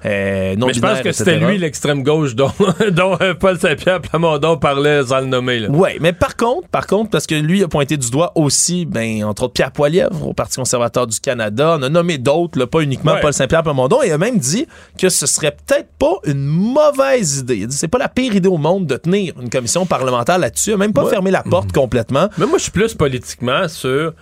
euh, 0.04 0.56
non 0.56 0.66
Mais 0.66 0.74
je 0.74 0.80
pense 0.80 1.00
que 1.00 1.12
c'était 1.12 1.38
lui 1.38 1.58
l'extrême 1.58 2.02
gauche 2.02 2.34
dont, 2.34 2.52
dont 2.92 3.16
euh, 3.20 3.34
Paul 3.34 3.58
Saint-Pierre 3.58 4.00
Plamondon 4.00 4.56
parlait 4.56 5.04
sans 5.04 5.20
le 5.20 5.26
nommer. 5.26 5.66
Oui, 5.68 5.90
mais 6.00 6.12
par 6.12 6.36
contre, 6.36 6.68
par 6.68 6.86
contre, 6.86 7.10
parce 7.10 7.26
que 7.26 7.34
lui 7.34 7.62
a 7.62 7.68
pointé 7.68 7.96
du 7.96 8.10
doigt 8.10 8.32
aussi, 8.34 8.86
ben, 8.86 9.24
entre 9.24 9.44
autres 9.44 9.54
Pierre 9.54 9.72
Poilievre 9.72 10.26
au 10.28 10.34
Parti 10.34 10.56
conservateur 10.56 11.06
du 11.06 11.18
Canada, 11.20 11.76
on 11.78 11.82
a 11.82 11.88
nommé 11.88 12.18
d'autres, 12.18 12.64
pas 12.64 12.80
uniquement 12.80 13.12
Ouais. 13.12 13.20
Paul 13.20 13.32
Saint-Pierre 13.32 13.62
Plamondon, 13.62 14.02
et 14.02 14.08
il 14.08 14.12
a 14.12 14.18
même 14.18 14.38
dit 14.38 14.66
que 14.98 15.08
ce 15.08 15.26
serait 15.26 15.52
peut-être 15.66 15.88
pas 15.98 16.14
une 16.24 16.44
mauvaise 16.44 17.38
idée. 17.38 17.56
Il 17.56 17.64
a 17.64 17.66
dit 17.66 17.76
c'est 17.76 17.88
pas 17.88 17.98
la 17.98 18.08
pire 18.08 18.34
idée 18.34 18.48
au 18.48 18.58
monde 18.58 18.86
de 18.86 18.96
tenir 18.96 19.34
une 19.40 19.50
commission 19.50 19.86
parlementaire 19.86 20.38
là-dessus, 20.38 20.76
même 20.76 20.92
pas 20.92 21.04
Ouais. 21.04 21.10
fermé 21.10 21.30
la 21.30 21.42
porte 21.42 21.72
complètement. 21.72 22.28
Mais 22.38 22.46
moi, 22.46 22.58
je 22.58 22.62
suis 22.64 22.72
plus 22.72 22.94
politiquement 22.94 23.68
sur. 23.68 24.12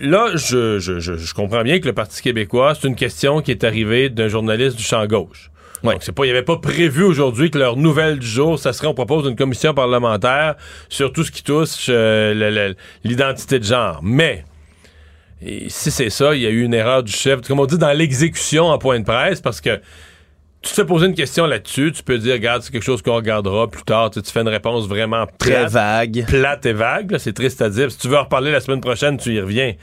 Là, 0.00 0.30
je, 0.34 0.78
je, 0.78 1.00
je, 1.00 1.16
je 1.16 1.34
comprends 1.34 1.62
bien 1.62 1.80
que 1.80 1.86
le 1.86 1.92
Parti 1.92 2.22
québécois, 2.22 2.74
c'est 2.74 2.88
une 2.88 2.96
question 2.96 3.40
qui 3.40 3.50
est 3.50 3.64
arrivée 3.64 4.08
d'un 4.08 4.28
journaliste 4.28 4.76
du 4.76 4.82
champ 4.82 5.06
gauche. 5.06 5.50
Donc, 5.84 5.98
c'est 6.00 6.12
pas, 6.12 6.24
il 6.24 6.28
n'y 6.28 6.32
avait 6.32 6.44
pas 6.44 6.56
prévu 6.56 7.04
aujourd'hui 7.04 7.50
que 7.50 7.58
leur 7.58 7.76
nouvelle 7.76 8.18
du 8.18 8.26
jour, 8.26 8.58
ça 8.58 8.72
serait 8.72 8.88
on 8.88 8.94
propose 8.94 9.28
une 9.28 9.36
commission 9.36 9.74
parlementaire 9.74 10.56
sur 10.88 11.12
tout 11.12 11.22
ce 11.22 11.30
qui 11.30 11.42
touche 11.42 11.86
euh, 11.88 12.74
l'identité 13.04 13.58
de 13.58 13.64
genre. 13.64 14.00
Mais, 14.02 14.44
et 15.40 15.68
si 15.68 15.90
c'est 15.90 16.10
ça, 16.10 16.34
il 16.34 16.42
y 16.42 16.46
a 16.46 16.50
eu 16.50 16.64
une 16.64 16.74
erreur 16.74 17.02
du 17.02 17.12
chef, 17.12 17.42
comme 17.42 17.60
on 17.60 17.66
dit 17.66 17.78
dans 17.78 17.92
l'exécution 17.92 18.66
en 18.66 18.78
point 18.78 18.98
de 18.98 19.04
presse, 19.04 19.40
parce 19.40 19.60
que 19.60 19.80
tu 20.60 20.70
te 20.70 20.74
fais 20.74 20.84
poser 20.84 21.06
une 21.06 21.14
question 21.14 21.46
là-dessus, 21.46 21.92
tu 21.92 22.02
peux 22.02 22.18
dire, 22.18 22.34
regarde, 22.34 22.62
c'est 22.62 22.72
quelque 22.72 22.82
chose 22.82 23.00
qu'on 23.00 23.14
regardera 23.14 23.68
plus 23.68 23.84
tard. 23.84 24.10
Tu, 24.10 24.20
fais 24.24 24.40
une 24.40 24.48
réponse 24.48 24.88
vraiment 24.88 25.26
Très 25.38 25.66
vague. 25.66 26.26
plate 26.26 26.66
et 26.66 26.72
vague. 26.72 27.12
là, 27.12 27.18
C'est 27.18 27.32
triste 27.32 27.62
à 27.62 27.70
dire. 27.70 27.92
Si 27.92 27.98
tu 27.98 28.08
veux 28.08 28.16
en 28.16 28.24
reparler 28.24 28.50
la 28.50 28.60
semaine 28.60 28.80
prochaine, 28.80 29.18
tu 29.18 29.34
y 29.34 29.40
reviens. 29.40 29.74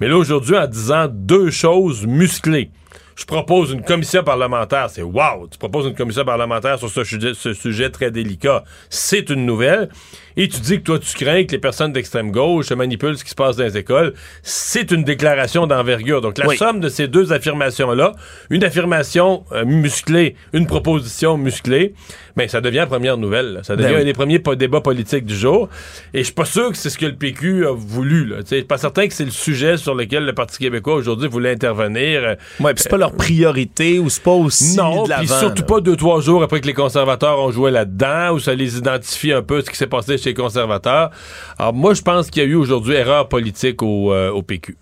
Mais 0.00 0.08
là, 0.08 0.16
aujourd'hui, 0.16 0.56
en 0.56 0.66
disant 0.66 1.06
deux 1.08 1.50
choses 1.50 2.04
musclées, 2.04 2.70
je 3.16 3.24
propose 3.24 3.70
une 3.70 3.82
commission 3.82 4.24
parlementaire. 4.24 4.90
C'est 4.90 5.02
wow! 5.02 5.46
Tu 5.48 5.56
proposes 5.56 5.86
une 5.86 5.94
commission 5.94 6.24
parlementaire 6.24 6.80
sur 6.80 6.90
ce 6.90 7.04
sujet, 7.04 7.32
ce 7.34 7.52
sujet 7.52 7.90
très 7.90 8.10
délicat. 8.10 8.64
C'est 8.90 9.30
une 9.30 9.46
nouvelle. 9.46 9.88
Et 10.36 10.48
tu 10.48 10.60
dis 10.60 10.78
que 10.78 10.82
toi, 10.84 10.98
tu 10.98 11.14
crains 11.14 11.44
que 11.44 11.52
les 11.52 11.58
personnes 11.58 11.92
d'extrême 11.92 12.30
gauche 12.32 12.70
manipulent 12.72 13.16
ce 13.16 13.24
qui 13.24 13.30
se 13.30 13.34
passe 13.34 13.56
dans 13.56 13.64
les 13.64 13.76
écoles. 13.76 14.14
C'est 14.42 14.90
une 14.90 15.04
déclaration 15.04 15.66
d'envergure. 15.66 16.20
Donc, 16.20 16.38
la 16.38 16.46
Oui. 16.48 16.56
somme 16.56 16.80
de 16.80 16.88
ces 16.88 17.06
deux 17.08 17.32
affirmations-là, 17.32 18.12
une 18.50 18.64
affirmation 18.64 19.44
euh, 19.52 19.64
musclée, 19.64 20.34
une 20.52 20.66
proposition 20.66 21.36
musclée, 21.38 21.94
ben, 22.36 22.48
ça 22.48 22.60
devient 22.60 22.78
la 22.78 22.86
première 22.86 23.16
nouvelle. 23.16 23.52
là. 23.54 23.62
Ça 23.62 23.76
devient 23.76 23.88
Ben 23.90 23.94
oui. 23.96 24.02
un 24.02 24.04
des 24.04 24.12
premiers 24.12 24.38
po- 24.40 24.56
débats 24.56 24.80
politiques 24.80 25.24
du 25.24 25.36
jour. 25.36 25.68
Et 26.12 26.18
je 26.18 26.24
suis 26.24 26.32
pas 26.34 26.44
sûr 26.44 26.70
que 26.70 26.76
c'est 26.76 26.90
ce 26.90 26.98
que 26.98 27.06
le 27.06 27.14
PQ 27.14 27.66
a 27.66 27.72
voulu. 27.72 28.32
Je 28.40 28.56
suis 28.56 28.64
pas 28.64 28.78
certain 28.78 29.06
que 29.06 29.14
c'est 29.14 29.24
le 29.24 29.30
sujet 29.30 29.76
sur 29.76 29.94
lequel 29.94 30.24
le 30.24 30.32
Parti 30.32 30.58
québécois 30.58 30.94
aujourd'hui 30.94 31.28
voulait 31.28 31.52
intervenir. 31.52 32.22
Euh, 32.24 32.34
Ouais, 32.60 32.72
c'est 32.76 32.88
pas 32.90 32.96
leur 32.96 33.12
priorité 33.12 33.98
ou 34.00 34.08
c'est 34.10 34.22
pas 34.22 34.32
aussi 34.32 34.76
non, 34.76 35.04
de 35.04 35.12
puis 35.18 35.28
surtout 35.28 35.62
là. 35.62 35.66
pas 35.68 35.80
deux, 35.80 35.96
trois 35.96 36.20
jours 36.20 36.42
après 36.42 36.60
que 36.60 36.66
les 36.66 36.72
conservateurs 36.74 37.38
ont 37.38 37.50
joué 37.52 37.70
là-dedans, 37.70 38.32
où 38.34 38.38
ça 38.40 38.54
les 38.54 38.78
identifie 38.78 39.32
un 39.32 39.42
peu 39.42 39.60
ce 39.60 39.70
qui 39.70 39.76
s'est 39.76 39.86
passé 39.86 40.18
chez 40.24 40.30
les 40.30 40.34
conservateurs. 40.34 41.10
Alors 41.58 41.74
moi, 41.74 41.94
je 41.94 42.02
pense 42.02 42.30
qu'il 42.30 42.42
y 42.42 42.46
a 42.46 42.48
eu 42.48 42.54
aujourd'hui 42.54 42.94
erreur 42.94 43.28
politique 43.28 43.82
au, 43.82 44.12
euh, 44.12 44.30
au 44.30 44.42
PQ. 44.42 44.76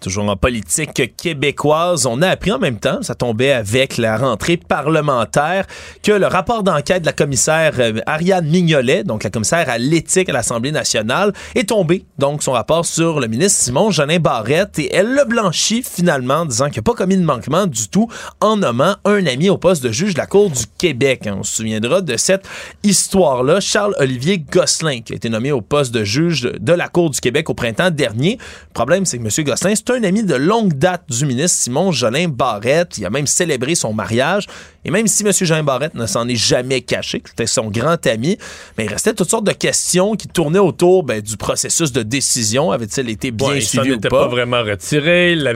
Toujours 0.00 0.28
en 0.28 0.36
politique 0.36 1.16
québécoise, 1.16 2.06
on 2.06 2.22
a 2.22 2.28
appris 2.28 2.52
en 2.52 2.58
même 2.58 2.78
temps, 2.78 3.02
ça 3.02 3.14
tombait 3.14 3.52
avec 3.52 3.96
la 3.96 4.16
rentrée 4.16 4.56
parlementaire, 4.56 5.66
que 6.02 6.12
le 6.12 6.26
rapport 6.26 6.62
d'enquête 6.62 7.02
de 7.02 7.06
la 7.06 7.12
commissaire 7.12 7.74
euh, 7.78 8.00
Ariane 8.06 8.46
Mignolet, 8.46 9.02
donc 9.02 9.24
la 9.24 9.30
commissaire 9.30 9.68
à 9.68 9.78
l'éthique 9.78 10.28
à 10.28 10.32
l'Assemblée 10.32 10.70
nationale, 10.70 11.32
est 11.56 11.70
tombé, 11.70 12.04
donc 12.18 12.42
son 12.42 12.52
rapport 12.52 12.86
sur 12.86 13.18
le 13.18 13.26
ministre 13.26 13.60
Simon 13.60 13.90
Jeanin 13.90 14.20
Barrette, 14.20 14.78
et 14.78 14.94
elle 14.94 15.14
le 15.14 15.24
blanchit 15.24 15.82
finalement, 15.82 16.46
disant 16.46 16.68
qu'il 16.68 16.78
n'a 16.78 16.82
pas 16.82 16.94
commis 16.94 17.16
de 17.16 17.24
manquement 17.24 17.66
du 17.66 17.88
tout 17.88 18.08
en 18.40 18.56
nommant 18.56 18.94
un 19.04 19.26
ami 19.26 19.50
au 19.50 19.58
poste 19.58 19.82
de 19.82 19.90
juge 19.90 20.14
de 20.14 20.18
la 20.18 20.26
Cour 20.26 20.50
du 20.50 20.64
Québec. 20.78 21.28
On 21.30 21.42
se 21.42 21.56
souviendra 21.56 22.00
de 22.02 22.16
cette 22.16 22.48
histoire-là. 22.84 23.60
Charles-Olivier 23.60 24.38
Gosselin, 24.38 25.00
qui 25.00 25.12
a 25.12 25.16
été 25.16 25.28
nommé 25.28 25.50
au 25.50 25.60
poste 25.60 25.92
de 25.92 26.04
juge 26.04 26.42
de 26.42 26.72
la 26.72 26.88
Cour 26.88 27.10
du 27.10 27.20
Québec 27.20 27.50
au 27.50 27.54
printemps 27.54 27.90
dernier. 27.90 28.38
Le 28.40 28.72
problème, 28.74 29.04
c'est 29.04 29.18
que 29.18 29.24
M. 29.24 29.44
Gosselin, 29.44 29.74
c'est 29.88 29.96
un 29.96 30.04
ami 30.04 30.22
de 30.22 30.34
longue 30.34 30.74
date 30.74 31.04
du 31.08 31.24
ministre 31.24 31.62
Simon 31.62 31.92
Jolin 31.92 32.28
Barrette. 32.28 32.98
Il 32.98 33.06
a 33.06 33.10
même 33.10 33.26
célébré 33.26 33.74
son 33.74 33.94
mariage. 33.94 34.46
Et 34.84 34.90
même 34.90 35.06
si 35.06 35.24
M. 35.24 35.32
Jolin 35.32 35.62
Barrette 35.62 35.94
ne 35.94 36.04
s'en 36.04 36.28
est 36.28 36.36
jamais 36.36 36.82
caché, 36.82 37.20
que 37.20 37.30
c'était 37.30 37.46
son 37.46 37.70
grand 37.70 38.06
ami, 38.06 38.36
mais 38.76 38.84
il 38.84 38.90
restait 38.90 39.14
toutes 39.14 39.30
sortes 39.30 39.46
de 39.46 39.52
questions 39.52 40.14
qui 40.14 40.28
tournaient 40.28 40.58
autour 40.58 41.04
ben, 41.04 41.22
du 41.22 41.38
processus 41.38 41.90
de 41.90 42.02
décision. 42.02 42.70
Avait-il 42.70 43.08
été 43.08 43.30
bien 43.30 43.48
Ouais, 43.48 43.58
il 43.60 43.62
s'en 43.62 43.80
suivi 43.80 43.96
ou 43.96 44.00
pas? 44.00 44.10
pas 44.10 44.28
vraiment 44.28 44.62
retiré. 44.62 45.32
Il 45.32 45.48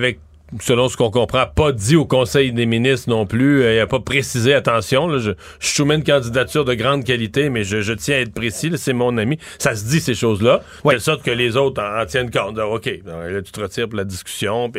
selon 0.60 0.88
ce 0.88 0.96
qu'on 0.96 1.10
comprend, 1.10 1.44
pas 1.46 1.72
dit 1.72 1.96
au 1.96 2.04
Conseil 2.04 2.52
des 2.52 2.66
ministres 2.66 3.08
non 3.10 3.26
plus. 3.26 3.62
Euh, 3.62 3.74
Il 3.76 3.80
a 3.80 3.86
pas 3.86 4.00
précisé, 4.00 4.54
attention, 4.54 5.06
là, 5.08 5.18
je, 5.18 5.30
je 5.60 5.68
soumets 5.68 5.96
une 5.96 6.04
candidature 6.04 6.64
de 6.64 6.74
grande 6.74 7.04
qualité, 7.04 7.48
mais 7.48 7.64
je, 7.64 7.80
je 7.80 7.92
tiens 7.92 8.16
à 8.16 8.18
être 8.18 8.34
précis, 8.34 8.70
c'est 8.76 8.92
mon 8.92 9.16
ami. 9.18 9.38
Ça 9.58 9.74
se 9.74 9.84
dit 9.84 10.00
ces 10.00 10.14
choses-là, 10.14 10.62
de 10.84 10.90
telle 10.90 11.00
sorte 11.00 11.22
que 11.22 11.30
les 11.30 11.56
autres 11.56 11.82
en, 11.82 12.02
en 12.02 12.06
tiennent 12.06 12.30
compte. 12.30 12.58
OK, 12.58 12.86
là, 13.04 13.42
tu 13.42 13.52
te 13.52 13.60
retires 13.60 13.88
pour 13.88 13.96
la 13.96 14.04
discussion. 14.04 14.70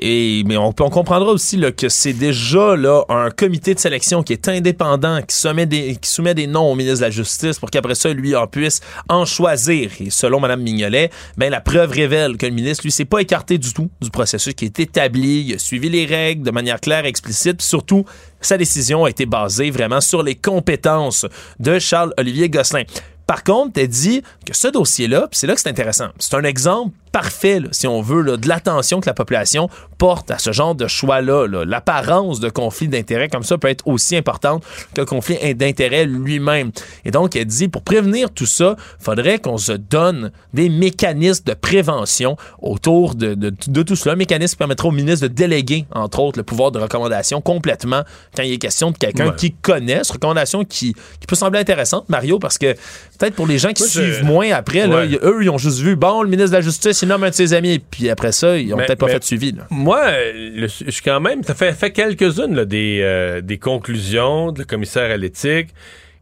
et 0.00 0.42
mais 0.46 0.56
on, 0.56 0.68
on 0.68 0.90
comprendra 0.90 1.30
aussi 1.32 1.56
là, 1.56 1.72
que 1.72 1.88
c'est 1.88 2.12
déjà 2.12 2.76
là 2.76 3.04
un 3.08 3.30
comité 3.30 3.74
de 3.74 3.78
sélection 3.78 4.22
qui 4.22 4.32
est 4.32 4.48
indépendant, 4.48 5.20
qui 5.22 5.36
soumet 5.36 5.66
des 5.66 5.96
qui 5.96 6.08
soumet 6.10 6.34
des 6.34 6.46
noms 6.46 6.70
au 6.70 6.74
ministre 6.74 7.00
de 7.00 7.04
la 7.04 7.10
Justice 7.10 7.58
pour 7.58 7.70
qu'après 7.70 7.94
ça 7.94 8.12
lui 8.12 8.34
en 8.34 8.46
puisse 8.46 8.80
en 9.08 9.24
choisir. 9.24 9.90
Et 10.00 10.10
selon 10.10 10.40
Mme 10.40 10.62
Mignolet, 10.62 11.10
ben 11.36 11.50
la 11.50 11.60
preuve 11.60 11.90
révèle 11.90 12.36
que 12.36 12.46
le 12.46 12.52
ministre 12.52 12.84
lui 12.84 12.90
s'est 12.90 13.04
pas 13.04 13.20
écarté 13.20 13.58
du 13.58 13.72
tout 13.72 13.90
du 14.00 14.10
processus 14.10 14.54
qui 14.54 14.64
est 14.64 14.80
établi, 14.80 15.09
il 15.18 15.54
a 15.54 15.58
suivi 15.58 15.88
les 15.88 16.06
règles 16.06 16.42
de 16.42 16.50
manière 16.50 16.80
claire 16.80 17.04
et 17.04 17.08
explicite, 17.08 17.62
surtout 17.62 18.04
sa 18.40 18.56
décision 18.56 19.04
a 19.04 19.10
été 19.10 19.26
basée 19.26 19.70
vraiment 19.70 20.00
sur 20.00 20.22
les 20.22 20.34
compétences 20.34 21.26
de 21.58 21.78
Charles 21.78 22.14
Olivier 22.18 22.48
Gosselin. 22.48 22.84
Par 23.26 23.44
contre, 23.44 23.78
elle 23.78 23.88
dit 23.88 24.22
que 24.44 24.56
ce 24.56 24.68
dossier-là, 24.68 25.28
c'est 25.30 25.46
là 25.46 25.54
que 25.54 25.60
c'est 25.60 25.68
intéressant, 25.68 26.08
c'est 26.18 26.34
un 26.34 26.42
exemple 26.42 26.94
parfait, 27.12 27.60
là, 27.60 27.68
si 27.72 27.86
on 27.86 28.00
veut, 28.02 28.22
là, 28.22 28.36
de 28.36 28.48
l'attention 28.48 29.00
que 29.00 29.06
la 29.06 29.14
population 29.14 29.68
porte 29.98 30.30
à 30.30 30.38
ce 30.38 30.52
genre 30.52 30.74
de 30.74 30.86
choix-là. 30.86 31.46
là. 31.46 31.64
L'apparence 31.64 32.40
de 32.40 32.48
conflit 32.48 32.88
d'intérêts 32.88 33.28
comme 33.28 33.42
ça 33.42 33.58
peut 33.58 33.68
être 33.68 33.86
aussi 33.86 34.16
importante 34.16 34.62
que 34.94 35.00
le 35.00 35.06
conflit 35.06 35.54
d'intérêts 35.54 36.06
lui-même. 36.06 36.70
Et 37.04 37.10
donc, 37.10 37.36
elle 37.36 37.44
dit, 37.46 37.68
pour 37.68 37.82
prévenir 37.82 38.30
tout 38.30 38.46
ça, 38.46 38.76
faudrait 38.98 39.38
qu'on 39.38 39.58
se 39.58 39.72
donne 39.72 40.30
des 40.54 40.68
mécanismes 40.68 41.44
de 41.44 41.54
prévention 41.54 42.36
autour 42.62 43.14
de, 43.14 43.34
de- 43.34 43.52
de 43.66 43.82
tout 43.82 43.96
cela. 43.96 44.12
Un 44.14 44.16
mécanisme 44.16 44.52
qui 44.52 44.58
permettra 44.58 44.88
au 44.88 44.92
ministre 44.92 45.26
de 45.26 45.32
déléguer, 45.32 45.86
entre 45.92 46.20
autres, 46.20 46.38
le 46.38 46.44
pouvoir 46.44 46.70
de 46.70 46.78
recommandation 46.78 47.40
complètement 47.40 48.02
quand 48.36 48.42
il 48.42 48.52
est 48.52 48.58
question 48.58 48.90
de 48.90 48.96
quelqu'un 48.98 49.28
Ouais. 49.28 49.36
qui 49.36 49.52
connaît. 49.52 49.98
Cette 50.02 50.12
recommandation 50.12 50.64
qui, 50.64 50.94
qui 50.94 51.26
peut 51.28 51.36
sembler 51.36 51.60
intéressante, 51.60 52.08
Mario, 52.08 52.38
parce 52.38 52.56
que 52.58 52.72
peut-être 53.18 53.34
pour 53.34 53.46
les 53.46 53.58
gens 53.58 53.72
qui 53.72 53.82
Moi, 53.82 53.90
je- 53.92 54.00
suivent 54.00 54.24
moins 54.24 54.50
après, 54.52 54.86
Ouais. 54.86 55.18
eux, 55.22 55.38
ils 55.42 55.50
ont 55.50 55.58
juste 55.58 55.78
vu, 55.80 55.96
bon, 55.96 56.22
le 56.22 56.28
ministre 56.28 56.50
de 56.50 56.56
la 56.56 56.60
Justice, 56.62 56.99
il 57.02 57.08
nomme 57.08 57.24
un 57.24 57.30
de 57.30 57.34
ses 57.34 57.52
amis, 57.54 57.78
puis 57.78 58.08
après 58.10 58.32
ça, 58.32 58.56
ils 58.58 58.72
ont 58.72 58.76
peut-être 58.76 58.98
pas 58.98 59.06
mais- 59.06 59.12
fait 59.12 59.18
de 59.20 59.24
suivi. 59.24 59.52
là. 59.52 59.66
Moi, 59.70 60.00
le- 60.34 60.66
je 60.68 60.90
suis 60.90 61.02
quand 61.02 61.20
même, 61.20 61.42
ça 61.42 61.54
fait, 61.54 61.72
fait 61.72 61.90
quelques-unes 61.90 62.64
des, 62.64 63.00
euh, 63.02 63.40
des 63.40 63.58
conclusions 63.58 64.52
de 64.52 64.60
le 64.60 64.64
commissaire 64.64 65.10
à 65.10 65.16
l'éthique 65.16 65.68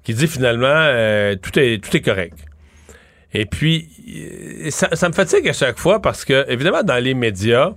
qui 0.04 0.14
dit 0.14 0.26
finalement 0.26 0.66
euh, 0.68 1.36
tout 1.36 1.58
est 1.58 1.82
tout 1.82 1.96
est 1.96 2.00
correct. 2.00 2.38
Et 3.34 3.44
puis, 3.44 3.88
euh, 4.66 4.70
ça, 4.70 4.88
ça 4.94 5.08
me 5.08 5.12
fatigue 5.14 5.46
à 5.48 5.52
chaque 5.52 5.78
fois 5.78 6.00
parce 6.00 6.24
que, 6.24 6.46
évidemment, 6.50 6.82
dans 6.82 6.96
les 7.02 7.12
médias, 7.14 7.72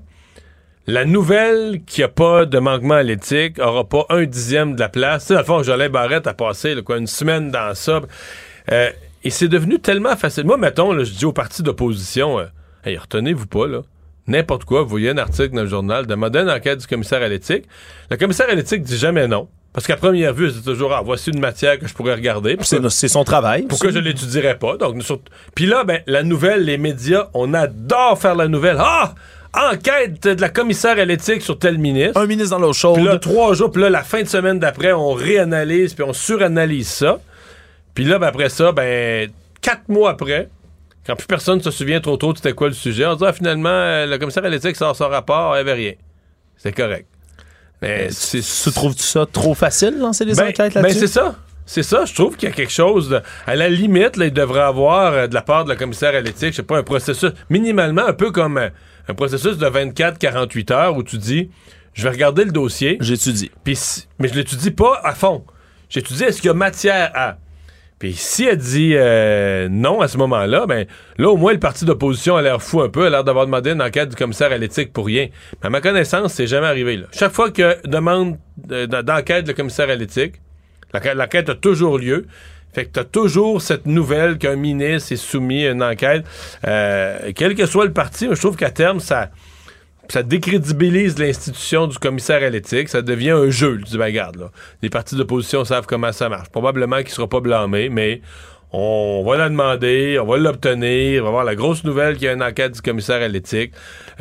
la 0.87 1.03
nouvelle 1.05 1.81
qui 1.85 2.01
a 2.03 2.07
pas 2.07 2.45
de 2.45 2.57
manquement 2.57 2.95
à 2.95 3.03
l'éthique 3.03 3.59
aura 3.59 3.87
pas 3.87 4.05
un 4.09 4.23
dixième 4.23 4.75
de 4.75 4.79
la 4.79 4.89
place. 4.89 5.27
Tu 5.27 5.33
sais, 5.33 5.39
à 5.39 5.43
fond, 5.43 5.61
Jolin 5.61 5.89
Barrette 5.89 6.25
a 6.27 6.33
passé 6.33 6.73
là, 6.73 6.81
quoi, 6.81 6.97
une 6.97 7.07
semaine 7.07 7.51
dans 7.51 7.75
ça. 7.75 8.01
Euh, 8.71 8.89
et 9.23 9.29
c'est 9.29 9.47
devenu 9.49 9.77
tellement 9.79 10.15
facile. 10.15 10.45
Moi, 10.45 10.57
mettons, 10.57 10.93
là, 10.93 11.03
je 11.03 11.11
dis 11.11 11.25
aux 11.25 11.33
partis 11.33 11.61
d'opposition, 11.63 12.39
euh, 12.39 12.45
hey, 12.85 12.97
retenez-vous 12.97 13.47
pas, 13.47 13.67
là. 13.67 13.81
N'importe 14.27 14.65
quoi, 14.65 14.83
vous 14.83 14.89
voyez 14.89 15.09
un 15.09 15.17
article 15.17 15.55
dans 15.55 15.63
le 15.63 15.67
journal, 15.67 16.05
demandez 16.05 16.39
une 16.39 16.49
enquête 16.49 16.79
du 16.79 16.87
commissaire 16.87 17.21
à 17.21 17.27
l'éthique. 17.27 17.65
Le 18.09 18.17
commissaire 18.17 18.49
à 18.49 18.53
l'éthique 18.53 18.83
dit 18.83 18.97
jamais 18.97 19.27
non. 19.27 19.47
Parce 19.73 19.87
qu'à 19.87 19.95
première 19.95 20.33
vue, 20.33 20.51
c'est 20.51 20.63
toujours, 20.63 20.93
ah, 20.93 21.01
voici 21.03 21.29
une 21.29 21.39
matière 21.39 21.79
que 21.79 21.87
je 21.87 21.93
pourrais 21.93 22.13
regarder. 22.13 22.57
C'est 22.61 23.07
son 23.07 23.23
travail. 23.23 23.63
Pourquoi 23.63 23.91
je 23.91 23.99
l'étudierais 23.99 24.57
pas? 24.57 24.75
Donc, 24.75 25.01
Puis 25.55 25.65
là, 25.65 25.85
ben, 25.85 26.01
la 26.07 26.23
nouvelle, 26.23 26.65
les 26.65 26.77
médias, 26.77 27.29
on 27.33 27.53
adore 27.53 28.19
faire 28.19 28.35
la 28.35 28.47
nouvelle. 28.47 28.77
Ah! 28.79 29.15
Enquête 29.53 30.23
de 30.23 30.41
la 30.41 30.49
commissaire 30.49 30.97
à 30.97 31.03
l'éthique 31.03 31.41
sur 31.41 31.59
tel 31.59 31.77
ministre. 31.77 32.19
Un 32.19 32.25
ministre 32.25 32.51
dans 32.51 32.65
l'eau 32.65 32.73
chaude. 32.73 32.95
Puis 32.95 33.03
là, 33.03 33.17
trois 33.17 33.53
jours, 33.53 33.71
puis 33.71 33.81
là, 33.81 33.89
la 33.89 34.03
fin 34.03 34.21
de 34.21 34.27
semaine 34.27 34.59
d'après, 34.59 34.93
on 34.93 35.11
réanalyse, 35.11 35.93
puis 35.93 36.03
on 36.03 36.13
suranalyse 36.13 36.87
ça. 36.87 37.19
Puis 37.93 38.05
là, 38.05 38.17
ben, 38.17 38.27
après 38.27 38.49
ça, 38.49 38.71
ben, 38.71 39.29
quatre 39.61 39.87
mois 39.89 40.11
après, 40.11 40.49
quand 41.05 41.15
plus 41.15 41.27
personne 41.27 41.61
se 41.61 41.71
souvient 41.71 41.99
trop 41.99 42.17
tôt 42.17 42.31
de 42.33 42.37
c'était 42.37 42.53
quoi 42.53 42.67
le 42.67 42.73
sujet, 42.73 43.05
on 43.05 43.15
dit, 43.15 43.23
ah, 43.25 43.33
finalement, 43.33 43.69
euh, 43.69 44.05
le 44.05 44.17
commissaire 44.17 44.45
à 44.45 44.49
l'éthique 44.49 44.75
sort 44.75 44.95
son 44.95 45.07
rapport, 45.09 45.53
il 45.53 45.63
n'y 45.63 45.69
avait 45.69 45.73
rien. 45.81 45.93
C'est 46.57 46.71
correct. 46.75 47.07
Mais 47.81 48.09
c'est... 48.11 48.41
Tu 48.41 48.71
trouves-tu 48.71 49.01
ça 49.03 49.25
trop 49.25 49.55
facile, 49.55 49.97
lancer 49.97 50.25
des 50.25 50.35
Ben, 50.35 50.49
enquêtes 50.49 50.73
ben, 50.75 50.83
là-dessus? 50.83 50.99
c'est 50.99 51.07
ça. 51.07 51.35
C'est 51.65 51.83
ça, 51.83 52.05
je 52.05 52.13
trouve 52.13 52.35
qu'il 52.35 52.49
y 52.49 52.51
a 52.51 52.55
quelque 52.55 52.71
chose 52.71 53.07
de, 53.09 53.21
à 53.47 53.55
la 53.55 53.69
limite, 53.69 54.17
là, 54.17 54.25
il 54.25 54.33
devrait 54.33 54.61
avoir 54.61 55.13
euh, 55.13 55.27
de 55.27 55.33
la 55.33 55.41
part 55.41 55.63
de 55.63 55.69
la 55.69 55.75
commissaire 55.75 56.13
à 56.13 56.19
l'éthique, 56.19 56.51
je 56.51 56.57
sais 56.57 56.63
pas, 56.63 56.77
un 56.77 56.83
processus 56.83 57.31
minimalement 57.49 58.05
un 58.05 58.13
peu 58.13 58.31
comme 58.31 58.57
euh, 58.57 58.69
un 59.07 59.13
processus 59.13 59.57
de 59.57 59.65
24-48 59.67 60.73
heures 60.73 60.97
où 60.97 61.03
tu 61.03 61.17
dis 61.17 61.49
je 61.93 62.03
vais 62.03 62.09
regarder 62.09 62.45
le 62.45 62.51
dossier, 62.51 62.97
j'étudie. 62.99 63.51
Puis 63.63 63.75
si- 63.75 64.07
mais 64.19 64.27
je 64.27 64.33
l'étudie 64.33 64.71
pas 64.71 64.99
à 65.03 65.13
fond. 65.13 65.43
J'étudie 65.89 66.23
est-ce 66.23 66.37
qu'il 66.41 66.47
y 66.47 66.51
a 66.51 66.53
matière 66.53 67.11
à 67.13 67.37
puis 68.01 68.13
si 68.13 68.45
elle 68.45 68.57
dit 68.57 68.93
euh, 68.95 69.67
non 69.69 70.01
à 70.01 70.07
ce 70.07 70.17
moment-là, 70.17 70.65
ben 70.65 70.87
là 71.19 71.29
au 71.29 71.37
moins 71.37 71.53
le 71.53 71.59
parti 71.59 71.85
d'opposition 71.85 72.35
a 72.35 72.41
l'air 72.41 72.59
fou 72.59 72.81
un 72.81 72.89
peu, 72.89 73.05
a 73.05 73.11
l'air 73.11 73.23
d'avoir 73.23 73.45
demandé 73.45 73.73
une 73.73 73.81
enquête 73.83 74.09
du 74.09 74.15
commissaire 74.15 74.51
à 74.51 74.57
l'éthique 74.57 74.91
pour 74.91 75.05
rien. 75.05 75.27
Mais 75.61 75.67
à 75.67 75.69
ma 75.69 75.81
connaissance, 75.81 76.33
c'est 76.33 76.47
jamais 76.47 76.65
arrivé 76.65 76.97
là. 76.97 77.05
Chaque 77.11 77.31
fois 77.31 77.51
que 77.51 77.77
demande 77.87 78.39
d'enquête 78.57 79.47
le 79.47 79.53
commissaire 79.53 79.87
à 79.87 79.93
l'éthique, 79.93 80.41
l'enquête 81.13 81.49
a 81.49 81.53
toujours 81.53 81.99
lieu. 81.99 82.25
Fait 82.73 82.85
que 82.85 82.89
t'as 82.89 83.03
toujours 83.03 83.61
cette 83.61 83.85
nouvelle 83.85 84.39
qu'un 84.39 84.55
ministre 84.55 85.11
est 85.11 85.17
soumis 85.17 85.67
à 85.67 85.69
une 85.69 85.83
enquête. 85.83 86.25
Euh, 86.65 87.31
quel 87.35 87.53
que 87.53 87.67
soit 87.67 87.85
le 87.85 87.93
parti, 87.93 88.27
je 88.31 88.39
trouve 88.39 88.55
qu'à 88.55 88.71
terme, 88.71 88.99
ça, 88.99 89.29
ça 90.11 90.23
décrédibilise 90.23 91.17
l'institution 91.17 91.87
du 91.87 91.97
commissaire 91.97 92.43
à 92.43 92.49
l'éthique. 92.49 92.89
Ça 92.89 93.01
devient 93.01 93.31
un 93.31 93.49
jeu. 93.49 93.77
Tu 93.77 93.91
dis, 93.91 93.97
regarde, 93.97 94.35
là, 94.35 94.51
les 94.81 94.89
partis 94.89 95.15
d'opposition 95.15 95.63
savent 95.63 95.85
comment 95.87 96.11
ça 96.11 96.27
marche. 96.27 96.49
Probablement 96.49 96.97
qu'il 96.97 97.09
sera 97.09 97.27
pas 97.27 97.39
blâmé, 97.39 97.89
mais 97.89 98.21
on 98.73 99.23
va 99.25 99.37
la 99.37 99.49
demander, 99.49 100.19
on 100.19 100.25
va 100.25 100.37
l'obtenir, 100.37 101.21
on 101.21 101.23
va 101.23 101.29
avoir 101.29 101.43
la 101.43 101.55
grosse 101.55 101.83
nouvelle 101.83 102.15
qu'il 102.15 102.25
y 102.25 102.27
a 102.27 102.33
une 102.33 102.43
enquête 102.43 102.73
du 102.73 102.81
commissaire 102.81 103.21
à 103.21 103.27
l'éthique. 103.27 103.73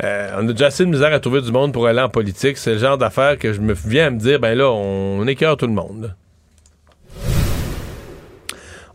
Euh, 0.03 0.29
on 0.37 0.47
a 0.47 0.51
déjà 0.51 0.67
assez 0.67 0.85
de 0.85 0.89
misère 0.89 1.13
à 1.13 1.19
trouver 1.19 1.41
du 1.41 1.51
monde 1.51 1.73
pour 1.73 1.87
aller 1.87 2.01
en 2.01 2.09
politique. 2.09 2.57
C'est 2.57 2.73
le 2.73 2.79
genre 2.79 2.97
d'affaire 2.97 3.37
que 3.37 3.51
je 3.51 3.59
me 3.61 3.73
viens 3.73 4.07
à 4.07 4.09
me 4.09 4.19
dire, 4.19 4.39
ben 4.39 4.57
là, 4.57 4.69
on, 4.71 5.25
écœure 5.27 5.57
tout 5.57 5.67
le 5.67 5.73
monde. 5.73 6.15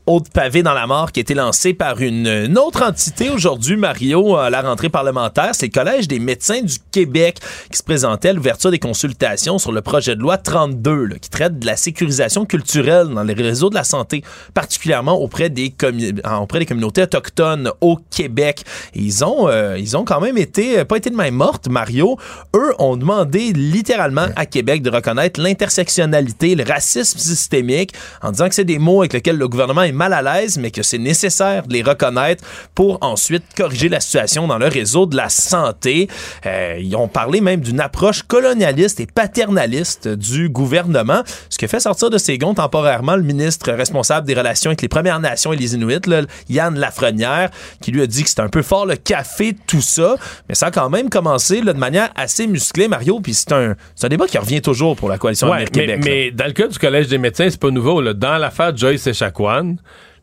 Autre 0.07 0.31
pavé 0.31 0.63
dans 0.63 0.73
la 0.73 0.87
mort 0.87 1.11
qui 1.11 1.21
a 1.21 1.23
été 1.23 1.35
lancé 1.35 1.75
par 1.75 2.01
une, 2.01 2.57
autre 2.59 2.83
entité 2.83 3.29
aujourd'hui, 3.29 3.77
Mario, 3.77 4.37
à 4.37 4.51
la 4.51 4.63
rentrée 4.63 4.89
parlementaire. 4.89 5.51
C'est 5.53 5.67
le 5.67 5.73
Collège 5.73 6.07
des 6.07 6.21
médecins 6.21 6.63
du 6.63 6.77
Québec 6.93 7.39
qui 7.71 7.77
se 7.77 7.83
présentait 7.83 8.29
à 8.29 8.33
l'ouverture 8.33 8.71
des 8.71 8.79
consultations 8.79 9.59
sur 9.59 9.73
le 9.73 9.83
projet 9.83 10.15
de 10.15 10.21
loi 10.21 10.39
32 10.39 11.05
là, 11.07 11.17
qui 11.21 11.29
traite 11.29 11.59
de 11.59 11.67
la 11.67 11.77
sécurisation 11.77 12.47
culturelle 12.47 13.09
dans 13.09 13.25
les 13.25 13.35
réseaux 13.35 13.69
de 13.69 13.75
la 13.75 13.83
santé, 13.83 14.23
particulièrement 14.55 15.21
auprès 15.21 15.51
des, 15.51 15.75
euh, 15.83 16.13
auprès 16.41 16.61
des 16.61 16.67
communautés 16.67 17.03
autochtones 17.03 17.71
au 17.81 17.99
Québec. 18.11 18.63
Ils 18.95 19.25
ont, 19.25 19.49
euh, 19.49 19.77
ils 19.77 19.97
ont 19.97 20.05
quand 20.05 20.21
même 20.21 20.39
été, 20.39 20.85
pas 20.85 20.99
été 20.99 21.11
de 21.11 21.17
main 21.17 21.33
morte, 21.33 21.69
Mario. 21.69 22.17
Eux 22.55 22.75
ont 22.79 22.97
demandé 22.97 23.53
littéralement 23.53 24.27
à 24.37 24.47
Québec 24.47 24.83
de 24.83 24.91
reconnaître 24.91 25.41
l'intersectionnalité, 25.41 26.55
le 26.55 26.65
racisme 26.65 27.19
systémique, 27.19 27.93
en 28.23 28.31
disant 28.31 28.49
que 28.49 28.55
c'est 28.55 28.65
des 28.65 28.79
mots 28.79 29.01
avec 29.01 29.13
lesquels 29.13 29.37
le 29.37 29.49
gouvernement 29.49 29.83
est 29.83 29.96
mal 29.97 30.13
à 30.13 30.23
l'aise, 30.23 30.59
mais 30.59 30.71
que 30.71 30.83
c'est 30.83 30.99
nécessaire 30.99 31.67
de 31.67 31.73
les 31.73 31.83
reconnaître 31.83 32.45
pour 32.75 32.99
ensuite 33.01 33.43
corriger 33.57 33.89
la 33.89 34.01
situation 34.01 34.47
dans 34.47 34.59
le 34.59 34.69
réseau 34.69 35.07
de 35.07 35.17
la 35.17 35.29
santé. 35.29 36.09
Euh, 36.47 36.79
ils 36.81 36.95
ont 36.95 37.09
parlé 37.09 37.41
même 37.41 37.61
d'une 37.61 37.81
approche 37.81 38.23
colonialiste 38.23 39.01
et 39.01 39.07
paternaliste 39.07 40.09
du 40.09 40.49
gouvernement, 40.49 41.23
ce 41.49 41.59
qui 41.59 41.67
fait 41.67 41.81
sortir 41.81 42.11
de 42.11 42.19
ses 42.19 42.39
gonds 42.39 42.55
temporairement 42.55 43.17
le 43.17 43.23
ministre 43.23 43.73
responsable 43.73 44.27
des 44.27 44.35
relations 44.35 44.71
avec 44.71 44.83
les 44.83 44.89
Premières 44.89 45.21
Nations 45.21 45.53
et 45.53 45.57
les 45.57 45.75
Inuits, 45.75 46.07
là, 46.07 46.23
Yann 46.49 46.79
Lafrenière, 46.79 47.51
qui 47.81 47.91
lui 47.91 48.03
a 48.03 48.07
dit 48.07 48.23
que 48.23 48.29
c'était 48.29 48.43
un 48.43 48.49
peu 48.49 48.63
fort 48.63 48.87
le 48.87 48.97
café, 48.97 49.57
tout 49.67 49.81
ça, 49.81 50.17
mais 50.49 50.55
ça 50.55 50.67
a 50.67 50.71
quand 50.71 50.91
même 50.91 51.11
commencé 51.11 51.61
là, 51.63 51.73
de 51.73 51.79
manière 51.79 52.11
assez 52.15 52.47
musclée, 52.47 52.89
Mario, 52.89 53.21
puis 53.21 53.35
c'est 53.35 53.53
un, 53.53 53.75
un 54.03 54.09
débat 54.09 54.27
qui 54.27 54.39
revient 54.39 54.61
toujours 54.61 54.97
pour 54.97 55.09
la 55.09 55.19
coalition 55.19 55.51
Ouais, 55.51 55.65
mais, 55.75 55.99
mais 56.03 56.31
dans 56.31 56.47
le 56.47 56.53
cas 56.53 56.67
du 56.67 56.79
Collège 56.79 57.09
des 57.09 57.19
médecins, 57.19 57.49
c'est 57.49 57.61
pas 57.61 57.71
nouveau. 57.71 58.01
Là. 58.01 58.15
Dans 58.15 58.39
l'affaire 58.39 58.77
Joyce 58.77 59.07
Echaquan, 59.07 59.77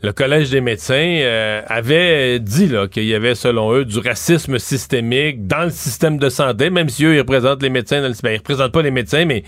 le 0.04 0.12
Collège 0.12 0.50
des 0.50 0.60
médecins 0.60 0.96
euh, 0.96 1.62
avait 1.66 2.38
dit 2.40 2.70
qu'il 2.92 3.06
y 3.06 3.16
avait, 3.16 3.36
selon 3.36 3.74
eux, 3.74 3.86
du 3.86 4.00
racisme 4.00 4.60
systémique 4.60 5.48
dans 5.48 5.64
le 5.64 5.70
système 5.70 6.18
de 6.18 6.28
santé, 6.28 6.70
même 6.70 6.90
si 6.90 7.06
eux, 7.06 7.16
ils 7.16 7.20
représentent 7.20 7.64
les 7.64 7.70
médecins. 7.70 8.02
Dans 8.02 8.10
le, 8.10 8.14
ben, 8.22 8.32
ils 8.34 8.38
représentent 8.38 8.74
pas 8.74 8.82
les 8.82 8.92
médecins, 8.92 9.24
mais 9.24 9.44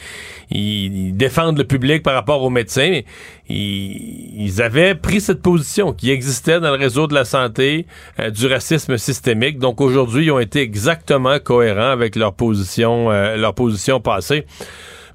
ils, 0.49 1.07
ils 1.07 1.17
défendent 1.17 1.57
le 1.57 1.65
public 1.65 2.03
par 2.03 2.13
rapport 2.13 2.41
aux 2.41 2.49
médecins. 2.49 2.87
Mais 2.89 3.05
ils, 3.49 4.45
ils 4.45 4.61
avaient 4.61 4.95
pris 4.95 5.19
cette 5.19 5.41
position 5.41 5.91
qui 5.91 6.09
existait 6.09 6.61
dans 6.61 6.71
le 6.71 6.77
réseau 6.77 7.07
de 7.07 7.13
la 7.13 7.25
santé 7.25 7.85
euh, 8.21 8.29
du 8.29 8.47
racisme 8.47 8.97
systémique. 8.97 9.59
Donc 9.59 9.81
aujourd'hui, 9.81 10.27
ils 10.27 10.31
ont 10.31 10.39
été 10.39 10.61
exactement 10.61 11.37
cohérents 11.37 11.91
avec 11.91 12.15
leur 12.15 12.33
position, 12.33 13.11
euh, 13.11 13.35
leur 13.35 13.55
position 13.55 13.99
passée. 13.99 14.45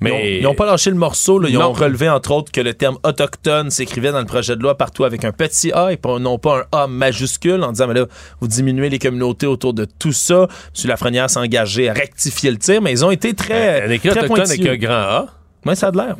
Mais 0.01 0.39
Ils 0.39 0.43
n'ont 0.45 0.55
pas 0.55 0.65
lâché 0.67 0.91
le 0.91 0.97
morceau. 0.97 1.39
là. 1.39 1.49
Ils 1.49 1.59
Non. 1.59 1.69
ont 1.69 1.73
relevé, 1.73 2.09
entre 2.09 2.31
autres, 2.31 2.51
que 2.51 2.61
le 2.61 2.73
terme 2.75 2.99
autochtone 3.05 3.71
s'écrivait 3.71 4.13
dans 4.13 4.21
le 4.21 4.25
projet 4.27 4.57
de 4.57 4.63
loi 4.63 4.77
partout 4.77 5.05
avec 5.05 5.25
un 5.25 5.33
petit 5.33 5.73
A 5.73 5.93
et 5.93 5.99
non 6.21 6.39
pas 6.39 6.61
un 6.73 6.79
A 6.85 6.87
majuscule 6.87 7.63
en 7.63 7.73
disant, 7.73 7.87
mais 7.89 7.95
là, 7.95 8.07
vous 8.41 8.49
diminuez 8.49 8.89
les 8.89 8.99
communautés 8.99 9.47
autour 9.47 9.75
de 9.75 9.85
tout 9.85 10.13
ça. 10.13 10.49
M. 10.83 10.89
Lafrenière 10.89 11.29
s'est 11.29 11.39
engagé 11.39 11.89
à 11.89 11.93
rectifier 11.93 12.51
le 12.51 12.57
tir, 12.57 12.81
mais 12.81 12.93
ils 12.93 13.05
ont 13.05 13.11
été 13.11 13.35
très, 13.35 13.83
Un 13.83 13.91
écrit 13.91 14.09
très 14.09 14.21
autochtone 14.25 14.47
avec 14.51 14.67
un 14.67 14.77
grand 14.77 14.95
A. 14.95 15.27
Oui, 15.67 15.77
ça 15.77 15.89
a 15.89 15.91
de 15.91 15.99
l'air. 15.99 16.17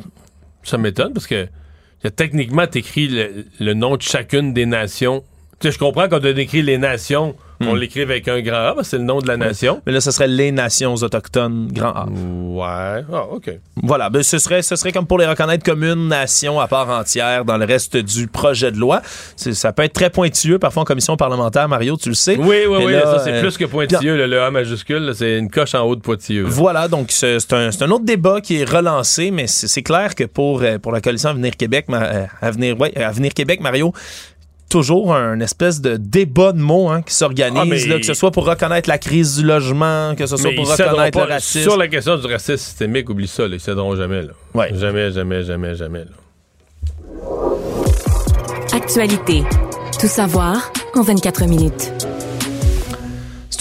Ça 0.63 0.77
m'étonne 0.77 1.13
parce 1.13 1.25
que 1.27 1.47
techniquement, 2.15 2.67
t'écris 2.67 3.07
le, 3.07 3.45
le 3.59 3.73
nom 3.73 3.95
de 3.97 4.01
chacune 4.01 4.53
des 4.53 4.65
nations. 4.65 5.23
Tu 5.59 5.67
sais, 5.67 5.73
je 5.73 5.79
comprends 5.79 6.07
qu'on 6.07 6.19
doit 6.19 6.33
décrire 6.33 6.65
les 6.65 6.77
nations, 6.77 7.35
on 7.67 7.75
l'écrive 7.75 8.09
avec 8.11 8.27
un 8.27 8.41
grand 8.41 8.69
A, 8.69 8.75
que 8.77 8.83
c'est 8.83 8.97
le 8.97 9.03
nom 9.03 9.19
de 9.19 9.27
la 9.27 9.37
nation. 9.37 9.81
Mais 9.85 9.91
là, 9.91 10.01
ce 10.01 10.11
serait 10.11 10.27
les 10.27 10.51
nations 10.51 10.93
autochtones, 10.95 11.69
grand 11.71 11.89
A. 11.93 12.05
Ouais. 12.05 13.03
Ah, 13.11 13.25
OK. 13.31 13.49
Voilà, 13.83 14.09
ben, 14.09 14.23
ce, 14.23 14.37
serait, 14.39 14.61
ce 14.61 14.75
serait 14.75 14.91
comme 14.91 15.07
pour 15.07 15.17
les 15.17 15.25
reconnaître 15.27 15.63
comme 15.63 15.83
une 15.83 16.07
nation 16.07 16.59
à 16.59 16.67
part 16.67 16.89
entière 16.89 17.45
dans 17.45 17.57
le 17.57 17.65
reste 17.65 17.97
du 17.97 18.27
projet 18.27 18.71
de 18.71 18.77
loi. 18.77 19.01
Ça 19.35 19.73
peut 19.73 19.83
être 19.83 19.93
très 19.93 20.09
pointilleux, 20.09 20.59
parfois 20.59 20.83
en 20.83 20.85
commission 20.85 21.17
parlementaire, 21.17 21.67
Mario, 21.67 21.97
tu 21.97 22.09
le 22.09 22.15
sais. 22.15 22.37
Oui, 22.37 22.65
oui, 22.67 22.75
Mais 22.79 22.85
oui, 22.85 22.91
là, 22.93 23.05
ça 23.17 23.19
c'est 23.23 23.33
euh, 23.33 23.41
plus 23.41 23.57
que 23.57 23.65
pointilleux. 23.65 24.17
Le, 24.17 24.27
le 24.27 24.41
A 24.41 24.51
majuscule, 24.51 25.11
c'est 25.15 25.37
une 25.37 25.49
coche 25.49 25.75
en 25.75 25.81
haut 25.83 25.95
de 25.95 26.01
pointilleux. 26.01 26.43
là. 26.43 26.49
Voilà, 26.51 26.87
donc 26.87 27.11
c'est 27.11 27.37
un, 27.53 27.91
autre 27.91 28.05
débat 28.05 28.41
qui 28.41 28.61
est 28.61 28.69
relancé, 28.69 29.31
mais 29.31 29.47
c'est 29.47 29.83
clair 29.83 30.15
que 30.15 30.23
pour, 30.23 30.61
euh, 30.61 30.77
pour 30.77 30.91
la 30.91 31.01
coalition 31.01 31.29
Avenir 31.29 31.55
Québec, 31.57 31.85
ma- 31.87 32.03
euh, 32.03 32.25
Avenir, 32.41 32.79
ouais, 32.79 32.95
Avenir 32.97 33.33
Québec, 33.33 33.59
Mario, 33.61 33.93
toujours 34.71 35.13
un 35.13 35.39
espèce 35.39 35.81
de 35.81 35.97
débat 35.97 36.51
de 36.53 36.59
mots 36.59 36.89
hein, 36.89 37.01
qui 37.01 37.13
s'organise, 37.13 37.87
Ah, 37.91 37.97
que 37.99 38.05
ce 38.05 38.13
soit 38.13 38.31
pour 38.31 38.45
reconnaître 38.45 38.89
la 38.89 38.97
crise 38.97 39.37
du 39.37 39.43
logement, 39.43 40.15
que 40.15 40.25
ce 40.25 40.37
soit 40.37 40.51
pour 40.55 40.69
reconnaître 40.71 41.19
pas- 41.19 41.25
le 41.27 41.33
racisme. 41.33 41.69
Sur 41.69 41.77
la 41.77 41.87
question 41.87 42.17
du 42.17 42.25
racisme 42.27 42.57
systémique, 42.57 43.09
oublie 43.09 43.27
ça, 43.27 43.47
là, 43.47 43.55
ils 43.55 43.59
céderont 43.59 43.95
jamais. 43.95 44.21
Là. 44.23 44.67
Jamais, 44.73 45.11
jamais, 45.11 45.43
jamais, 45.43 45.75
jamais. 45.75 45.99
là. 45.99 46.11
Actualité. 48.73 49.43
Tout 49.99 50.07
savoir 50.07 50.71
en 50.95 51.01
24 51.03 51.45
minutes. 51.45 51.91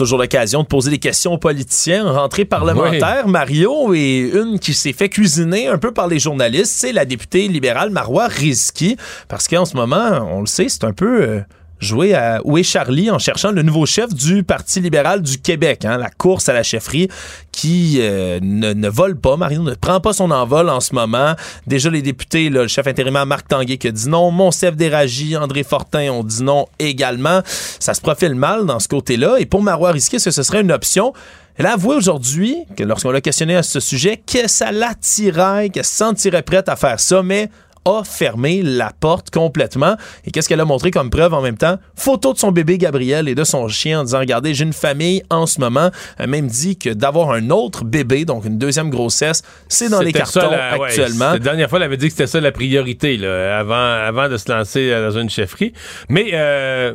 Toujours 0.01 0.17
l'occasion 0.17 0.63
de 0.63 0.67
poser 0.67 0.91
des 0.91 0.99
questions 0.99 1.35
aux 1.35 1.39
politiciens 1.39 2.07
en 2.07 2.15
rentrée 2.15 2.47
parlementaire. 2.47 3.29
Mario 3.29 3.93
et 3.93 4.31
une 4.33 4.59
qui 4.59 4.73
s'est 4.73 4.95
fait 4.95 5.11
cuisiner 5.11 5.69
un 5.69 5.77
peu 5.77 5.93
par 5.93 6.09
les 6.09 6.19
journalistes, 6.19 6.73
c'est 6.75 6.93
la 6.93 7.05
députée 7.05 7.49
libérale 7.49 7.91
Marois 7.91 8.27
Rizki. 8.27 8.97
Parce 9.29 9.47
qu'en 9.47 9.67
ce 9.67 9.77
moment, 9.77 10.27
on 10.33 10.41
le 10.41 10.47
sait, 10.47 10.71
c'est 10.71 10.85
un 10.85 10.95
peu 10.95 11.23
euh, 11.23 11.41
jouer 11.81 12.15
à 12.15 12.41
Où 12.45 12.59
est 12.59 12.63
Charlie 12.63 13.11
en 13.11 13.19
cherchant 13.19 13.51
le 13.51 13.63
nouveau 13.63 13.87
chef 13.87 14.15
du 14.15 14.45
Parti 14.45 14.81
libéral 14.81 15.23
du 15.23 15.39
Québec. 15.39 15.85
hein, 15.85 15.99
la 15.99 16.11
course 16.11 16.49
à 16.49 16.53
la 16.53 16.63
chefferie 16.63 17.09
qui 17.53 17.99
euh, 18.01 18.39
ne, 18.43 18.73
ne 18.73 18.89
vole 18.89 19.17
pas. 19.19 19.37
Mario 19.37 19.63
ne 19.63 19.75
prend 19.75 20.01
pas 20.01 20.13
son 20.13 20.31
envol 20.31 20.69
en 20.69 20.81
ce 20.81 20.95
moment. 20.95 21.35
Déjà, 21.67 21.91
les 21.91 22.03
députés, 22.03 22.51
le 22.51 22.69
chef 22.69 22.87
intérimaire 22.87 23.27
Marc 23.27 23.49
Tanguay 23.49 23.79
qui 23.79 23.89
a 23.89 23.93
dit 23.93 24.09
non. 24.09 24.31
Monsef 24.31 24.77
Déragi, 24.77 25.37
André 25.37 25.63
Fortin 25.65 26.11
ont 26.11 26.25
dit 26.25 26.43
non 26.43 26.67
également. 26.79 27.41
Ça 27.79 27.95
se 27.95 28.01
profile 28.01 28.35
mal 28.35 28.67
dans 28.67 28.79
ce 28.79 28.89
côté-là. 28.89 29.37
Et 29.39 29.47
pour 29.47 29.63
Marois 29.63 29.93
Risqué, 29.93 30.17
est-ce 30.17 30.27
que 30.27 30.31
ce 30.31 30.43
serait 30.43 30.61
une 30.61 30.73
option? 30.73 31.13
Elle 31.57 31.67
a 31.67 31.73
avoué 31.75 31.97
aujourd'hui 31.97 32.57
que 32.77 32.85
lorsqu'on 32.85 33.11
l'a 33.11 33.21
questionné 33.21 33.57
à 33.57 33.63
ce 33.63 33.81
sujet, 33.81 34.17
que 34.27 34.49
ça 34.49 34.73
l'attirait, 34.73 35.69
qu'elle 35.69 35.85
se 35.85 35.95
sentirait 35.95 36.43
prête 36.43 36.69
à 36.69 36.77
faire 36.77 36.99
ça, 36.99 37.23
mais 37.23 37.51
a 37.85 38.03
fermé 38.05 38.63
la 38.63 38.93
porte 38.99 39.31
complètement. 39.31 39.97
Et 40.25 40.31
qu'est-ce 40.31 40.49
qu'elle 40.49 40.61
a 40.61 40.65
montré 40.65 40.91
comme 40.91 41.11
preuve 41.11 41.35
en 41.35 41.41
même 41.41 41.57
temps? 41.57 41.79
Photo 41.95 42.33
de 42.33 42.39
son 42.39 42.53
bébé 42.53 42.79
Gabriel 42.79 43.29
et 43.29 43.35
de 43.35 43.45
son 43.45 43.69
chien 43.69 44.01
en 44.01 44.05
disant, 44.05 44.21
regardez, 44.21 44.55
j'ai 44.55 44.65
une 44.65 44.73
famille 44.73 45.23
en 45.31 45.47
ce 45.47 45.61
moment. 45.61 45.91
Elle 46.19 46.25
a 46.25 46.27
même 46.27 46.47
dit 46.47 46.77
que 46.77 46.91
d'avoir 46.91 47.31
un 47.31 47.51
autre 47.51 47.85
bébé, 47.85 48.25
donc 48.25 48.45
une 48.45 48.59
deuxième 48.59 48.91
grossesse, 48.91 49.43
c'est 49.69 49.89
dans 49.89 50.01
les 50.01 50.13
cartons 50.13 50.51
ouais, 50.51 50.85
actuellement. 50.85 51.33
la 51.33 51.39
dernière 51.39 51.69
fois, 51.69 51.79
elle 51.79 51.85
avait 51.85 51.97
dit 51.97 52.07
que 52.07 52.13
c'était 52.13 52.27
ça 52.27 52.41
la 52.41 52.53
priorité 52.53 53.17
là, 53.17 53.59
avant, 53.59 53.75
avant 53.75 54.29
de 54.29 54.37
se 54.37 54.51
lancer 54.51 54.91
euh, 54.91 55.11
dans 55.11 55.19
une 55.19 55.31
chefferie. 55.31 55.73
Mais 56.09 56.31
euh, 56.35 56.95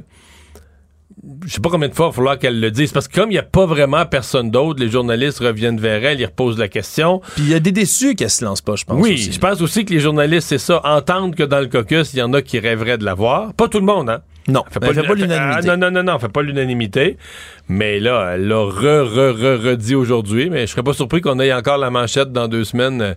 je 1.45 1.53
sais 1.53 1.61
pas 1.61 1.69
combien 1.69 1.88
de 1.89 1.93
fois 1.93 2.07
il 2.07 2.09
va 2.09 2.13
falloir 2.15 2.39
qu'elle 2.39 2.59
le 2.59 2.72
dise. 2.72 2.91
Parce 2.91 3.07
que 3.07 3.15
comme 3.19 3.30
il 3.30 3.34
n'y 3.35 3.39
a 3.39 3.43
pas 3.43 3.65
vraiment 3.65 4.05
personne 4.05 4.51
d'autre, 4.51 4.80
les 4.80 4.89
journalistes 4.89 5.39
reviennent 5.39 5.80
vers 5.80 6.03
elle, 6.03 6.19
ils 6.19 6.26
reposent 6.26 6.57
la 6.57 6.67
question. 6.67 7.22
Puis 7.35 7.43
il 7.45 7.49
y 7.51 7.53
a 7.53 7.59
des 7.59 7.72
déçus 7.72 8.15
qu'elle 8.15 8.30
se 8.30 8.43
lance 8.43 8.61
pas, 8.61 8.76
je 8.76 8.85
pense. 8.85 9.01
Oui, 9.01 9.17
je 9.17 9.39
pense 9.39 9.61
aussi 9.61 9.85
que 9.85 9.93
les 9.93 9.99
journalistes, 9.99 10.47
c'est 10.49 10.57
ça, 10.57 10.81
entendent 10.84 11.35
que 11.35 11.43
dans 11.43 11.59
le 11.59 11.67
caucus, 11.67 12.13
il 12.13 12.19
y 12.19 12.22
en 12.22 12.34
a 12.34 12.41
qui 12.41 12.59
rêveraient 12.59 12.97
de 12.97 13.05
l'avoir. 13.05 13.53
Pas 13.53 13.67
tout 13.67 13.80
le 13.80 13.85
monde, 13.85 14.09
hein? 14.09 14.22
Non, 14.47 14.63
Fait 14.69 14.80
elle 14.84 14.93
fait 14.93 15.01
pas 15.01 15.15
l'un- 15.15 15.22
l'unanimité. 15.26 15.69
Ah, 15.69 15.76
non, 15.76 15.89
non, 15.89 15.91
non, 16.03 16.11
non, 16.13 16.19
fait 16.19 16.30
pas 16.30 16.43
l'unanimité. 16.43 17.17
Mais 17.67 17.99
là, 17.99 18.34
elle 18.35 18.47
l'a 18.47 18.57
re, 18.59 19.03
re, 19.03 19.34
re, 19.34 19.63
redit 19.69 19.95
aujourd'hui. 19.95 20.51
Mais 20.51 20.67
je 20.67 20.72
serais 20.72 20.84
pas 20.84 20.93
surpris 20.93 21.22
qu'on 21.22 21.39
ait 21.39 21.51
encore 21.51 21.80
la 21.80 21.89
manchette 21.89 22.31
dans 22.31 22.47
deux 22.47 22.63
semaines. 22.63 23.15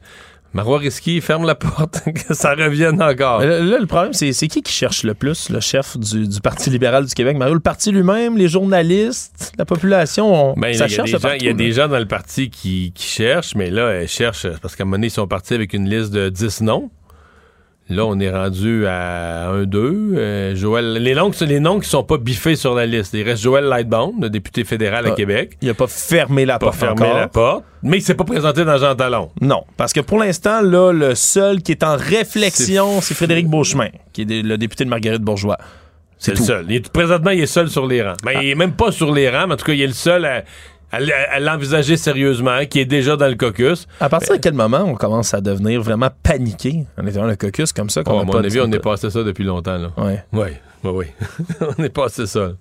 Marois 0.55 0.79
Risky 0.79 1.21
ferme 1.21 1.47
la 1.47 1.55
porte, 1.55 2.03
que 2.29 2.35
ça 2.35 2.55
revienne 2.55 3.03
encore. 3.03 3.41
Là, 3.41 3.61
là, 3.61 3.79
le 3.79 3.87
problème, 3.87 4.13
c'est 4.13 4.33
qui 4.49 4.63
qui 4.63 4.73
cherche 4.73 5.03
le 5.03 5.15
plus, 5.15 5.51
le 5.51 5.61
chef 5.61 5.97
du, 5.97 6.27
du 6.27 6.41
Parti 6.41 6.71
libéral 6.71 7.05
du 7.05 7.15
Québec? 7.15 7.37
Mario, 7.37 7.55
le 7.55 7.61
parti 7.61 7.93
lui-même, 7.93 8.37
les 8.37 8.49
journalistes, 8.49 9.53
la 9.59 9.65
population, 9.65 10.53
on, 10.53 10.55
Ben, 10.55 10.73
ça 10.73 10.87
il 10.87 10.91
y 10.91 10.95
a, 10.95 10.97
cherche 10.97 11.11
des 11.11 11.17
de 11.17 11.23
gens, 11.23 11.33
il 11.39 11.45
y 11.45 11.49
a 11.49 11.53
des 11.53 11.73
gens 11.73 11.89
dans 11.89 11.99
le 11.99 12.07
parti 12.07 12.51
qui, 12.51 12.93
qui 12.95 13.07
cherchent, 13.07 13.55
mais 13.55 13.71
là, 13.71 13.91
elles 13.91 14.09
cherchent, 14.09 14.49
parce 14.63 14.75
qu'à 14.75 14.85
un 14.85 14.87
moment 14.87 14.97
donné, 14.97 15.09
ils 15.09 15.11
sont 15.11 15.27
partis 15.27 15.55
avec 15.55 15.75
une 15.75 15.89
liste 15.89 16.13
de 16.13 16.29
10 16.29 16.63
noms. 16.63 16.91
Là, 17.91 18.05
on 18.05 18.21
est 18.21 18.31
rendu 18.31 18.87
à 18.87 19.49
1, 19.49 19.65
2. 19.65 20.55
Joël, 20.55 20.93
les, 20.95 21.15
noms, 21.15 21.31
les 21.41 21.59
noms 21.61 21.81
qui 21.81 21.89
sont 21.89 22.03
pas 22.03 22.19
biffés 22.19 22.55
sur 22.55 22.75
la 22.75 22.85
liste. 22.85 23.15
Il 23.15 23.23
reste 23.23 23.43
Joël 23.43 23.65
Lightbound, 23.65 24.23
le 24.23 24.29
député 24.29 24.65
fédéral 24.65 25.07
à 25.07 25.11
Ah, 25.13 25.15
Québec. 25.15 25.57
Il 25.63 25.71
a 25.71 25.75
pas 25.75 25.87
fermé 25.87 26.45
la 26.45 26.59
Pas 26.59 26.67
porte 26.67 26.79
fermé 26.79 27.01
encore. 27.03 27.17
la 27.17 27.29
porte. 27.29 27.65
Mais 27.83 27.97
il 27.99 28.03
s'est 28.03 28.15
pas 28.15 28.25
présenté 28.25 28.65
dans 28.67 28.77
Jean 28.77 28.95
Talon. 28.95 29.31
Non, 29.41 29.65
parce 29.79 29.95
que 29.95 30.01
pour 30.01 30.19
l'instant, 30.19 30.61
là, 30.61 30.93
le 30.93 31.15
seul 31.15 31.63
qui 31.63 31.73
est 31.73 31.83
en 31.83 31.97
réflexion, 31.97 33.01
c'est 33.01 33.15
Frédéric 33.15 33.49
Beauchemin, 33.49 33.89
qui 34.13 34.23
est 34.23 34.43
le 34.43 34.59
député 34.59 34.85
de 34.85 34.91
Marguerite 34.91 35.23
Bourgeois. 35.23 35.57
C'est 36.19 36.33
le 36.33 36.37
tout. 36.39 36.45
seul. 36.45 36.67
Il 36.69 36.77
est- 36.77 36.93
présentement, 36.93 37.31
il 37.31 37.41
est 37.41 37.47
seul 37.47 37.71
sur 37.71 37.87
les 37.87 38.03
rangs. 38.03 38.15
Ben, 38.25 38.33
Ah. 38.37 38.43
Il 38.43 38.51
est 38.51 38.55
même 38.55 38.73
pas 38.73 38.91
sur 38.93 39.15
les 39.15 39.31
rangs, 39.31 39.47
mais 39.47 39.55
en 39.55 39.57
tout 39.57 39.65
cas, 39.65 39.73
il 39.73 39.81
est 39.81 39.87
le 39.87 39.93
seul 39.93 40.25
à, 40.25 40.43
à 40.91 41.41
l'envisager 41.41 41.97
sérieusement, 41.97 42.65
qui 42.69 42.81
est 42.81 42.85
déjà 42.87 43.17
dans 43.17 43.29
le 43.29 43.35
caucus. 43.35 43.87
À 44.01 44.09
partir 44.09 44.35
de 44.37 44.41
quel 44.41 44.55
moment 44.55 44.83
on 44.87 44.95
commence 44.95 45.35
à 45.35 45.41
devenir 45.41 45.83
vraiment 45.83 46.09
paniqué 46.23 46.87
en 47.01 47.07
étant 47.07 47.21
dans 47.21 47.27
le 47.27 47.37
caucus 47.37 47.73
comme 47.73 47.91
ça? 47.91 48.03
qu'on 48.03 48.13
Oh, 48.15 48.19
a 48.19 48.23
à 48.23 48.25
mon 48.25 48.33
pas 48.33 48.39
avis, 48.39 48.61
on 48.61 48.73
est 48.73 48.79
passé 48.79 49.11
ça 49.11 49.23
depuis 49.23 49.45
longtemps. 49.45 49.77
Là. 49.79 49.91
Ouais. 49.99 50.25
Oui, 50.33 50.49
oui, 50.85 50.91
oui. 50.91 51.07
on 51.79 51.83
est 51.85 51.91
passé 51.91 52.27
ça. 52.27 52.53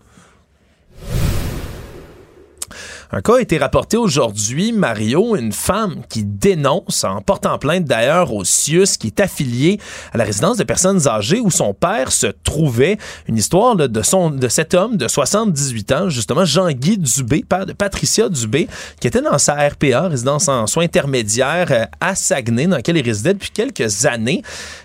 Un 3.10 3.22
cas 3.22 3.38
a 3.38 3.42
été 3.42 3.58
rapporté 3.58 3.96
aujourd'hui, 3.96 4.74
Mario, 4.74 5.38
une 5.38 5.54
femme 5.54 6.02
qui 6.10 6.26
dénonce, 6.26 7.06
en 7.06 7.22
portant 7.22 7.58
plainte 7.58 7.86
d'ailleurs 7.86 8.34
au 8.34 8.44
CIUS, 8.44 8.98
qui 9.00 9.08
est 9.08 9.22
affilié 9.22 9.80
à 10.12 10.18
la 10.18 10.26
résidence 10.26 10.58
de 10.58 10.66
personnes 10.66 11.08
âgées 11.08 11.40
où 11.40 11.50
son 11.50 11.74
père 11.74 12.12
se 12.12 12.28
trouvait. 12.28 12.98
Une 13.30 13.38
histoire 13.38 13.78
de, 13.78 14.02
son, 14.02 14.30
de 14.30 14.50
cet 14.50 14.74
homme 14.74 14.98
de 14.98 15.08
78 15.08 15.92
ans, 15.94 16.10
justement, 16.10 16.44
Jean-Guy 16.44 16.98
Dubé, 16.98 17.46
père 17.48 17.66
de 17.66 17.72
Patricia 17.72 18.28
Dubé, 18.28 18.68
qui 19.00 19.08
était 19.08 19.22
dans 19.22 19.38
sa 19.38 19.54
RPA, 19.54 20.10
résidence 20.10 20.50
en 20.50 20.68
soins 20.68 20.84
intermédiaires 20.84 21.72
euh, 21.72 21.86
à 22.02 22.14
Saguenay, 22.14 22.68
dans 22.68 22.76
laquelle 22.76 22.98
il 22.98 23.06
résidait 23.06 23.34
depuis 23.34 23.52
quelques 23.52 24.06
années. 24.06 24.42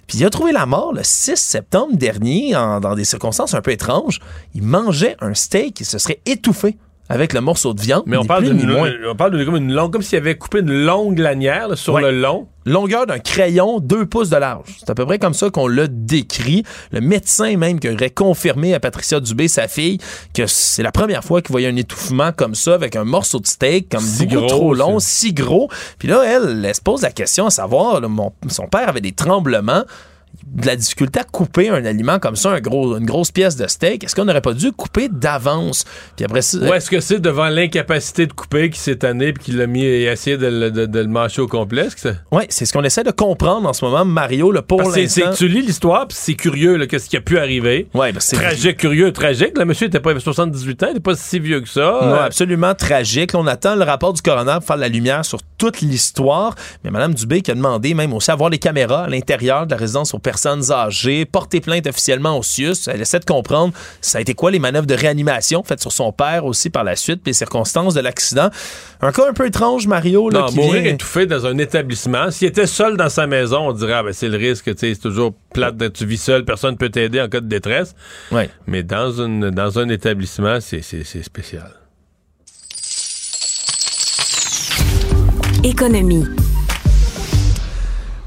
Puis 0.07 0.19
il 0.19 0.25
a 0.25 0.31
trouvé 0.31 0.53
la 0.53 0.65
mort 0.65 0.93
le 0.93 1.03
6 1.03 1.35
septembre 1.37 1.97
dernier, 1.97 2.53
dans 2.53 2.95
des 2.95 3.05
circonstances 3.05 3.55
un 3.55 3.63
peu 3.63 3.73
étranges. 3.73 4.21
Il 4.55 4.63
mangeait 4.63 5.17
un 5.21 5.35
steak 5.35 5.81
et 5.81 5.85
se 5.85 5.99
serait 5.99 6.21
étouffé 6.25 6.77
avec 7.13 7.35
le 7.35 7.43
morceau 7.43 7.75
de 7.75 7.81
viande. 7.83 8.05
Mais 8.07 8.17
on 8.17 8.25
parle 8.25 8.45
d'une 8.45 8.67
moins. 8.73 8.91
on 9.07 9.15
parle 9.15 9.33
de 9.39 9.45
comme 9.45 9.57
une 9.57 9.73
longue, 9.75 9.93
comme 9.93 10.01
s'il 10.03 10.17
avait 10.19 10.37
coupé 10.37 10.61
une 10.61 10.73
longue 10.85 11.19
lanière 11.19 11.69
là, 11.69 11.77
sur 11.77 11.93
Ouais. 11.95 12.01
le 12.03 12.11
long. 12.21 12.49
Longueur 12.65 13.07
d'un 13.07 13.19
crayon, 13.19 13.81
deux 13.81 14.07
pouces 14.07 14.31
de 14.31 14.37
large. 14.37 14.77
C'est 14.79 14.89
à 14.89 14.95
peu 14.95 15.05
près 15.05 15.19
comme 15.19 15.35
ça 15.35 15.51
qu'on 15.51 15.67
l'a 15.67 15.89
décrit. 15.89 16.63
Le 16.93 17.01
médecin 17.01 17.57
même 17.57 17.81
qui 17.81 17.91
aurait 17.91 18.09
confirmé 18.11 18.73
à 18.73 18.81
Patricia 18.81 19.21
Dubé, 19.21 19.49
sa 19.49 19.67
fille, 19.69 19.99
que 20.33 20.47
c'est 20.47 20.83
la 20.85 20.93
première 20.93 21.23
fois 21.25 21.43
qu'il 21.43 21.51
voyait 21.51 21.69
un 21.69 21.77
étouffement 21.77 22.31
comme 22.33 22.55
ça 22.55 22.75
avec 22.75 22.95
un 22.97 23.05
morceau 23.05 23.41
de 23.41 23.47
steak 23.47 23.89
comme 23.91 24.01
Si 24.01 24.27
beaucoup 24.27 24.47
gros, 24.47 24.49
trop 24.49 24.75
long, 24.75 24.99
si 25.01 25.35
gros. 25.35 25.69
Puis 25.99 26.09
là, 26.09 26.23
elle, 26.25 26.65
elle 26.65 26.75
se 26.75 26.81
pose 26.81 27.03
la 27.03 27.11
question 27.11 27.47
à 27.47 27.51
savoir, 27.51 28.01
là, 28.01 28.09
mon- 28.09 28.33
son 28.49 28.69
père 28.69 28.89
avait 28.89 29.01
des 29.01 29.13
tremblements 29.13 29.83
de 30.47 30.67
la 30.67 30.77
difficulté 30.77 31.21
à 31.21 31.25
couper 31.25 31.69
un 31.71 31.85
aliment 31.85 32.19
comme 32.19 32.37
ça, 32.37 32.51
un 32.51 32.61
gros, 32.61 32.97
une 32.97 33.07
grosse 33.07 33.31
pièce 33.31 33.57
de 33.57 33.67
steak, 33.67 34.05
est-ce 34.05 34.15
qu'on 34.15 34.25
n'aurait 34.25 34.41
pas 34.41 34.53
dû 34.55 34.73
couper 34.73 35.09
d'avance? 35.09 35.85
Puis 36.17 36.25
après 36.25 36.43
ça, 36.43 36.59
Ou 36.59 36.73
est-ce 36.75 36.91
que 36.91 37.01
c'est 37.01 37.21
devant 37.21 37.49
l'incapacité 37.49 38.27
de 38.27 38.33
couper 38.33 38.71
qui 38.71 38.79
s'est 38.79 38.97
tanné 38.97 39.33
puis 39.33 39.45
qu'il 39.45 39.57
l'a 39.57 39.67
mis 39.67 39.85
et 39.85 40.05
essayé 40.05 40.37
de, 40.37 40.47
le- 40.47 40.71
de- 40.71 40.87
de 40.87 40.99
le 40.99 41.07
mâcher 41.07 41.41
au 41.43 41.47
complet? 41.49 41.87
Est-ce 41.87 41.97
que 41.97 42.15
c'est- 42.51 42.65
ce 42.67 42.73
qu'on 42.73 42.83
essaie 42.85 43.05
de 43.05 43.11
comprendre 43.11 43.69
en 43.69 43.73
ce 43.73 43.85
moment, 43.85 44.05
Mario, 44.05 44.53
le 44.53 44.63
pour 44.63 44.83
l'instant. 44.83 45.33
tu 45.37 45.49
lis 45.49 45.63
l'histoire 45.63 46.07
puis 46.09 46.17
c'est 46.21 46.35
curieux 46.35 46.77
là, 46.77 46.87
qu'est-ce 46.87 47.09
qui 47.09 47.17
a 47.17 47.21
pu 47.21 47.39
arriver. 47.39 47.89
Ouais, 47.95 48.13
que 48.13 48.21
c'est- 48.21 48.37
Tragique, 48.37 48.77
curieux, 48.79 49.13
tragique. 49.13 49.57
Le 49.59 49.65
monsieur 49.65 49.87
était 49.87 50.01
pas 50.01 50.11
il 50.11 50.13
avait 50.13 50.21
78 50.21 50.83
ans, 50.83 50.87
il 50.89 50.91
était 50.93 51.01
pas 51.01 51.15
si 51.17 51.39
vieux 51.39 51.61
que 51.61 51.69
ça. 51.69 51.81
Non, 52.03 52.09
Euh, 52.15 52.25
absolument 52.25 52.75
tragique. 52.75 53.31
On 53.35 53.47
attend 53.47 53.75
le 53.77 53.85
rapport 53.85 54.13
du 54.13 54.23
coroner 54.23 54.55
pour 54.59 54.65
faire 54.65 54.77
la 54.77 54.89
lumière 54.89 55.25
sur 55.25 55.39
toute 55.63 55.81
l'histoire. 55.81 56.57
Mais 56.83 56.91
Mme 56.91 57.15
Dubé 57.15 57.41
qui 57.41 57.53
a 57.53 57.55
demandé 57.55 57.95
même 57.95 58.13
aussi 58.13 58.33
à 58.33 58.35
voir 58.35 58.51
les 58.51 58.59
caméras 58.59 59.05
à 59.05 59.09
l'intérieur 59.09 59.65
de 59.65 59.71
la 59.71 59.77
résidence 59.77 60.11
pour 60.11 60.21
personnes 60.21 60.73
âgées, 60.73 61.25
porter 61.25 61.61
plainte 61.61 61.87
officiellement 61.87 62.37
au 62.37 62.43
CIUS. 62.43 62.89
Elle 62.89 63.01
essaie 63.01 63.21
de 63.21 63.25
comprendre 63.25 63.73
ça 64.01 64.19
a 64.19 64.21
été 64.21 64.35
quoi 64.35 64.51
les 64.51 64.59
manœuvres 64.59 64.89
de 64.89 64.95
réanimation 64.95 65.63
faites 65.63 65.81
sur 65.81 65.93
son 65.93 66.11
père 66.11 66.47
aussi 66.47 66.69
par 66.69 66.83
la 66.83 66.97
suite, 66.97 67.23
puis 67.23 67.31
les 67.31 67.35
circonstances 67.35 67.95
de 67.95 68.01
l'accident. 68.01 68.51
Un 69.01 69.13
cas 69.13 69.29
un 69.29 69.33
peu 69.35 69.47
étrange, 69.47 69.87
Mario, 69.87 70.31
là, 70.31 70.41
Non, 70.41 70.47
qui 70.47 70.57
mourir 70.57 70.83
vient... 70.83 70.95
étouffé 70.95 71.27
dans 71.27 71.47
un 71.47 71.57
établissement. 71.59 72.33
S'il 72.33 72.49
était 72.49 72.67
seul 72.67 72.97
dans 72.97 73.09
sa 73.09 73.29
maison, 73.29 73.69
on 73.69 73.73
dirait, 73.73 73.93
ah, 73.93 74.03
ben, 74.03 74.13
c'est 74.13 74.29
le 74.29 74.39
risque, 74.39 74.69
c'est 74.77 75.01
toujours 75.01 75.33
plate 75.55 75.93
tu 75.93 76.07
vis 76.07 76.21
seul, 76.21 76.45
personne 76.45 76.73
ne 76.73 76.77
peut 76.77 76.89
t'aider 76.91 77.21
en 77.21 77.29
cas 77.29 77.41
de 77.41 77.47
détresse. 77.47 77.95
Ouais. 78.33 78.51
Mais 78.67 78.83
dans, 78.83 79.13
une, 79.13 79.51
dans 79.51 79.79
un 79.79 79.89
établissement, 79.89 80.59
c'est 80.61 80.83
spécial. 80.83 81.82
Économie. 85.65 86.52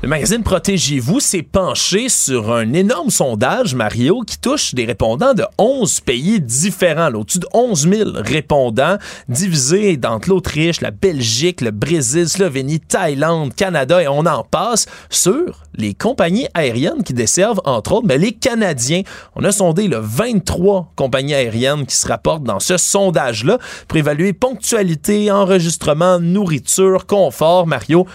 Le 0.06 0.10
magazine 0.10 0.44
Protégez-vous 0.44 1.20
s'est 1.20 1.42
penché 1.42 2.10
sur 2.10 2.54
un 2.54 2.74
énorme 2.74 3.10
sondage, 3.10 3.74
Mario, 3.74 4.22
qui 4.22 4.38
touche 4.38 4.76
des 4.76 4.86
répondants 4.86 5.34
de 5.34 5.44
11 5.58 6.02
pays 6.02 6.40
différents, 6.40 7.12
au-dessus 7.12 7.40
de 7.40 7.48
11 7.56 7.90
000 7.90 8.10
répondants, 8.14 8.98
divisés 9.30 10.00
entre 10.06 10.30
l'Autriche, 10.30 10.80
la 10.82 10.92
Belgique, 10.92 11.62
le 11.62 11.72
Brésil, 11.72 12.30
Slovénie, 12.30 12.82
Thaïlande, 12.82 13.56
Canada 13.56 14.04
et 14.04 14.08
on 14.08 14.28
en 14.28 14.44
passe, 14.44 14.86
sur 15.10 15.64
les 15.74 15.96
compagnies 15.96 16.50
aériennes 16.54 17.02
qui 17.04 17.16
desservent, 17.16 17.62
entre 17.66 17.94
autres, 17.94 18.08
ben, 18.08 18.22
les 18.22 18.32
Canadiens. 18.32 19.02
On 19.36 19.44
a 19.44 19.52
sondé 19.52 19.88
le 19.88 19.98
23 19.98 20.92
compagnies 20.96 21.34
aériennes 21.34 21.88
qui 21.88 21.96
se 21.96 22.08
rapportent 22.08 22.44
dans 22.44 22.60
ce 22.60 22.78
sondage-là 22.78 23.58
pour 23.88 23.98
évaluer 23.98 24.34
ponctualité, 24.34 25.32
enregistrement, 25.32 26.20
nourriture, 26.20 27.08
confort, 27.08 27.66
Mario. 27.66 28.06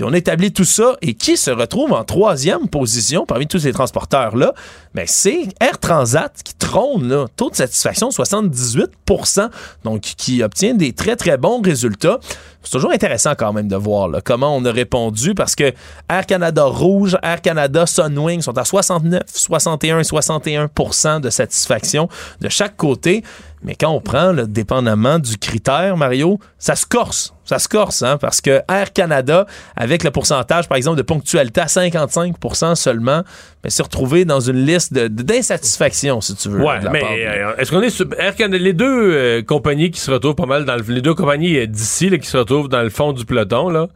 Puis 0.00 0.08
on 0.08 0.14
établit 0.14 0.50
tout 0.50 0.64
ça. 0.64 0.96
Et 1.02 1.12
qui 1.12 1.36
se 1.36 1.50
retrouve 1.50 1.92
en 1.92 2.04
troisième 2.04 2.68
position 2.68 3.26
parmi 3.26 3.46
tous 3.46 3.58
ces 3.58 3.72
transporteurs-là? 3.72 4.54
Ben, 4.94 5.04
c'est 5.06 5.48
Air 5.60 5.78
Transat 5.78 6.32
qui 6.42 6.54
trône, 6.54 7.06
là. 7.06 7.26
Taux 7.36 7.50
de 7.50 7.54
satisfaction 7.54 8.08
78% 8.08 9.50
donc 9.84 10.00
qui 10.00 10.42
obtient 10.42 10.72
des 10.72 10.94
très, 10.94 11.16
très 11.16 11.36
bons 11.36 11.60
résultats. 11.60 12.18
C'est 12.62 12.72
toujours 12.72 12.92
intéressant 12.92 13.32
quand 13.36 13.52
même 13.52 13.68
de 13.68 13.76
voir 13.76 14.10
comment 14.24 14.54
on 14.54 14.64
a 14.64 14.72
répondu 14.72 15.34
parce 15.34 15.54
que 15.54 15.72
Air 16.10 16.26
Canada 16.26 16.64
Rouge, 16.64 17.16
Air 17.22 17.40
Canada 17.40 17.86
Sunwing 17.86 18.42
sont 18.42 18.56
à 18.58 18.64
69, 18.64 19.22
61 19.26 19.98
et 19.98 20.02
61% 20.02 21.20
de 21.20 21.30
satisfaction 21.30 22.08
de 22.40 22.48
chaque 22.48 22.76
côté. 22.76 23.24
Mais 23.62 23.74
quand 23.74 23.90
on 23.90 24.00
prend, 24.00 24.32
là, 24.32 24.46
dépendamment 24.46 25.18
du 25.18 25.36
critère, 25.36 25.96
Mario, 25.96 26.38
ça 26.58 26.76
se 26.76 26.86
corse. 26.86 27.34
Ça 27.44 27.58
se 27.58 27.68
corse, 27.68 28.02
hein, 28.02 28.16
parce 28.16 28.40
que 28.40 28.62
Air 28.68 28.92
Canada, 28.92 29.46
avec 29.76 30.02
le 30.04 30.10
pourcentage, 30.10 30.68
par 30.68 30.76
exemple, 30.76 30.96
de 30.96 31.02
ponctualité 31.02 31.60
à 31.60 31.66
55% 31.66 32.74
seulement, 32.74 33.22
mais 33.62 33.70
s'est 33.70 33.82
retrouvé 33.82 34.24
dans 34.24 34.40
une 34.40 34.64
liste 34.64 34.94
d'insatisfaction, 34.94 36.20
si 36.20 36.34
tu 36.34 36.48
veux. 36.48 36.62
Ouais, 36.62 36.80
de 36.80 36.84
la 36.86 36.90
mais 36.90 37.02
euh, 37.04 37.56
est-ce 37.56 37.70
qu'on 37.70 37.82
est 37.82 37.90
sur 37.90 38.06
Air 38.18 38.34
Canada, 38.34 38.62
les 38.62 38.72
deux 38.72 38.86
euh, 39.12 39.42
compagnies 39.42 39.90
qui 39.90 40.00
se 40.00 40.10
retrouvent 40.10 40.34
pas 40.34 40.46
mal 40.46 40.64
dans 40.64 40.76
le, 40.76 40.82
les 40.88 41.02
deux 41.02 41.14
compagnies 41.14 41.56
euh, 41.58 41.66
d'ici 41.66 42.10
qui 42.18 42.26
se 42.28 42.36
retrouvent 42.36 42.68
dans 42.68 42.82
le 42.82 42.90
fond 42.90 43.12
du 43.12 43.24
peloton 43.24 43.68
là, 43.68 43.88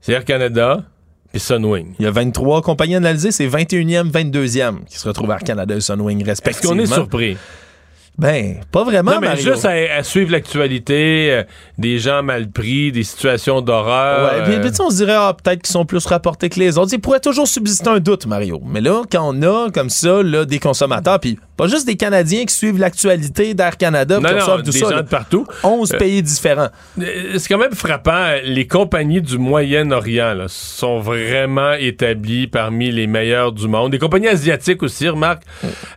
c'est 0.00 0.12
Air 0.12 0.24
Canada 0.24 0.84
puis 1.30 1.40
Sunwing. 1.40 1.94
Il 1.98 2.04
y 2.04 2.08
a 2.08 2.12
23 2.12 2.62
compagnies 2.62 2.94
analysées, 2.94 3.32
c'est 3.32 3.48
21e, 3.48 4.10
22e 4.10 4.84
qui 4.84 4.98
se 4.98 5.08
retrouvent 5.08 5.30
Air 5.32 5.40
Canada 5.40 5.74
et 5.74 5.80
Sunwing 5.80 6.20
Est-ce 6.20 6.28
respectivement. 6.30 6.74
qu'on 6.76 6.78
est 6.78 6.86
surpris? 6.86 7.36
Ben, 8.16 8.60
pas 8.70 8.84
vraiment, 8.84 9.12
non, 9.12 9.20
mais 9.20 9.28
Mario. 9.28 9.42
juste 9.52 9.64
à, 9.64 9.70
à 9.70 10.02
suivre 10.04 10.30
l'actualité, 10.30 11.28
euh, 11.32 11.42
des 11.78 11.98
gens 11.98 12.22
mal 12.22 12.48
pris, 12.48 12.92
des 12.92 13.02
situations 13.02 13.60
d'horreur. 13.60 14.32
Ouais, 14.32 14.44
puis, 14.44 14.54
euh, 14.54 14.60
puis, 14.60 14.70
on 14.80 14.90
se 14.90 14.96
dirait, 14.96 15.16
ah, 15.16 15.34
peut-être 15.42 15.62
qu'ils 15.62 15.72
sont 15.72 15.84
plus 15.84 16.06
rapportés 16.06 16.48
que 16.48 16.60
les 16.60 16.78
autres. 16.78 16.92
Il 16.92 17.00
pourrait 17.00 17.18
toujours 17.20 17.48
subsister 17.48 17.88
un 17.90 17.98
doute, 17.98 18.26
Mario. 18.26 18.60
Mais 18.64 18.80
là, 18.80 19.02
quand 19.10 19.28
on 19.34 19.42
a 19.42 19.68
comme 19.72 19.90
ça 19.90 20.22
là, 20.22 20.44
des 20.44 20.60
consommateurs, 20.60 21.18
puis 21.18 21.38
pas 21.56 21.66
juste 21.66 21.86
des 21.86 21.96
Canadiens 21.96 22.44
qui 22.44 22.54
suivent 22.54 22.78
l'actualité 22.78 23.52
d'Air 23.54 23.76
Canada, 23.76 24.18
non, 24.20 24.28
qui 24.28 24.34
non, 24.36 24.56
tout 24.58 24.62
des 24.62 24.72
ça, 24.72 24.90
gens 24.90 24.96
là. 24.96 25.02
de 25.02 25.08
partout. 25.08 25.46
11 25.64 25.92
Euh, 25.92 25.98
pays 25.98 26.22
différents. 26.22 26.68
C'est 26.98 27.48
quand 27.48 27.58
même 27.58 27.74
frappant. 27.74 28.34
Les 28.44 28.66
compagnies 28.68 29.22
du 29.22 29.38
Moyen-Orient 29.38 30.36
sont 30.48 31.00
vraiment 31.00 31.72
établies 31.72 32.46
parmi 32.46 32.90
les 32.92 33.06
meilleures 33.06 33.52
du 33.52 33.66
monde. 33.68 33.92
Les 33.92 33.98
compagnies 33.98 34.28
asiatiques 34.28 34.82
aussi, 34.84 35.08
remarque. 35.08 35.42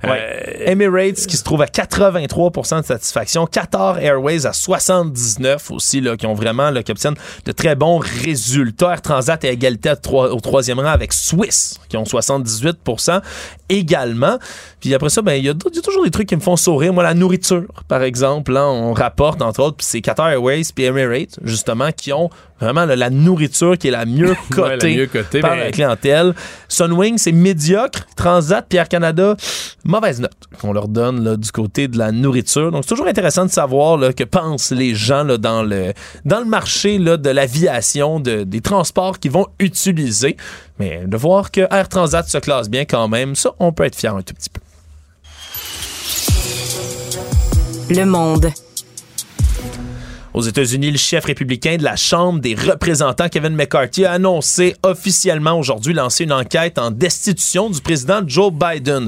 Ouais. 0.03 0.63
Emirates 0.65 1.25
qui 1.27 1.37
se 1.37 1.43
trouve 1.43 1.61
à 1.61 1.67
83% 2.11 2.81
de 2.81 2.85
satisfaction. 2.85 3.45
Qatar 3.45 3.99
Airways 3.99 4.45
à 4.45 4.53
79 4.53 5.71
aussi, 5.71 6.01
là, 6.01 6.17
qui 6.17 6.25
ont 6.25 6.33
vraiment, 6.33 6.71
qui 6.81 6.91
obtiennent 6.91 7.15
de 7.45 7.51
très 7.51 7.75
bons 7.75 7.97
résultats. 7.97 8.93
Air 8.93 9.01
Transat 9.01 9.43
à 9.43 9.49
égalité 9.49 9.93
au 10.11 10.39
troisième 10.39 10.79
rang 10.79 10.87
avec 10.87 11.13
Swiss, 11.13 11.79
qui 11.89 11.97
ont 11.97 12.03
78% 12.03 13.21
également. 13.69 14.37
Puis 14.79 14.93
après 14.93 15.09
ça, 15.09 15.21
ben, 15.23 15.33
il 15.33 15.45
y, 15.45 15.49
a 15.49 15.53
y 15.53 15.81
toujours 15.81 16.03
des 16.03 16.11
trucs 16.11 16.29
qui 16.29 16.35
me 16.35 16.41
font 16.41 16.55
sourire. 16.55 16.93
Moi, 16.93 17.01
la 17.03 17.15
nourriture, 17.15 17.63
par 17.87 18.03
exemple, 18.03 18.51
là, 18.53 18.67
on 18.67 18.93
rapporte, 18.93 19.41
entre 19.41 19.61
autres, 19.63 19.77
puis 19.77 19.87
c'est 19.89 20.01
Qatar 20.01 20.29
Airways 20.29 20.63
puis 20.75 20.85
Emirates, 20.85 21.39
justement, 21.43 21.91
qui 21.91 22.13
ont 22.13 22.29
vraiment 22.59 22.85
là, 22.85 22.95
la 22.95 23.09
nourriture 23.09 23.77
qui 23.77 23.87
est 23.87 23.91
la 23.91 24.05
mieux 24.05 24.35
Ouais, 24.57 24.69
la 24.69 24.69
cotée 24.77 24.95
mieux 24.95 25.07
cotée, 25.07 25.39
par 25.41 25.55
mais- 25.55 25.65
la 25.65 25.71
clientèle. 25.71 26.35
Sunwing, 26.67 27.17
c'est 27.17 27.31
médiocre. 27.31 28.05
Transat, 28.15 28.65
Pierre 28.67 28.87
Canada, 28.87 29.35
mauvaise 29.83 30.19
note 30.21 30.31
qu'on 30.61 30.73
leur 30.73 30.87
donne 30.87 31.23
là, 31.23 31.35
du 31.37 31.51
côté 31.51 31.87
de 31.87 31.97
la 31.97 32.11
nourriture. 32.11 32.71
Donc, 32.71 32.83
c'est 32.83 32.89
toujours 32.89 33.07
intéressant 33.07 33.45
de 33.45 33.51
savoir 33.51 33.97
là, 33.97 34.13
que 34.13 34.23
pensent 34.23 34.71
les 34.71 34.93
gens 34.93 35.23
là, 35.23 35.37
dans, 35.39 35.63
le, 35.63 35.93
dans 36.25 36.39
le 36.39 36.45
marché 36.45 36.99
là, 36.99 37.17
de 37.17 37.29
l'aviation, 37.31 38.19
de, 38.19 38.43
des 38.43 38.61
transports 38.61 39.17
qu'ils 39.19 39.31
vont 39.31 39.47
utiliser. 39.59 40.37
Mais 40.79 41.01
de 41.07 41.17
voir 41.17 41.49
que 41.49 41.61
Air 41.71 41.89
Transat 41.89 42.27
se 42.27 42.37
classe 42.37 42.69
bien 42.69 42.85
quand 42.85 43.07
même, 43.07 43.35
ça, 43.35 43.51
on 43.59 43.71
peut 43.71 43.83
être 43.85 43.95
fier 43.95 44.15
un 44.15 44.21
tout 44.21 44.35
petit 44.35 44.49
peu. 44.49 44.61
Le 47.89 48.03
monde. 48.03 48.51
Aux 50.33 50.41
États-Unis, 50.41 50.91
le 50.91 50.97
chef 50.97 51.23
républicain 51.23 51.77
de 51.77 51.83
la 51.83 51.95
Chambre 51.95 52.39
des 52.41 52.53
représentants, 52.53 53.29
Kevin 53.29 53.55
McCarthy, 53.55 54.03
a 54.03 54.11
annoncé 54.11 54.75
officiellement 54.83 55.57
aujourd'hui 55.57 55.93
lancer 55.93 56.25
une 56.25 56.33
enquête 56.33 56.77
en 56.79 56.91
destitution 56.91 57.69
du 57.69 57.79
président 57.79 58.21
Joe 58.27 58.51
Biden. 58.51 59.07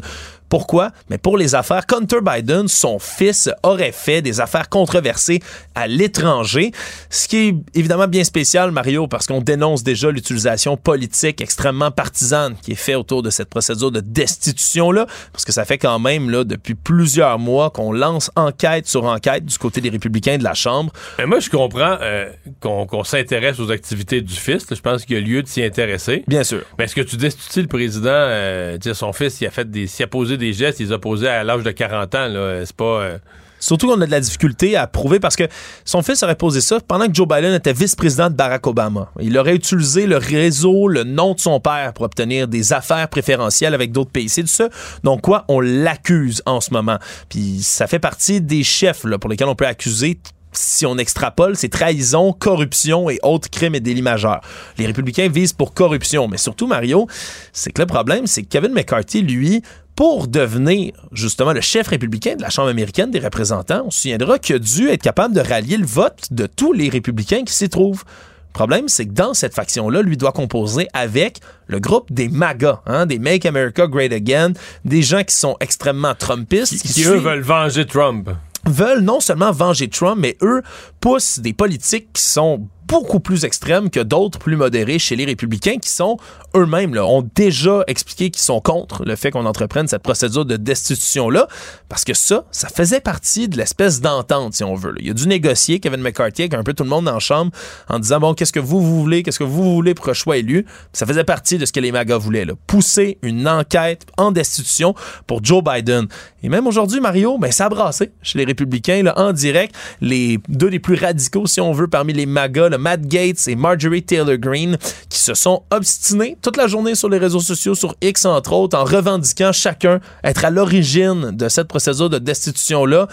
Pourquoi? 0.49 0.91
Mais 1.09 1.17
pour 1.17 1.37
les 1.37 1.55
affaires, 1.55 1.83
Hunter 1.93 2.19
Biden, 2.21 2.67
son 2.67 2.99
fils, 2.99 3.49
aurait 3.63 3.91
fait 3.91 4.21
des 4.21 4.41
affaires 4.41 4.67
controversées 4.67 5.41
à 5.75 5.87
l'étranger. 5.87 6.71
Ce 7.09 7.27
qui 7.27 7.37
est 7.37 7.55
évidemment 7.75 8.07
bien 8.07 8.23
spécial, 8.23 8.71
Mario, 8.71 9.07
parce 9.07 9.27
qu'on 9.27 9.41
dénonce 9.41 9.83
déjà 9.83 10.11
l'utilisation 10.11 10.75
politique 10.75 11.41
extrêmement 11.41 11.91
partisane 11.91 12.55
qui 12.61 12.71
est 12.71 12.75
faite 12.75 12.95
autour 12.95 13.21
de 13.21 13.29
cette 13.29 13.49
procédure 13.49 13.91
de 13.91 13.99
destitution-là, 13.99 15.05
parce 15.31 15.45
que 15.45 15.51
ça 15.51 15.65
fait 15.65 15.77
quand 15.77 15.99
même, 15.99 16.29
là, 16.29 16.43
depuis 16.43 16.75
plusieurs 16.75 17.37
mois 17.37 17.69
qu'on 17.69 17.91
lance 17.91 18.31
enquête 18.35 18.87
sur 18.87 19.05
enquête 19.05 19.45
du 19.45 19.57
côté 19.57 19.81
des 19.81 19.89
républicains 19.89 20.37
de 20.37 20.43
la 20.43 20.53
Chambre. 20.53 20.91
Mais 21.17 21.25
moi, 21.25 21.39
je 21.39 21.49
comprends 21.49 21.97
euh, 22.01 22.29
qu'on 22.59 23.03
s'intéresse 23.03 23.59
aux 23.59 23.71
activités 23.71 24.21
du 24.21 24.33
fils. 24.33 24.65
Je 24.69 24.81
pense 24.81 25.05
qu'il 25.05 25.15
y 25.15 25.19
a 25.19 25.21
lieu 25.21 25.43
de 25.43 25.47
s'y 25.47 25.63
intéresser. 25.63 26.23
Bien 26.27 26.43
sûr. 26.43 26.61
Mais 26.77 26.85
est-ce 26.85 26.95
que 26.95 27.01
tu 27.01 27.17
destitues 27.17 27.61
le 27.61 27.67
président, 27.67 28.09
euh, 28.09 28.77
son 28.93 29.13
fils, 29.13 29.39
il 29.41 29.47
a 29.47 29.51
fait 29.51 29.69
des, 29.69 29.87
s'il 29.87 30.03
a 30.03 30.07
posé 30.07 30.37
des 30.39 30.53
gestes, 30.53 30.79
il 30.79 30.87
les 30.87 30.91
a 30.93 30.97
posés 30.99 31.27
à 31.27 31.43
l'âge 31.43 31.63
de 31.63 31.71
40 31.71 32.15
ans. 32.15 32.27
C'est 32.65 32.75
pas. 32.75 32.83
euh, 33.01 33.17
Surtout 33.61 33.87
qu'on 33.89 33.99
a 33.99 34.05
de 34.05 34.11
la 34.11 34.21
difficulté 34.21 34.77
à 34.77 34.87
prouver 34.87 35.19
parce 35.19 35.35
que 35.35 35.43
son 35.83 36.01
fils 36.01 36.23
aurait 36.23 36.35
posé 36.35 36.61
ça 36.61 36.79
pendant 36.79 37.07
que 37.07 37.13
Joe 37.13 37.27
Biden 37.27 37.53
était 37.53 37.73
vice-président 37.73 38.29
de 38.29 38.33
Barack 38.35 38.65
Obama. 38.65 39.11
Il 39.19 39.37
aurait 39.37 39.53
utilisé 39.55 40.05
le 40.07 40.15
réseau, 40.15 40.87
le 40.87 41.03
nom 41.03 41.33
de 41.33 41.41
son 41.41 41.59
père 41.59 41.91
pour 41.93 42.05
obtenir 42.05 42.47
des 42.47 42.71
affaires 42.71 43.09
préférentielles 43.09 43.73
avec 43.73 43.91
d'autres 43.91 44.11
pays. 44.11 44.29
C'est 44.29 44.43
de 44.43 44.47
ça. 44.47 44.69
Donc 45.03 45.21
quoi, 45.23 45.43
on 45.49 45.59
l'accuse 45.59 46.41
en 46.45 46.61
ce 46.61 46.71
moment. 46.71 46.99
Puis 47.27 47.59
ça 47.61 47.85
fait 47.87 47.99
partie 47.99 48.39
des 48.39 48.63
chefs 48.63 49.03
là, 49.03 49.17
pour 49.19 49.29
lesquels 49.29 49.49
on 49.49 49.55
peut 49.55 49.67
accuser 49.67 50.19
si 50.53 50.85
on 50.87 50.97
extrapole, 50.97 51.55
c'est 51.55 51.69
trahison, 51.69 52.33
corruption 52.33 53.09
et 53.09 53.19
autres 53.23 53.49
crimes 53.49 53.75
et 53.75 53.79
délits 53.81 54.01
majeurs. 54.01 54.41
Les 54.77 54.87
républicains 54.87 55.27
visent 55.29 55.53
pour 55.53 55.73
corruption, 55.75 56.27
mais 56.27 56.37
surtout, 56.37 56.65
Mario, 56.65 57.07
c'est 57.53 57.71
que 57.71 57.81
le 57.81 57.85
problème, 57.85 58.25
c'est 58.25 58.41
que 58.41 58.47
Kevin 58.47 58.73
McCarthy, 58.73 59.21
lui, 59.21 59.61
pour 59.99 60.29
devenir 60.29 60.93
justement 61.11 61.51
le 61.51 61.59
chef 61.59 61.87
républicain 61.89 62.37
de 62.37 62.41
la 62.41 62.49
Chambre 62.49 62.69
américaine 62.69 63.11
des 63.11 63.19
représentants, 63.19 63.83
on 63.85 63.91
se 63.91 64.03
souviendra 64.03 64.39
qu'il 64.39 64.55
a 64.55 64.59
dû 64.59 64.87
être 64.87 65.01
capable 65.01 65.35
de 65.35 65.41
rallier 65.41 65.75
le 65.75 65.85
vote 65.85 66.21
de 66.31 66.45
tous 66.45 66.71
les 66.71 66.87
républicains 66.87 67.43
qui 67.43 67.53
s'y 67.53 67.67
trouvent. 67.67 68.05
Le 68.47 68.53
problème, 68.53 68.87
c'est 68.87 69.05
que 69.07 69.11
dans 69.11 69.33
cette 69.33 69.53
faction-là, 69.53 70.01
lui 70.01 70.15
doit 70.15 70.31
composer 70.31 70.87
avec 70.93 71.41
le 71.67 71.81
groupe 71.81 72.13
des 72.13 72.29
MAGA, 72.29 72.81
hein, 72.85 73.07
des 73.07 73.19
Make 73.19 73.45
America 73.45 73.87
Great 73.87 74.13
Again, 74.13 74.53
des 74.85 75.01
gens 75.01 75.23
qui 75.25 75.35
sont 75.35 75.57
extrêmement 75.59 76.15
Trumpistes. 76.15 76.81
qui, 76.81 77.01
eux, 77.03 77.09
suivent- 77.15 77.21
veulent 77.25 77.41
venger 77.41 77.85
Trump. 77.85 78.29
veulent 78.67 79.01
non 79.01 79.19
seulement 79.19 79.51
venger 79.51 79.89
Trump, 79.89 80.17
mais 80.21 80.37
eux 80.41 80.61
poussent 81.01 81.39
des 81.39 81.51
politiques 81.51 82.13
qui 82.13 82.21
sont 82.23 82.69
beaucoup 82.89 83.19
plus 83.19 83.45
extrêmes 83.45 83.89
que 83.89 83.99
d'autres 83.99 84.39
plus 84.39 84.55
modérés 84.55 84.99
chez 84.99 85.15
les 85.15 85.25
républicains 85.25 85.77
qui 85.77 85.89
sont 85.89 86.17
eux-mêmes 86.55 86.95
là, 86.95 87.05
ont 87.05 87.27
déjà 87.35 87.83
expliqué 87.85 88.31
qu'ils 88.31 88.41
sont 88.41 88.59
contre 88.59 89.05
le 89.05 89.15
fait 89.15 89.29
qu'on 89.29 89.45
entreprenne 89.45 89.87
cette 89.87 90.01
procédure 90.01 90.45
de 90.45 90.57
destitution 90.57 91.29
là 91.29 91.47
parce 91.87 92.03
que 92.03 92.15
ça 92.15 92.45
ça 92.51 92.67
faisait 92.69 92.99
partie 92.99 93.47
de 93.47 93.57
l'espèce 93.57 94.01
d'entente 94.01 94.55
si 94.55 94.63
on 94.63 94.73
veut. 94.73 94.91
là. 94.91 94.97
Il 95.01 95.11
a 95.11 95.13
dû 95.13 95.27
négocier 95.27 95.79
Kevin 95.79 96.01
McCarthy 96.01 96.43
avec 96.43 96.55
un 96.55 96.63
peu 96.63 96.73
tout 96.73 96.83
le 96.83 96.89
monde 96.89 97.05
la 97.05 97.19
chambre 97.19 97.51
en 97.87 97.99
disant 97.99 98.19
bon 98.19 98.33
qu'est-ce 98.33 98.51
que 98.51 98.59
vous, 98.59 98.81
vous 98.81 98.99
voulez 99.01 99.21
qu'est-ce 99.21 99.39
que 99.39 99.43
vous 99.43 99.75
voulez 99.75 99.93
pour 99.93 100.09
un 100.09 100.13
choix 100.13 100.37
élu? 100.37 100.65
Ça 100.91 101.05
faisait 101.05 101.23
partie 101.23 101.59
de 101.59 101.65
ce 101.65 101.71
que 101.71 101.79
les 101.79 101.91
MAGA 101.91 102.17
voulaient 102.17 102.45
là. 102.45 102.53
pousser 102.65 103.19
une 103.21 103.47
enquête 103.47 104.07
en 104.17 104.31
destitution 104.31 104.95
pour 105.27 105.43
Joe 105.43 105.63
Biden 105.63 106.07
et 106.41 106.49
même 106.49 106.65
aujourd'hui 106.65 106.99
Mario 106.99 107.37
ben 107.37 107.51
ça 107.51 107.67
a 107.67 107.91
chez 108.23 108.39
les 108.39 108.45
républicains 108.45 109.03
là, 109.03 109.13
en 109.17 109.31
direct 109.31 109.75
les 110.01 110.39
deux 110.47 110.71
des 110.71 110.79
plus 110.79 110.95
radicaux 110.95 111.45
si 111.45 111.61
on 111.61 111.71
veut 111.71 111.87
parmi 111.87 112.13
les 112.13 112.25
MAGA 112.25 112.69
le 112.69 112.78
Matt 112.79 113.01
Gates 113.01 113.47
et 113.47 113.55
Marjorie 113.55 114.03
Taylor 114.03 114.37
Greene 114.37 114.77
qui 115.09 115.19
se 115.19 115.33
sont 115.33 115.63
obstinés 115.69 116.37
toute 116.41 116.57
la 116.57 116.67
journée 116.67 116.95
sur 116.95 117.09
les 117.09 117.17
réseaux 117.17 117.39
sociaux 117.39 117.75
sur 117.75 117.95
X 118.01 118.25
entre 118.25 118.53
autres 118.53 118.77
en 118.77 118.83
revendiquant 118.83 119.51
chacun 119.51 119.99
être 120.23 120.45
à 120.45 120.49
l'origine 120.49 121.31
de 121.31 121.49
cette 121.49 121.67
procédure 121.67 122.09
de 122.09 122.17
destitution 122.17 122.85
là 122.85 123.07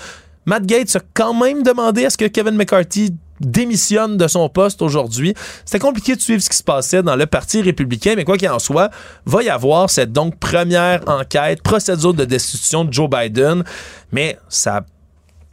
Matt 0.47 0.65
Gates 0.65 0.97
a 0.97 1.01
quand 1.13 1.35
même 1.35 1.63
demandé 1.63 2.05
à 2.05 2.11
ce 2.11 2.17
que 2.17 2.25
Kevin 2.27 2.55
McCarthy 2.55 3.13
démissionne 3.41 4.17
de 4.17 4.29
son 4.29 4.49
poste 4.49 4.81
aujourd'hui. 4.81 5.35
C'était 5.65 5.79
compliqué 5.79 6.17
de 6.17 6.21
suivre 6.21 6.43
ce 6.43 6.49
qui 6.49 6.57
se 6.57 6.63
passait 6.63 7.03
dans 7.03 7.17
le 7.17 7.27
Parti 7.27 7.61
républicain, 7.61 8.15
mais 8.17 8.25
quoi 8.25 8.37
qu'il 8.37 8.49
en 8.49 8.59
soit, 8.59 8.91
va 9.27 9.43
y 9.43 9.49
avoir 9.49 9.91
cette 9.91 10.13
donc 10.13 10.39
première 10.39 11.03
enquête, 11.07 11.63
procédure 11.63 12.15
de 12.15 12.25
destitution 12.25 12.85
de 12.85 12.93
Joe 12.93 13.11
Biden, 13.11 13.65
mais 14.13 14.39
ça 14.49 14.85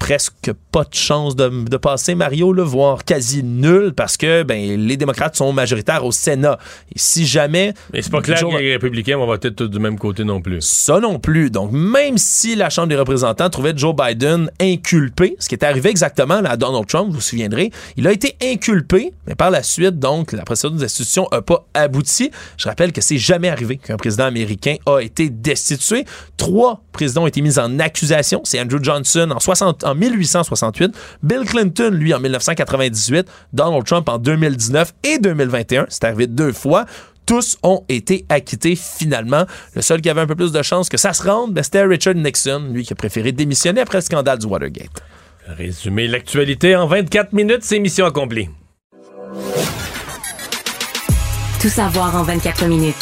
presque 0.03 0.51
pas 0.69 0.84
de 0.84 0.93
chance 0.93 1.34
de, 1.38 1.47
de 1.47 1.77
passer 1.77 2.13
Mario, 2.13 2.51
là, 2.51 2.65
voire 2.65 3.05
quasi 3.05 3.41
nul, 3.41 3.93
parce 3.95 4.17
que 4.17 4.43
ben, 4.43 4.85
les 4.85 4.97
démocrates 4.97 5.38
sont 5.38 5.53
majoritaires 5.53 6.03
au 6.03 6.11
Sénat. 6.11 6.59
Et 6.93 6.99
si 6.99 7.25
jamais... 7.25 7.73
Mais 7.93 8.01
c'est 8.01 8.11
pas 8.11 8.21
clair 8.21 8.38
que 8.41 8.57
les 8.57 8.73
républicains 8.73 9.15
vont 9.15 9.25
voter 9.25 9.53
tous 9.53 9.69
du 9.69 9.80
même 9.80 9.97
côté 9.97 10.25
non 10.25 10.41
plus. 10.41 10.59
ça 10.59 10.99
non 10.99 11.19
plus. 11.19 11.49
Donc, 11.49 11.71
même 11.71 12.17
si 12.17 12.55
la 12.55 12.69
Chambre 12.69 12.89
des 12.89 12.97
représentants 12.97 13.49
trouvait 13.49 13.71
Joe 13.77 13.95
Biden 13.95 14.51
inculpé, 14.59 15.38
ce 15.39 15.47
qui 15.47 15.55
est 15.55 15.63
arrivé 15.63 15.89
exactement 15.89 16.41
là, 16.41 16.51
à 16.51 16.57
Donald 16.57 16.85
Trump, 16.85 17.07
vous 17.07 17.15
vous 17.15 17.21
souviendrez, 17.21 17.71
il 17.95 18.05
a 18.05 18.11
été 18.11 18.35
inculpé, 18.43 19.13
mais 19.25 19.35
par 19.35 19.51
la 19.51 19.63
suite, 19.63 19.99
donc, 19.99 20.34
la 20.34 20.43
procédure 20.43 20.71
de 20.71 20.80
destitution 20.81 21.30
n'a 21.31 21.41
pas 21.41 21.65
abouti. 21.73 22.30
Je 22.57 22.67
rappelle 22.67 22.91
que 22.91 22.99
c'est 22.99 23.17
jamais 23.17 23.47
arrivé 23.47 23.77
qu'un 23.77 23.95
président 23.95 24.25
américain 24.25 24.75
a 24.85 24.99
été 24.99 25.30
destitué. 25.30 26.03
Trois 26.35 26.84
présidents 26.91 27.23
ont 27.23 27.27
été 27.27 27.41
mis 27.41 27.57
en 27.57 27.80
accusation. 27.80 28.41
C'est 28.43 28.59
Andrew 28.59 28.84
Johnson 28.84 29.30
en, 29.34 29.39
60, 29.39 29.85
en 29.85 29.93
en 29.94 29.95
1868, 29.95 30.94
Bill 31.24 31.45
Clinton, 31.45 31.91
lui, 31.91 32.14
en 32.14 32.20
1998, 32.20 33.28
Donald 33.53 33.86
Trump 33.86 34.10
en 34.10 34.18
2019 34.18 34.94
et 35.03 35.20
2021. 35.20 35.86
C'est 35.90 36.03
arrivé 36.03 36.28
deux 36.28 36.52
fois 36.52 36.86
tous 37.26 37.57
ont 37.64 37.84
été 37.90 38.26
acquittés 38.30 38.76
finalement. 38.76 39.45
Le 39.76 39.82
seul 39.82 40.02
qui 40.02 40.10
avait 40.10 40.22
un 40.22 40.28
peu 40.28 40.36
plus 40.36 40.52
de 40.52 40.61
chance 40.61 40.90
que 40.90 40.98
ça 40.98 41.14
se 41.14 41.24
rende, 41.24 41.53
ben, 41.53 41.64
c'était 41.64 41.84
Richard 41.84 42.15
Nixon, 42.15 42.70
lui 42.72 42.84
qui 42.84 42.94
a 42.94 42.95
préféré 42.95 43.32
démissionner 43.32 43.82
après 43.82 43.99
le 43.99 44.02
scandale 44.02 44.40
du 44.40 44.45
Watergate. 44.45 45.02
Résumer 45.48 46.07
l'actualité 46.07 46.76
en 46.76 46.88
24 46.88 47.34
minutes, 47.34 47.64
c'est 47.64 47.80
mission 47.80 48.06
accomplie. 48.06 48.49
Tout 51.61 51.70
savoir 51.70 52.15
en 52.15 52.24
24 52.24 52.65
minutes. 52.65 52.95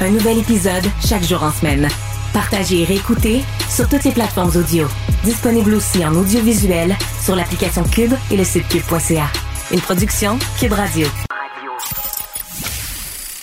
Un 0.00 0.10
nouvel 0.10 0.38
épisode 0.38 0.84
chaque 1.04 1.24
jour 1.24 1.42
en 1.42 1.52
semaine. 1.52 1.88
Partagez 2.32 2.82
et 2.82 2.84
réécoutez 2.84 3.44
sur 3.68 3.88
toutes 3.88 4.04
les 4.04 4.12
plateformes 4.12 4.54
audio. 4.56 4.86
Disponible 5.24 5.74
aussi 5.74 6.04
en 6.04 6.14
audiovisuel 6.14 6.96
sur 7.22 7.34
l'application 7.34 7.84
Cube 7.84 8.12
et 8.30 8.36
le 8.36 8.44
site 8.44 8.68
cube.ca. 8.68 9.26
Une 9.72 9.80
production 9.80 10.38
Cube 10.58 10.72
Radio. 10.72 11.06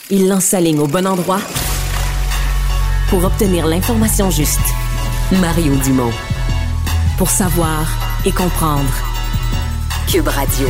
Il 0.09 0.27
lance 0.29 0.45
sa 0.45 0.59
ligne 0.59 0.79
au 0.79 0.87
bon 0.87 1.05
endroit 1.07 1.41
pour 3.09 3.23
obtenir 3.23 3.65
l'information 3.65 4.29
juste. 4.29 4.59
Mario 5.39 5.75
Dumont. 5.77 6.11
Pour 7.17 7.29
savoir 7.29 7.87
et 8.25 8.31
comprendre. 8.31 8.91
Cube 10.07 10.27
Radio. 10.27 10.67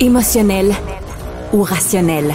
Émotionnel 0.00 0.74
ou 1.52 1.62
rationnel? 1.62 2.34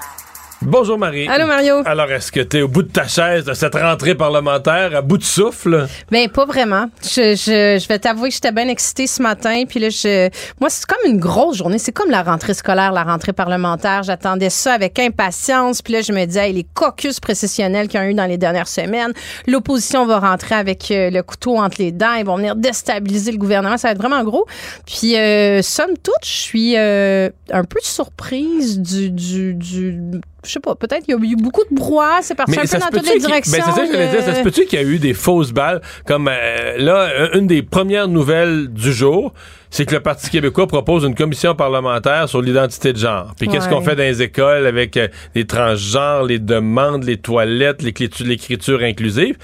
Bonjour 0.63 0.99
Marie. 0.99 1.27
Allô 1.27 1.47
Mario. 1.47 1.81
Alors, 1.85 2.11
est-ce 2.11 2.31
que 2.31 2.39
tu 2.39 2.57
es 2.57 2.61
au 2.61 2.67
bout 2.67 2.83
de 2.83 2.91
ta 2.91 3.07
chaise 3.07 3.45
de 3.45 3.53
cette 3.55 3.73
rentrée 3.73 4.13
parlementaire, 4.13 4.95
à 4.95 5.01
bout 5.01 5.17
de 5.17 5.23
souffle? 5.23 5.87
Ben 6.11 6.29
pas 6.29 6.45
vraiment. 6.45 6.85
Je, 7.01 7.35
je, 7.35 7.79
je 7.81 7.87
vais 7.87 7.97
t'avouer 7.97 8.29
que 8.29 8.35
j'étais 8.35 8.51
bien 8.51 8.67
excitée 8.67 9.07
ce 9.07 9.23
matin. 9.23 9.63
Puis 9.67 9.79
là, 9.79 9.89
je, 9.89 10.29
moi, 10.59 10.69
c'est 10.69 10.85
comme 10.85 11.11
une 11.11 11.19
grosse 11.19 11.57
journée. 11.57 11.79
C'est 11.79 11.91
comme 11.91 12.11
la 12.11 12.21
rentrée 12.21 12.53
scolaire, 12.53 12.91
la 12.91 13.03
rentrée 13.03 13.33
parlementaire. 13.33 14.03
J'attendais 14.03 14.51
ça 14.51 14.73
avec 14.73 14.99
impatience. 14.99 15.81
Puis 15.81 15.93
là, 15.93 16.01
je 16.01 16.11
me 16.11 16.23
disais, 16.25 16.49
hey, 16.49 16.53
les 16.53 16.67
caucus 16.75 17.19
précessionnels 17.19 17.87
qu'il 17.87 17.99
y 17.99 18.03
a 18.03 18.07
eu 18.07 18.13
dans 18.13 18.27
les 18.27 18.37
dernières 18.37 18.67
semaines, 18.67 19.13
l'opposition 19.47 20.05
va 20.05 20.19
rentrer 20.19 20.53
avec 20.53 20.91
euh, 20.91 21.09
le 21.09 21.23
couteau 21.23 21.57
entre 21.57 21.77
les 21.81 21.91
dents. 21.91 22.13
Ils 22.13 22.25
vont 22.25 22.35
venir 22.35 22.55
déstabiliser 22.55 23.31
le 23.31 23.39
gouvernement. 23.39 23.77
Ça 23.77 23.87
va 23.87 23.93
être 23.93 23.97
vraiment 23.97 24.23
gros. 24.23 24.45
Puis, 24.85 25.17
euh, 25.17 25.63
somme 25.63 25.97
toute, 26.03 26.23
je 26.23 26.29
suis 26.29 26.77
euh, 26.77 27.31
un 27.51 27.63
peu 27.63 27.79
surprise 27.81 28.79
du, 28.79 29.09
du, 29.09 29.55
du 29.55 30.21
je 30.45 30.51
sais 30.51 30.59
pas, 30.59 30.75
peut-être 30.75 31.05
qu'il 31.05 31.13
y 31.13 31.17
a 31.17 31.31
eu 31.31 31.35
beaucoup 31.35 31.63
de 31.69 31.75
brouhaha, 31.75 32.21
c'est 32.21 32.35
parti 32.35 32.57
un 32.57 32.63
peu 32.63 32.79
dans 32.79 32.87
toutes 32.87 33.13
les 33.13 33.19
directions. 33.19 33.57
Ben 33.59 33.63
c'est 33.65 33.71
ça 33.71 33.81
que 33.81 33.87
je 33.87 33.91
voulais 33.91 34.09
dire. 34.09 34.23
Ça 34.23 34.35
se 34.35 34.41
peut-tu 34.41 34.65
qu'il 34.65 34.79
y 34.79 34.83
a 34.83 34.85
eu 34.85 34.97
des 34.97 35.13
fausses 35.13 35.51
balles? 35.51 35.81
Comme 36.05 36.27
euh, 36.27 36.77
là, 36.77 37.35
une 37.35 37.47
des 37.47 37.61
premières 37.61 38.07
nouvelles 38.07 38.67
du 38.67 38.91
jour, 38.91 39.33
c'est 39.71 39.85
que 39.85 39.95
le 39.95 40.01
Parti 40.01 40.29
québécois 40.29 40.67
propose 40.67 41.03
une 41.05 41.15
commission 41.15 41.55
parlementaire 41.55 42.29
sur 42.29 42.41
l'identité 42.41 42.93
de 42.93 42.97
genre. 42.99 43.33
Puis 43.39 43.47
qu'est-ce 43.47 43.67
Ouais. 43.69 43.73
qu'on 43.73 43.81
fait 43.81 43.95
dans 43.95 44.03
les 44.03 44.21
écoles 44.21 44.67
avec 44.67 44.95
euh, 44.97 45.07
les 45.33 45.47
transgenres, 45.47 46.23
les 46.25 46.37
demandes, 46.39 47.03
les 47.05 47.17
toilettes, 47.17 47.81
l'écriture 47.81 48.81
inclusive? 48.83 49.37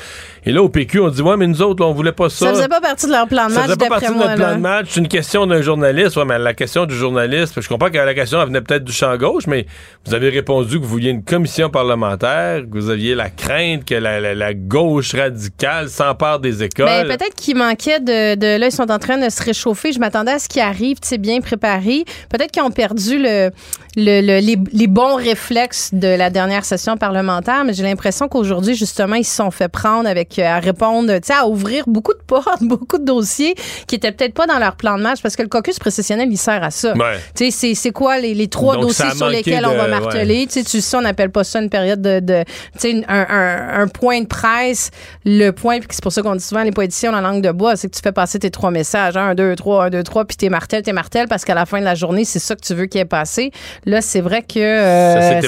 Et 0.45 0.51
là, 0.51 0.61
au 0.61 0.69
PQ, 0.69 0.99
on 1.01 1.09
dit, 1.09 1.21
ouais, 1.21 1.35
mais 1.37 1.47
nous 1.47 1.61
autres, 1.61 1.83
là, 1.83 1.89
on 1.89 1.93
voulait 1.93 2.11
pas 2.11 2.29
ça. 2.29 2.45
Ça 2.47 2.53
faisait 2.53 2.67
pas 2.67 2.79
partie 2.79 3.05
de 3.07 3.11
leur 3.11 3.27
plan 3.27 3.47
de 3.47 3.51
Ça 3.53 3.59
match, 3.61 3.65
faisait 3.69 3.77
pas 3.77 3.87
partie 3.87 4.07
de 4.07 4.13
moi. 4.13 4.25
notre 4.27 4.35
plan 4.37 4.55
de 4.55 4.61
match. 4.61 4.85
C'est 4.89 4.99
une 4.99 5.07
question 5.07 5.47
d'un 5.47 5.61
journaliste. 5.61 6.15
Ouais, 6.17 6.25
mais 6.25 6.37
la 6.39 6.53
question 6.53 6.85
du 6.85 6.95
journaliste, 6.95 7.59
je 7.59 7.67
comprends 7.67 7.89
que 7.89 7.97
la 7.97 8.13
question 8.13 8.39
elle 8.41 8.47
venait 8.47 8.61
peut-être 8.61 8.83
du 8.83 8.93
champ 8.93 9.15
gauche, 9.17 9.47
mais 9.47 9.65
vous 10.05 10.13
avez 10.13 10.29
répondu 10.29 10.77
que 10.77 10.83
vous 10.83 10.89
vouliez 10.89 11.09
une 11.09 11.23
commission 11.23 11.69
parlementaire, 11.69 12.61
que 12.61 12.77
vous 12.77 12.89
aviez 12.89 13.15
la 13.15 13.29
crainte 13.29 13.85
que 13.85 13.95
la, 13.95 14.19
la- 14.19 14.35
la 14.35 14.53
gauche 14.53 15.13
radicale 15.15 15.89
s'empare 15.89 16.39
des 16.39 16.63
écoles. 16.63 16.85
Ben, 16.85 17.07
peut-être 17.07 17.35
qu'il 17.35 17.57
manquait 17.57 17.99
de, 17.99 18.35
de. 18.35 18.57
Là, 18.59 18.67
ils 18.67 18.71
sont 18.71 18.89
en 18.91 18.99
train 18.99 19.17
de 19.17 19.29
se 19.29 19.43
réchauffer. 19.43 19.91
Je 19.91 19.99
m'attendais 20.17 20.35
à 20.35 20.39
ce 20.39 20.47
qui 20.47 20.59
arrive, 20.59 20.99
tu 20.99 21.07
sais, 21.07 21.17
bien 21.17 21.39
préparé. 21.41 22.05
Peut-être 22.29 22.51
qu'ils 22.51 22.63
ont 22.63 22.71
perdu 22.71 23.19
le, 23.19 23.51
le- 23.97 24.21
le- 24.21 24.39
les, 24.39 24.57
les 24.73 24.87
bons 24.87 25.15
réflexes 25.15 25.89
de 25.91 26.07
la 26.07 26.29
dernière 26.29 26.63
session 26.63 26.97
parlementaire, 26.97 27.63
mais 27.65 27.73
j'ai 27.73 27.81
l'impression 27.83 28.27
qu'aujourd'hui, 28.27 28.75
justement, 28.75 29.15
ils 29.15 29.25
se 29.25 29.35
sont 29.35 29.49
fait 29.51 29.67
prendre 29.67 30.07
avec 30.07 30.37
euh, 30.37 30.43
à 30.45 30.59
répondre, 30.59 31.11
tu 31.15 31.19
sais, 31.25 31.33
à 31.33 31.47
ouvrir 31.47 31.83
beaucoup 31.87 32.13
de 32.13 32.21
portes, 32.25 32.47
beaucoup 32.61 32.99
de 32.99 33.05
dossiers 33.05 33.55
qui 33.87 33.95
étaient 33.95 34.11
peut-être 34.11 34.35
pas 34.35 34.45
dans 34.45 34.59
leur 34.59 34.75
plan 34.75 34.97
de 34.97 35.03
match 35.03 35.21
parce 35.21 35.35
que 35.35 35.41
le 35.41 35.47
caucus 35.49 35.79
précessionnel, 35.79 36.29
il 36.31 36.37
sert 36.37 36.63
à 36.63 36.69
ça. 36.69 36.93
Ouais. 36.95 37.17
Tu 37.35 37.45
sais, 37.45 37.51
c'est- 37.51 37.73
c'est 37.75 37.91
quoi 37.91 38.19
les, 38.19 38.33
les 38.35 38.47
trois 38.47 38.75
Donc, 38.75 38.83
dossiers 38.83 39.05
sur 39.15 39.27
lesquels 39.29 39.65
on 39.65 39.75
va 39.75 39.87
marteler? 39.99 40.45
Tu 40.45 40.53
sais, 40.53 40.63
tu 40.63 40.79
sais, 40.79 40.95
on 40.97 41.01
n'appelle 41.01 41.31
pas 41.31 41.43
ça 41.43 41.59
une 41.59 41.69
période 41.71 42.01
de, 42.01 42.19
de 42.19 42.43
tu 42.79 42.79
sais, 42.79 43.03
un, 43.07 43.25
un- 43.29 43.81
un 43.81 43.87
point 43.87 44.21
de 44.21 44.27
presse. 44.27 44.91
Le 45.25 45.49
point, 45.49 45.79
puis 45.79 45.87
c'est 45.91 46.03
pour 46.03 46.11
ça 46.11 46.21
qu'on 46.21 46.35
dit 46.35 46.43
souvent 46.43 46.61
les 46.63 46.71
politiciens 46.71 47.09
ont 47.11 47.15
la 47.15 47.21
langue 47.21 47.41
de 47.41 47.51
bois, 47.51 47.75
c'est 47.75 47.89
que 47.89 47.95
tu 47.95 48.01
fais 48.03 48.11
passer 48.11 48.37
tes 48.37 48.51
trois 48.51 48.69
messages, 48.71 49.17
un, 49.17 49.33
deux, 49.33 49.55
trois, 49.55 49.85
un, 49.85 49.89
deux, 49.89 50.03
trois, 50.03 50.23
puis 50.25 50.37
t'es 50.37 50.49
martel, 50.49 50.83
t'es 50.83 50.93
martel, 50.93 51.27
parce 51.27 51.43
qu'à 51.45 51.55
la 51.55 51.65
fin 51.65 51.79
de 51.79 51.85
la 51.85 51.95
journée, 51.95 52.25
c'est 52.25 52.39
ça 52.39 52.55
que 52.55 52.61
tu 52.61 52.75
veux 52.75 52.85
qu'il 52.85 53.01
ait 53.01 53.05
passé. 53.05 53.51
Là, 53.87 54.01
c'est 54.01 54.19
vrai 54.19 54.43
que 54.43 54.59
euh, 54.59 55.41
Ça 55.41 55.47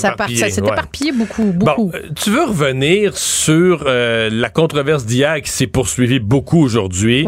s'est 0.49 0.61
éparpillé, 0.61 1.11
ouais. 1.11 1.17
beaucoup, 1.17 1.51
beaucoup. 1.51 1.91
Bon, 1.91 1.91
euh, 1.93 2.03
tu 2.15 2.29
veux 2.29 2.45
revenir 2.45 3.17
sur 3.17 3.83
euh, 3.85 4.29
la 4.31 4.49
controverse 4.49 5.05
d'hier 5.05 5.41
qui 5.41 5.51
s'est 5.51 5.67
poursuivie 5.67 6.19
beaucoup 6.19 6.63
aujourd'hui. 6.63 7.27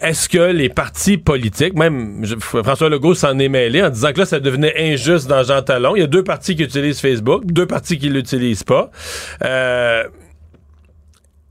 Est-ce 0.00 0.28
que 0.28 0.52
les 0.52 0.68
partis 0.68 1.18
politiques, 1.18 1.74
même 1.74 2.24
François 2.38 2.88
Legault 2.88 3.16
s'en 3.16 3.36
est 3.40 3.48
mêlé 3.48 3.82
en 3.82 3.90
disant 3.90 4.12
que 4.12 4.20
là, 4.20 4.26
ça 4.26 4.38
devenait 4.38 4.92
injuste 4.92 5.26
dans 5.26 5.42
Jean 5.42 5.62
Talon. 5.62 5.96
Il 5.96 6.00
y 6.00 6.04
a 6.04 6.06
deux 6.06 6.22
partis 6.22 6.54
qui 6.54 6.62
utilisent 6.62 7.00
Facebook, 7.00 7.46
deux 7.46 7.66
partis 7.66 7.98
qui 7.98 8.08
l'utilisent 8.08 8.64
pas. 8.64 8.90
Euh, 9.44 10.04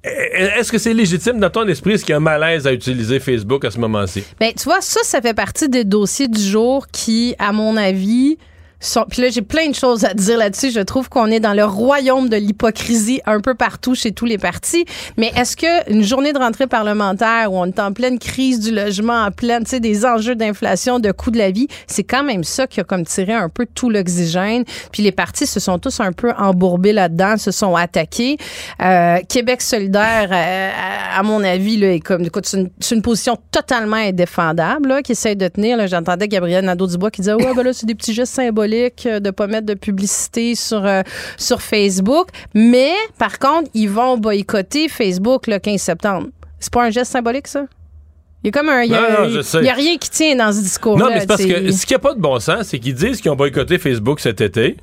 est-ce 0.04 0.72
que 0.72 0.78
c'est 0.78 0.94
légitime 0.94 1.40
dans 1.40 1.50
ton 1.50 1.68
esprit? 1.68 1.94
Est-ce 1.94 2.06
qu'il 2.06 2.12
y 2.12 2.16
a 2.16 2.18
un 2.18 2.22
malaise 2.22 2.68
à 2.68 2.72
utiliser 2.72 3.20
Facebook 3.20 3.66
à 3.66 3.72
ce 3.72 3.80
moment-ci? 3.80 4.24
Ben, 4.40 4.54
tu 4.54 4.64
vois, 4.64 4.80
ça, 4.80 5.02
ça 5.04 5.22
fait 5.22 5.34
partie 5.34 5.68
des 5.68 5.84
dossiers 5.84 6.30
du 6.30 6.42
jour 6.42 6.88
qui, 6.88 7.36
à 7.40 7.52
mon 7.52 7.76
avis, 7.76 8.38
sont. 8.86 9.06
Puis 9.10 9.22
là, 9.22 9.30
j'ai 9.30 9.42
plein 9.42 9.70
de 9.70 9.76
choses 9.76 10.06
à 10.06 10.14
dire 10.14 10.38
là-dessus. 10.38 10.72
Je 10.72 10.80
trouve 10.80 11.10
qu'on 11.10 11.28
est 11.28 11.40
dans 11.40 11.54
le 11.54 11.66
royaume 11.66 12.30
de 12.30 12.38
l'hypocrisie 12.38 13.22
un 13.26 13.40
peu 13.40 13.56
partout 13.56 13.96
chez 13.96 14.12
tous 14.12 14.26
les 14.26 14.38
partis. 14.38 14.86
Mais 15.18 15.32
est-ce 15.36 15.56
que 15.56 15.92
une 15.92 16.04
journée 16.04 16.34
de 16.34 16.40
rentrée 16.40 16.68
parlementaire 16.68 17.52
où 17.52 17.58
on 17.58 17.66
est 17.66 17.80
en 17.80 17.94
pleine 17.94 18.20
crise 18.20 18.60
du 18.60 18.74
logement, 18.74 19.26
en 19.26 19.32
pleine, 19.32 19.64
tu 19.64 19.72
sais, 19.72 19.80
des 19.80 20.06
enjeux 20.06 20.36
d'inflation, 20.36 21.00
de 21.00 21.12
coût 21.12 21.32
de 21.32 21.38
la 21.38 21.52
vie, 21.52 21.68
c'est 21.88 22.04
quand 22.04 22.24
même 22.24 22.44
ça 22.44 22.68
qui 22.68 22.80
a 22.80 22.84
comme 22.84 23.06
tiré 23.06 23.34
un 23.34 23.50
peu 23.50 23.66
tout 23.74 23.90
l'oxygène. 23.90 24.64
Puis 24.92 25.04
les 25.04 25.12
partis 25.12 25.48
se 25.48 25.60
sont 25.60 25.80
tous 25.80 26.00
un 26.00 26.12
peu 26.12 26.34
embourbés 26.38 26.94
là-dedans, 26.94 27.38
se 27.38 27.52
sont 27.52 27.76
attaqués. 27.76 28.38
Euh, 28.82 29.20
Québec 29.30 29.62
solidaire, 29.62 30.30
euh, 30.32 30.72
à, 31.18 31.24
mon 31.24 31.44
avis, 31.44 31.78
là, 31.78 31.94
est 31.94 32.00
comme, 32.00 32.24
écoute, 32.24 32.46
c'est 32.46 32.96
une, 32.96 33.02
position 33.02 33.38
totalement 33.52 33.98
indéfendable 33.98 34.90
là, 34.90 35.02
qui 35.02 35.12
essaie 35.12 35.36
de 35.36 35.48
tenir. 35.48 35.86
J'entendais 35.88 36.28
Gabriel 36.28 36.64
Nadeau-Dubois 36.64 37.12
qui 37.12 37.22
disait, 37.22 37.34
ouais, 37.34 37.54
ben 37.54 37.64
là, 37.64 37.74
c'est 37.74 37.86
des 37.86 37.96
petits 37.96 38.14
gestes 38.14 38.34
symboliques 38.34 38.73
euh, 39.06 39.20
de 39.20 39.32
pas 39.32 39.48
mettre 39.48 39.66
de 39.66 39.74
publicité 39.74 40.56
sur, 40.56 40.86
euh, 40.86 41.02
sur 41.38 41.62
Facebook. 41.62 42.30
Mais, 42.54 42.94
par 43.18 43.40
contre, 43.40 43.70
ils 43.74 43.90
vont 43.90 44.18
boycotter 44.18 44.90
Facebook 44.90 45.48
le 45.48 45.60
15 45.60 45.82
septembre. 45.82 46.28
C'est 46.60 46.72
pas 46.72 46.86
un 46.86 46.90
geste 46.90 47.12
symbolique, 47.12 47.48
ça? 47.48 47.66
Il 48.44 48.48
y 48.48 48.50
a 48.50 48.52
comme 48.52 48.70
un. 48.70 48.84
Il 48.84 48.92
y 48.92 48.96
a, 48.96 49.74
rien 49.74 49.98
qui 49.98 50.10
tient 50.10 50.36
dans 50.36 50.52
ce 50.52 50.60
discours-là. 50.60 51.06
Non, 51.06 51.12
mais 51.12 51.22
c'est 51.22 51.28
parce 51.28 51.46
que 51.46 51.72
ce 51.72 51.86
qui 51.86 51.94
n'a 51.94 52.00
pas 52.00 52.14
de 52.14 52.20
bon 52.20 52.40
sens, 52.40 52.68
c'est 52.68 52.80
qu'ils 52.80 52.96
disent 52.96 53.22
qu'ils 53.22 53.32
ont 53.32 53.36
boycotté 53.36 53.78
Facebook 53.78 54.20
cet 54.20 54.42
été. 54.42 54.76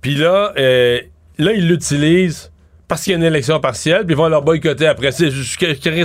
Puis 0.00 0.14
là, 0.14 0.52
euh, 0.56 1.00
là, 1.38 1.52
ils 1.52 1.68
l'utilisent 1.68 2.51
parce 2.92 3.04
qu'il 3.04 3.12
y 3.12 3.14
a 3.14 3.16
une 3.16 3.24
élection 3.24 3.58
partielle, 3.58 4.04
puis 4.04 4.12
ils 4.14 4.18
vont 4.18 4.28
leur 4.28 4.42
boycotter 4.42 4.86
après. 4.86 5.12
C'est 5.12 5.30
je- 5.30 5.56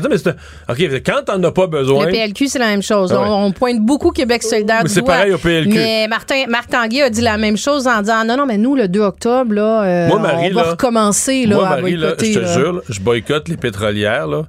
mais 0.10 0.18
c'est 0.18 0.30
OK, 0.70 1.02
quand 1.06 1.24
t'en 1.26 1.44
as 1.44 1.52
pas 1.52 1.68
besoin. 1.68 2.06
Le 2.06 2.12
PLQ, 2.14 2.48
c'est 2.48 2.60
la 2.60 2.68
même 2.68 2.82
chose. 2.82 3.12
Ah 3.14 3.20
ouais. 3.22 3.28
on, 3.28 3.46
on 3.48 3.52
pointe 3.52 3.80
beaucoup 3.82 4.12
Québec 4.12 4.42
solidaire 4.42 4.80
Mais 4.84 4.88
du 4.88 4.94
c'est 4.96 5.02
doigt. 5.02 5.16
pareil 5.16 5.34
au 5.34 5.38
PLQ. 5.38 5.70
Mais 5.74 6.08
Martin, 6.08 6.46
Marc 6.48 6.70
Tanguay 6.70 7.02
a 7.02 7.10
dit 7.10 7.20
la 7.20 7.38
même 7.38 7.58
chose 7.58 7.88
en 7.88 8.00
disant 8.00 8.24
non, 8.24 8.38
non, 8.38 8.46
mais 8.46 8.58
nous, 8.58 8.76
le 8.76 8.88
2 8.88 9.02
octobre, 9.02 9.54
là, 9.54 9.84
euh, 9.84 10.08
Moi, 10.08 10.20
Marie, 10.20 10.50
on 10.52 10.56
va 10.56 10.64
là, 10.64 10.70
recommencer 10.72 11.46
là, 11.46 11.56
Moi, 11.58 11.68
à 11.68 11.70
Marie, 11.72 11.98
boycotter. 11.98 12.32
je 12.34 12.40
te 12.40 12.46
jure, 12.46 12.82
je 12.88 13.00
boycotte 13.02 13.50
les 13.50 13.58
pétrolières, 13.58 14.28
là, 14.28 14.44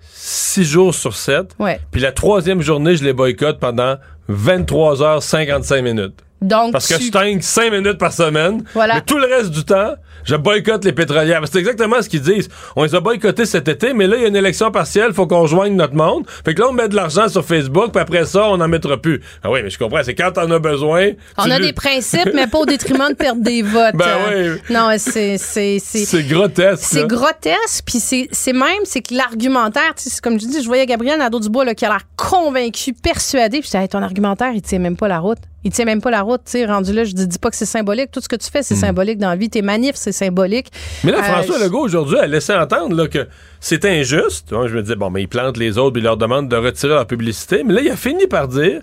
six 0.00 0.64
jours 0.64 0.94
sur 0.94 1.14
sept. 1.14 1.50
Ouais. 1.58 1.78
Puis 1.90 2.00
la 2.00 2.12
troisième 2.12 2.62
journée, 2.62 2.96
je 2.96 3.04
les 3.04 3.12
boycotte 3.12 3.58
pendant 3.60 3.96
23h55 4.30 5.82
minutes. 5.82 6.22
Donc, 6.42 6.72
Parce 6.72 6.86
que 6.88 6.94
tu- 6.94 7.04
je 7.06 7.10
tank 7.10 7.42
5 7.42 7.72
minutes 7.72 7.98
par 7.98 8.12
semaine. 8.12 8.62
Voilà. 8.74 8.96
Mais 8.96 9.00
tout 9.00 9.18
le 9.18 9.26
reste 9.26 9.50
du 9.50 9.64
temps, 9.64 9.94
je 10.24 10.36
boycotte 10.36 10.84
les 10.84 10.92
pétrolières. 10.92 11.40
C'est 11.50 11.58
exactement 11.58 12.02
ce 12.02 12.08
qu'ils 12.10 12.20
disent. 12.20 12.48
On 12.76 12.82
les 12.84 12.94
a 12.94 13.00
boycottés 13.00 13.46
cet 13.46 13.68
été, 13.68 13.94
mais 13.94 14.06
là, 14.06 14.16
il 14.16 14.22
y 14.22 14.24
a 14.26 14.28
une 14.28 14.36
élection 14.36 14.70
partielle, 14.70 15.12
faut 15.14 15.26
qu'on 15.26 15.40
rejoigne 15.42 15.74
notre 15.74 15.94
monde. 15.94 16.24
Fait 16.44 16.52
que 16.54 16.60
là, 16.60 16.68
on 16.68 16.72
met 16.72 16.88
de 16.88 16.94
l'argent 16.96 17.28
sur 17.28 17.44
Facebook, 17.44 17.92
puis 17.92 18.00
après 18.02 18.26
ça, 18.26 18.48
on 18.50 18.58
n'en 18.58 18.68
mettra 18.68 18.96
plus. 18.98 19.22
Ah 19.42 19.50
oui, 19.50 19.60
mais 19.62 19.70
je 19.70 19.78
comprends, 19.78 20.02
c'est 20.04 20.14
quand 20.14 20.32
t'en 20.32 20.50
as 20.50 20.58
besoin. 20.58 21.10
On 21.38 21.50
a 21.50 21.58
des 21.58 21.72
principes, 21.72 22.30
mais 22.34 22.46
pas 22.46 22.58
au 22.58 22.66
détriment 22.66 23.08
de 23.08 23.14
perdre 23.14 23.42
des 23.42 23.62
votes. 23.62 23.94
Ben 23.94 24.06
Euh, 24.30 24.56
Non, 24.68 24.90
c'est. 24.98 25.38
C'est 25.38 26.22
grotesque. 26.28 26.82
C'est 26.84 27.06
grotesque, 27.06 27.84
puis 27.86 27.98
c'est 27.98 28.28
c'est 28.32 28.52
même, 28.52 28.84
c'est 28.84 29.00
que 29.00 29.14
l'argumentaire, 29.14 29.94
comme 30.22 30.38
je 30.38 30.46
dis, 30.46 30.60
je 30.62 30.66
voyais 30.66 30.86
Gabriel 30.86 31.18
Nadeau-Dubois 31.18 31.64
là, 31.64 31.74
qui 31.74 31.84
a 31.84 31.88
l'air 31.88 32.02
convaincu, 32.16 32.92
persuadé, 32.92 33.58
puis 33.60 33.66
je 33.68 33.70
disais, 33.72 33.82
Hey, 33.82 33.88
ton 33.88 34.02
argumentaire, 34.02 34.52
il 34.54 34.62
tient 34.62 34.78
même 34.78 34.96
pas 34.96 35.08
la 35.08 35.18
route. 35.18 35.38
Il 35.66 35.72
tient 35.72 35.84
même 35.84 36.00
pas 36.00 36.12
la 36.12 36.22
route, 36.22 36.42
tu 36.44 36.52
sais, 36.52 36.64
rendu 36.64 36.92
là, 36.92 37.02
je 37.02 37.10
dis, 37.12 37.26
dis 37.26 37.38
pas 37.40 37.50
que 37.50 37.56
c'est 37.56 37.66
symbolique. 37.66 38.12
Tout 38.12 38.20
ce 38.20 38.28
que 38.28 38.36
tu 38.36 38.48
fais, 38.48 38.62
c'est 38.62 38.76
symbolique 38.76 39.18
dans 39.18 39.30
la 39.30 39.34
vie. 39.34 39.50
Tes 39.50 39.62
manifs, 39.62 39.96
c'est 39.96 40.12
symbolique. 40.12 40.68
Hmm. 40.68 41.06
Mais 41.06 41.10
là, 41.12 41.18
Euh, 41.18 41.22
François 41.24 41.58
je- 41.58 41.64
Legault, 41.64 41.80
aujourd'hui, 41.80 42.18
a 42.18 42.26
laissé 42.28 42.54
entendre 42.54 42.94
là, 42.94 43.08
que 43.08 43.26
c'était 43.58 43.90
injuste. 43.90 44.48
Donc, 44.50 44.68
je 44.68 44.76
me 44.76 44.82
disais, 44.82 44.94
bon, 44.94 45.10
mais 45.10 45.22
ils 45.22 45.28
plantent 45.28 45.56
les 45.56 45.76
autres, 45.76 45.94
puis 45.94 46.02
ils 46.02 46.04
leur 46.04 46.16
demandent 46.16 46.48
de 46.48 46.54
retirer 46.56 46.94
leur 46.94 47.06
publicité. 47.08 47.64
Mais 47.64 47.74
là, 47.74 47.80
il 47.80 47.90
a 47.90 47.96
fini 47.96 48.28
par 48.28 48.46
dire 48.46 48.80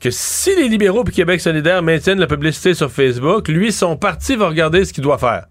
que 0.00 0.10
si 0.10 0.52
les 0.56 0.68
libéraux 0.68 1.04
et 1.06 1.10
Québec 1.12 1.40
solidaire 1.40 1.80
maintiennent 1.82 2.18
la 2.18 2.26
publicité 2.26 2.74
sur 2.74 2.90
Facebook, 2.90 3.46
lui, 3.46 3.70
son 3.70 3.96
parti 3.96 4.34
va 4.34 4.48
regarder 4.48 4.84
ce 4.84 4.92
qu'il 4.92 5.04
doit 5.04 5.18
faire. 5.18 5.44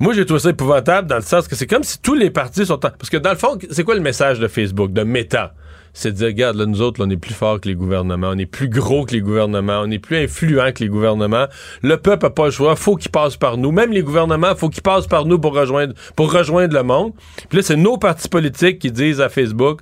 Moi, 0.00 0.12
j'ai 0.12 0.26
trouvé 0.26 0.40
ça 0.40 0.50
épouvantable 0.50 1.08
dans 1.08 1.16
le 1.16 1.22
sens 1.22 1.46
que 1.48 1.54
c'est 1.54 1.66
comme 1.68 1.84
si 1.84 1.98
tous 2.00 2.14
les 2.14 2.30
partis 2.30 2.66
sont... 2.66 2.74
en- 2.84 2.90
Parce 2.90 3.08
que 3.10 3.16
dans 3.16 3.30
le 3.30 3.36
fond, 3.36 3.56
c'est 3.70 3.84
quoi 3.84 3.94
le 3.94 4.00
message 4.02 4.40
de 4.40 4.48
Facebook, 4.48 4.92
de 4.92 5.04
Meta? 5.04 5.54
C'est 5.98 6.12
de 6.12 6.16
dire, 6.18 6.26
regarde, 6.26 6.56
là, 6.56 6.66
nous 6.66 6.82
autres, 6.82 7.02
on 7.02 7.08
est 7.08 7.16
plus 7.16 7.32
forts 7.32 7.58
que 7.58 7.68
les 7.68 7.74
gouvernements, 7.74 8.28
on 8.28 8.38
est 8.38 8.44
plus 8.44 8.68
gros 8.68 9.06
que 9.06 9.14
les 9.14 9.22
gouvernements, 9.22 9.80
on 9.82 9.90
est 9.90 9.98
plus 9.98 10.18
influents 10.18 10.70
que 10.70 10.84
les 10.84 10.90
gouvernements. 10.90 11.46
Le 11.82 11.96
peuple 11.96 12.26
n'a 12.26 12.30
pas 12.30 12.44
le 12.44 12.50
choix, 12.50 12.76
faut 12.76 12.96
qu'il 12.96 13.10
passe 13.10 13.38
par 13.38 13.56
nous. 13.56 13.72
Même 13.72 13.92
les 13.92 14.02
gouvernements, 14.02 14.54
faut 14.54 14.68
qu'ils 14.68 14.82
passent 14.82 15.06
par 15.06 15.24
nous 15.24 15.38
pour 15.38 15.54
rejoindre, 15.54 15.94
pour 16.14 16.30
rejoindre 16.30 16.74
le 16.74 16.82
monde. 16.82 17.12
Puis 17.48 17.56
là, 17.56 17.62
c'est 17.62 17.76
nos 17.76 17.96
partis 17.96 18.28
politiques 18.28 18.78
qui 18.78 18.92
disent 18.92 19.22
à 19.22 19.30
Facebook, 19.30 19.80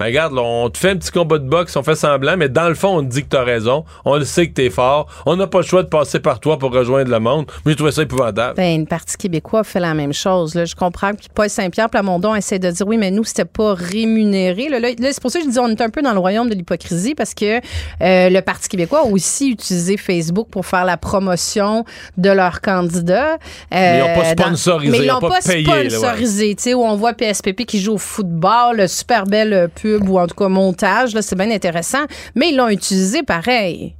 ben 0.00 0.06
regarde, 0.06 0.32
là, 0.34 0.40
on 0.42 0.68
te 0.70 0.78
fait 0.78 0.90
un 0.90 0.96
petit 0.96 1.10
combat 1.10 1.36
de 1.38 1.46
boxe, 1.48 1.76
on 1.76 1.82
fait 1.82 1.94
semblant, 1.94 2.36
mais 2.36 2.48
dans 2.48 2.68
le 2.68 2.74
fond, 2.74 2.96
on 2.98 3.02
te 3.04 3.08
dit 3.10 3.22
que 3.22 3.28
t'as 3.28 3.44
raison. 3.44 3.84
On 4.04 4.16
le 4.16 4.24
sait 4.24 4.48
que 4.48 4.54
t'es 4.54 4.70
fort. 4.70 5.06
On 5.26 5.36
n'a 5.36 5.46
pas 5.46 5.58
le 5.58 5.64
choix 5.64 5.82
de 5.82 5.88
passer 5.88 6.20
par 6.20 6.40
toi 6.40 6.58
pour 6.58 6.72
rejoindre 6.72 7.10
le 7.10 7.20
monde. 7.20 7.44
Moi, 7.64 7.72
j'ai 7.72 7.76
trouvé 7.76 7.92
ça 7.92 8.02
épouvantable. 8.02 8.54
Ben, 8.56 8.74
une 8.80 8.86
partie 8.86 9.16
québécois 9.18 9.62
fait 9.62 9.78
la 9.78 9.92
même 9.94 10.14
chose. 10.14 10.54
Là. 10.54 10.64
Je 10.64 10.74
comprends 10.74 11.12
que 11.12 11.18
Paul 11.34 11.50
Saint-Pierre 11.50 11.90
Plamondon 11.90 12.34
essaie 12.34 12.58
de 12.58 12.70
dire 12.70 12.86
oui, 12.86 12.96
mais 12.96 13.10
nous, 13.10 13.24
c'était 13.24 13.44
pas 13.44 13.74
rémunéré. 13.74 14.68
Là, 14.70 14.80
là, 14.80 14.88
là, 14.98 15.08
c'est 15.12 15.20
pour 15.20 15.30
ça 15.30 15.38
que 15.40 15.44
je 15.44 15.50
dis 15.50 15.58
on 15.58 15.68
est 15.68 15.80
un 15.82 15.90
peu 15.90 16.00
dans 16.02 16.12
le 16.14 16.18
royaume 16.18 16.48
de 16.48 16.54
l'hypocrisie 16.54 17.14
parce 17.14 17.34
que 17.34 17.58
euh, 17.58 18.30
le 18.30 18.40
Parti 18.40 18.68
québécois 18.70 19.00
a 19.00 19.04
aussi 19.06 19.50
utilisé 19.50 19.96
Facebook 19.98 20.48
pour 20.50 20.64
faire 20.64 20.84
la 20.86 20.96
promotion 20.96 21.84
de 22.16 22.30
leurs 22.30 22.62
candidats. 22.62 23.36
Mais 23.70 23.98
ils 23.98 24.02
ont 24.02 24.06
pas 24.22 24.30
Euh, 24.30 24.34
dans- 24.34 24.44
sponsorisé, 24.46 24.90
Mais 24.92 24.98
ils 24.98 25.04
ils 25.04 25.10
ont 25.10 25.14
l'ont 25.20 25.28
pas 25.28 25.40
pas, 25.40 25.52
payé, 25.52 25.64
là, 25.66 25.72
ouais. 25.82 25.90
sponsorisé. 25.90 26.54
Tu 26.54 26.62
sais, 26.62 26.74
où 26.74 26.82
on 26.82 26.96
voit 26.96 27.12
PSPP 27.12 27.66
qui 27.66 27.80
joue 27.80 27.94
au 27.94 27.98
football, 27.98 28.78
le 28.78 28.86
super 28.88 29.24
belle 29.26 29.52
euh, 29.52 29.68
ou 29.98 30.18
en 30.18 30.26
tout 30.26 30.34
cas 30.34 30.48
montage. 30.48 31.14
Là, 31.14 31.22
c'est 31.22 31.36
bien 31.36 31.50
intéressant. 31.50 32.04
Mais 32.34 32.50
ils 32.50 32.56
l'ont 32.56 32.68
utilisé 32.68 33.22
pareil. 33.22 33.94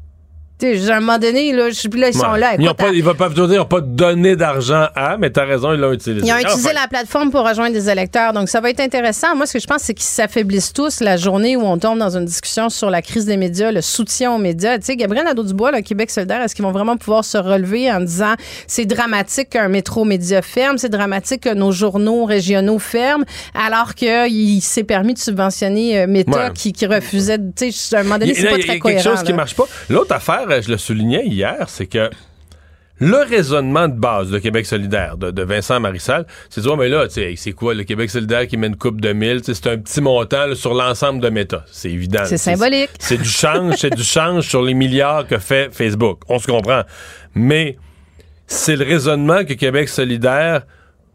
Tu 0.61 0.79
sais, 0.79 0.91
à 0.91 0.97
un 0.97 1.01
moment 1.01 1.19
donné, 1.19 1.53
là, 1.53 1.71
je, 1.71 1.89
puis 1.89 1.99
là 2.01 2.09
ils 2.09 2.15
sont 2.15 2.31
Ouais. 2.33 2.39
là. 2.39 2.55
Ils 2.59 2.69
ont 2.69 2.75
pas, 2.75 2.91
ils 2.91 3.03
vont 3.03 3.15
pas 3.15 3.29
dire, 3.31 3.49
ils 3.53 3.59
ont 3.59 3.65
pas 3.65 3.81
donné 3.81 4.37
d'argent 4.37 4.87
à, 4.95 5.17
mais 5.19 5.31
t'as 5.31 5.45
raison, 5.45 5.73
ils 5.73 5.81
l'ont 5.81 5.93
utilisé. 5.93 6.27
Ils 6.27 6.33
ont 6.33 6.39
utilisé 6.39 6.69
Enfin. 6.69 6.81
la 6.83 6.89
plateforme 6.89 7.31
pour 7.31 7.49
rejoindre 7.49 7.73
des 7.73 7.89
électeurs. 7.89 8.33
Donc, 8.33 8.49
ça 8.49 8.61
va 8.61 8.71
être 8.71 8.81
intéressant. 8.81 9.35
Moi, 9.35 9.47
ce 9.47 9.55
que 9.55 9.59
je 9.59 9.67
pense, 9.67 9.83
c'est 9.83 9.95
qu'ils 9.95 10.05
s'affaiblissent 10.05 10.73
tous 10.73 11.01
la 11.01 11.17
journée 11.17 11.57
où 11.57 11.63
on 11.63 11.79
tombe 11.79 11.99
dans 11.99 12.17
une 12.17 12.25
discussion 12.27 12.69
sur 12.69 12.91
la 12.91 13.01
crise 13.03 13.25
des 13.27 13.37
médias, 13.37 13.73
le 13.73 13.81
soutien 13.81 14.33
aux 14.33 14.39
médias. 14.39 14.79
Tu 14.79 14.85
sais, 14.87 14.97
Gabriel 14.97 15.25
Nadeau-Dubois, 15.25 15.71
le 15.73 15.81
Québec 15.81 16.11
solidaire, 16.11 16.43
est-ce 16.43 16.55
qu'ils 16.55 16.65
vont 16.65 16.73
vraiment 16.73 16.97
pouvoir 16.97 17.25
se 17.25 17.39
relever 17.39 17.91
en 17.91 18.01
disant 18.01 18.35
c'est 18.67 18.85
dramatique 18.85 19.51
qu'un 19.51 19.69
métro 19.69 20.05
média 20.05 20.43
ferme, 20.43 20.77
c'est 20.79 20.89
dramatique 20.91 21.43
que 21.43 21.55
nos 21.55 21.73
journaux 21.73 22.25
régionaux 22.27 22.79
ferment, 22.79 23.25
alors 23.55 23.95
qu'il 23.95 24.61
s'est 24.63 24.85
permis 24.85 25.15
de 25.15 25.19
subventionner 25.19 26.01
euh, 26.01 26.07
Meta 26.07 26.31
Ouais. 26.31 26.51
qui, 26.55 26.73
qui 26.73 26.87
refusait, 26.87 27.39
de- 27.39 27.53
tu 27.57 27.73
sais, 27.73 27.97
à 27.97 28.01
un 28.01 28.03
moment 28.03 28.19
donné, 28.19 28.33
y 28.33 28.35
c'est 28.35 28.47
a- 28.47 28.51
pas 28.51 28.57
il 28.57 28.61
y 28.61 28.63
a 28.63 28.65
très 28.67 28.73
quelque 28.75 28.83
cohérent. 28.83 29.03
chose 29.17 29.23
qui 29.23 29.31
là. 29.31 29.37
marche 29.37 29.55
pas. 29.55 29.65
L'autre 29.89 30.15
affaire, 30.15 30.50
euh, 30.51 30.63
je 30.63 30.71
le 30.71 30.77
soulignais 30.77 31.27
hier, 31.27 31.69
c'est 31.69 31.87
que 31.87 32.11
le 33.01 33.17
raisonnement 33.17 33.89
de 33.89 33.95
base 33.95 34.31
de 34.31 34.39
Québec 34.39 34.67
solidaire, 34.67 35.17
de, 35.17 35.31
de 35.31 35.43
Vincent 35.43 35.81
Marissal, 35.81 36.27
c'est 36.51 36.61
de 36.61 36.67
dire, 36.67 36.77
mais 36.77 36.91
là, 36.91 37.07
c'est 37.09 37.53
quoi 37.53 37.73
le 37.73 37.85
Québec 37.85 38.11
solidaire 38.11 38.47
qui 38.47 38.59
met 38.59 38.67
une 38.67 38.77
coupe 38.77 39.01
de 39.01 39.15
mille? 39.15 39.41
C'est 39.43 39.67
un 39.67 39.79
petit 39.79 40.03
montant 40.03 40.47
là, 40.47 40.55
sur 40.55 40.75
l'ensemble 40.75 41.21
de 41.21 41.31
Meta. 41.31 41.65
C'est 41.71 41.91
évident. 41.91 42.25
C'est 42.27 42.37
symbolique. 42.37 42.91
C'est 42.99 43.17
du 43.17 43.29
change, 43.29 43.77
c'est 43.77 43.95
du 43.95 44.05
change 44.05 44.47
sur 44.47 44.63
les 44.63 44.75
milliards 44.75 45.27
que 45.27 45.39
fait 45.39 45.75
Facebook. 45.75 46.21
On 46.29 46.39
se 46.39 46.47
comprend. 46.47 46.83
Mais 47.35 47.79
c'est 48.47 48.77
le 48.77 48.85
raisonnement 48.85 49.45
que 49.45 49.55
Québec 49.55 49.89
solidaire 49.89 50.67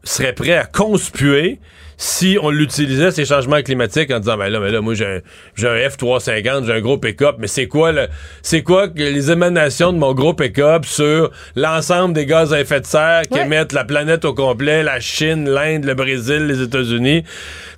serait 0.03 0.33
prêt 0.33 0.57
à 0.57 0.65
conspuer 0.65 1.59
si 1.97 2.37
on 2.41 2.49
l'utilisait, 2.49 3.11
ces 3.11 3.25
changements 3.25 3.61
climatiques, 3.61 4.11
en 4.11 4.19
disant, 4.19 4.37
ben 4.37 4.49
là, 4.49 4.59
mais 4.59 4.71
là, 4.71 4.81
moi, 4.81 4.93
j'ai 4.93 5.05
un, 5.05 5.17
un 5.63 5.89
F-350, 5.89 6.65
j'ai 6.65 6.73
un 6.73 6.81
gros 6.81 6.97
pick-up, 6.97 7.35
mais 7.39 7.47
c'est 7.47 7.67
quoi, 7.67 7.91
le, 7.91 8.07
c'est 8.41 8.63
quoi 8.63 8.87
que 8.87 8.97
les 8.97 9.31
émanations 9.31 9.93
de 9.93 9.97
mon 9.97 10.13
gros 10.13 10.33
pick-up 10.33 10.85
sur 10.85 11.31
l'ensemble 11.55 12.13
des 12.13 12.25
gaz 12.25 12.53
à 12.53 12.59
effet 12.59 12.81
de 12.81 12.85
serre 12.85 13.23
qui 13.31 13.39
émettent 13.39 13.73
la 13.73 13.83
planète 13.83 14.25
au 14.25 14.33
complet, 14.33 14.83
la 14.83 14.99
Chine, 14.99 15.49
l'Inde, 15.49 15.85
le 15.85 15.93
Brésil, 15.93 16.47
les 16.47 16.61
États-Unis? 16.61 17.23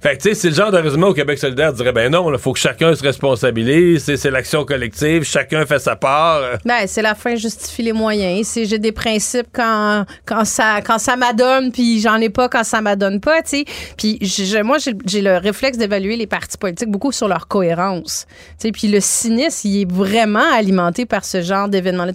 Fait 0.01 0.17
que, 0.17 0.23
tu 0.23 0.29
sais, 0.29 0.35
c'est 0.35 0.49
le 0.49 0.55
genre 0.55 0.71
de 0.71 0.77
raisonnement 0.77 1.07
au 1.07 1.13
Québec 1.13 1.37
solidaire 1.37 1.73
dirait, 1.73 1.91
ben 1.91 2.11
non, 2.11 2.31
il 2.31 2.39
faut 2.39 2.53
que 2.53 2.59
chacun 2.59 2.93
se 2.95 3.03
responsabilise, 3.03 4.03
c'est, 4.03 4.17
c'est 4.17 4.31
l'action 4.31 4.65
collective, 4.65 5.23
chacun 5.23 5.65
fait 5.65 5.79
sa 5.79 5.95
part. 5.95 6.41
Ben, 6.65 6.85
c'est 6.87 7.01
la 7.01 7.15
fin 7.15 7.35
justifie 7.35 7.83
les 7.83 7.93
moyens. 7.93 8.47
C'est 8.47 8.65
j'ai 8.65 8.79
des 8.79 8.91
principes 8.91 9.47
quand 9.53 10.05
quand 10.25 10.45
ça 10.45 10.81
quand 10.81 10.99
ça 10.99 11.15
m'adonne 11.15 11.71
puis 11.71 11.99
j'en 11.99 12.17
ai 12.17 12.29
pas 12.29 12.49
quand 12.49 12.63
ça 12.63 12.81
m'adonne 12.81 13.19
pas, 13.19 13.41
tu 13.41 13.49
sais. 13.49 13.65
Puis 14.07 14.17
je- 14.21 14.43
je- 14.45 14.61
moi 14.63 14.77
j'ai 15.05 15.21
le 15.21 15.37
réflexe 15.37 15.77
d'évaluer 15.77 16.15
les 16.15 16.27
partis 16.27 16.57
politiques 16.57 16.89
beaucoup 16.89 17.11
sur 17.11 17.27
leur 17.27 17.47
cohérence. 17.47 18.25
Tu 18.51 18.67
sais, 18.67 18.71
puis 18.71 18.87
le 18.87 18.99
cynisme, 19.01 19.67
il 19.67 19.81
est 19.81 19.91
vraiment 19.91 20.49
alimenté 20.53 21.05
par 21.05 21.25
ce 21.25 21.41
genre 21.41 21.67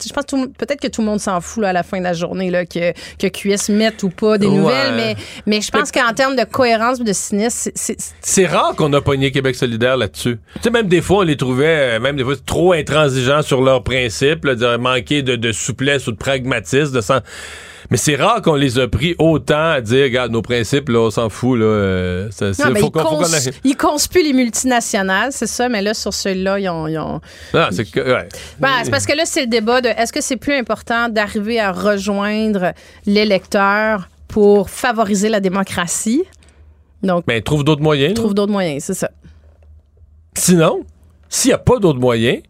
sais, 0.04 0.08
Je 0.08 0.14
pense 0.14 0.24
peut-être 0.58 0.80
que 0.80 0.88
tout 0.88 1.02
le 1.02 1.06
monde 1.08 1.20
s'en 1.20 1.40
fout 1.40 1.62
là, 1.62 1.68
à 1.70 1.72
la 1.72 1.82
fin 1.82 1.98
de 1.98 2.04
la 2.04 2.14
journée 2.14 2.50
là 2.50 2.64
que 2.64 2.92
que 3.18 3.26
QS 3.26 3.68
mette 3.72 4.02
ou 4.02 4.08
pas 4.08 4.38
des 4.38 4.46
Ouais. 4.46 4.56
nouvelles, 4.56 4.94
mais 4.96 5.16
mais 5.46 5.60
je 5.60 5.70
pense 5.70 5.92
qu'en 5.92 6.12
termes 6.14 6.36
de 6.36 6.44
cohérence 6.44 6.98
de 7.00 7.12
cynisme, 7.12 7.70
c'est- 7.74 8.14
rare 8.46 8.74
qu'on 8.74 8.92
a 8.94 9.00
pogné 9.02 9.30
Québec 9.30 9.54
solidaire 9.54 9.96
là-dessus. 9.96 10.38
Tu 10.56 10.62
sais, 10.62 10.70
même 10.70 10.88
des 10.88 11.02
fois, 11.02 11.18
on 11.18 11.22
les 11.22 11.36
trouvait, 11.36 11.96
euh, 11.96 12.00
même 12.00 12.16
des 12.16 12.24
fois, 12.24 12.34
trop 12.46 12.72
intransigeants 12.72 13.42
sur 13.42 13.60
leurs 13.62 13.82
principes, 13.82 14.44
là, 14.46 14.54
dire, 14.54 14.78
manquer 14.78 15.22
de, 15.22 15.36
de 15.36 15.52
souplesse 15.52 16.06
ou 16.06 16.12
de 16.12 16.16
pragmatisme. 16.16 16.94
De 16.94 17.00
sens- 17.00 17.20
Mais 17.92 17.98
c'est 17.98 18.16
rare 18.16 18.40
qu'on 18.40 18.54
les 18.54 18.78
a 18.78 18.88
pris 18.88 19.14
autant 19.18 19.70
à 19.72 19.80
dire, 19.82 20.04
regarde, 20.04 20.32
nos 20.32 20.40
principes, 20.40 20.88
là, 20.88 20.98
on 21.00 21.10
s'en 21.10 21.28
fout, 21.28 21.58
là. 21.58 21.66
euh, 21.66 22.28
ça- 22.30 22.46
non, 22.46 22.72
mais 22.72 22.80
faut 22.80 22.86
ils, 22.94 23.00
faut 23.00 23.16
cons- 23.18 23.50
ils 23.64 23.76
conspuent 23.76 24.22
les 24.24 24.32
multinationales, 24.32 25.30
c'est 25.30 25.46
ça, 25.46 25.68
mais 25.68 25.82
là, 25.82 25.92
sur 25.92 26.14
celui-là, 26.14 26.58
ils 26.58 26.68
ont, 26.70 26.88
ils 26.88 26.98
ont- 26.98 27.20
Non, 27.52 27.66
c'est 27.70 27.84
que, 27.84 28.00
ouais. 28.00 28.28
Ben, 28.58 28.68
c'est 28.82 28.90
parce 28.90 29.04
que 29.04 29.14
là, 29.14 29.24
c'est 29.26 29.42
le 29.42 29.46
débat 29.46 29.82
de 29.82 29.88
est-ce 29.88 30.10
que 30.12 30.22
c'est 30.22 30.38
plus 30.38 30.54
important 30.54 31.10
d'arriver 31.10 31.60
à 31.60 31.70
rejoindre 31.70 32.72
l'électeur 33.04 34.08
pour 34.26 34.70
favoriser 34.70 35.28
la 35.28 35.40
démocratie? 35.40 36.24
Donc, 37.02 37.24
Mais 37.28 37.42
trouve 37.42 37.62
d'autres 37.62 37.82
moyens. 37.82 38.14
trouve 38.14 38.32
d'autres 38.32 38.52
moyens, 38.52 38.82
c'est 38.84 38.94
ça. 38.94 39.10
Sinon, 40.34 40.80
s'il 41.28 41.50
n'y 41.50 41.54
a 41.54 41.58
pas 41.58 41.78
d'autres 41.78 42.00
moyens, 42.00 42.42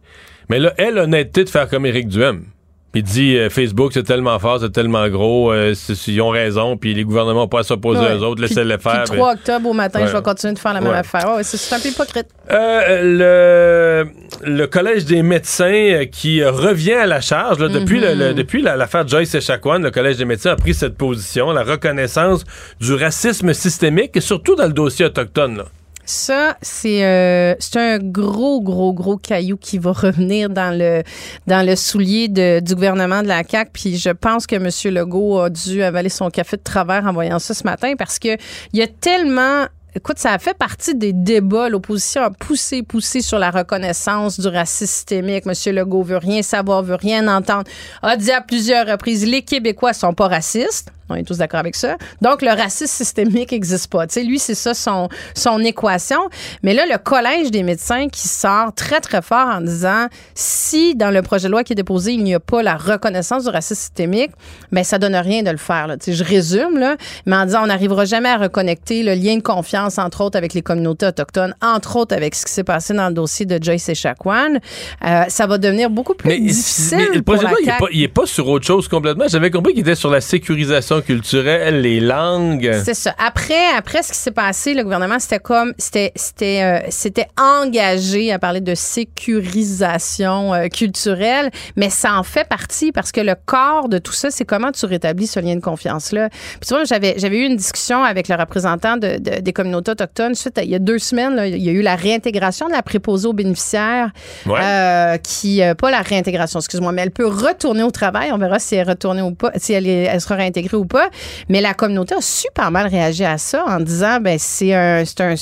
mais 0.49 0.59
là, 0.59 0.73
elle 0.77 0.95
l'honnêteté 0.95 1.43
de 1.43 1.49
faire 1.49 1.67
comme 1.67 1.85
Éric 1.85 2.07
Duhem. 2.07 2.45
Puis 2.93 3.01
dit 3.03 3.35
euh, 3.37 3.49
Facebook, 3.49 3.91
c'est 3.93 4.03
tellement 4.03 4.37
fort, 4.37 4.59
c'est 4.61 4.71
tellement 4.71 5.09
gros, 5.09 5.51
euh, 5.51 5.73
ils 6.07 6.21
ont 6.21 6.29
raison, 6.29 6.77
puis 6.77 6.93
les 6.93 7.03
gouvernements 7.03 7.41
n'ont 7.41 7.47
pas 7.47 7.61
à 7.61 7.63
s'opposer 7.63 7.99
Ouais. 7.99 8.13
aux 8.13 8.23
autres, 8.23 8.41
laissez-les 8.41 8.77
faire. 8.77 8.99
le 9.01 9.09
puis- 9.09 9.17
3 9.17 9.33
octobre 9.33 9.69
au 9.69 9.73
matin, 9.73 10.01
Ouais. 10.01 10.07
je 10.07 10.13
vais 10.15 10.21
continuer 10.21 10.53
de 10.53 10.59
faire 10.59 10.73
la 10.73 10.79
même 10.81 10.91
Ouais. 10.91 10.97
affaire. 10.97 11.27
C'est 11.41 11.75
un 11.75 11.79
peu 11.79 11.89
hypocrite. 11.89 12.27
Euh, 12.51 14.03
le, 14.43 14.47
le 14.47 14.65
Collège 14.67 15.05
des 15.05 15.23
médecins 15.23 16.03
qui 16.11 16.43
revient 16.43 16.93
à 16.93 17.07
la 17.07 17.19
charge. 17.19 17.57
là, 17.59 17.67
depuis 17.67 17.99
le- 17.99 18.13
le- 18.13 18.33
depuis 18.35 18.61
la- 18.61 18.75
l'affaire 18.75 19.07
Joyce 19.07 19.33
Echaquan, 19.33 19.79
le 19.79 19.89
Collège 19.91 20.17
des 20.17 20.25
médecins 20.25 20.51
a 20.51 20.55
pris 20.55 20.73
cette 20.75 20.95
position, 20.95 21.51
la 21.51 21.63
reconnaissance 21.63 22.43
du 22.79 22.93
racisme 22.93 23.53
systémique, 23.53 24.11
et 24.15 24.21
surtout 24.21 24.55
dans 24.55 24.67
le 24.67 24.73
dossier 24.73 25.05
autochtone. 25.05 25.57
là. 25.57 25.65
Ça, 26.05 26.57
c'est 26.61 27.05
euh, 27.05 27.55
un 27.75 27.97
gros, 27.97 28.61
gros, 28.61 28.93
gros 28.93 29.17
caillou 29.17 29.55
qui 29.55 29.77
va 29.77 29.93
revenir 29.93 30.49
dans 30.49 30.77
le 30.77 31.03
dans 31.47 31.65
le 31.65 31.75
soulier 31.75 32.27
du 32.27 32.75
gouvernement 32.75 33.23
de 33.23 33.27
la 33.27 33.43
CAQ. 33.43 33.71
Puis 33.71 33.97
je 33.97 34.09
pense 34.09 34.45
que 34.45 34.55
M. 34.55 34.69
Legault 34.93 35.39
a 35.39 35.49
dû 35.49 35.81
avaler 35.81 36.09
son 36.09 36.29
café 36.29 36.57
de 36.57 36.61
travers 36.61 37.05
en 37.05 37.13
voyant 37.13 37.39
ça 37.39 37.53
ce 37.53 37.63
matin 37.63 37.93
parce 37.97 38.19
que 38.19 38.35
il 38.73 38.79
y 38.79 38.81
a 38.81 38.87
tellement 38.87 39.65
Écoute, 39.95 40.17
ça 40.17 40.31
a 40.33 40.39
fait 40.39 40.57
partie 40.57 40.95
des 40.95 41.13
débats. 41.13 41.69
L'opposition 41.69 42.23
a 42.23 42.31
poussé, 42.31 42.81
poussé 42.81 43.21
sur 43.21 43.37
la 43.37 43.51
reconnaissance 43.51 44.39
du 44.39 44.47
racisme 44.47 44.87
systémique. 44.87 45.43
M. 45.45 45.75
Legault 45.75 46.01
veut 46.01 46.17
rien 46.17 46.41
savoir, 46.41 46.81
veut 46.81 46.95
rien 46.95 47.27
entendre. 47.27 47.65
A 48.01 48.17
dit 48.17 48.31
à 48.31 48.41
plusieurs 48.41 48.87
reprises, 48.87 49.23
les 49.23 49.43
Québécois 49.43 49.93
sont 49.93 50.15
pas 50.15 50.27
racistes. 50.27 50.91
On 51.09 51.15
est 51.15 51.23
tous 51.23 51.37
d'accord 51.37 51.59
avec 51.59 51.75
ça. 51.75 51.97
Donc, 52.21 52.41
le 52.41 52.49
racisme 52.49 52.87
systémique 52.87 53.51
n'existe 53.51 53.91
pas. 53.91 54.07
Tu 54.07 54.13
sais, 54.13 54.23
lui, 54.23 54.39
c'est 54.39 54.55
ça 54.55 54.73
son, 54.73 55.09
son 55.35 55.59
équation. 55.59 56.29
Mais 56.63 56.73
là, 56.73 56.85
le 56.89 56.97
Collège 56.97 57.51
des 57.51 57.61
médecins 57.61 58.07
qui 58.07 58.27
sort 58.27 58.73
très, 58.73 59.01
très 59.01 59.21
fort 59.21 59.47
en 59.47 59.61
disant 59.61 60.07
si 60.33 60.95
dans 60.95 61.11
le 61.11 61.21
projet 61.21 61.47
de 61.47 61.51
loi 61.51 61.63
qui 61.63 61.73
est 61.73 61.75
déposé, 61.75 62.13
il 62.13 62.23
n'y 62.23 62.33
a 62.33 62.39
pas 62.39 62.63
la 62.63 62.75
reconnaissance 62.75 63.43
du 63.43 63.49
racisme 63.49 63.81
systémique, 63.81 64.31
mais 64.71 64.83
ça 64.83 64.97
donne 64.97 65.15
rien 65.15 65.43
de 65.43 65.51
le 65.51 65.57
faire. 65.57 65.87
Là. 65.87 65.97
Tu 65.97 66.05
sais, 66.05 66.13
je 66.13 66.23
résume, 66.23 66.79
là, 66.79 66.95
mais 67.25 67.35
en 67.35 67.45
disant 67.45 67.63
on 67.63 67.67
n'arrivera 67.67 68.05
jamais 68.05 68.29
à 68.29 68.37
reconnecter 68.37 69.03
le 69.03 69.13
lien 69.13 69.35
de 69.35 69.43
confiance, 69.43 69.82
entre 69.97 70.21
autres, 70.21 70.37
avec 70.37 70.53
les 70.53 70.61
communautés 70.61 71.05
autochtones, 71.07 71.55
entre 71.61 71.95
autres 71.97 72.15
avec 72.15 72.35
ce 72.35 72.45
qui 72.45 72.51
s'est 72.51 72.63
passé 72.63 72.93
dans 72.93 73.07
le 73.07 73.13
dossier 73.13 73.45
de 73.45 73.57
Joyce 73.61 73.89
et 73.89 73.95
Chakwan. 73.95 74.59
Euh, 75.05 75.23
ça 75.27 75.47
va 75.47 75.57
devenir 75.57 75.89
beaucoup 75.89 76.13
plus 76.13 76.29
difficile. 76.39 76.97
Mais 76.97 77.15
le 77.17 77.21
projet 77.21 77.43
de 77.45 77.49
loi, 77.49 77.57
il 77.61 77.69
est 77.69 77.77
pas- 77.79 77.87
il 77.91 78.03
est 78.03 78.07
pas 78.07 78.25
sur 78.25 78.47
autre 78.47 78.65
chose 78.65 78.87
complètement. 78.87 79.25
J'avais 79.27 79.51
compris 79.51 79.73
qu'il 79.73 79.81
était 79.81 79.95
sur 79.95 80.09
la 80.09 80.21
sécurisation 80.21 81.01
culturelle, 81.01 81.81
les 81.81 81.99
langues. 81.99 82.71
C'est 82.83 82.93
ça. 82.93 83.13
Après, 83.17 83.67
après 83.77 84.03
ce 84.03 84.11
qui 84.11 84.17
s'est 84.17 84.31
passé, 84.31 84.73
le 84.73 84.83
gouvernement 84.83 85.19
c'était 85.19 85.39
comme 85.39 85.73
c'était 85.77 86.11
c'était 86.15 86.61
euh, 86.63 86.87
c'était 86.89 87.27
engagé 87.39 88.31
à 88.31 88.39
parler 88.39 88.61
de 88.61 88.75
sécurisation 88.75 90.53
euh, 90.53 90.67
culturelle, 90.67 91.49
mais 91.75 91.89
ça 91.89 92.17
en 92.17 92.23
fait 92.23 92.47
partie 92.47 92.91
parce 92.91 93.11
que 93.11 93.21
le 93.21 93.35
corps 93.45 93.89
de 93.89 93.97
tout 93.97 94.11
ça, 94.13 94.31
c'est 94.31 94.45
comment 94.45 94.71
tu 94.71 94.85
rétablis 94.85 95.27
ce 95.27 95.39
lien 95.39 95.55
de 95.55 95.61
confiance 95.61 96.11
là. 96.11 96.29
Puis 96.29 96.67
tu 96.67 96.73
vois, 96.73 96.83
j'avais 96.85 97.15
j'avais 97.17 97.37
eu 97.39 97.45
une 97.45 97.55
discussion 97.55 98.03
avec 98.03 98.27
le 98.27 98.35
représentant 98.35 98.97
de, 98.97 99.17
de- 99.17 99.39
des 99.41 99.53
communautés 99.53 99.72
autochtones 99.73 100.35
suite 100.35 100.57
à- 100.57 100.63
il 100.63 100.69
y 100.69 100.75
a 100.75 100.79
deux 100.79 100.99
semaines. 100.99 101.35
là, 101.35 101.47
il 101.47 101.61
y 101.63 101.69
a 101.69 101.71
eu 101.71 101.81
la 101.81 101.95
réintégration 101.95 102.67
de 102.67 102.71
la 102.73 102.81
préposée 102.83 103.27
aux 103.27 103.33
bénéficiaires, 103.33 104.11
Ouais. 104.45 104.59
euh, 104.61 105.17
qui 105.17 105.61
euh, 105.61 105.73
pas 105.75 105.91
la 105.91 106.01
réintégration, 106.01 106.59
excuse-moi, 106.59 106.91
mais 106.91 107.01
elle 107.03 107.11
peut 107.11 107.27
retourner 107.27 107.83
au 107.83 107.91
travail. 107.91 108.31
On 108.31 108.37
verra 108.37 108.59
si 108.59 108.75
elle 108.75 108.87
retournée 108.89 109.21
ou 109.21 109.31
pas, 109.33 109.51
si 109.57 109.73
elle, 109.73 109.87
est- 109.87 110.03
elle 110.03 110.21
sera 110.21 110.35
réintégrée 110.35 110.77
ou 110.77 110.85
pas. 110.85 111.09
Mais 111.49 111.61
la 111.61 111.73
communauté 111.73 112.15
a 112.15 112.21
super 112.21 112.71
mal 112.71 112.87
réagi 112.87 113.23
à 113.25 113.37
ça 113.37 113.63
en 113.67 113.79
disant 113.79 114.19
ben 114.21 114.37
c'est 114.39 114.73
un 114.73 115.03
c'est 115.05 115.21
un 115.21 115.35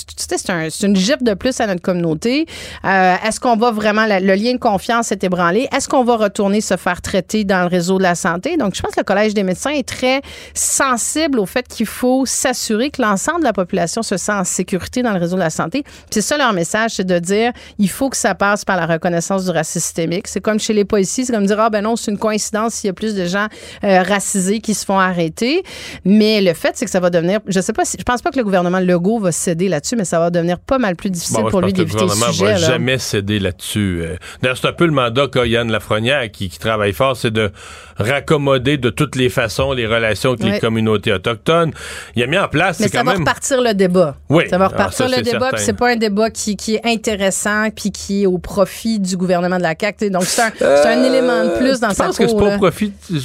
un- 0.56 0.68
une 0.84 0.96
gifle 0.96 1.24
de 1.24 1.34
plus 1.34 1.60
à 1.60 1.68
notre 1.68 1.82
communauté. 1.82 2.46
Euh, 2.86 3.16
Est-ce 3.26 3.40
qu'on 3.40 3.56
va 3.56 3.72
vraiment 3.72 4.06
la- 4.06 4.20
le 4.20 4.34
lien 4.36 4.54
de 4.54 4.58
confiance 4.60 5.12
est 5.12 5.24
ébranlé? 5.24 5.68
Est-ce 5.76 5.88
qu'on 5.90 6.04
va 6.04 6.16
retourner 6.18 6.62
se 6.62 6.76
faire 6.78 7.02
traiter 7.02 7.44
dans 7.44 7.62
le 7.62 7.68
réseau 7.68 7.98
de 7.98 8.04
la 8.04 8.16
santé? 8.16 8.58
Donc 8.58 8.76
je 8.76 8.82
pense 8.82 8.92
que 8.94 9.00
le 9.00 9.04
collège 9.06 9.34
des 9.34 9.44
médecins 9.44 9.72
est 9.72 9.88
très 9.88 10.22
sensible 10.54 11.40
au 11.40 11.46
fait 11.46 11.68
qu'il 11.68 11.86
faut 11.86 12.26
s'assurer 12.26 12.90
que 12.92 13.02
l'ensemble 13.02 13.40
de 13.40 13.46
la 13.46 13.54
population 13.54 14.02
se 14.04 14.18
sent 14.22 14.32
en 14.32 14.44
sécurité 14.44 15.02
dans 15.04 15.12
le 15.14 15.20
réseau 15.20 15.36
de 15.36 15.42
la 15.42 15.50
santé. 15.50 15.84
Puis 15.84 15.94
C'est 16.12 16.22
ça 16.22 16.38
leur 16.38 16.54
message, 16.54 16.92
c'est 16.96 17.04
de 17.08 17.20
dire 17.20 17.52
il 17.80 17.90
faut 17.90 18.10
que 18.10 18.18
ça 18.18 18.36
passe 18.36 18.64
par 18.66 18.78
la 18.78 18.86
reconnaissance 18.86 19.46
du 19.46 19.52
racisme 19.52 19.72
systémique. 19.82 20.28
C'est 20.28 20.42
comme 20.42 20.60
chez 20.60 20.74
les 20.74 20.86
policiers, 20.86 21.26
c'est 21.26 21.34
comme 21.34 21.46
dire 21.46 21.60
ah 21.60 21.70
ben 21.70 21.82
non, 21.82 21.96
c'est 21.96 22.12
une 22.12 22.18
coïncidence 22.18 22.76
s'il 22.76 22.88
y 22.88 22.92
a 22.92 22.94
plus 22.94 23.16
de 23.16 23.26
gens 23.26 23.48
euh, 23.84 24.04
racisés 24.04 24.60
qui 24.60 24.74
se 24.74 24.86
font 24.86 25.00
arrêter. 25.00 25.64
Mais 26.06 26.42
le 26.42 26.54
fait, 26.54 26.72
c'est 26.76 26.86
que 26.86 26.92
ça 26.92 27.00
va 27.00 27.10
devenir, 27.10 27.40
je 27.48 27.60
sais 27.62 27.74
pas 27.74 27.86
si, 27.86 27.98
je 27.98 28.04
pense 28.04 28.22
pas 28.22 28.32
que 28.32 28.38
le 28.38 28.44
gouvernement 28.44 28.80
Legault 28.80 29.20
va 29.20 29.32
céder 29.32 29.70
là-dessus, 29.70 29.96
mais 29.96 30.06
ça 30.06 30.20
va 30.20 30.30
devenir 30.30 30.60
pas 30.60 30.78
mal 30.78 30.96
plus 30.96 31.10
difficile 31.10 31.38
Bon, 31.38 31.42
moi, 31.42 31.50
je 31.50 31.52
pour 31.52 31.62
lui 31.62 31.74
d'éviter 31.74 32.00
le 32.00 32.06
gouvernement 32.08 32.32
sujet. 32.32 32.46
va 32.46 32.52
là. 32.52 32.58
jamais 32.58 32.98
céder 32.98 33.40
là-dessus. 33.40 34.02
Euh, 34.04 34.16
D'ailleurs, 34.42 34.58
c'est 34.58 34.68
un 34.68 34.74
peu 34.74 34.86
le 34.86 34.92
mandat 34.92 35.28
qu'a 35.28 35.46
Yann 35.46 35.72
Lafrenière 35.72 36.30
qui, 36.32 36.50
qui 36.50 36.60
travaille 36.60 36.94
fort, 36.94 37.16
c'est 37.16 37.32
de 37.32 37.52
raccommoder 37.98 38.78
de 38.78 38.90
toutes 38.90 39.16
les 39.16 39.30
façons 39.30 39.72
les 39.74 39.88
relations 39.88 40.32
avec 40.34 40.44
les 40.44 40.60
communautés 40.60 41.14
autochtones. 41.14 41.72
Il 42.16 42.24
a 42.24 42.28
mis 42.28 42.38
en 42.38 42.48
place, 42.48 42.80
Mais 42.80 42.88
ça 42.88 43.00
quand 43.00 43.06
va 43.06 43.12
même... 43.14 43.22
repartir 43.22 43.62
le 43.62 43.74
débat. 43.74 44.11
Oui. 44.30 44.44
Ça 44.50 44.58
va 44.58 44.66
Ah, 44.66 44.68
repartir 44.70 45.10
ça, 45.10 45.16
le 45.18 45.22
débat, 45.24 45.50
puis 45.54 45.62
c'est 45.64 45.74
pas 45.74 45.90
un 45.92 45.96
débat 45.96 46.30
qui, 46.30 46.56
qui 46.56 46.76
est 46.76 46.82
intéressant 46.86 47.70
puis 47.76 47.92
qui 47.92 48.24
est 48.24 48.26
au 48.26 48.38
profit 48.38 49.00
du 49.00 49.18
gouvernement 49.18 49.58
de 49.58 49.64
la 49.64 49.76
CAQ. 49.80 50.10
Donc 50.10 50.24
c'est 50.24 50.42
un, 50.42 50.52
un 50.62 51.04
élément 51.04 51.44
de 51.46 51.58
plus 51.58 51.80
dans 51.80 51.88
Euh, 51.88 51.92
je 51.92 51.96
sa 51.96 52.06
pense 52.06 52.18
que 52.18 52.28
c'est 52.28 52.38
pas 52.38 52.56
au 52.56 52.58
profit. 52.58 52.94
Je 53.12 53.20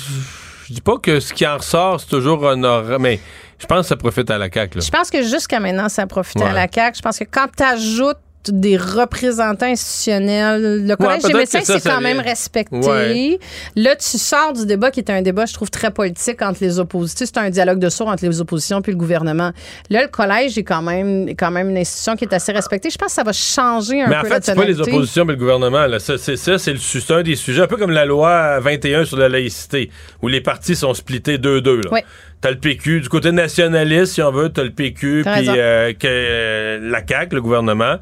je 0.68 0.74
dis 0.74 0.80
pas 0.80 0.96
que 0.98 1.20
ce 1.20 1.32
qui 1.32 1.46
en 1.46 1.58
ressort, 1.58 2.00
c'est 2.00 2.08
toujours 2.08 2.42
honorable, 2.42 2.96
mais 2.98 3.20
je 3.58 3.66
pense 3.66 3.82
que 3.82 3.86
ça 3.86 3.96
profite 3.96 4.28
à 4.30 4.36
la 4.38 4.48
CAQ. 4.52 4.78
là. 4.78 4.84
Je 4.84 4.90
pense 4.90 5.10
que 5.10 5.22
jusqu'à 5.22 5.60
maintenant, 5.60 5.88
ça 5.88 6.02
a 6.02 6.06
profité 6.06 6.42
à 6.42 6.48
Ouais. 6.48 6.52
la 6.54 6.66
CAQ. 6.72 6.96
Je 6.96 7.02
pense 7.02 7.18
que 7.18 7.24
quand 7.24 7.46
tu 7.56 7.62
ajoutes 7.62 8.18
des 8.52 8.76
représentants 8.76 9.66
institutionnels, 9.66 10.86
le 10.86 10.96
collège 10.96 11.22
des 11.22 11.34
médecins, 11.34 11.60
c'est 11.64 11.82
quand 11.82 12.00
même 12.00 12.20
respecté. 12.20 12.76
Ouais. 12.76 13.38
Là, 13.74 13.96
tu 13.96 14.18
sors 14.18 14.52
du 14.52 14.66
débat 14.66 14.90
qui 14.90 15.00
est 15.00 15.10
un 15.10 15.22
débat, 15.22 15.46
je 15.46 15.54
trouve, 15.54 15.70
très 15.70 15.90
politique 15.90 16.42
entre 16.42 16.58
les 16.62 16.78
oppositions. 16.78 17.26
C'est 17.26 17.38
un 17.38 17.50
dialogue 17.50 17.78
de 17.78 17.88
sourds 17.88 18.08
entre 18.08 18.24
les 18.24 18.40
oppositions 18.40 18.82
puis 18.82 18.92
le 18.92 18.98
gouvernement. 18.98 19.52
Là, 19.90 20.02
le 20.02 20.08
collège 20.08 20.58
est 20.58 20.64
quand 20.64 20.82
même, 20.82 21.30
quand 21.36 21.50
même 21.50 21.70
une 21.70 21.78
institution 21.78 22.16
qui 22.16 22.24
est 22.24 22.34
assez 22.34 22.52
respectée. 22.52 22.90
Je 22.90 22.98
pense 22.98 23.08
que 23.08 23.14
ça 23.14 23.24
va 23.24 23.32
changer 23.32 24.02
un 24.02 24.08
Mais 24.08 24.16
en 24.16 24.22
peu 24.22 24.28
fait, 24.28 24.34
la 24.34 24.40
c'est 24.42 24.54
pas 24.54 24.64
les 24.64 24.80
oppositions, 24.80 25.24
mais 25.24 25.32
le 25.32 25.38
gouvernement. 25.38 25.86
Là. 25.86 25.98
Ça, 25.98 26.18
c'est 26.18 26.36
ça, 26.36 26.58
c'est 26.58 26.72
le 26.72 26.80
un 27.10 27.22
des 27.22 27.36
sujets, 27.36 27.62
un 27.62 27.66
peu 27.66 27.76
comme 27.76 27.90
la 27.90 28.04
loi 28.04 28.58
21 28.60 29.04
sur 29.04 29.16
la 29.16 29.28
laïcité, 29.28 29.90
où 30.22 30.28
les 30.28 30.40
partis 30.40 30.74
sont 30.74 30.94
splittés 30.94 31.38
2-2. 31.38 31.84
là. 31.84 31.90
Oui. 31.92 32.00
T'as 32.40 32.50
le 32.50 32.58
PQ, 32.58 33.00
du 33.00 33.08
côté 33.08 33.32
nationaliste, 33.32 34.14
si 34.14 34.22
on 34.22 34.30
veut, 34.30 34.50
t'as 34.50 34.62
le 34.62 34.70
PQ, 34.70 35.22
puis 35.24 35.48
euh, 35.48 35.92
euh, 36.04 36.78
la 36.90 37.06
CAQ, 37.06 37.34
le 37.34 37.40
gouvernement. 37.40 37.96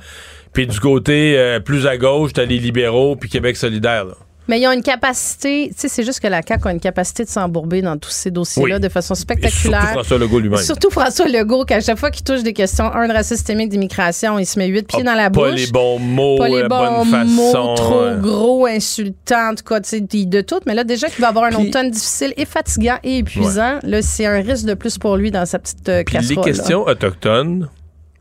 Puis 0.54 0.66
du 0.66 0.80
côté 0.80 1.34
euh, 1.36 1.60
plus 1.60 1.86
à 1.86 1.96
gauche, 1.98 2.32
t'as 2.32 2.44
les 2.46 2.58
libéraux, 2.58 3.16
puis 3.16 3.28
Québec 3.28 3.56
solidaire. 3.56 4.04
là. 4.06 4.14
Mais 4.46 4.60
ils 4.60 4.66
ont 4.66 4.72
une 4.72 4.82
capacité, 4.82 5.70
tu 5.70 5.74
sais, 5.80 5.88
c'est 5.88 6.02
juste 6.04 6.20
que 6.20 6.26
la 6.28 6.42
CAQ 6.46 6.68
a 6.68 6.72
une 6.72 6.78
capacité 6.80 7.24
de 7.24 7.30
s'embourber 7.30 7.80
dans 7.80 7.96
tous 7.96 8.10
ces 8.10 8.30
dossiers-là 8.30 8.74
Oui. 8.74 8.80
de 8.82 8.90
façon 8.90 9.14
Et 9.14 9.16
spectaculaire. 9.16 9.80
surtout 9.80 9.92
François 9.94 10.18
Legault 10.18 10.38
lui-même. 10.38 10.58
Surtout 10.60 10.90
François 10.90 11.28
Legault, 11.28 11.64
qu'à 11.64 11.80
chaque 11.80 11.96
fois 11.96 12.10
qu'il 12.10 12.24
touche 12.24 12.42
des 12.42 12.52
questions, 12.52 12.84
un, 12.92 13.08
de 13.08 13.12
racisme 13.14 13.36
systémique 13.36 13.70
d'immigration, 13.70 14.38
il 14.38 14.44
se 14.44 14.58
met 14.58 14.66
huit 14.66 14.86
pieds 14.86 15.02
dans 15.02 15.14
la 15.14 15.30
bouche. 15.30 15.44
Pas 15.48 15.50
les 15.54 15.66
bons 15.68 15.98
mots, 15.98 16.36
Pas 16.36 16.48
les 16.48 16.60
la 16.60 16.68
bons 16.68 17.06
bonne 17.06 17.26
mots, 17.28 17.50
façon. 17.52 17.74
trop 17.74 18.00
euh. 18.02 18.16
gros, 18.18 18.66
insultants, 18.66 19.52
en 19.52 19.54
tout 19.54 19.64
cas, 19.64 19.80
tu 19.80 19.88
sais, 19.88 20.00
de 20.02 20.40
tout. 20.42 20.60
Mais 20.66 20.74
là, 20.74 20.84
déjà 20.84 21.08
qu'il 21.08 21.22
va 21.22 21.28
avoir 21.28 21.46
un 21.46 21.54
automne 21.54 21.90
difficile 21.90 22.34
et 22.36 22.44
fatigant 22.44 22.98
et 23.02 23.16
épuisant, 23.18 23.78
là, 23.82 24.02
c'est 24.02 24.26
un 24.26 24.42
risque 24.42 24.66
de 24.66 24.74
plus 24.74 24.98
pour 24.98 25.16
lui 25.16 25.30
dans 25.30 25.46
sa 25.46 25.58
petite 25.58 25.88
euh, 25.88 26.02
Puis 26.04 26.18
les 26.18 26.34
là. 26.34 26.42
questions 26.42 26.82
autochtones, 26.86 27.70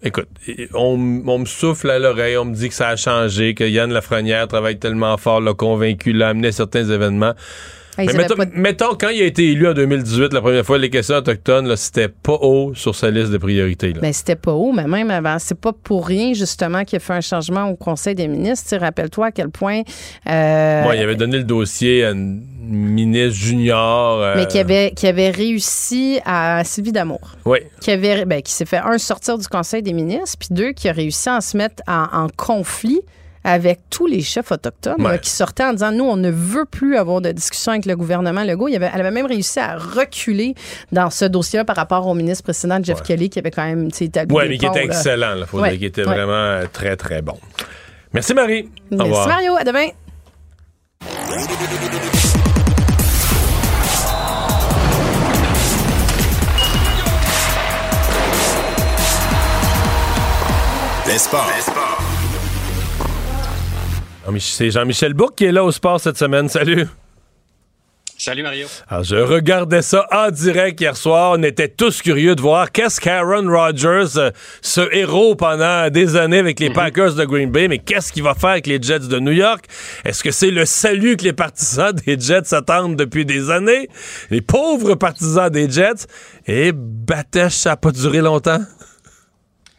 écoute, 0.03 0.27
on, 0.73 0.97
me 0.97 1.45
souffle 1.45 1.89
à 1.89 1.99
l'oreille, 1.99 2.37
on 2.37 2.45
me 2.45 2.55
dit 2.55 2.69
que 2.69 2.75
ça 2.75 2.89
a 2.89 2.95
changé, 2.95 3.55
que 3.55 3.63
Yann 3.63 3.91
Lafrenière 3.91 4.47
travaille 4.47 4.77
tellement 4.77 5.17
fort, 5.17 5.41
l'a 5.41 5.53
convaincu, 5.53 6.13
l'a 6.13 6.29
amené 6.29 6.51
certains 6.51 6.89
événements. 6.89 7.33
Ah, 7.97 8.03
Mais 8.07 8.13
mettons, 8.13 8.35
pas 8.35 8.45
de- 8.45 8.51
mettons, 8.55 8.95
quand 8.99 9.09
il 9.09 9.21
a 9.21 9.25
été 9.25 9.51
élu 9.51 9.67
en 9.67 9.73
2018, 9.73 10.33
la 10.33 10.41
première 10.41 10.65
fois, 10.65 10.77
les 10.77 10.89
questions 10.89 11.15
autochtones, 11.15 11.67
là, 11.67 11.75
c'était 11.75 12.07
pas 12.07 12.37
haut 12.41 12.73
sur 12.73 12.95
sa 12.95 13.09
liste 13.11 13.31
de 13.31 13.37
priorités. 13.37 13.93
là. 13.93 13.99
Ben, 14.01 14.11
c'était 14.13 14.35
pas 14.35 14.51
haut, 14.53 14.71
mais 14.71 14.87
même 14.87 15.11
avant. 15.11 15.37
C'est 15.39 15.59
pas 15.59 15.73
pour 15.73 16.07
rien, 16.07 16.33
justement, 16.33 16.83
qu'il 16.83 16.97
a 16.97 16.99
fait 16.99 17.13
un 17.13 17.21
changement 17.21 17.65
au 17.69 17.75
Conseil 17.75 18.15
des 18.15 18.27
ministres. 18.27 18.75
Rappelle-toi 18.77 19.27
à 19.27 19.31
quel 19.31 19.49
point. 19.49 19.81
euh, 20.29 20.83
il 20.93 21.01
avait 21.01 21.15
donné 21.15 21.37
le 21.37 21.43
dossier 21.43 22.03
à 22.05 22.11
une 22.11 22.41
ministre 22.65 23.37
junior. 23.39 24.21
euh, 24.21 24.33
mais 24.37 24.47
qui 24.47 24.57
avait, 24.59 24.91
qui 24.95 25.07
avait 25.07 25.29
réussi 25.29 26.19
à 26.25 26.63
Sylvie 26.63 26.91
Damour. 26.91 27.35
Oui. 27.45 27.59
Qui, 27.81 27.91
avait, 27.91 28.25
ben, 28.25 28.41
qui 28.41 28.51
s'est 28.51 28.65
fait, 28.65 28.77
un, 28.77 28.97
sortir 28.97 29.37
du 29.37 29.47
Conseil 29.47 29.81
des 29.83 29.93
ministres, 29.93 30.37
puis 30.39 30.49
deux, 30.51 30.71
qui 30.71 30.89
a 30.89 30.93
réussi 30.93 31.29
à 31.29 31.41
se 31.41 31.57
mettre 31.57 31.83
en, 31.87 32.05
en 32.11 32.27
conflit 32.35 33.01
avec 33.43 33.81
tous 33.89 34.07
les 34.07 34.21
chefs 34.21 34.51
autochtones 34.51 34.95
Ouais. 34.99 35.11
là, 35.11 35.17
qui 35.17 35.29
sortaient 35.29 35.63
en 35.65 35.73
disant 35.73 35.91
nous 35.91 36.05
on 36.05 36.15
ne 36.17 36.29
veut 36.29 36.65
plus 36.65 36.97
avoir 36.97 37.21
de 37.21 37.31
discussion 37.31 37.71
avec 37.73 37.85
le 37.85 37.95
gouvernement 37.95 38.43
Legault. 38.43 38.67
Il 38.67 38.75
avait, 38.75 38.89
elle 38.93 39.01
avait 39.01 39.11
même 39.11 39.25
réussi 39.25 39.59
à 39.59 39.77
reculer 39.77 40.55
dans 40.91 41.09
ce 41.09 41.25
dossier 41.25 41.63
par 41.63 41.75
rapport 41.75 42.05
au 42.07 42.13
ministre 42.13 42.43
précédent 42.43 42.79
Jeff 42.81 43.01
Kelly 43.01 43.29
qui 43.29 43.39
avait 43.39 43.51
quand 43.51 43.65
même 43.65 43.89
établi 43.99 44.35
Ouais, 44.35 44.43
des 44.43 44.49
mais 44.49 44.57
qui 44.57 44.65
était 44.65 44.83
excellent, 44.83 45.35
là, 45.35 45.45
faut 45.45 45.59
Ouais, 45.59 45.71
dire, 45.71 45.79
qui 45.79 45.85
était 45.85 46.01
ouais. 46.07 46.13
vraiment 46.15 46.31
euh, 46.33 46.65
très, 46.71 46.95
très 46.95 47.21
bon. 47.21 47.37
Merci, 48.13 48.33
Marie. 48.33 48.69
Au 48.91 48.95
Merci 48.95 49.03
revoir. 49.09 49.27
Mario, 49.27 49.55
à 49.57 49.63
demain. 49.63 49.87
Les 61.07 61.17
sports. 61.19 62.02
C'est 64.39 64.71
Jean-Michel 64.71 65.13
Bouc 65.13 65.35
qui 65.35 65.45
est 65.45 65.51
là 65.51 65.63
au 65.63 65.71
sport 65.71 65.99
cette 65.99 66.17
semaine. 66.17 66.47
Salut. 66.49 66.87
Salut 68.17 68.43
Mario. 68.43 68.67
Alors, 68.87 69.03
je 69.03 69.15
regardais 69.15 69.81
ça 69.81 70.07
en 70.11 70.31
direct 70.31 70.79
hier 70.79 70.95
soir. 70.95 71.35
On 71.37 71.43
était 71.43 71.67
tous 71.67 72.01
curieux 72.01 72.35
de 72.35 72.41
voir 72.41 72.71
qu'est-ce 72.71 73.01
qu'Aaron 73.01 73.49
Rodgers, 73.49 74.17
euh, 74.17 74.31
ce 74.61 74.81
héros 74.95 75.35
pendant 75.35 75.89
des 75.89 76.15
années 76.15 76.37
avec 76.37 76.59
les 76.59 76.69
Packers 76.69 77.15
de 77.15 77.25
Green 77.25 77.51
Bay, 77.51 77.67
mais 77.67 77.79
qu'est-ce 77.79 78.13
qu'il 78.13 78.23
va 78.23 78.33
faire 78.33 78.51
avec 78.51 78.67
les 78.67 78.81
Jets 78.81 78.99
de 78.99 79.19
New 79.19 79.33
York? 79.33 79.65
Est-ce 80.05 80.23
que 80.23 80.31
c'est 80.31 80.51
le 80.51 80.65
salut 80.65 81.17
que 81.17 81.23
les 81.23 81.33
partisans 81.33 81.91
des 81.91 82.17
Jets 82.17 82.53
attendent 82.53 82.95
depuis 82.95 83.25
des 83.25 83.49
années? 83.49 83.89
Les 84.29 84.41
pauvres 84.41 84.95
partisans 84.95 85.49
des 85.49 85.69
Jets? 85.69 86.05
Et 86.47 86.71
Batech, 86.73 87.51
ça 87.51 87.71
n'a 87.71 87.77
pas 87.77 87.91
duré 87.91 88.19
longtemps. 88.19 88.61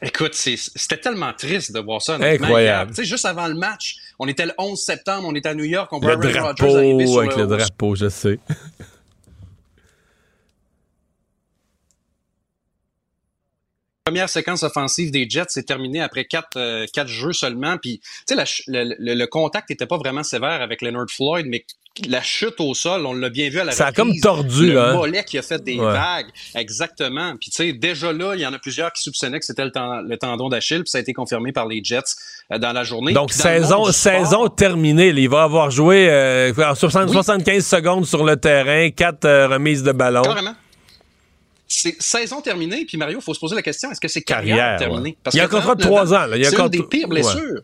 Écoute, 0.02 0.34
c'était 0.34 0.98
tellement 0.98 1.32
triste 1.32 1.72
de 1.72 1.80
voir 1.80 2.02
ça. 2.02 2.16
Incroyable. 2.20 2.90
Tu 2.90 2.96
sais, 2.96 3.04
juste 3.04 3.24
avant 3.24 3.46
le 3.46 3.54
match, 3.54 3.96
on 4.18 4.26
était 4.26 4.46
le 4.46 4.52
11 4.58 4.78
septembre, 4.78 5.26
on 5.28 5.34
était 5.34 5.48
à 5.48 5.54
New 5.54 5.64
York, 5.64 5.92
on 5.92 5.98
voit 5.98 6.12
Aaron 6.12 6.46
Rodgers 6.46 6.76
arriver 6.76 7.06
sur 7.06 7.20
avec 7.20 7.36
le 7.36 7.46
drapeau, 7.46 7.94
je 7.94 8.08
sais. 8.08 8.38
Première 14.04 14.28
séquence 14.28 14.62
offensive 14.62 15.10
des 15.10 15.26
Jets 15.30 15.46
s'est 15.48 15.62
terminée 15.62 16.02
après 16.02 16.26
quatre, 16.26 16.58
euh, 16.58 16.84
quatre 16.92 17.08
jeux 17.08 17.32
seulement. 17.32 17.78
Puis, 17.78 18.00
tu 18.28 18.36
sais, 18.36 18.44
le, 18.68 18.94
le- 18.98 19.14
le 19.14 19.26
contact 19.26 19.70
n'était 19.70 19.86
pas 19.86 19.96
vraiment 19.96 20.22
sévère 20.22 20.60
avec 20.60 20.82
Leonard 20.82 21.06
Floyd, 21.08 21.46
mais 21.48 21.64
la 22.06 22.20
chute 22.20 22.56
au 22.58 22.74
sol, 22.74 23.06
on 23.06 23.14
l'a 23.14 23.30
bien 23.30 23.48
vu 23.48 23.60
à 23.60 23.64
la 23.64 23.72
Ça 23.72 23.84
a 23.84 23.86
reprise. 23.88 24.20
comme 24.20 24.20
tordu, 24.20 24.72
Le 24.72 24.78
hein. 24.78 24.92
mollet 24.92 25.24
qui 25.24 25.38
a 25.38 25.42
fait 25.42 25.62
des 25.64 25.78
Ouais. 25.78 25.90
vagues. 25.92 26.26
Exactement. 26.54 27.32
Puis, 27.40 27.48
tu 27.50 27.56
sais, 27.56 27.72
déjà 27.72 28.12
là, 28.12 28.34
il 28.34 28.42
y 28.42 28.46
en 28.46 28.52
a 28.52 28.58
plusieurs 28.58 28.92
qui 28.92 29.02
soupçonnaient 29.02 29.38
que 29.38 29.46
c'était 29.46 29.64
le, 29.64 29.70
ten- 29.70 30.02
le 30.06 30.16
tendon 30.18 30.50
d'Achille, 30.50 30.82
puis 30.82 30.90
ça 30.90 30.98
a 30.98 31.00
été 31.00 31.14
confirmé 31.14 31.52
par 31.52 31.66
les 31.66 31.82
Jets 31.82 32.00
euh, 32.52 32.58
dans 32.58 32.74
la 32.74 32.84
journée. 32.84 33.14
Donc, 33.14 33.32
saison, 33.32 33.86
saison 33.90 34.48
terminée. 34.48 35.14
là. 35.14 35.20
Il 35.20 35.30
va 35.30 35.44
avoir 35.44 35.70
joué 35.70 36.10
euh, 36.10 36.52
en 36.58 36.74
60 36.74 37.08
75 37.08 37.64
secondes 37.66 38.04
sur 38.04 38.22
le 38.22 38.36
terrain, 38.36 38.90
quatre 38.90 39.24
euh, 39.24 39.48
remises 39.48 39.82
de 39.82 39.92
ballon. 39.92 40.20
Carrément. 40.24 40.52
C'est 41.66 42.00
saison 42.00 42.40
terminée, 42.40 42.84
puis 42.84 42.96
Mario, 42.98 43.18
il 43.20 43.22
faut 43.24 43.34
se 43.34 43.40
poser 43.40 43.54
la 43.54 43.62
question, 43.62 43.90
est-ce 43.90 44.00
que 44.00 44.08
c'est 44.08 44.22
carrière, 44.22 44.56
Carrière, 44.56 44.78
terminée? 44.78 45.10
ouais. 45.24 45.30
Il 45.32 45.36
y 45.38 45.40
a 45.40 45.44
un 45.44 45.48
contrat 45.48 45.74
de 45.74 45.80
39 45.80 45.86
trois 46.06 46.14
ans, 46.14 46.26
là. 46.26 46.36
Il 46.36 46.42
y 46.42 46.46
a 46.46 46.50
C'est 46.50 46.58
une 46.60 46.68
des 46.68 46.82
pires 46.82 47.08
Ouais. 47.08 47.20
blessures. 47.22 47.62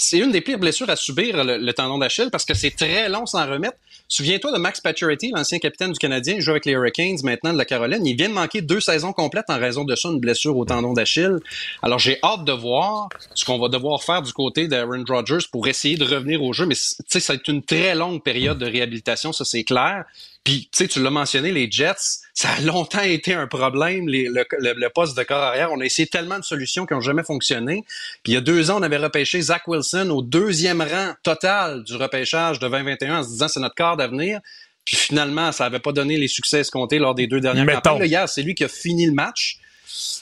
C'est 0.00 0.18
une 0.18 0.30
des 0.30 0.40
pires 0.40 0.60
blessures 0.60 0.88
à 0.90 0.94
subir, 0.94 1.42
le, 1.42 1.56
le 1.58 1.72
tendon 1.72 1.98
d'Achille, 1.98 2.28
parce 2.30 2.44
que 2.44 2.54
c'est 2.54 2.70
très 2.70 3.08
long 3.08 3.26
s'en 3.26 3.44
remettre. 3.50 3.76
Souviens-toi 4.06 4.52
de 4.52 4.58
Max 4.58 4.80
Pacioretty, 4.80 5.32
l'ancien 5.34 5.58
capitaine 5.58 5.90
du 5.90 5.98
Canadien, 5.98 6.34
il 6.36 6.40
joue 6.40 6.52
avec 6.52 6.66
les 6.66 6.72
Hurricanes 6.72 7.16
maintenant 7.24 7.52
de 7.52 7.58
la 7.58 7.64
Caroline. 7.64 8.06
Il 8.06 8.16
vient 8.16 8.28
de 8.28 8.34
manquer 8.34 8.62
deux 8.62 8.78
saisons 8.80 9.12
complètes 9.12 9.46
en 9.48 9.58
raison 9.58 9.82
de 9.84 9.96
ça, 9.96 10.08
une 10.08 10.20
blessure 10.20 10.56
au 10.56 10.64
tendon 10.64 10.92
d'Achille. 10.92 11.38
Alors 11.82 11.98
j'ai 11.98 12.20
hâte 12.22 12.44
de 12.44 12.52
voir 12.52 13.08
ce 13.34 13.44
qu'on 13.44 13.58
va 13.58 13.68
devoir 13.68 14.04
faire 14.04 14.22
du 14.22 14.32
côté 14.32 14.68
d'Aaron 14.68 15.02
Rodgers 15.06 15.44
pour 15.50 15.66
essayer 15.66 15.96
de 15.96 16.04
revenir 16.04 16.44
au 16.44 16.52
jeu. 16.52 16.64
Mais 16.64 16.76
tu 16.76 16.94
sais, 17.08 17.18
ça 17.18 17.32
va 17.32 17.38
être 17.38 17.48
une 17.48 17.64
très 17.64 17.96
longue 17.96 18.22
période 18.22 18.58
de 18.58 18.66
réhabilitation, 18.66 19.32
ça 19.32 19.44
c'est 19.44 19.64
clair. 19.64 20.04
Puis, 20.44 20.68
tu 20.72 20.78
sais, 20.78 20.88
tu 20.88 21.02
l'as 21.02 21.10
mentionné, 21.10 21.52
les 21.52 21.70
Jets, 21.70 21.94
ça 22.32 22.48
a 22.50 22.60
longtemps 22.62 23.02
été 23.02 23.34
un 23.34 23.46
problème, 23.46 24.08
les- 24.08 24.28
le, 24.28 24.46
le- 24.58 24.72
le 24.74 24.88
poste 24.88 25.16
de 25.16 25.22
corps 25.22 25.42
arrière. 25.42 25.70
On 25.72 25.80
a 25.80 25.84
essayé 25.84 26.08
tellement 26.08 26.38
de 26.38 26.44
solutions 26.44 26.86
qui 26.86 26.94
n'ont 26.94 27.00
jamais 27.02 27.22
fonctionné. 27.22 27.84
Puis, 28.22 28.32
il 28.32 28.34
y 28.34 28.38
a 28.38 28.40
deux 28.40 28.70
ans, 28.70 28.78
on 28.78 28.82
avait 28.82 28.96
repêché 28.96 29.40
Zach 29.42 29.68
Wilson 29.68 30.08
au 30.10 30.22
deuxième 30.22 30.80
rang 30.80 31.12
total 31.22 31.84
du 31.84 31.96
repêchage 31.96 32.58
de 32.60 32.68
2021 32.68 33.18
en 33.18 33.22
se 33.24 33.28
disant 33.28 33.48
c'est 33.48 33.60
notre 33.60 33.74
quart 33.74 33.96
d'avenir. 33.98 34.40
Puis, 34.86 34.96
finalement, 34.96 35.52
ça 35.52 35.64
n'avait 35.64 35.80
pas 35.80 35.92
donné 35.92 36.16
les 36.16 36.28
succès 36.28 36.60
escomptés 36.60 36.98
lors 36.98 37.14
des 37.14 37.26
deux 37.26 37.40
dernières 37.40 37.66
Mettons. 37.66 37.80
campagnes. 37.80 37.98
Là, 38.00 38.06
hier, 38.06 38.28
c'est 38.28 38.40
lui 38.42 38.54
qui 38.54 38.64
a 38.64 38.68
fini 38.68 39.04
le 39.04 39.12
match. 39.12 39.58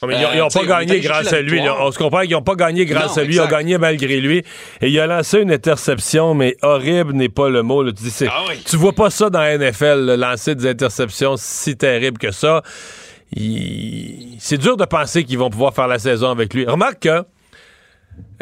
Mais 0.07 0.15
ils 0.17 0.39
n'ont 0.39 0.47
Euh, 0.47 0.49
pas 0.53 0.65
gagné 0.65 1.01
grâce 1.01 1.33
à 1.33 1.41
lui. 1.41 1.61
là. 1.63 1.77
On 1.81 1.91
se 1.91 1.99
comprend 1.99 2.21
qu'ils 2.23 2.33
n'ont 2.33 2.43
pas 2.43 2.55
gagné 2.55 2.85
grâce 2.87 3.17
Non, 3.17 3.23
à 3.23 3.25
lui. 3.25 3.35
Ils 3.35 3.41
ont 3.41 3.47
gagné 3.49 3.79
malgré 3.79 4.21
lui. 4.21 4.39
Et 4.81 4.89
il 4.89 5.01
a 5.01 5.07
lancé 5.07 5.41
une 5.41 5.51
interception, 5.53 6.35
mais 6.35 6.57
horrible 6.63 7.13
n'est 7.15 7.29
pas 7.29 7.49
le 7.49 7.63
mot. 7.63 7.83
là. 7.83 7.93
Tu, 7.93 8.05
dis, 8.05 8.15
Ah 8.29 8.45
tu 8.65 8.77
vois 8.77 8.93
pas 8.93 9.11
ça 9.11 9.31
dans 9.31 9.41
la 9.41 9.57
NFL, 9.59 10.05
là, 10.05 10.17
lancer 10.17 10.55
des 10.55 10.69
interceptions 10.69 11.37
si 11.37 11.77
terribles 11.77 12.19
que 12.19 12.31
ça. 12.31 12.63
Il- 13.35 14.37
C'est 14.39 14.59
dur 14.59 14.77
de 14.77 14.85
penser 14.85 15.25
qu'ils 15.25 15.39
vont 15.39 15.51
pouvoir 15.51 15.75
faire 15.75 15.89
la 15.89 15.99
saison 15.99 16.31
avec 16.31 16.55
lui. 16.55 16.65
Remarque 16.67 17.01
que 17.01 17.23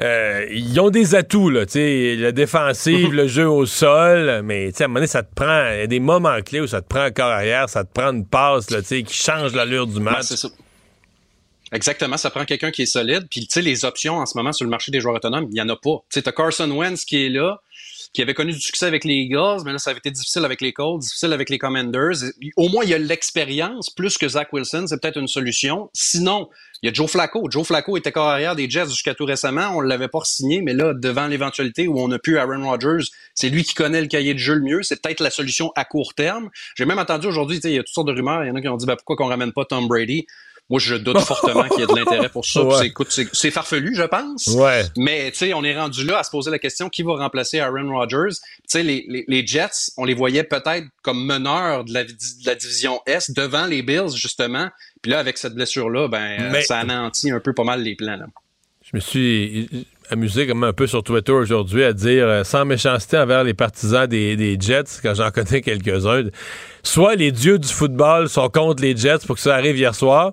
euh, 0.02 0.46
ils 0.50 0.78
ont 0.80 0.90
des 0.90 1.14
atouts, 1.14 1.50
là, 1.50 1.62
la 1.74 2.32
défensive, 2.32 3.12
le 3.14 3.26
jeu 3.26 3.48
au 3.48 3.64
sol, 3.66 4.42
mais 4.44 4.70
à 4.78 4.84
un 4.84 4.86
moment 4.88 4.94
donné, 4.96 5.06
ça 5.06 5.22
te 5.22 5.32
prend, 5.34 5.70
il 5.72 5.78
y 5.78 5.82
a 5.82 5.86
des 5.86 6.00
moments 6.00 6.36
clés 6.44 6.60
où 6.60 6.66
ça 6.66 6.80
te 6.82 6.86
prend 6.88 7.00
un 7.02 7.10
corps 7.10 7.30
arrière, 7.30 7.68
ça 7.68 7.84
te 7.84 7.92
prend 7.92 8.12
une 8.12 8.26
passe, 8.26 8.70
là, 8.70 8.82
qui 8.82 9.04
change 9.08 9.54
l'allure 9.54 9.86
du 9.86 9.94
Ben, 10.00 10.12
match. 10.12 10.26
Exactement, 11.74 12.16
ça 12.16 12.30
prend 12.30 12.44
quelqu'un 12.44 12.70
qui 12.70 12.82
est 12.82 12.86
solide. 12.86 13.26
Puis, 13.28 13.40
tu 13.40 13.48
sais, 13.50 13.60
les 13.60 13.84
options 13.84 14.18
en 14.18 14.26
ce 14.26 14.38
moment 14.38 14.52
sur 14.52 14.64
le 14.64 14.70
marché 14.70 14.92
des 14.92 15.00
joueurs 15.00 15.16
autonomes, 15.16 15.48
il 15.50 15.54
n'y 15.54 15.60
en 15.60 15.68
a 15.68 15.74
pas. 15.74 16.04
Tu 16.08 16.20
sais, 16.20 16.32
Carson 16.32 16.70
Wentz 16.70 17.04
qui 17.04 17.26
est 17.26 17.28
là, 17.28 17.60
qui 18.12 18.22
avait 18.22 18.32
connu 18.32 18.52
du 18.52 18.60
succès 18.60 18.86
avec 18.86 19.04
les 19.04 19.14
Eagles, 19.14 19.62
mais 19.64 19.72
là, 19.72 19.78
ça 19.78 19.90
avait 19.90 19.98
été 19.98 20.12
difficile 20.12 20.44
avec 20.44 20.60
les 20.60 20.72
Colts, 20.72 21.00
difficile 21.00 21.32
avec 21.32 21.50
les 21.50 21.58
Commanders. 21.58 22.30
Au 22.56 22.68
moins, 22.68 22.84
il 22.84 22.90
y 22.90 22.94
a 22.94 22.98
l'expérience, 22.98 23.90
plus 23.90 24.16
que 24.18 24.28
Zach 24.28 24.52
Wilson, 24.52 24.84
c'est 24.86 25.02
peut-être 25.02 25.18
une 25.18 25.26
solution. 25.26 25.90
Sinon, 25.94 26.48
il 26.80 26.86
y 26.86 26.90
a 26.90 26.92
Joe 26.92 27.10
Flacco. 27.10 27.50
Joe 27.50 27.66
Flacco 27.66 27.96
était 27.96 28.12
corps 28.12 28.28
arrière 28.28 28.54
des 28.54 28.70
Jets 28.70 28.86
jusqu'à 28.86 29.14
tout 29.14 29.24
récemment. 29.24 29.70
On 29.74 29.82
ne 29.82 29.88
l'avait 29.88 30.06
pas 30.06 30.20
signé, 30.22 30.62
mais 30.62 30.74
là, 30.74 30.94
devant 30.94 31.26
l'éventualité 31.26 31.88
où 31.88 31.98
on 31.98 32.12
a 32.12 32.20
pu 32.20 32.38
Aaron 32.38 32.68
Rodgers, 32.68 33.04
c'est 33.34 33.48
lui 33.48 33.64
qui 33.64 33.74
connaît 33.74 34.00
le 34.00 34.06
cahier 34.06 34.32
de 34.32 34.38
jeu 34.38 34.54
le 34.54 34.62
mieux. 34.62 34.84
C'est 34.84 35.02
peut-être 35.02 35.18
la 35.18 35.30
solution 35.30 35.72
à 35.74 35.84
court 35.84 36.14
terme. 36.14 36.50
J'ai 36.76 36.84
même 36.84 37.00
entendu 37.00 37.26
aujourd'hui, 37.26 37.56
tu 37.56 37.62
sais, 37.62 37.70
il 37.72 37.76
y 37.76 37.78
a 37.80 37.82
toutes 37.82 37.94
sortes 37.94 38.06
de 38.06 38.12
rumeurs. 38.12 38.44
Il 38.44 38.48
y 38.48 38.50
en 38.52 38.54
a 38.54 38.60
qui 38.60 38.68
ont 38.68 38.76
dit, 38.76 38.86
ben, 38.86 38.94
pourquoi 38.94 39.16
qu'on 39.16 39.26
ramène 39.26 39.52
pas 39.52 39.64
Tom 39.64 39.88
Brady? 39.88 40.24
Moi, 40.70 40.80
je 40.80 40.94
doute 40.94 41.18
fortement 41.20 41.64
qu'il 41.68 41.80
y 41.80 41.82
ait 41.82 41.86
de 41.86 41.94
l'intérêt 41.94 42.30
pour 42.30 42.46
ça. 42.46 42.62
Ouais. 42.64 42.78
c'est- 42.78 42.86
écoute, 42.86 43.08
c'est 43.10 43.28
c'est 43.34 43.50
farfelu, 43.50 43.94
je 43.94 44.02
pense. 44.02 44.46
Ouais. 44.46 44.82
Mais 44.96 45.30
tu 45.30 45.38
sais, 45.38 45.52
on 45.54 45.62
est 45.62 45.78
rendu 45.78 46.04
là 46.06 46.18
à 46.20 46.22
se 46.22 46.30
poser 46.30 46.50
la 46.50 46.58
question 46.58 46.88
qui 46.88 47.02
va 47.02 47.16
remplacer 47.16 47.60
Aaron 47.60 47.90
Rodgers? 47.94 48.30
Tu 48.32 48.62
sais, 48.68 48.82
les, 48.82 49.04
les, 49.08 49.24
les 49.28 49.46
Jets, 49.46 49.92
on 49.98 50.06
les 50.06 50.14
voyait 50.14 50.42
peut-être 50.44 50.86
comme 51.02 51.22
meneurs 51.26 51.84
de 51.84 51.92
la, 51.92 52.04
de 52.04 52.12
la 52.46 52.54
division 52.54 53.00
S 53.06 53.30
devant 53.30 53.66
les 53.66 53.82
Bills 53.82 54.16
justement. 54.16 54.68
Puis 55.02 55.12
là, 55.12 55.18
avec 55.18 55.36
cette 55.36 55.54
blessure-là, 55.54 56.08
ben 56.08 56.40
euh, 56.40 56.50
Mais- 56.50 56.62
ça 56.62 56.78
anéantit 56.78 57.30
un 57.30 57.40
peu 57.40 57.52
pas 57.52 57.64
mal 57.64 57.82
les 57.82 57.94
plans. 57.94 58.16
Là. 58.16 58.24
Je 58.82 58.96
me 58.96 59.00
suis 59.00 59.86
amusé 60.10 60.46
comme 60.46 60.64
un 60.64 60.72
peu 60.72 60.86
sur 60.86 61.02
Twitter 61.02 61.32
aujourd'hui 61.32 61.84
à 61.84 61.92
dire, 61.92 62.26
euh, 62.26 62.44
sans 62.44 62.64
méchanceté 62.64 63.16
envers 63.16 63.44
les 63.44 63.54
partisans 63.54 64.06
des, 64.06 64.36
des 64.36 64.56
Jets, 64.60 65.00
quand 65.02 65.14
j'en 65.14 65.30
connais 65.34 65.60
quelques-uns, 65.60 66.24
soit 66.82 67.14
les 67.14 67.32
dieux 67.32 67.58
du 67.58 67.68
football 67.68 68.28
sont 68.28 68.48
contre 68.48 68.82
les 68.82 68.96
Jets 68.96 69.26
pour 69.26 69.36
que 69.36 69.42
ça 69.42 69.54
arrive 69.54 69.76
hier 69.76 69.94
soir, 69.94 70.32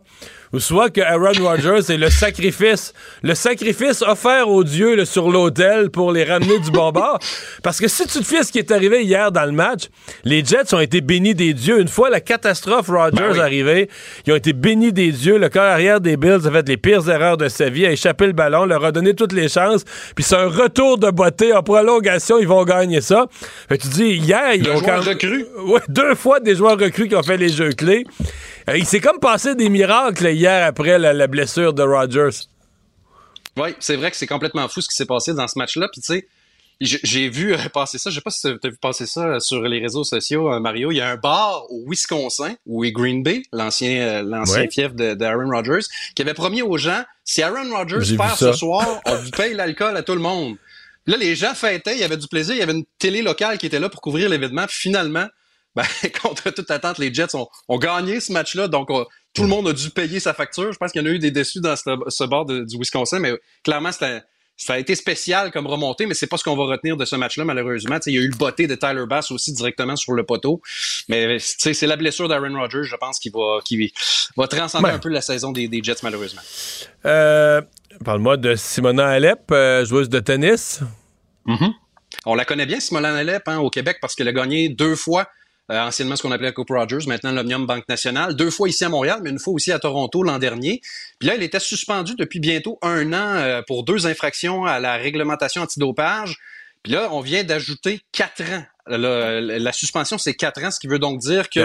ou 0.54 0.60
soit 0.60 0.90
que 0.90 1.02
Aaron 1.02 1.32
Rodgers 1.44 1.94
est 1.94 1.98
le 1.98 2.10
sacrifice, 2.10 2.94
le 3.24 3.36
sacrifice 3.36 4.02
offert 4.02 4.50
aux 4.50 4.64
dieux 4.64 4.96
là, 4.96 5.06
sur 5.06 5.30
l'autel 5.30 5.90
pour 5.90 6.12
les 6.12 6.24
ramener 6.24 6.60
du 6.60 6.72
bon 6.72 6.92
bord. 6.92 7.20
Parce 7.64 7.80
que 7.80 7.88
si 7.88 8.06
tu 8.08 8.20
te 8.20 8.24
fies 8.24 8.44
ce 8.44 8.52
qui 8.52 8.60
est 8.60 8.72
arrivé 8.72 9.04
hier 9.04 9.32
dans 9.32 9.46
le 9.46 9.52
match, 9.52 9.84
les 10.24 10.44
Jets 10.44 10.74
ont 10.74 10.80
été 10.80 11.02
bénis 11.02 11.36
des 11.36 11.54
dieux. 11.54 11.80
Une 11.80 11.88
fois 11.88 12.10
la 12.10 12.20
catastrophe 12.20 12.88
Rodgers 12.90 13.40
arrivée, 13.40 13.90
ils 14.26 14.34
ont 14.34 14.36
été 14.36 14.54
bénis 14.54 14.92
des 14.94 15.12
dieux. 15.12 15.38
Le 15.38 15.50
corps 15.50 15.64
arrière 15.64 16.02
des 16.02 16.18
Bills 16.18 16.46
a 16.48 16.52
fait 16.52 16.68
les 16.68 16.78
pires 16.78 17.08
erreurs 17.10 17.38
de 17.38 17.48
sa 17.48 17.70
vie, 17.70 17.86
a 17.86 17.92
échappé 17.92 18.28
le 18.28 18.34
ballon, 18.34 18.66
leur 18.66 18.84
a 18.84 18.92
donné 18.92 19.14
toutes 19.14 19.34
les 19.34 19.48
chances. 19.50 19.84
Puis 20.16 20.24
c'est 20.24 20.36
un 20.36 20.48
retour 20.48 20.98
de 20.98 21.10
beauté 21.12 21.54
en 21.54 21.64
prolongation, 21.64 22.38
ils 22.40 22.48
vont 22.48 22.64
gagner 22.66 23.02
ça. 23.02 23.28
Fait 23.70 23.78
que 23.78 23.84
tu 23.84 23.90
dis, 23.90 24.10
hier, 24.16 24.54
ils 24.56 24.70
ont 24.70 24.82
quand- 24.82 25.00
recru. 25.02 25.46
Ouais, 25.66 25.80
deux 25.88 26.16
fois 26.16 26.40
des 26.40 26.56
joueurs 26.56 26.78
recrues 26.78 27.08
qui 27.08 27.16
ont 27.16 27.24
fait 27.24 27.38
les 27.38 27.50
jeux 27.50 27.72
clés. 27.72 28.06
Euh, 28.70 28.78
il 28.78 28.86
s'est 28.86 29.00
comme 29.00 29.20
passé 29.20 29.56
des 29.56 29.70
miracles 29.70 30.28
hier 30.30 30.66
après 30.66 30.98
la, 31.00 31.14
la 31.14 31.28
blessure 31.28 31.74
de 31.74 31.84
Rodgers. 31.84 32.30
Oui, 33.58 33.76
c'est 33.80 33.96
vrai 33.96 34.12
que 34.12 34.18
c'est 34.18 34.28
complètement 34.28 34.68
fou 34.68 34.82
ce 34.82 34.88
qui 34.90 34.96
s'est 34.96 35.06
passé 35.06 35.34
dans 35.34 35.48
ce 35.48 35.58
match-là. 35.58 35.90
Puis 35.92 36.02
tu 36.02 36.14
sais, 36.14 36.28
j'ai- 36.80 37.30
vu 37.30 37.54
euh, 37.54 37.58
passer 37.74 37.98
ça, 37.98 38.10
je 38.10 38.16
sais 38.16 38.22
pas 38.22 38.30
si 38.32 38.42
tu 38.42 38.48
as 38.68 38.70
vu 38.70 38.78
passer 38.82 39.06
ça 39.06 39.26
euh, 39.26 39.40
sur 39.40 39.62
les 39.62 39.80
réseaux 39.80 40.04
sociaux, 40.04 40.60
Mario. 40.60 40.92
Il 40.92 40.98
y 40.98 41.02
a 41.02 41.10
un 41.10 41.16
bar 41.18 41.64
au 41.70 41.84
Wisconsin, 41.88 42.56
où 42.66 42.84
est 42.84 42.92
Green 42.92 43.24
Bay, 43.24 43.44
l'ancien 43.52 44.24
l'ancien 44.24 44.62
Ouais. 44.62 44.70
fief 44.72 44.94
d'Aaron 44.94 45.50
Rodgers, 45.50 45.86
qui 46.16 46.22
avait 46.22 46.34
promis 46.34 46.62
aux 46.62 46.78
gens, 46.78 47.04
si 47.26 47.44
Aaron 47.44 47.70
Rodgers 47.76 48.16
perd 48.18 48.38
ce 48.38 48.54
soir, 48.54 49.02
on 49.06 49.16
vous 49.16 49.32
paye 49.32 49.54
l'alcool 49.54 49.96
à 49.98 50.02
tout 50.04 50.14
le 50.16 50.22
monde. 50.22 50.56
Là, 51.08 51.18
les 51.18 51.36
gens 51.36 51.54
fêtaient, 51.56 51.94
il 51.96 52.00
y 52.00 52.04
avait 52.04 52.18
du 52.18 52.28
plaisir, 52.28 52.54
il 52.56 52.60
y 52.60 52.64
avait 52.64 52.74
une 52.74 52.86
télé 53.00 53.22
locale 53.24 53.58
qui 53.58 53.66
était 53.66 53.80
là 53.80 53.90
pour 53.90 54.02
couvrir 54.02 54.30
l'événement. 54.30 54.66
Finalement, 54.70 55.26
ben, 55.76 55.84
contre 56.22 56.50
toute 56.52 56.70
attente, 56.72 56.98
les 56.98 57.14
Jets 57.14 57.36
ont, 57.36 57.48
ont 57.68 57.78
gagné 57.78 58.20
ce 58.20 58.32
match-là. 58.32 58.68
Donc, 58.68 58.90
on- 58.90 59.06
tout 59.34 59.44
le 59.44 59.48
monde 59.48 59.68
a 59.70 59.74
dû 59.74 59.90
payer 59.92 60.20
sa 60.20 60.34
facture. 60.34 60.74
Je 60.74 60.78
pense 60.78 60.92
qu'il 60.92 61.02
y 61.02 61.06
en 61.06 61.08
a 61.08 61.14
eu 61.14 61.20
des 61.20 61.32
déçus 61.32 61.62
dans 61.62 61.76
ce, 61.76 61.84
ce 62.10 62.24
bord 62.26 62.46
de- 62.46 62.66
du 62.66 62.78
Wisconsin, 62.78 63.20
mais 63.20 63.32
clairement, 63.64 63.92
ça 63.94 64.20
a 64.68 64.78
été 64.78 64.94
spécial 64.96 65.52
comme 65.52 65.66
remontée, 65.68 66.06
mais 66.06 66.14
c'est 66.14 66.28
pas 66.28 66.36
ce 66.38 66.44
qu'on 66.44 66.56
va 66.58 66.66
retenir 66.66 66.98
de 66.98 67.06
ce 67.06 67.16
match-là, 67.16 67.46
malheureusement. 67.46 67.98
Il 68.06 68.14
y 68.14 68.18
a 68.18 68.22
eu 68.22 68.28
le 68.30 68.36
botté 68.36 68.68
de 68.68 68.76
Tyler 68.76 69.06
Bass 69.08 69.32
aussi 69.32 69.54
directement 69.54 69.96
sur 69.96 70.12
le 70.14 70.24
poteau. 70.24 70.62
Mais 71.08 71.38
c'est 71.40 71.88
la 71.88 71.96
blessure 71.96 72.28
d'Aaron 72.28 72.54
Rodgers, 72.60 72.84
je 72.84 72.96
pense, 72.98 73.18
qui 73.20 73.30
va, 73.30 73.60
qui 73.66 73.92
va 74.38 74.48
transcender 74.48 74.86
Ouais. 74.86 74.92
un 74.92 75.00
peu 75.00 75.10
la 75.10 75.22
saison 75.22 75.52
des, 75.54 75.68
des 75.70 75.82
Jets, 75.82 75.96
malheureusement. 76.04 76.42
Euh, 77.06 77.62
Parle-moi 78.06 78.36
de 78.38 78.56
Simona 78.56 79.08
Alep, 79.08 79.50
euh, 79.52 79.86
joueuse 79.86 80.10
de 80.10 80.20
tennis. 80.20 80.82
On 82.26 82.36
la 82.36 82.46
connaît 82.46 82.66
bien, 82.66 82.80
Simona 82.80 83.16
Alep, 83.16 83.48
hein, 83.48 83.60
au 83.60 83.70
Québec, 83.70 83.98
parce 84.02 84.16
qu'elle 84.16 84.28
a 84.28 84.34
gagné 84.34 84.70
deux 84.70 84.96
fois, 84.96 85.22
euh, 85.22 85.26
anciennement 85.80 86.16
ce 86.16 86.22
qu'on 86.24 86.32
appelait 86.32 86.48
la 86.48 86.52
Coupe 86.54 86.70
Rogers, 86.70 87.06
maintenant 87.08 87.32
l'Omnium 87.32 87.66
Banque 87.66 87.88
Nationale, 87.90 88.36
deux 88.36 88.50
fois 88.52 88.68
ici 88.70 88.84
à 88.84 88.90
Montréal, 88.90 89.20
mais 89.24 89.30
une 89.30 89.40
fois 89.40 89.54
aussi 89.54 89.72
à 89.72 89.80
Toronto 89.80 90.24
l'an 90.24 90.40
dernier. 90.40 90.82
Puis 91.20 91.28
là, 91.28 91.36
elle 91.36 91.44
était 91.44 91.60
suspendue 91.60 92.16
depuis 92.16 92.40
bientôt 92.40 92.78
un 92.82 93.14
an 93.14 93.36
euh, 93.36 93.62
pour 93.68 93.84
deux 93.84 94.08
infractions 94.08 94.66
à 94.66 94.80
la 94.80 94.96
réglementation 94.96 95.62
antidopage. 95.62 96.38
Puis 96.84 96.94
là, 96.94 97.10
on 97.12 97.22
vient 97.22 97.44
d'ajouter 97.44 98.02
quatre 98.12 98.42
ans. 98.42 98.64
La, 98.88 99.40
la- 99.40 99.72
suspension, 99.72 100.18
c'est 100.18 100.34
quatre 100.34 100.64
ans, 100.64 100.72
ce 100.72 100.80
qui 100.80 100.88
veut 100.88 100.98
donc 100.98 101.20
dire 101.20 101.46
Il 101.56 101.62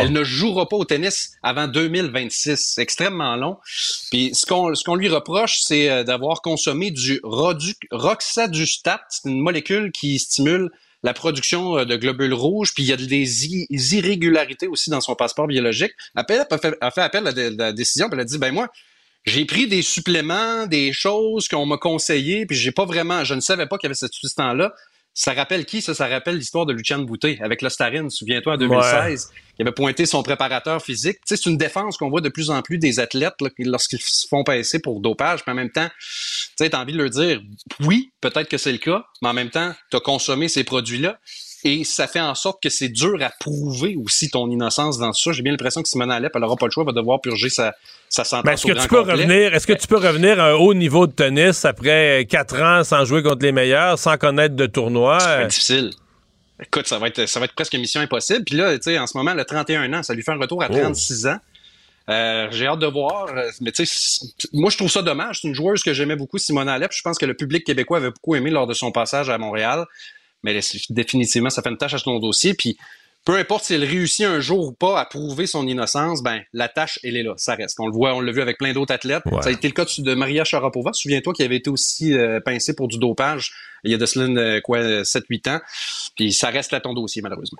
qu'elle 0.00 0.12
ne 0.12 0.22
jouera 0.22 0.68
pas 0.68 0.76
au 0.76 0.84
tennis 0.84 1.32
avant 1.42 1.66
2026. 1.66 2.56
C'est 2.74 2.82
extrêmement 2.82 3.34
long. 3.36 3.56
Puis 4.10 4.34
ce 4.34 4.44
qu'on 4.44 4.74
ce 4.74 4.84
qu'on 4.84 4.94
lui 4.94 5.08
reproche, 5.08 5.60
c'est 5.62 5.88
euh, 5.88 6.04
d'avoir 6.04 6.42
consommé 6.42 6.90
du 6.90 7.20
roxadustat. 7.92 9.00
C'est 9.08 9.28
une 9.28 9.40
molécule 9.40 9.90
qui 9.92 10.18
stimule 10.18 10.70
la 11.02 11.14
production 11.14 11.78
euh, 11.78 11.84
de 11.84 11.96
globules 11.96 12.34
rouges, 12.34 12.74
puis 12.74 12.82
il 12.82 12.88
y 12.88 12.92
a 12.92 12.96
des 12.96 13.94
irrégularités 13.94 14.66
aussi 14.66 14.90
dans 14.90 15.00
son 15.00 15.14
passeport 15.14 15.46
biologique. 15.46 15.92
Appel 16.14 16.44
a 16.50 16.58
fait, 16.58 16.76
a 16.80 16.90
fait 16.90 17.02
appel 17.02 17.26
à 17.26 17.32
la, 17.32 17.50
la 17.50 17.72
décision, 17.72 18.08
puis 18.08 18.14
elle 18.14 18.22
a 18.22 18.24
dit, 18.24 18.38
ben 18.38 18.52
moi, 18.52 18.68
j'ai 19.24 19.44
pris 19.44 19.66
des 19.68 19.82
suppléments, 19.82 20.66
des 20.66 20.92
choses 20.92 21.48
qu'on 21.48 21.66
m'a 21.66 21.76
conseillées, 21.76 22.46
puis 22.46 22.56
j'ai 22.56 22.72
pas 22.72 22.84
vraiment, 22.84 23.24
je 23.24 23.34
ne 23.34 23.40
savais 23.40 23.66
pas 23.66 23.76
qu'il 23.78 23.86
y 23.86 23.88
avait 23.88 23.94
cette 23.94 24.14
substance-là. 24.14 24.72
Ça 25.18 25.32
rappelle 25.32 25.66
qui? 25.66 25.82
Ça, 25.82 25.94
ça 25.94 26.06
rappelle 26.06 26.36
l'histoire 26.36 26.64
de 26.64 26.72
Luciane 26.72 27.04
Boutet 27.04 27.40
avec 27.42 27.60
l'Ostarine, 27.60 28.08
souviens-toi, 28.08 28.54
en 28.54 28.56
2016, 28.56 29.32
qui 29.56 29.62
avait 29.62 29.72
pointé 29.72 30.06
son 30.06 30.22
préparateur 30.22 30.80
physique. 30.80 31.16
Tu 31.16 31.34
sais, 31.34 31.42
c'est 31.42 31.50
une 31.50 31.56
défense 31.56 31.96
qu'on 31.96 32.08
voit 32.08 32.20
de 32.20 32.28
plus 32.28 32.50
en 32.50 32.62
plus 32.62 32.78
des 32.78 33.00
athlètes 33.00 33.34
lorsqu'ils 33.58 34.00
se 34.00 34.28
font 34.28 34.44
passer 34.44 34.78
pour 34.78 35.00
dopage, 35.00 35.42
puis 35.42 35.50
en 35.50 35.56
même 35.56 35.72
temps, 35.72 35.88
tu 35.88 36.52
sais, 36.56 36.70
t'as 36.70 36.80
envie 36.80 36.92
de 36.92 36.98
leur 36.98 37.10
dire, 37.10 37.42
oui, 37.80 38.12
peut-être 38.20 38.48
que 38.48 38.58
c'est 38.58 38.70
le 38.70 38.78
cas, 38.78 39.06
mais 39.20 39.30
en 39.30 39.34
même 39.34 39.50
temps, 39.50 39.74
t'as 39.90 39.98
consommé 39.98 40.46
ces 40.46 40.62
produits-là. 40.62 41.18
Et 41.64 41.82
ça 41.84 42.06
fait 42.06 42.20
en 42.20 42.34
sorte 42.36 42.62
que 42.62 42.68
c'est 42.68 42.88
dur 42.88 43.16
à 43.20 43.30
prouver 43.40 43.96
aussi 43.96 44.30
ton 44.30 44.48
innocence 44.50 44.96
dans 44.98 45.12
ça. 45.12 45.32
J'ai 45.32 45.42
bien 45.42 45.52
l'impression 45.52 45.82
que 45.82 45.88
Simone 45.88 46.10
Alep, 46.10 46.30
elle 46.34 46.40
n'aura 46.40 46.56
pas 46.56 46.66
le 46.66 46.70
choix, 46.70 46.84
elle 46.86 46.94
va 46.94 47.00
devoir 47.00 47.20
purger 47.20 47.48
sa, 47.50 47.74
sa 48.08 48.22
sentence 48.22 48.44
Ben, 48.44 48.52
est-ce 48.52 48.66
que 48.66 48.72
tu 48.80 48.86
peux 48.88 48.98
complet. 48.98 49.12
revenir, 49.14 49.54
est-ce 49.54 49.66
que 49.66 49.72
tu 49.72 49.86
peux 49.88 49.96
revenir 49.96 50.38
à 50.40 50.50
un 50.50 50.54
haut 50.54 50.72
niveau 50.74 51.06
de 51.08 51.12
tennis 51.12 51.64
après 51.64 52.26
quatre 52.30 52.60
ans 52.62 52.84
sans 52.84 53.04
jouer 53.04 53.22
contre 53.24 53.42
les 53.42 53.50
meilleurs, 53.52 53.98
sans 53.98 54.16
connaître 54.16 54.54
de 54.54 54.66
tournoi? 54.66 55.18
Être 55.20 55.48
difficile. 55.48 55.90
Écoute, 56.62 56.86
ça 56.86 56.98
va 56.98 57.08
être, 57.08 57.26
ça 57.26 57.38
va 57.40 57.46
être 57.46 57.54
presque 57.54 57.74
une 57.74 57.80
mission 57.80 58.00
impossible. 58.00 58.44
Puis 58.44 58.56
là, 58.56 58.76
tu 58.76 58.84
sais, 58.84 58.98
en 58.98 59.06
ce 59.08 59.16
moment, 59.16 59.34
le 59.34 59.44
31 59.44 59.92
ans, 59.94 60.02
ça 60.02 60.14
lui 60.14 60.22
fait 60.22 60.32
un 60.32 60.38
retour 60.38 60.62
à 60.62 60.68
Oh. 60.70 60.74
36 60.76 61.26
ans. 61.26 61.38
Euh, 62.08 62.48
j'ai 62.50 62.66
hâte 62.66 62.78
de 62.78 62.86
voir. 62.86 63.26
euh, 63.36 63.50
Mais 63.60 63.70
tu 63.72 63.84
sais, 63.84 63.92
c'est- 64.38 64.48
moi, 64.54 64.70
je 64.70 64.76
trouve 64.76 64.90
ça 64.90 65.02
dommage. 65.02 65.40
C'est 65.42 65.48
une 65.48 65.54
joueuse 65.54 65.82
que 65.82 65.92
j'aimais 65.92 66.16
beaucoup, 66.16 66.38
Simone 66.38 66.68
Alep. 66.68 66.90
Je 66.92 67.02
pense 67.02 67.18
que 67.18 67.26
le 67.26 67.34
public 67.34 67.64
québécois 67.64 67.98
avait 67.98 68.10
beaucoup 68.10 68.34
aimé 68.34 68.50
lors 68.50 68.66
de 68.66 68.74
son 68.74 68.90
passage 68.92 69.28
à 69.28 69.36
Montréal. 69.38 69.84
Mais 70.42 70.54
là, 70.54 70.60
définitivement, 70.90 71.50
ça 71.50 71.62
fait 71.62 71.70
une 71.70 71.76
tâche 71.78 71.94
à 71.94 71.98
son 71.98 72.18
dossier. 72.18 72.54
Puis 72.54 72.76
peu 73.24 73.36
importe 73.36 73.64
si 73.64 73.74
elle 73.74 73.84
réussit 73.84 74.24
un 74.24 74.40
jour 74.40 74.68
ou 74.68 74.72
pas 74.72 75.00
à 75.00 75.04
prouver 75.04 75.46
son 75.46 75.66
innocence, 75.66 76.22
ben 76.22 76.40
la 76.52 76.68
tâche, 76.68 76.98
elle 77.02 77.16
est 77.16 77.22
là. 77.22 77.34
Ça 77.36 77.54
reste. 77.56 77.78
On 77.80 77.86
le 77.86 77.92
voit, 77.92 78.14
on 78.14 78.20
l'a 78.20 78.32
vu 78.32 78.40
avec 78.40 78.56
plein 78.58 78.72
d'autres 78.72 78.94
athlètes. 78.94 79.22
Ouais. 79.26 79.42
Ça 79.42 79.48
a 79.48 79.52
été 79.52 79.68
le 79.68 79.74
cas 79.74 79.84
de 79.98 80.14
Maria 80.14 80.44
Sharapova. 80.44 80.92
Souviens-toi 80.94 81.32
qui 81.34 81.42
avait 81.42 81.56
été 81.56 81.68
aussi 81.68 82.14
euh, 82.14 82.40
pincée 82.40 82.74
pour 82.74 82.88
du 82.88 82.98
dopage 82.98 83.52
il 83.84 83.92
y 83.92 83.94
a 83.94 83.98
de 83.98 84.06
cela, 84.06 84.24
euh, 84.40 84.60
quoi, 84.60 84.80
7-8 85.02 85.50
ans. 85.50 85.60
Puis 86.16 86.32
ça 86.32 86.48
reste 86.48 86.72
à 86.72 86.80
ton 86.80 86.94
dossier, 86.94 87.22
malheureusement. 87.22 87.58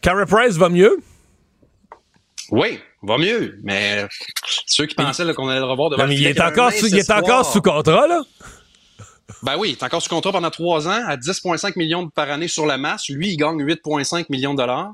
Cara 0.00 0.24
Price 0.26 0.56
va 0.56 0.68
mieux? 0.68 0.96
Oui, 2.50 2.78
va 3.02 3.16
mieux, 3.18 3.58
mais 3.62 4.06
ceux 4.66 4.86
qui 4.86 4.94
pensaient 4.96 5.24
là, 5.24 5.34
qu'on 5.34 5.48
allait 5.48 5.60
le 5.60 5.66
revoir 5.66 5.90
devant 5.90 6.02
Non, 6.02 6.08
mais 6.08 6.14
le 6.16 6.20
il 6.20 6.26
est 6.26 6.40
encore 6.40 6.72
sous- 6.72 6.86
il 6.88 6.98
est 6.98 7.10
encore 7.10 7.50
sous 7.50 7.62
contrat, 7.62 8.08
là? 8.08 8.22
Ben 9.42 9.56
oui, 9.56 9.70
est 9.70 9.82
encore 9.82 10.02
sous 10.02 10.08
contrat 10.08 10.32
pendant 10.32 10.50
trois 10.50 10.86
ans 10.88 11.02
à 11.06 11.16
10,5 11.16 11.72
millions 11.76 12.08
par 12.08 12.30
année 12.30 12.48
sur 12.48 12.66
la 12.66 12.78
masse. 12.78 13.08
Lui, 13.08 13.30
il 13.32 13.36
gagne 13.36 13.62
8,5 13.62 14.26
millions 14.30 14.52
de 14.54 14.58
dollars. 14.58 14.92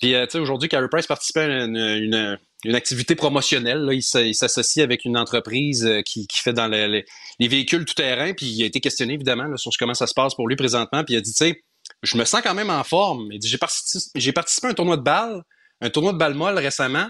Puis, 0.00 0.14
euh, 0.14 0.26
tu 0.26 0.32
sais, 0.32 0.38
aujourd'hui, 0.38 0.68
Carey 0.68 0.88
Price 0.90 1.06
participait 1.06 1.40
à 1.40 1.64
une, 1.64 2.38
activité 2.74 3.14
promotionnelle. 3.14 3.88
Il 3.92 4.02
s'associe 4.02 4.82
avec 4.82 5.04
une 5.04 5.16
entreprise 5.16 5.86
euh, 5.86 6.02
qui, 6.02 6.26
fait 6.32 6.52
dans 6.52 6.66
le- 6.68 6.88
le- 6.88 7.04
les 7.38 7.48
véhicules 7.48 7.84
tout-terrain. 7.84 8.32
Puis, 8.32 8.46
il 8.46 8.62
a 8.62 8.66
été 8.66 8.80
questionné, 8.80 9.14
évidemment, 9.14 9.56
sur 9.56 9.70
comment 9.78 9.94
ça 9.94 10.06
se 10.06 10.14
passe 10.14 10.34
pour 10.34 10.48
lui 10.48 10.56
présentement. 10.56 11.04
Puis, 11.04 11.14
il 11.14 11.18
a 11.18 11.20
dit, 11.20 11.32
tu 11.32 11.36
sais, 11.44 11.62
je 12.02 12.16
me 12.16 12.24
sens 12.24 12.40
quand 12.42 12.54
même 12.54 12.70
en 12.70 12.82
forme. 12.84 13.28
Il 13.32 13.38
dit, 13.38 13.48
j'ai 13.48 13.58
participé, 13.58 14.18
j'ai 14.20 14.32
participé 14.32 14.66
à 14.66 14.70
un 14.70 14.74
tournoi 14.74 14.96
de 14.96 15.02
balle, 15.02 15.42
un 15.80 15.90
tournoi 15.90 16.12
de 16.12 16.18
balle 16.18 16.34
molle 16.34 16.58
récemment. 16.58 17.08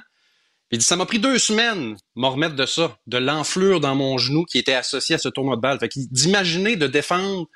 Il 0.72 0.78
dit, 0.78 0.84
ça 0.84 0.96
m'a 0.96 1.06
pris 1.06 1.20
deux 1.20 1.38
semaines 1.38 1.96
m'en 2.16 2.30
remettre 2.30 2.56
de 2.56 2.66
ça, 2.66 2.96
de 3.06 3.18
l'enflure 3.18 3.80
dans 3.80 3.94
mon 3.94 4.18
genou 4.18 4.44
qui 4.44 4.58
était 4.58 4.74
associé 4.74 5.14
à 5.14 5.18
ce 5.18 5.28
tournoi 5.28 5.56
de 5.56 5.60
balle. 5.60 5.78
Fait 5.78 5.90
d'imaginer 5.94 6.76
de 6.76 6.86
défendre 6.86 7.46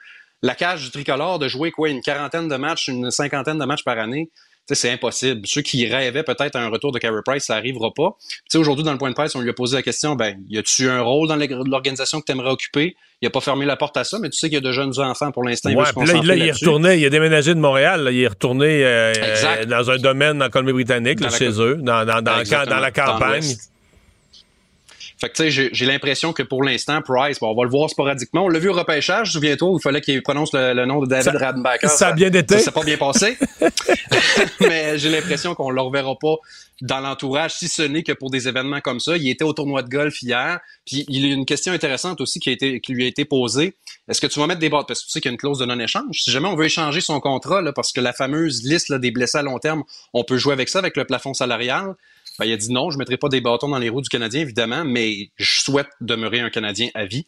la 0.42 0.54
cage 0.54 0.84
du 0.84 0.90
tricolore, 0.90 1.38
de 1.38 1.48
jouer 1.48 1.70
quoi, 1.72 1.88
une 1.88 2.00
quarantaine 2.00 2.48
de 2.48 2.56
matchs, 2.56 2.88
une 2.88 3.10
cinquantaine 3.10 3.58
de 3.58 3.64
matchs 3.64 3.84
par 3.84 3.98
année, 3.98 4.30
c'est 4.74 4.90
impossible. 4.90 5.42
Ceux 5.44 5.62
qui 5.62 5.86
rêvaient 5.86 6.22
peut-être 6.22 6.56
à 6.56 6.60
un 6.60 6.68
retour 6.68 6.92
de 6.92 6.98
Carey 6.98 7.20
Price, 7.24 7.44
ça 7.44 7.56
arrivera 7.56 7.92
pas. 7.94 8.16
Tu 8.28 8.36
sais, 8.48 8.58
aujourd'hui, 8.58 8.84
dans 8.84 8.92
le 8.92 8.98
point 8.98 9.10
de 9.10 9.14
presse, 9.14 9.34
on 9.34 9.40
lui 9.40 9.50
a 9.50 9.52
posé 9.52 9.76
la 9.76 9.82
question, 9.82 10.14
ben, 10.16 10.36
y 10.48 10.58
a-tu 10.58 10.88
un 10.88 11.00
rôle 11.02 11.28
dans 11.28 11.36
l'org- 11.36 11.66
l'organisation 11.66 12.20
que 12.20 12.26
tu 12.26 12.32
aimerais 12.32 12.50
occuper? 12.50 12.96
Il 13.22 13.26
a 13.26 13.30
pas 13.30 13.40
fermé 13.40 13.66
la 13.66 13.76
porte 13.76 13.96
à 13.98 14.04
ça, 14.04 14.18
mais 14.18 14.30
tu 14.30 14.38
sais 14.38 14.48
qu'il 14.48 14.54
y 14.54 14.58
a 14.58 14.60
de 14.62 14.72
jeunes 14.72 14.98
enfants 14.98 15.30
pour 15.30 15.44
l'instant. 15.44 15.68
il 15.68 15.76
Ouais, 15.76 15.84
là, 16.06 16.12
là, 16.22 16.34
il 16.36 16.42
est 16.48 16.52
retourné, 16.52 16.96
il 16.96 17.04
a 17.04 17.10
déménagé 17.10 17.54
de 17.54 17.60
Montréal, 17.60 18.02
là, 18.04 18.10
il 18.10 18.20
est 18.22 18.28
retourné 18.28 18.82
euh, 18.84 19.12
dans 19.66 19.90
un 19.90 19.98
domaine 19.98 20.42
en 20.42 20.48
Colombie-Britannique, 20.48 21.18
chez 21.30 21.50
eux, 21.60 21.76
dans, 21.80 22.04
dans, 22.06 22.22
dans, 22.22 22.36
la 22.80 22.90
campagne. 22.90 23.42
Fait 25.20 25.28
que 25.28 25.34
tu 25.34 25.50
sais, 25.50 25.70
j'ai- 25.72 25.86
l'impression 25.86 26.32
que 26.32 26.42
pour 26.42 26.62
l'instant, 26.64 27.02
Price, 27.02 27.38
bon, 27.40 27.50
on 27.50 27.54
va 27.54 27.64
le 27.64 27.70
voir 27.70 27.90
sporadiquement. 27.90 28.44
On 28.44 28.48
l'a 28.48 28.58
vu 28.58 28.70
au 28.70 28.72
repêchage, 28.72 29.32
souviens-toi, 29.32 29.76
il 29.78 29.82
fallait 29.82 30.00
qu'il 30.00 30.22
prononce 30.22 30.52
le, 30.54 30.72
le 30.72 30.86
nom 30.86 31.00
de 31.00 31.06
David 31.06 31.24
Ça- 31.88 31.96
ça 31.96 32.08
a 32.08 32.12
bien 32.12 32.32
été. 32.32 32.54
Ça 32.58 32.64
s'est 32.64 32.70
pas 32.70 32.82
bien 32.84 32.96
passé. 32.96 33.36
Mais 34.60 34.98
j'ai 34.98 35.10
l'impression 35.10 35.54
qu'on 35.54 35.70
le 35.70 35.80
reverra 35.80 36.16
pas 36.18 36.36
dans 36.82 37.00
l'entourage, 37.00 37.52
si 37.54 37.68
ce 37.68 37.82
n'est 37.82 38.02
que 38.02 38.12
pour 38.12 38.30
des 38.30 38.48
événements 38.48 38.80
comme 38.80 39.00
ça. 39.00 39.16
Il 39.16 39.28
était 39.28 39.44
au 39.44 39.52
tournoi 39.52 39.82
de 39.82 39.88
golf 39.90 40.22
hier, 40.22 40.60
puis 40.86 41.04
il 41.08 41.26
y 41.26 41.30
a 41.30 41.34
une 41.34 41.44
question 41.44 41.72
intéressante 41.72 42.20
aussi 42.22 42.40
qui, 42.40 42.48
a 42.48 42.52
été, 42.52 42.80
qui 42.80 42.92
lui 42.92 43.04
a 43.04 43.06
été 43.06 43.26
posée. 43.26 43.74
Est-ce 44.08 44.20
que 44.20 44.26
tu 44.26 44.40
vas 44.40 44.46
mettre 44.46 44.60
des 44.60 44.70
bases? 44.70 44.84
Parce 44.88 45.00
que 45.02 45.06
tu 45.06 45.12
sais 45.12 45.20
qu'il 45.20 45.28
y 45.30 45.32
a 45.32 45.34
une 45.34 45.38
clause 45.38 45.58
de 45.58 45.66
non-échange. 45.66 46.16
Si 46.22 46.30
jamais 46.30 46.48
on 46.48 46.56
veut 46.56 46.64
échanger 46.64 47.00
son 47.02 47.20
contrat, 47.20 47.60
là, 47.60 47.72
parce 47.72 47.92
que 47.92 48.00
la 48.00 48.12
fameuse 48.14 48.62
liste 48.64 48.88
là, 48.88 48.98
des 48.98 49.10
blessés 49.10 49.38
à 49.38 49.42
long 49.42 49.58
terme, 49.58 49.82
on 50.14 50.24
peut 50.24 50.38
jouer 50.38 50.54
avec 50.54 50.68
ça, 50.70 50.78
avec 50.78 50.96
le 50.96 51.04
plafond 51.04 51.34
salarial. 51.34 51.94
Ben, 52.38 52.46
il 52.46 52.52
a 52.52 52.56
dit 52.56 52.72
non, 52.72 52.90
je 52.90 52.96
ne 52.96 53.00
mettrai 53.00 53.16
pas 53.16 53.28
des 53.28 53.40
bâtons 53.40 53.68
dans 53.68 53.78
les 53.78 53.88
roues 53.88 54.00
du 54.02 54.08
Canadien, 54.08 54.40
évidemment, 54.42 54.84
mais 54.84 55.30
je 55.36 55.60
souhaite 55.60 55.88
demeurer 56.00 56.40
un 56.40 56.50
Canadien 56.50 56.88
à 56.94 57.04
vie. 57.04 57.26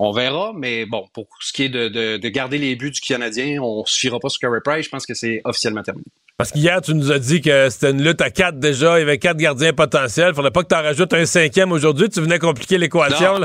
On 0.00 0.12
verra, 0.12 0.52
mais 0.54 0.86
bon, 0.86 1.06
pour 1.12 1.26
ce 1.40 1.52
qui 1.52 1.64
est 1.64 1.68
de, 1.68 1.88
de- 1.88 2.16
de 2.18 2.28
garder 2.28 2.58
les 2.58 2.76
buts 2.76 2.90
du 2.92 3.00
Canadien, 3.00 3.60
on 3.60 3.80
ne 3.80 3.86
se 3.86 3.98
fiera 3.98 4.18
pas 4.20 4.28
sur 4.28 4.38
Carey 4.40 4.60
Price. 4.64 4.84
Je 4.84 4.90
pense 4.90 5.06
que 5.06 5.14
c'est 5.14 5.40
officiellement 5.44 5.82
terminé. 5.82 6.04
Parce 6.36 6.52
qu'hier, 6.52 6.80
tu 6.80 6.94
nous 6.94 7.10
as 7.10 7.18
dit 7.18 7.40
que 7.40 7.68
c'était 7.68 7.90
une 7.90 8.04
lutte 8.04 8.20
à 8.20 8.30
quatre 8.30 8.60
déjà, 8.60 8.96
il 8.98 9.00
y 9.00 9.02
avait 9.02 9.18
quatre 9.18 9.38
gardiens 9.38 9.72
potentiels. 9.72 10.34
Faudrait 10.34 10.52
pas 10.52 10.62
que 10.62 10.68
tu 10.68 10.74
en 10.76 10.82
rajoutes 10.82 11.12
un 11.12 11.26
cinquième 11.26 11.72
aujourd'hui, 11.72 12.08
tu 12.08 12.20
venais 12.20 12.38
compliquer 12.38 12.78
l'équation. 12.78 13.40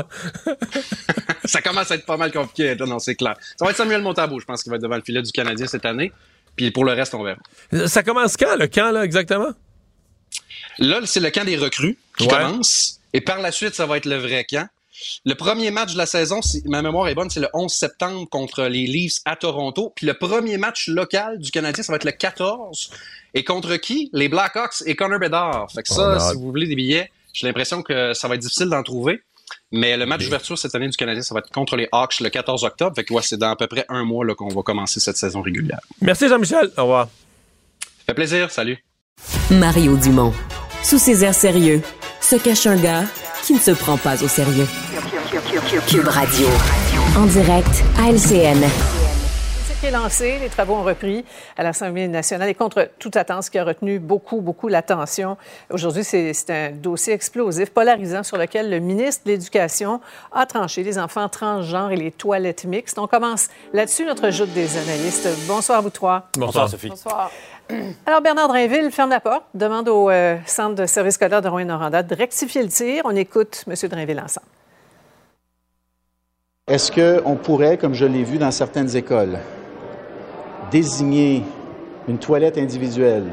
Ça 1.44 1.60
commence 1.60 1.90
à 1.90 1.96
être 1.96 2.06
pas 2.06 2.16
mal 2.16 2.32
compliqué. 2.32 2.74
Non, 2.86 2.98
c'est 2.98 3.16
clair. 3.16 3.34
Ça 3.56 3.64
va 3.64 3.70
être 3.72 3.76
Samuel 3.76 4.00
Montabou, 4.02 4.38
je 4.40 4.44
pense, 4.44 4.62
qui 4.62 4.70
va 4.70 4.76
être 4.76 4.82
devant 4.82 4.96
le 4.96 5.02
filet 5.02 5.22
du 5.22 5.32
Canadien 5.32 5.66
cette 5.66 5.84
année. 5.84 6.12
Puis 6.56 6.70
pour 6.70 6.84
le 6.84 6.92
reste, 6.92 7.14
on 7.14 7.22
verra. 7.24 7.38
Ça 7.88 8.02
commence 8.02 8.36
quand, 8.36 8.56
le 8.56 8.68
camp, 8.68 8.92
là, 8.92 9.04
exactement? 9.04 9.48
Là, 10.78 11.00
c'est 11.04 11.20
le 11.20 11.30
camp 11.30 11.44
des 11.44 11.56
recrues 11.56 11.98
qui 12.16 12.24
Ouais. 12.24 12.30
commence. 12.30 13.00
Et 13.12 13.20
par 13.20 13.40
la 13.40 13.52
suite, 13.52 13.74
ça 13.74 13.86
va 13.86 13.96
être 13.96 14.06
le 14.06 14.16
vrai 14.16 14.44
camp. 14.44 14.68
Le 15.24 15.34
premier 15.34 15.70
match 15.70 15.92
de 15.92 15.98
la 15.98 16.06
saison, 16.06 16.40
si 16.40 16.62
ma 16.66 16.80
mémoire 16.80 17.08
est 17.08 17.14
bonne, 17.14 17.28
c'est 17.28 17.40
le 17.40 17.48
11 17.52 17.72
septembre 17.72 18.28
contre 18.30 18.64
les 18.64 18.86
Leafs 18.86 19.18
à 19.24 19.36
Toronto. 19.36 19.92
Puis 19.94 20.06
le 20.06 20.14
premier 20.14 20.56
match 20.56 20.88
local 20.88 21.38
du 21.38 21.50
Canadien, 21.50 21.82
ça 21.82 21.92
va 21.92 21.96
être 21.96 22.04
le 22.04 22.12
14. 22.12 22.90
Et 23.34 23.44
contre 23.44 23.76
qui? 23.76 24.08
Les 24.12 24.28
Blackhawks 24.28 24.82
et 24.86 24.94
Connor 24.96 25.18
Bedard. 25.18 25.70
Fait 25.74 25.82
que 25.82 25.88
ça, 25.88 26.16
Oh, 26.16 26.30
si 26.30 26.36
vous 26.36 26.50
voulez 26.50 26.66
des 26.68 26.76
billets, 26.76 27.10
j'ai 27.32 27.46
l'impression 27.46 27.82
que 27.82 28.14
ça 28.14 28.28
va 28.28 28.36
être 28.36 28.40
difficile 28.42 28.68
d'en 28.68 28.82
trouver. 28.82 29.20
Mais 29.72 29.96
le 29.96 30.06
match 30.06 30.22
d'ouverture 30.24 30.56
cette 30.56 30.74
année 30.76 30.88
du 30.88 30.96
Canadien, 30.96 31.22
ça 31.22 31.34
va 31.34 31.40
être 31.40 31.50
contre 31.50 31.76
les 31.76 31.88
Hawks 31.92 32.20
le 32.20 32.30
14 32.30 32.64
octobre. 32.64 32.94
Fait 32.94 33.04
que 33.04 33.12
ouais, 33.12 33.22
c'est 33.22 33.36
dans 33.36 33.50
à 33.50 33.56
peu 33.56 33.66
près 33.66 33.84
un 33.88 34.04
mois 34.04 34.24
là, 34.24 34.34
qu'on 34.34 34.48
va 34.48 34.62
commencer 34.62 35.00
cette 35.00 35.16
saison 35.16 35.42
régulière. 35.42 35.80
Merci, 36.00 36.28
Jean-Michel. 36.28 36.70
Au 36.76 36.82
revoir. 36.82 37.08
Ça 37.82 37.88
fait 38.06 38.14
plaisir. 38.14 38.50
Salut. 38.50 38.82
Mario 39.50 39.96
Dumont. 39.96 40.32
Sous 40.84 40.98
ses 40.98 41.24
airs 41.24 41.34
sérieux, 41.34 41.80
se 42.20 42.36
cache 42.36 42.66
un 42.66 42.76
gars 42.76 43.04
qui 43.42 43.54
ne 43.54 43.58
se 43.58 43.70
prend 43.70 43.96
pas 43.96 44.22
au 44.22 44.28
sérieux. 44.28 44.66
Cube 45.88 46.06
Radio. 46.06 46.46
En 47.16 47.24
direct 47.24 47.82
à 47.98 48.10
LCN. 48.10 48.62
qui 49.80 49.86
est 49.86 49.90
lancé, 49.90 50.38
les 50.40 50.50
travaux 50.50 50.74
ont 50.74 50.82
repris 50.82 51.24
à 51.56 51.62
l'Assemblée 51.62 52.06
nationale 52.06 52.50
et 52.50 52.54
contre 52.54 52.90
toute 52.98 53.16
attente, 53.16 53.44
ce 53.44 53.50
qui 53.50 53.58
a 53.58 53.64
retenu 53.64 53.98
beaucoup, 53.98 54.42
beaucoup 54.42 54.68
l'attention. 54.68 55.38
Aujourd'hui, 55.70 56.04
c'est 56.04 56.50
un 56.50 56.70
dossier 56.72 57.14
explosif, 57.14 57.70
polarisant, 57.70 58.22
sur 58.22 58.36
lequel 58.36 58.68
le 58.68 58.78
ministre 58.78 59.22
de 59.24 59.30
l'Éducation 59.30 60.02
a 60.32 60.44
tranché 60.44 60.82
les 60.82 60.98
enfants 60.98 61.30
transgenres 61.30 61.92
et 61.92 61.96
les 61.96 62.10
toilettes 62.10 62.66
mixtes. 62.66 62.98
On 62.98 63.06
commence 63.06 63.48
là-dessus 63.72 64.04
notre 64.04 64.28
joute 64.28 64.52
des 64.52 64.76
analystes. 64.76 65.30
Bonsoir, 65.46 65.80
vous 65.80 65.88
trois. 65.88 66.28
Bonsoir, 66.36 66.68
Sophie. 66.68 66.90
Bonsoir. 66.90 67.30
Alors, 68.06 68.20
Bernard 68.20 68.48
Drainville 68.48 68.90
ferme 68.90 69.10
la 69.10 69.20
porte, 69.20 69.44
demande 69.54 69.88
au 69.88 70.10
euh, 70.10 70.36
Centre 70.46 70.74
de 70.74 70.86
service 70.86 71.14
scolaire 71.14 71.42
de 71.42 71.48
Rouen-Noranda 71.48 72.02
de 72.02 72.14
rectifier 72.14 72.62
le 72.62 72.68
tir. 72.68 73.02
On 73.04 73.16
écoute 73.16 73.64
M. 73.66 73.74
Drainville 73.88 74.20
ensemble. 74.20 74.46
Est-ce 76.66 76.90
qu'on 76.90 77.36
pourrait, 77.36 77.76
comme 77.76 77.94
je 77.94 78.06
l'ai 78.06 78.24
vu 78.24 78.38
dans 78.38 78.50
certaines 78.50 78.96
écoles, 78.96 79.38
désigner 80.70 81.42
une 82.08 82.18
toilette 82.18 82.56
individuelle 82.56 83.32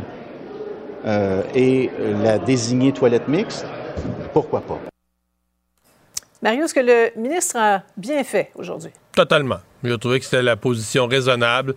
euh, 1.05 1.41
et 1.55 1.89
la 2.23 2.37
désigner 2.39 2.91
toilette 2.91 3.27
mixte? 3.27 3.65
Pourquoi 4.33 4.61
pas? 4.61 4.79
Mario, 6.41 6.65
est-ce 6.65 6.73
que 6.73 6.79
le 6.79 7.21
ministre 7.21 7.55
a 7.57 7.83
bien 7.95 8.23
fait 8.23 8.51
aujourd'hui? 8.55 8.91
Totalement. 9.13 9.59
J'ai 9.83 9.97
trouvé 9.97 10.19
que 10.19 10.25
c'était 10.25 10.41
la 10.43 10.55
position 10.55 11.07
raisonnable. 11.07 11.73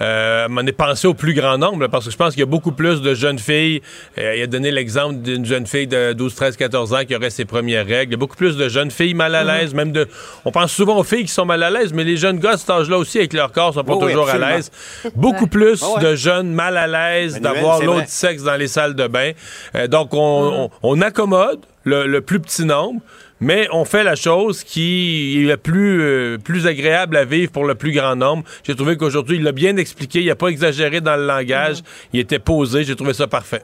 Euh, 0.00 0.48
m'en 0.48 0.60
est 0.62 0.72
pensé 0.72 1.06
au 1.06 1.14
plus 1.14 1.32
grand 1.34 1.56
nombre, 1.58 1.86
parce 1.86 2.04
que 2.04 2.10
je 2.10 2.16
pense 2.16 2.32
qu'il 2.34 2.40
y 2.40 2.42
a 2.42 2.46
beaucoup 2.46 2.72
plus 2.72 3.00
de 3.00 3.14
jeunes 3.14 3.38
filles. 3.38 3.80
Euh, 4.18 4.36
il 4.36 4.42
a 4.42 4.46
donné 4.46 4.70
l'exemple 4.70 5.16
d'une 5.22 5.44
jeune 5.46 5.66
fille 5.66 5.86
de 5.86 6.12
12, 6.12 6.34
13, 6.34 6.56
14 6.56 6.92
ans 6.94 7.04
qui 7.06 7.16
aurait 7.16 7.30
ses 7.30 7.44
premières 7.46 7.86
règles. 7.86 8.10
Il 8.10 8.14
y 8.14 8.14
a 8.14 8.18
beaucoup 8.18 8.36
plus 8.36 8.56
de 8.56 8.68
jeunes 8.68 8.90
filles 8.90 9.14
mal 9.14 9.34
à 9.34 9.42
l'aise, 9.44 9.72
même 9.74 9.92
de. 9.92 10.06
On 10.44 10.50
pense 10.52 10.72
souvent 10.72 10.98
aux 10.98 11.04
filles 11.04 11.24
qui 11.24 11.32
sont 11.32 11.46
mal 11.46 11.62
à 11.62 11.70
l'aise, 11.70 11.92
mais 11.92 12.04
les 12.04 12.16
jeunes 12.16 12.38
gars 12.38 12.52
à 12.52 12.56
cet 12.58 12.70
âge-là 12.70 12.98
aussi, 12.98 13.18
avec 13.18 13.32
leur 13.32 13.52
corps, 13.52 13.72
sont 13.74 13.84
pas 13.84 13.94
oui, 13.94 14.06
toujours 14.08 14.28
à 14.28 14.38
l'aise. 14.38 14.70
Beaucoup 15.14 15.46
plus 15.46 15.82
Ah 15.82 15.94
ouais. 15.98 16.02
de 16.10 16.14
jeunes 16.14 16.52
mal 16.52 16.76
à 16.76 16.86
l'aise 16.86 17.40
d'avoir 17.40 17.82
l'autre 17.82 18.08
sexe 18.08 18.42
dans 18.42 18.56
les 18.56 18.68
salles 18.68 18.94
de 18.94 19.06
bain. 19.06 19.32
Euh, 19.74 19.86
donc, 19.86 20.12
on, 20.12 20.66
on- 20.66 20.70
on 20.82 21.00
accommode 21.00 21.60
le, 21.84 22.06
le 22.06 22.20
plus 22.20 22.40
petit 22.40 22.64
nombre. 22.64 23.00
Mais 23.40 23.68
on 23.72 23.84
fait 23.84 24.04
la 24.04 24.16
chose 24.16 24.64
qui 24.64 25.42
est 25.42 25.46
la 25.46 25.56
plus, 25.56 26.00
euh, 26.00 26.38
plus 26.38 26.66
agréable 26.66 27.16
à 27.16 27.24
vivre 27.24 27.52
pour 27.52 27.64
le 27.64 27.74
plus 27.74 27.92
grand 27.92 28.16
nombre. 28.16 28.44
J'ai 28.64 28.74
trouvé 28.74 28.96
qu'aujourd'hui, 28.96 29.36
il 29.36 29.42
l'a 29.42 29.52
bien 29.52 29.76
expliqué, 29.76 30.20
il 30.20 30.26
n'a 30.26 30.36
pas 30.36 30.48
exagéré 30.48 31.00
dans 31.00 31.16
le 31.16 31.26
langage, 31.26 31.82
il 32.12 32.20
était 32.20 32.38
posé, 32.38 32.84
j'ai 32.84 32.96
trouvé 32.96 33.12
ça 33.12 33.26
parfait. 33.26 33.62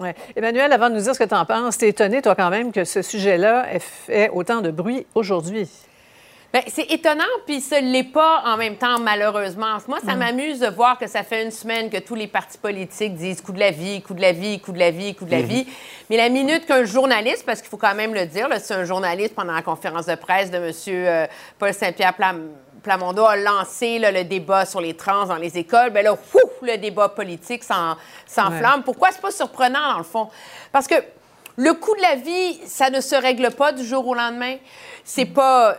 Ouais. 0.00 0.14
Emmanuel, 0.34 0.72
avant 0.72 0.88
de 0.90 0.94
nous 0.94 1.02
dire 1.02 1.14
ce 1.14 1.18
que 1.18 1.28
tu 1.28 1.34
en 1.34 1.44
penses, 1.44 1.78
t'es 1.78 1.88
étonné, 1.88 2.22
toi, 2.22 2.34
quand 2.34 2.50
même, 2.50 2.72
que 2.72 2.84
ce 2.84 3.02
sujet-là 3.02 3.72
ait 3.72 3.78
fait 3.78 4.30
autant 4.30 4.60
de 4.60 4.70
bruit 4.70 5.06
aujourd'hui. 5.14 5.68
Ben, 6.52 6.62
c'est 6.66 6.90
étonnant, 6.90 7.24
puis 7.46 7.62
ce 7.62 7.80
l'est 7.82 8.04
pas 8.04 8.42
en 8.44 8.58
même 8.58 8.76
temps, 8.76 8.98
malheureusement. 9.00 9.78
Moi, 9.88 9.98
ça 10.04 10.14
Mm. 10.14 10.18
m'amuse 10.18 10.58
de 10.60 10.66
voir 10.68 10.98
que 10.98 11.06
ça 11.06 11.22
fait 11.22 11.42
une 11.42 11.50
semaine 11.50 11.88
que 11.88 11.96
tous 11.96 12.14
les 12.14 12.26
partis 12.26 12.58
politiques 12.58 13.14
disent 13.14 13.40
coup 13.40 13.52
de 13.52 13.58
la 13.58 13.70
vie, 13.70 14.02
coup 14.02 14.12
de 14.12 14.20
la 14.20 14.32
vie, 14.32 14.60
coup 14.60 14.72
de 14.72 14.78
la 14.78 14.90
vie, 14.90 15.14
coup 15.14 15.24
de 15.24 15.30
la 15.30 15.38
Mm-hmm. 15.38 15.46
vie. 15.46 15.66
Mais 16.10 16.18
la 16.18 16.28
minute 16.28 16.66
qu'un 16.66 16.84
journaliste, 16.84 17.46
parce 17.46 17.60
qu'il 17.62 17.70
faut 17.70 17.78
quand 17.78 17.94
même 17.94 18.12
le 18.12 18.26
dire, 18.26 18.48
c'est 18.60 18.74
un 18.74 18.84
journaliste 18.84 19.34
pendant 19.34 19.54
la 19.54 19.62
conférence 19.62 20.04
de 20.04 20.14
presse 20.14 20.50
de 20.50 20.58
M. 20.58 20.72
euh, 20.88 21.26
Paul 21.58 21.72
Saint-Pierre 21.72 22.12
Plam- 22.14 22.50
Plamondon 22.82 23.24
a 23.24 23.36
lancé 23.36 23.98
là, 23.98 24.10
le 24.12 24.24
débat 24.24 24.66
sur 24.66 24.80
les 24.82 24.94
trans 24.94 25.24
dans 25.26 25.36
les 25.36 25.56
écoles, 25.56 25.88
ben 25.90 26.04
là, 26.04 26.12
ouf, 26.12 26.34
le 26.60 26.76
débat 26.76 27.08
politique 27.08 27.62
s'en- 27.64 27.96
s'enflamme. 28.26 28.82
Pourquoi 28.84 29.10
c'est 29.12 29.20
pas 29.22 29.30
surprenant, 29.30 29.92
dans 29.92 29.98
le 29.98 30.04
fond? 30.04 30.28
Parce 30.72 30.86
que 30.88 30.96
le 31.56 31.72
coût 31.74 31.94
de 31.96 32.02
la 32.02 32.16
vie, 32.16 32.60
ça 32.66 32.90
ne 32.90 33.00
se 33.00 33.14
règle 33.14 33.52
pas 33.52 33.72
du 33.72 33.84
jour 33.86 34.06
au 34.06 34.14
lendemain. 34.14 34.56
C'est 35.04 35.26
pas. 35.26 35.76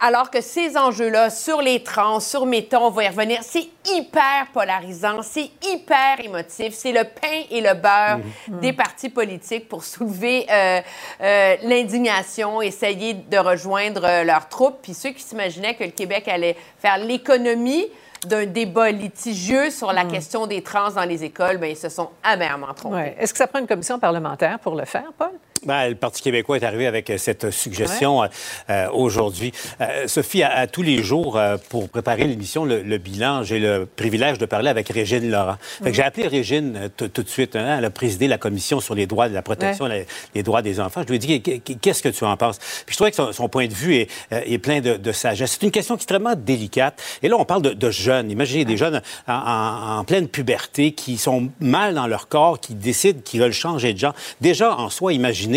Alors 0.00 0.30
que 0.30 0.40
ces 0.40 0.76
enjeux-là, 0.76 1.30
sur 1.30 1.62
les 1.62 1.82
trans, 1.82 2.20
sur 2.20 2.46
Méta, 2.46 2.80
on 2.80 2.90
va 2.90 3.04
y 3.04 3.08
revenir, 3.08 3.40
c'est 3.42 3.66
hyper 3.86 4.46
polarisant, 4.52 5.22
c'est 5.22 5.50
hyper 5.62 6.20
émotif, 6.22 6.74
c'est 6.74 6.92
le 6.92 7.04
pain 7.04 7.44
et 7.50 7.60
le 7.60 7.74
beurre 7.74 8.20
des 8.60 8.72
partis 8.72 9.08
politiques 9.08 9.68
pour 9.68 9.84
soulever 9.84 10.46
euh, 10.50 10.80
euh, 11.20 11.56
l'indignation, 11.62 12.62
essayer 12.62 13.14
de 13.14 13.38
rejoindre 13.38 14.04
euh, 14.04 14.24
leurs 14.24 14.48
troupes. 14.48 14.78
Puis 14.82 14.94
ceux 14.94 15.10
qui 15.10 15.22
s'imaginaient 15.22 15.74
que 15.74 15.84
le 15.84 15.90
Québec 15.90 16.28
allait 16.28 16.56
faire 16.78 16.98
l'économie 16.98 17.86
d'un 18.26 18.46
débat 18.46 18.90
litigieux 18.90 19.70
sur 19.70 19.92
la 19.92 20.04
question 20.04 20.46
des 20.46 20.62
trans 20.62 20.90
dans 20.90 21.04
les 21.04 21.24
écoles, 21.24 21.58
bien, 21.58 21.70
ils 21.70 21.76
se 21.76 21.88
sont 21.88 22.10
amèrement 22.22 22.74
trompés. 22.74 22.96
Ouais. 22.96 23.16
Est-ce 23.18 23.32
que 23.32 23.38
ça 23.38 23.46
prend 23.46 23.60
une 23.60 23.66
commission 23.66 23.98
parlementaire 23.98 24.58
pour 24.58 24.74
le 24.74 24.84
faire, 24.84 25.12
Paul? 25.16 25.30
Ben, 25.64 25.88
le 25.88 25.94
Parti 25.96 26.22
québécois 26.22 26.56
est 26.56 26.64
arrivé 26.64 26.86
avec 26.86 27.10
euh, 27.10 27.18
cette 27.18 27.50
suggestion 27.50 28.22
euh, 28.22 28.26
euh, 28.70 28.88
aujourd'hui. 28.92 29.52
Euh, 29.80 30.06
Sophie, 30.06 30.42
à, 30.42 30.50
à 30.56 30.66
tous 30.66 30.82
les 30.82 31.02
jours, 31.02 31.36
euh, 31.36 31.56
pour 31.68 31.88
préparer 31.88 32.24
l'émission, 32.24 32.64
le, 32.64 32.82
le 32.82 32.98
bilan, 32.98 33.42
j'ai 33.42 33.58
le 33.58 33.86
privilège 33.86 34.38
de 34.38 34.46
parler 34.46 34.68
avec 34.70 34.88
Régine 34.88 35.30
Laurent. 35.30 35.56
Fait 35.82 35.90
que 35.90 35.96
j'ai 35.96 36.02
appelé 36.02 36.28
Régine 36.28 36.88
tout 36.96 37.22
de 37.22 37.28
suite. 37.28 37.56
hein, 37.56 37.76
elle 37.78 37.84
a 37.84 37.90
présidé 37.90 38.28
la 38.28 38.38
commission 38.38 38.80
sur 38.80 38.94
les 38.94 39.06
droits 39.06 39.28
de 39.28 39.34
la 39.34 39.42
protection 39.42 39.86
Ouais. 39.86 40.06
les 40.34 40.42
droits 40.42 40.62
des 40.62 40.80
enfants. 40.80 41.02
Je 41.02 41.08
lui 41.08 41.16
ai 41.16 41.18
dit 41.18 41.42
Qu- 41.42 41.60
qu- 41.60 41.76
qu'est-ce 41.76 42.02
que 42.02 42.08
tu 42.08 42.24
en 42.24 42.36
penses? 42.36 42.58
Puis 42.86 42.92
je 42.92 42.96
trouvais 42.96 43.10
que 43.10 43.16
son, 43.16 43.32
son 43.32 43.48
point 43.48 43.66
de 43.66 43.74
vue 43.74 43.96
est, 43.96 44.08
est 44.30 44.58
plein 44.58 44.80
de, 44.80 44.96
de 44.96 45.12
sagesse. 45.12 45.52
C'est 45.58 45.62
une 45.66 45.70
question 45.72 45.96
extrêmement 45.96 46.34
délicate. 46.36 47.02
Et 47.22 47.28
là, 47.28 47.36
on 47.38 47.44
parle 47.44 47.62
de, 47.62 47.70
de 47.70 47.90
jeunes. 47.90 48.30
Imaginez 48.30 48.64
des 48.64 48.76
jeunes 48.76 49.02
en, 49.26 49.32
en- 49.34 49.98
en 49.98 50.04
pleine 50.04 50.28
puberté 50.28 50.92
qui 50.92 51.16
sont 51.18 51.48
mal 51.60 51.94
dans 51.94 52.06
leur 52.06 52.28
corps, 52.28 52.60
qui 52.60 52.74
décident 52.74 53.20
qu'ils 53.24 53.40
veulent 53.40 53.52
changer 53.52 53.92
de 53.94 53.98
genre. 53.98 54.14
Déjà, 54.40 54.76
en 54.76 54.88
soi, 54.90 55.12
imaginez, 55.12 55.47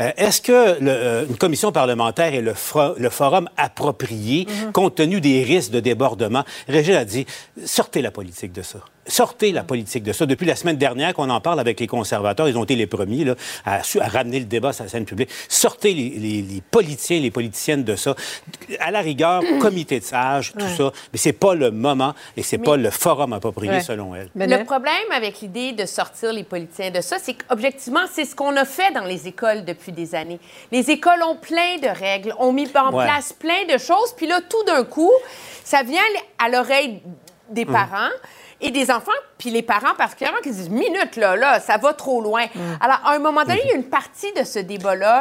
euh, 0.00 0.10
est-ce 0.16 0.40
que 0.40 0.80
le, 0.80 0.90
euh, 0.90 1.26
une 1.28 1.36
commission 1.36 1.72
parlementaire 1.72 2.34
est 2.34 2.42
le, 2.42 2.54
forum 2.54 3.48
approprié 3.56 4.46
compte 4.72 4.96
tenu 4.96 5.20
des 5.20 5.42
risques 5.42 5.70
de 5.70 5.80
débordement? 5.80 6.44
Régine 6.68 6.94
a 6.94 7.04
dit, 7.04 7.26
sortez 7.64 8.02
la 8.02 8.10
politique 8.10 8.52
de 8.52 8.62
ça. 8.62 8.78
Sortez 9.08 9.52
la 9.52 9.62
politique 9.64 10.02
de 10.04 10.12
ça. 10.12 10.26
Depuis 10.26 10.46
la 10.46 10.54
semaine 10.54 10.76
dernière 10.76 11.14
qu'on 11.14 11.30
en 11.30 11.40
parle 11.40 11.58
avec 11.60 11.80
les 11.80 11.86
conservateurs, 11.86 12.48
ils 12.48 12.56
ont 12.58 12.64
été 12.64 12.76
les 12.76 12.86
premiers 12.86 13.24
là, 13.24 13.34
à, 13.64 13.80
ramener 14.08 14.38
le 14.38 14.44
débat 14.44 14.72
sur 14.72 14.84
la 14.84 14.90
scène 14.90 15.04
publique. 15.06 15.30
Sortez 15.48 15.94
les, 15.94 16.10
les- 16.10 16.42
les 16.42 16.60
politiciens, 16.60 17.18
les 17.20 17.30
politiciennes 17.30 17.84
de 17.84 17.96
ça. 17.96 18.14
À 18.80 18.90
la 18.90 19.00
rigueur, 19.00 19.42
comité 19.60 19.98
de 20.00 20.04
sages, 20.04 20.52
tout 20.52 20.64
Ouais. 20.64 20.76
ça, 20.76 20.92
mais 21.12 21.18
c'est 21.18 21.32
pas 21.32 21.54
le 21.54 21.70
moment 21.70 22.14
et 22.36 22.42
c'est 22.42 22.58
Mais- 22.58 22.64
pas 22.64 22.76
le 22.76 22.90
forum 22.90 23.32
approprié 23.32 23.72
Ouais. 23.72 23.80
selon 23.80 24.14
elle. 24.14 24.30
Le 24.34 24.64
problème 24.64 24.94
avec 25.12 25.40
l'idée 25.40 25.72
de 25.72 25.86
sortir 25.86 26.32
les 26.32 26.44
politiciens 26.44 26.90
de 26.90 27.00
ça, 27.00 27.16
c'est 27.18 27.34
qu'objectivement, 27.34 28.04
c'est 28.12 28.24
ce 28.24 28.34
qu'on 28.36 28.54
a 28.56 28.64
fait 28.64 28.92
dans 28.94 29.04
les 29.04 29.26
écoles 29.26 29.64
depuis 29.64 29.92
des 29.92 30.14
années. 30.14 30.38
Les 30.70 30.90
écoles 30.90 31.22
ont 31.26 31.36
plein 31.36 31.78
de 31.82 31.88
règles, 31.88 32.34
ont 32.38 32.52
mis 32.52 32.68
en 32.76 32.92
Ouais. 32.94 33.04
place 33.04 33.32
plein 33.32 33.64
de 33.72 33.78
choses, 33.78 34.12
puis 34.16 34.26
là, 34.26 34.40
tout 34.48 34.62
d'un 34.64 34.84
coup, 34.84 35.10
ça 35.64 35.82
vient 35.82 36.00
à 36.38 36.48
l'oreille 36.48 37.00
des 37.50 37.64
Mm. 37.64 37.72
parents. 37.72 38.10
Et 38.60 38.70
des 38.72 38.90
enfants, 38.90 39.12
puis 39.38 39.50
les 39.50 39.62
parents 39.62 39.94
particulièrement, 39.96 40.40
qui 40.42 40.50
disent 40.50 40.68
Minute, 40.68 41.14
là, 41.16 41.36
là, 41.36 41.60
ça 41.60 41.76
va 41.76 41.92
trop 41.94 42.20
loin. 42.20 42.44
Alors, 42.80 42.98
à 43.04 43.12
un 43.14 43.18
moment 43.20 43.42
donné, 43.42 43.60
il 43.64 43.68
y 43.70 43.72
a 43.72 43.76
une 43.76 43.88
partie 43.88 44.32
de 44.32 44.42
ce 44.42 44.58
débat-là. 44.58 45.20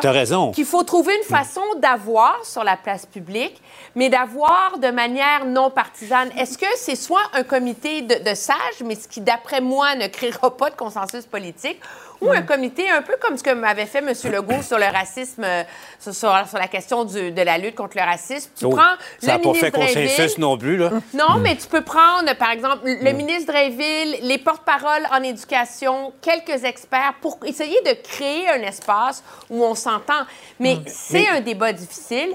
Qu'il 0.52 0.66
faut 0.66 0.82
trouver 0.84 1.16
une 1.16 1.24
façon 1.36 1.62
d'avoir 1.78 2.44
sur 2.44 2.64
la 2.64 2.78
place 2.78 3.06
publique, 3.06 3.62
mais 3.96 4.10
d'avoir 4.10 4.80
de 4.80 4.90
manière 4.90 5.46
non 5.46 5.70
partisane. 5.70 6.30
Est-ce 6.38 6.58
que 6.58 6.66
c'est 6.78 6.96
soit 6.96 7.22
un 7.34 7.44
comité 7.44 8.02
de, 8.02 8.28
de 8.28 8.34
sages, 8.36 8.82
mais 8.84 8.96
ce 8.96 9.08
qui, 9.08 9.22
d'après 9.22 9.62
moi, 9.62 9.94
ne 9.96 10.08
créera 10.08 10.58
pas 10.58 10.72
de 10.72 10.76
consensus 10.76 11.26
politique, 11.26 11.80
ou 12.22 12.30
un 12.32 12.42
comité 12.42 12.90
un 12.90 13.02
peu 13.02 13.16
comme 13.22 13.38
ce 13.38 13.44
que 13.44 13.52
m'avait 13.52 13.86
fait 13.86 14.00
M. 14.00 14.12
Legault 14.32 14.62
sur 14.62 14.78
le 14.78 14.86
racisme, 14.86 15.44
euh, 15.44 15.64
sur, 16.00 16.14
sur- 16.14 16.48
sur 16.48 16.58
la 16.58 16.68
question 16.68 17.06
du- 17.06 17.32
de 17.32 17.42
la 17.42 17.58
lutte 17.58 17.76
contre 17.76 17.98
le 17.98 18.04
racisme. 18.04 18.50
Tu 18.58 18.66
Oh, 18.66 18.70
prends 18.70 18.96
ça 19.20 19.34
n'a 19.34 19.40
pas 19.40 19.54
fait 19.54 19.72
consensus 19.72 20.38
non 20.38 20.58
plus, 20.58 20.78
là. 20.78 20.92
Non, 21.14 21.38
mais 21.40 21.56
tu 21.56 21.68
peux 21.68 21.82
prendre, 21.84 22.34
par 22.38 22.52
exemple, 22.52 22.82
le 22.86 23.12
ministre 23.14 23.52
Drainville, 23.54 24.18
les 24.24 24.38
porte-paroles 24.38 25.08
en 25.12 25.22
éducation, 25.24 26.14
quelques 26.22 26.64
experts 26.64 27.14
pour 27.22 27.38
essayer 27.46 27.80
de 27.86 27.92
créer 28.04 28.48
un 28.50 28.62
espace 28.62 29.24
où 29.50 29.64
on 29.64 29.76
s'entend. 29.76 30.26
Mais 30.60 30.78
c'est 30.88 31.28
un 31.30 31.42
débat 31.42 31.72
difficile. 31.74 32.30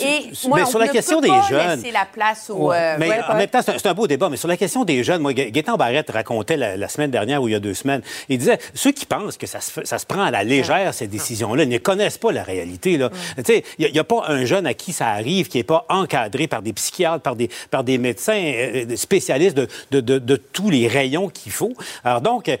Et 0.00 0.30
moi, 0.46 0.58
mais 0.58 0.62
on 0.64 0.66
sur 0.66 0.78
la 0.78 0.86
ne 0.86 0.92
question 0.92 1.20
peut 1.20 1.26
des 1.26 1.28
pas 1.32 1.46
jeunes- 1.48 1.76
laisser 1.80 1.90
la 1.90 2.04
place 2.06 2.50
au... 2.50 2.68
Ouais. 2.68 2.76
euh, 2.78 2.96
mais 2.98 3.08
ouais, 3.10 3.20
en 3.28 3.34
même 3.34 3.48
temps, 3.48 3.60
c'est 3.62 3.86
un, 3.86 3.94
beau 3.94 4.06
débat. 4.06 4.28
Mais 4.28 4.36
sur 4.36 4.48
la 4.48 4.56
question 4.56 4.84
des 4.84 5.02
jeunes, 5.04 5.22
moi, 5.22 5.32
Gaétan 5.32 5.76
Barrette 5.76 6.10
racontait 6.10 6.56
la, 6.56 6.76
la 6.76 6.88
semaine 6.88 7.10
dernière 7.10 7.42
ou 7.42 7.48
il 7.48 7.52
y 7.52 7.54
a 7.54 7.60
deux 7.60 7.74
semaines, 7.74 8.02
il 8.28 8.38
disait 8.38 8.58
ceux 8.74 8.92
qui 8.92 9.06
pensent 9.06 9.25
que 9.36 9.46
ça 9.46 9.60
se, 9.60 9.70
fait- 9.72 9.86
ça 9.86 9.98
se 9.98 10.06
prend 10.06 10.22
à 10.22 10.30
la 10.30 10.44
légère, 10.44 10.94
ces 10.94 11.06
décisions-là, 11.06 11.64
ils 11.64 11.68
ne 11.68 11.78
connaissent 11.78 12.18
pas 12.18 12.32
la 12.32 12.42
réalité. 12.42 12.96
là. 12.98 13.10
Tu 13.36 13.42
sais, 13.44 13.64
Il 13.78 13.90
n'y 13.92 13.98
a, 13.98 14.04
pas 14.04 14.24
un 14.28 14.44
jeune 14.44 14.66
à 14.66 14.74
qui 14.74 14.92
ça 14.92 15.08
arrive 15.08 15.48
qui 15.48 15.58
n'est 15.58 15.64
pas 15.64 15.84
encadré 15.88 16.46
par 16.46 16.62
des 16.62 16.72
psychiatres, 16.72 17.22
par 17.22 17.34
des, 17.36 17.50
par 17.70 17.82
des 17.84 17.98
médecins 17.98 18.40
euh, 18.40 18.84
des 18.84 18.96
spécialistes 18.96 19.56
de, 19.56 19.66
de- 19.90 20.00
de- 20.00 20.18
de 20.18 20.36
tous 20.36 20.70
les 20.70 20.86
rayons 20.88 21.28
qu'il 21.28 21.52
faut. 21.52 21.72
Alors 22.04 22.20
donc, 22.20 22.48
euh, 22.48 22.56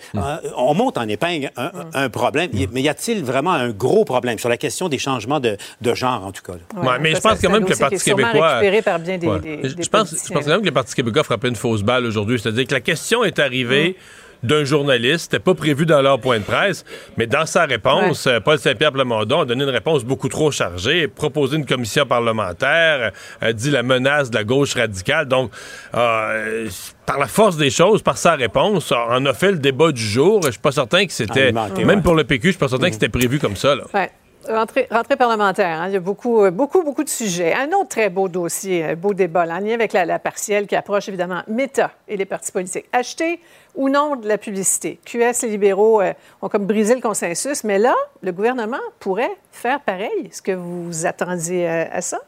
on 0.56 0.74
monte 0.74 0.98
en 0.98 1.06
épingle 1.08 1.50
un, 1.56 1.70
un 1.94 2.08
problème. 2.08 2.50
Y- 2.52 2.68
Mais 2.72 2.82
y 2.82 2.88
a-t-il 2.88 3.22
vraiment 3.24 3.52
un 3.52 3.70
gros 3.70 4.04
problème 4.04 4.38
sur 4.38 4.48
la 4.48 4.56
question 4.56 4.88
des 4.88 4.98
changements 4.98 5.40
de, 5.40 5.56
de 5.80 5.94
genre, 5.94 6.24
en 6.26 6.32
tout 6.32 6.42
cas? 6.42 6.54
Ouais, 6.76 6.98
mais 7.00 7.14
je 7.14 7.20
pense 7.20 7.40
quand 7.40 7.50
même 7.50 7.64
que 7.64 7.70
le 7.72 7.76
Parti 7.76 7.98
québécois. 7.98 8.48
récupéré 8.58 8.82
par 8.82 8.98
bien 8.98 9.18
des- 9.18 9.26
Ouais. 9.26 9.40
des- 9.40 9.68
je, 9.68 9.74
des 9.74 9.82
je 9.82 9.88
pense, 9.88 10.10
je 10.10 10.32
pense 10.32 10.44
quand 10.44 10.50
même 10.50 10.60
que 10.60 10.66
le 10.66 10.72
Parti 10.72 10.94
québécois 10.94 11.20
a 11.20 11.24
frappé 11.24 11.48
une 11.48 11.56
fausse 11.56 11.82
balle 11.82 12.06
aujourd'hui. 12.06 12.38
C'est-à-dire 12.40 12.66
que 12.66 12.74
la 12.74 12.80
question 12.80 13.22
est 13.24 13.38
arrivée. 13.38 13.96
D'un 14.42 14.64
journaliste. 14.64 15.30
C'était 15.30 15.38
pas 15.38 15.54
prévu 15.54 15.86
dans 15.86 16.02
leur 16.02 16.20
point 16.20 16.38
de 16.38 16.44
presse, 16.44 16.84
mais 17.16 17.26
dans 17.26 17.46
sa 17.46 17.64
réponse, 17.64 18.26
euh, 18.26 18.40
Paul 18.40 18.58
Saint-Pierre 18.58 18.92
Plamondon 18.92 19.40
a 19.40 19.44
donné 19.44 19.64
une 19.64 19.70
réponse 19.70 20.04
beaucoup 20.04 20.28
trop 20.28 20.50
chargée, 20.50 21.08
proposé 21.08 21.56
une 21.56 21.66
commission 21.66 22.06
parlementaire, 22.06 23.12
a 23.40 23.52
dit 23.52 23.70
la 23.70 23.82
menace 23.82 24.30
de 24.30 24.36
la 24.36 24.44
gauche 24.44 24.74
radicale. 24.74 25.26
Donc, 25.26 25.50
euh, 25.94 26.68
par 27.04 27.18
la 27.18 27.26
force 27.26 27.56
des 27.56 27.70
choses, 27.70 28.02
par 28.02 28.18
sa 28.18 28.34
réponse, 28.34 28.92
on 28.92 29.24
a 29.26 29.34
fait 29.34 29.52
le 29.52 29.58
débat 29.58 29.92
du 29.92 30.02
jour. 30.02 30.42
Je 30.44 30.50
suis 30.50 30.60
pas 30.60 30.72
certain 30.72 31.06
que 31.06 31.12
c'était, 31.12 31.44
Alimenté, 31.44 31.84
même 31.84 31.98
ouais. 31.98 32.02
pour 32.02 32.14
le 32.14 32.24
PQ, 32.24 32.48
je 32.48 32.52
suis 32.52 32.58
pas 32.58 32.68
certain 32.68 32.88
que 32.88 32.94
c'était 32.94 33.08
prévu 33.08 33.38
comme 33.38 33.56
ça. 33.56 33.74
Là. 33.74 33.84
Ouais. 33.94 34.10
Rentrée, 34.48 34.86
rentrée 34.90 35.16
parlementaire, 35.16 35.80
hein, 35.80 35.88
il 35.88 35.94
y 35.94 35.96
a 35.96 36.00
beaucoup, 36.00 36.44
euh, 36.44 36.52
beaucoup, 36.52 36.84
beaucoup 36.84 37.02
de 37.02 37.08
sujets. 37.08 37.52
Un 37.52 37.66
autre 37.72 37.88
très 37.88 38.10
beau 38.10 38.28
dossier, 38.28 38.84
un 38.84 38.94
beau 38.94 39.12
débat, 39.12 39.44
là, 39.44 39.56
en 39.56 39.58
lien 39.58 39.74
avec 39.74 39.92
la, 39.92 40.04
la 40.04 40.20
partielle 40.20 40.68
qui 40.68 40.76
approche 40.76 41.08
évidemment 41.08 41.42
Meta 41.48 41.90
et 42.06 42.16
les 42.16 42.26
partis 42.26 42.52
politiques. 42.52 42.84
Acheter 42.92 43.40
ou 43.76 43.88
non 43.88 44.16
de 44.16 44.26
la 44.26 44.38
publicité. 44.38 44.98
QS, 45.04 45.42
les 45.42 45.50
libéraux 45.50 46.00
euh, 46.00 46.12
ont 46.42 46.48
comme 46.48 46.66
brisé 46.66 46.94
le 46.94 47.00
consensus, 47.00 47.62
mais 47.62 47.78
là, 47.78 47.94
le 48.22 48.32
gouvernement 48.32 48.80
pourrait 48.98 49.36
faire 49.52 49.80
pareil. 49.80 50.26
Est-ce 50.26 50.42
que 50.42 50.52
vous 50.52 51.06
attendiez 51.06 51.68
euh, 51.68 51.84
à 51.92 52.00
ça? 52.00 52.18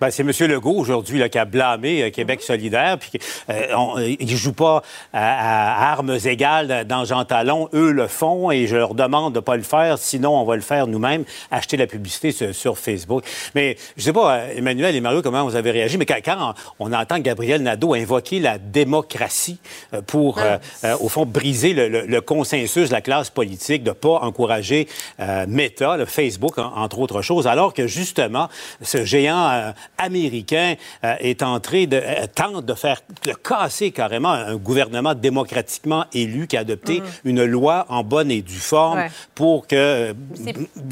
Ben, 0.00 0.10
c'est 0.10 0.22
M. 0.22 0.30
Legault 0.50 0.74
aujourd'hui 0.76 1.28
qui 1.30 1.38
a 1.38 1.44
blâmé 1.46 2.02
euh, 2.02 2.10
Québec 2.10 2.42
solidaire. 2.42 2.98
Puis, 2.98 3.12
euh, 3.50 3.74
on- 3.76 3.98
euh, 3.98 4.14
ils 4.20 4.30
ne 4.30 4.36
jouent 4.36 4.52
pas 4.52 4.82
à, 5.12 5.88
à 5.88 5.92
armes 5.92 6.18
égales 6.24 6.84
dans 6.86 7.04
Jean 7.04 7.24
Talon. 7.24 7.68
Eux 7.72 7.92
le 7.92 8.06
font 8.06 8.50
et 8.50 8.66
je 8.66 8.76
leur 8.76 8.94
demande 8.94 9.32
de 9.32 9.38
ne 9.38 9.42
pas 9.42 9.56
le 9.56 9.62
faire. 9.62 9.96
Sinon, 9.98 10.38
on 10.38 10.44
va 10.44 10.56
le 10.56 10.62
faire 10.62 10.86
nous-mêmes, 10.86 11.24
acheter 11.50 11.76
la 11.78 11.86
publicité 11.86 12.32
sur, 12.32 12.54
sur 12.54 12.78
Facebook. 12.78 13.24
Mais 13.54 13.76
je 13.96 14.02
sais 14.02 14.12
pas, 14.12 14.36
euh, 14.36 14.54
Emmanuel 14.56 14.94
et 14.94 15.00
Mario, 15.00 15.22
comment 15.22 15.44
vous 15.44 15.56
avez 15.56 15.70
réagi, 15.70 15.96
mais 15.96 16.06
quand, 16.06 16.18
quand 16.24 16.54
on 16.78 16.92
entend 16.92 17.18
Gabriel 17.18 17.62
Nadeau 17.62 17.94
invoquer 17.94 18.38
la 18.40 18.58
démocratie 18.58 19.58
pour, 20.06 20.38
euh, 20.38 20.58
euh, 20.84 20.96
au 21.00 21.08
fond, 21.08 21.24
briser 21.24 21.72
le, 21.72 21.88
le- 21.88 22.06
le 22.06 22.20
consensus 22.20 22.88
de 22.88 22.92
la 22.94 23.00
classe 23.00 23.30
politique, 23.30 23.82
de 23.82 23.90
ne 23.90 23.94
pas 23.94 24.18
encourager 24.20 24.88
euh, 25.20 25.46
Meta, 25.48 25.96
le 25.96 26.04
Facebook, 26.04 26.58
en- 26.58 26.72
entre 26.76 26.98
autres 26.98 27.22
choses, 27.22 27.46
alors 27.46 27.72
que 27.72 27.86
justement, 27.86 28.48
ce 28.82 29.04
géant 29.04 29.48
euh, 29.50 29.70
américain 29.98 30.74
euh, 31.04 31.14
est 31.20 31.42
entré 31.42 31.86
de 31.86 31.96
euh, 31.96 32.26
tente 32.34 32.64
de 32.64 32.74
faire 32.74 33.00
de 33.24 33.32
casser 33.32 33.90
carrément 33.90 34.30
un 34.32 34.56
gouvernement 34.56 35.14
démocratiquement 35.14 36.04
élu 36.12 36.46
qui 36.46 36.56
a 36.56 36.60
adopté 36.60 37.02
une 37.24 37.44
loi 37.44 37.86
en 37.88 38.02
bonne 38.02 38.30
et 38.30 38.42
due 38.42 38.54
forme 38.58 38.98
Ouais. 38.98 39.10
pour 39.34 39.66
que 39.66 39.76
euh, 39.76 40.14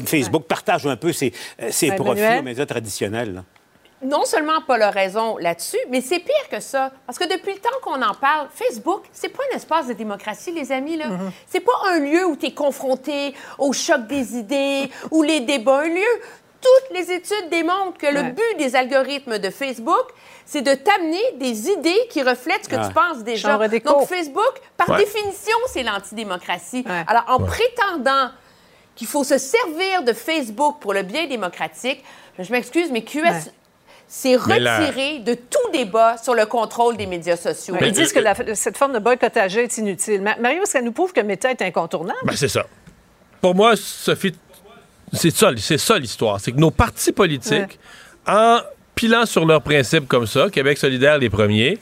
Facebook 0.05 0.43
partage 0.43 0.85
un 0.87 0.95
peu 0.95 1.11
ses, 1.13 1.33
ses 1.69 1.89
Ouais, 1.89 1.95
profits 1.95 2.19
Emmanuel? 2.21 2.39
aux 2.39 2.43
médias 2.43 2.65
traditionnels. 2.65 3.33
là. 3.35 3.43
non 4.03 4.25
seulement 4.25 4.61
Paul 4.67 4.81
a 4.81 4.91
raison 4.91 5.37
là-dessus, 5.37 5.79
mais 5.89 6.01
c'est 6.01 6.19
pire 6.19 6.49
que 6.51 6.59
ça. 6.59 6.91
Parce 7.07 7.17
que 7.17 7.23
depuis 7.25 7.53
le 7.53 7.59
temps 7.59 7.69
qu'on 7.81 8.01
en 8.01 8.13
parle, 8.13 8.47
Facebook, 8.53 9.03
c'est 9.11 9.29
pas 9.29 9.43
un 9.51 9.55
espace 9.55 9.87
de 9.87 9.93
démocratie, 9.93 10.51
les 10.51 10.71
amis. 10.71 10.97
là. 10.97 11.05
C'est 11.47 11.61
pas 11.61 11.71
un 11.89 11.99
lieu 11.99 12.25
où 12.25 12.35
tu 12.35 12.47
es 12.47 12.51
confronté 12.51 13.33
au 13.57 13.73
choc 13.73 14.05
des 14.07 14.35
idées 14.37 14.91
ou 15.11 15.23
les 15.23 15.39
débats. 15.39 15.81
Un 15.85 15.89
lieu. 15.89 16.21
Toutes 16.65 16.97
les 16.97 17.11
études 17.11 17.49
démontrent 17.51 17.97
que 17.97 18.07
le 18.07 18.23
but 18.31 18.57
des 18.57 18.75
algorithmes 18.75 19.37
de 19.37 19.49
Facebook, 19.49 20.05
c'est 20.45 20.61
de 20.61 20.73
t'amener 20.73 21.21
des 21.35 21.69
idées 21.69 22.07
qui 22.09 22.21
reflètent 22.23 22.63
ce 22.65 22.69
que 22.69 22.75
Ouais. 22.75 22.87
tu 22.87 22.93
penses 22.93 23.23
déjà. 23.23 23.57
Donc, 23.57 24.07
Facebook, 24.07 24.53
par 24.77 24.89
Ouais. 24.89 24.97
définition, 24.99 25.57
c'est 25.67 25.83
l'antidémocratie. 25.83 26.83
Ouais. 26.87 27.03
Alors, 27.07 27.23
en 27.27 27.39
prétendant 27.39 28.29
qu'il 28.95 29.07
faut 29.07 29.23
se 29.23 29.37
servir 29.37 30.03
de 30.03 30.13
Facebook 30.13 30.77
pour 30.79 30.93
le 30.93 31.03
bien 31.03 31.27
démocratique, 31.27 32.03
je 32.39 32.51
m'excuse, 32.51 32.89
mais 32.91 33.03
QS 33.03 33.51
la- 34.47 34.77
retiré 34.79 35.19
de 35.19 35.33
tout 35.33 35.71
débat 35.73 36.17
sur 36.17 36.35
le 36.35 36.45
contrôle 36.45 36.95
des 36.95 37.05
médias 37.07 37.37
sociaux. 37.37 37.75
Ils 37.81 37.91
disent 37.91 38.13
que 38.13 38.19
la- 38.19 38.55
cette 38.55 38.77
forme 38.77 38.93
de 38.93 38.99
boycottage 38.99 39.57
est 39.57 39.77
inutile. 39.77 40.21
Ma- 40.21 40.37
Mario, 40.37 40.63
est-ce 40.63 40.73
qu'elle 40.73 40.83
nous 40.85 40.91
prouve 40.91 41.11
que 41.13 41.21
Meta 41.21 41.49
est 41.51 41.61
incontournable? 41.61 42.19
Ben, 42.23 42.35
c'est 42.35 42.47
ça. 42.47 42.65
Pour 43.41 43.55
moi, 43.55 43.75
Sophie, 43.75 44.33
c'est 45.15 45.31
ça, 45.31 45.51
c'est 45.57 45.99
l'histoire. 45.99 46.39
C'est 46.39 46.51
que 46.51 46.59
nos 46.59 46.71
partis 46.71 47.11
politiques, 47.11 47.79
en 48.27 48.59
pilant 48.95 49.25
sur 49.25 49.45
leurs 49.45 49.61
principes 49.61 50.07
comme 50.07 50.27
ça, 50.27 50.49
Québec 50.49 50.77
solidaire 50.77 51.17
les 51.17 51.29
premiers, 51.29 51.77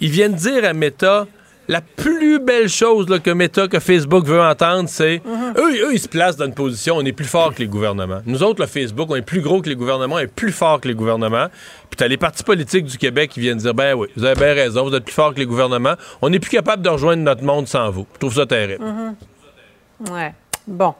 ils 0.00 0.10
viennent 0.10 0.34
dire 0.34 0.64
à 0.64 0.72
Meta 0.72 1.26
la 1.68 1.82
plus 1.82 2.40
belle 2.40 2.68
chose 2.68 3.06
que 3.22 3.30
Meta, 3.30 3.68
que 3.68 3.78
Facebook 3.78 4.24
veut 4.24 4.40
entendre, 4.40 4.88
c'est 4.88 5.20
eux, 5.58 5.86
eux, 5.86 5.92
ils 5.92 6.00
se 6.00 6.08
placent 6.08 6.36
dans 6.36 6.46
une 6.46 6.54
position, 6.54 6.96
on 6.96 7.04
est 7.04 7.12
plus 7.12 7.26
fort 7.26 7.54
que 7.54 7.58
les 7.58 7.68
gouvernements. 7.68 8.22
Nous 8.24 8.42
autres, 8.42 8.62
le 8.62 8.66
Facebook, 8.66 9.10
on 9.10 9.16
est 9.16 9.22
plus 9.22 9.42
gros 9.42 9.60
que 9.60 9.68
les 9.68 9.76
gouvernements, 9.76 10.14
on 10.16 10.20
est 10.20 10.26
plus 10.26 10.50
fort 10.50 10.80
que 10.80 10.88
les 10.88 10.94
gouvernements. 10.94 11.48
Puis 11.90 11.98
t'as 11.98 12.08
les 12.08 12.16
partis 12.16 12.42
politiques 12.42 12.86
du 12.86 12.96
Québec 12.96 13.30
qui 13.30 13.40
viennent 13.40 13.58
dire, 13.58 13.74
ben 13.74 13.94
oui, 13.94 14.08
vous 14.16 14.24
avez 14.24 14.34
bien 14.34 14.54
raison, 14.54 14.88
vous 14.88 14.94
êtes 14.94 15.04
plus 15.04 15.14
fort 15.14 15.34
que 15.34 15.40
les 15.40 15.46
gouvernements. 15.46 15.94
On 16.22 16.30
n'est 16.30 16.40
plus 16.40 16.50
capable 16.50 16.82
de 16.82 16.88
rejoindre 16.88 17.22
notre 17.22 17.44
monde 17.44 17.68
sans 17.68 17.90
vous. 17.90 18.06
Je 18.14 18.18
trouve 18.18 18.34
ça 18.34 18.46
terrible. 18.46 18.82
Ouais. 20.10 20.32
Bon. 20.66 20.94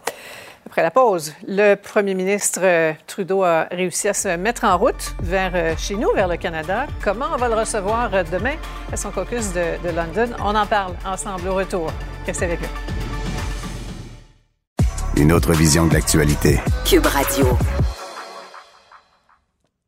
Après 0.68 0.82
la 0.82 0.90
pause, 0.90 1.32
le 1.46 1.76
premier 1.76 2.12
ministre 2.12 2.60
euh, 2.62 2.92
Trudeau 3.06 3.42
a 3.42 3.68
réussi 3.70 4.06
à 4.06 4.12
se 4.12 4.36
mettre 4.36 4.64
en 4.64 4.76
route 4.76 5.14
vers 5.22 5.52
euh, 5.54 5.74
chez 5.78 5.94
nous, 5.94 6.12
vers 6.14 6.28
le 6.28 6.36
Canada. 6.36 6.86
Comment 7.02 7.24
on 7.32 7.38
va 7.38 7.48
le 7.48 7.54
recevoir 7.54 8.10
euh, 8.12 8.22
demain 8.30 8.56
à 8.92 8.96
son 8.98 9.10
caucus 9.10 9.54
de, 9.54 9.82
de 9.82 9.88
London? 9.96 10.30
On 10.44 10.54
en 10.54 10.66
parle 10.66 10.92
ensemble 11.06 11.48
au 11.48 11.54
retour. 11.54 11.90
Restez 12.26 12.44
avec 12.44 12.60
nous. 12.60 12.68
Une 15.16 15.32
autre 15.32 15.52
vision 15.52 15.86
de 15.86 15.94
l'actualité. 15.94 16.60
Cube 16.84 17.06
Radio. 17.06 17.46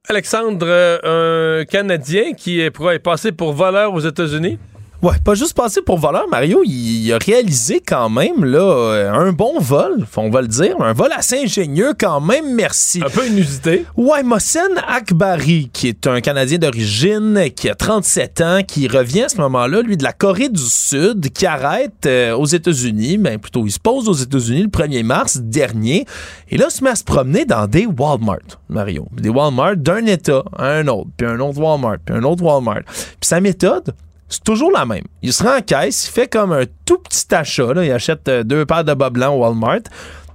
Alexandre, 0.08 0.98
un 1.04 1.66
Canadien 1.66 2.32
qui 2.32 2.62
est, 2.62 2.74
est 2.74 2.98
passé 3.00 3.32
pour 3.32 3.52
voleur 3.52 3.92
aux 3.92 4.00
États-Unis. 4.00 4.58
Ouais, 5.02 5.14
pas 5.24 5.34
juste 5.34 5.54
passé 5.54 5.80
pour 5.80 5.98
voleur, 5.98 6.28
Mario, 6.28 6.60
il, 6.62 7.06
il 7.06 7.12
a 7.14 7.16
réalisé 7.16 7.80
quand 7.80 8.10
même 8.10 8.44
là 8.44 8.60
euh, 8.60 9.10
un 9.10 9.32
bon 9.32 9.58
vol, 9.58 10.06
on 10.14 10.28
va 10.28 10.42
le 10.42 10.48
dire, 10.48 10.78
un 10.78 10.92
vol 10.92 11.08
assez 11.16 11.38
ingénieux 11.42 11.94
quand 11.98 12.20
même, 12.20 12.54
merci. 12.54 13.00
Un 13.02 13.08
peu 13.08 13.26
inusité. 13.26 13.86
Ouais, 13.96 14.22
Mohsen 14.22 14.72
Akbari, 14.86 15.70
qui 15.72 15.88
est 15.88 16.06
un 16.06 16.20
Canadien 16.20 16.58
d'origine, 16.58 17.46
qui 17.56 17.70
a 17.70 17.74
37 17.74 18.40
ans, 18.42 18.60
qui 18.62 18.88
revient 18.88 19.22
à 19.22 19.28
ce 19.30 19.38
moment-là, 19.38 19.80
lui, 19.80 19.96
de 19.96 20.02
la 20.02 20.12
Corée 20.12 20.50
du 20.50 20.60
Sud, 20.60 21.30
qui 21.32 21.46
arrête 21.46 22.04
euh, 22.04 22.36
aux 22.36 22.44
États-Unis, 22.44 23.16
mais 23.16 23.38
plutôt 23.38 23.64
il 23.64 23.72
se 23.72 23.80
pose 23.80 24.06
aux 24.06 24.12
États-Unis 24.12 24.64
le 24.64 24.68
1er 24.68 25.02
mars 25.02 25.38
dernier, 25.38 26.04
et 26.50 26.58
là, 26.58 26.68
se 26.68 26.84
met 26.84 26.90
à 26.90 26.94
se 26.94 27.04
promener 27.04 27.46
dans 27.46 27.66
des 27.66 27.86
Walmart, 27.86 28.60
Mario. 28.68 29.08
Des 29.12 29.30
Walmart 29.30 29.76
d'un 29.76 30.04
État 30.04 30.44
à 30.58 30.72
un 30.72 30.86
autre, 30.88 31.08
puis 31.16 31.26
un 31.26 31.40
autre 31.40 31.58
Walmart, 31.58 31.96
puis 32.04 32.14
un 32.14 32.22
autre 32.24 32.42
Walmart. 32.42 32.82
Puis 32.84 33.16
sa 33.22 33.40
méthode, 33.40 33.94
c'est 34.30 34.44
toujours 34.44 34.70
la 34.70 34.86
même. 34.86 35.04
Il 35.22 35.32
se 35.32 35.42
rend 35.42 35.56
en 35.56 35.60
caisse, 35.60 36.06
il 36.06 36.12
fait 36.12 36.28
comme 36.28 36.52
un 36.52 36.64
tout 36.86 36.98
petit 36.98 37.34
achat, 37.34 37.72
il 37.76 37.92
achète 37.92 38.28
euh, 38.28 38.44
deux 38.44 38.64
paires 38.64 38.84
de 38.84 38.94
bas 38.94 39.10
blancs 39.10 39.34
au 39.34 39.40
Walmart, 39.40 39.80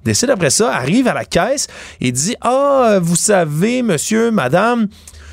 décide 0.03 0.29
après 0.29 0.49
ça, 0.49 0.75
arrive 0.75 1.07
à 1.07 1.13
la 1.13 1.25
caisse 1.25 1.67
et 2.01 2.11
dit 2.11 2.35
Ah, 2.41 2.99
vous 3.01 3.15
savez, 3.15 3.81
monsieur, 3.81 4.31
madame, 4.31 4.87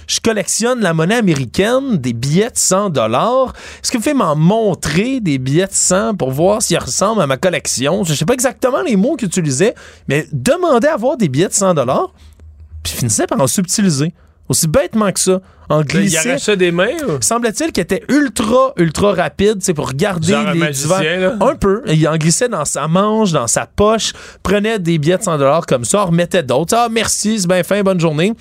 je 0.07 0.21
collectionne 0.21 0.81
la 0.81 0.95
monnaie 0.95 1.17
américaine, 1.17 1.97
des 1.97 2.13
billets 2.13 2.51
de 2.51 2.57
100 2.57 2.91
dollars. 2.91 3.53
Est-ce 3.83 3.91
que 3.91 3.97
vous 3.97 4.03
pouvez 4.03 4.15
m'en 4.15 4.37
montrer 4.37 5.21
des 5.21 5.39
billets 5.39 5.67
de 5.67 5.73
100 5.73 6.15
pour 6.15 6.31
voir 6.31 6.63
s'ils 6.63 6.79
ressemblent 6.79 7.23
à 7.23 7.27
ma 7.27 7.37
collection? 7.37 8.05
Je 8.05 8.15
sais 8.15 8.25
pas 8.25 8.35
exactement 8.35 8.83
les 8.83 8.97
mots 8.97 9.17
qu'il 9.17 9.29
utilisait, 9.29 9.75
mais 10.09 10.27
demandez 10.33 10.89
à 10.89 10.95
avoir 10.95 11.17
des 11.17 11.29
billets 11.29 11.49
de 11.49 11.53
100 11.53 11.75
dollars, 11.75 12.13
puis 12.83 12.93
finissait 12.93 13.27
par 13.27 13.41
en 13.41 13.47
subtiliser. 13.47 14.13
Aussi 14.49 14.69
bêtement 14.69 15.11
que 15.13 15.21
ça. 15.21 15.41
En 15.69 15.81
Il 15.81 15.87
glisser. 15.87 16.29
arrachait 16.31 16.57
des 16.57 16.71
mains. 16.73 16.91
Semble-t-il 17.21 17.73
qu'il 17.73 17.83
était 17.83 18.03
ultra, 18.09 18.73
ultra 18.77 19.15
rapide, 19.15 19.59
c'est 19.61 19.73
pour 19.73 19.93
garder 19.95 20.35
les 20.53 20.59
magicien, 20.59 20.99
divers- 20.99 21.21
là. 21.21 21.37
Un 21.41 21.55
peu. 21.55 21.83
Il 21.87 22.07
en 22.09 22.17
glissait 22.19 22.49
dans 22.49 22.65
sa 22.67 22.89
manche, 22.89 23.33
dans 23.33 23.47
sa 23.47 23.65
poche, 23.67 24.13
prenait 24.43 24.79
des 24.79 24.99
billets 24.99 25.17
de 25.17 25.23
100 25.23 25.39
dollars 25.39 25.65
comme 25.65 25.85
ça, 25.87 26.03
en 26.03 26.07
remettait 26.07 26.43
d'autres. 26.43 26.75
Ah, 26.77 26.89
merci, 26.91 27.41
c'est 27.41 27.49
bien 27.49 27.63
fin, 27.63 27.83
bonne 27.83 28.01
journée 28.01 28.35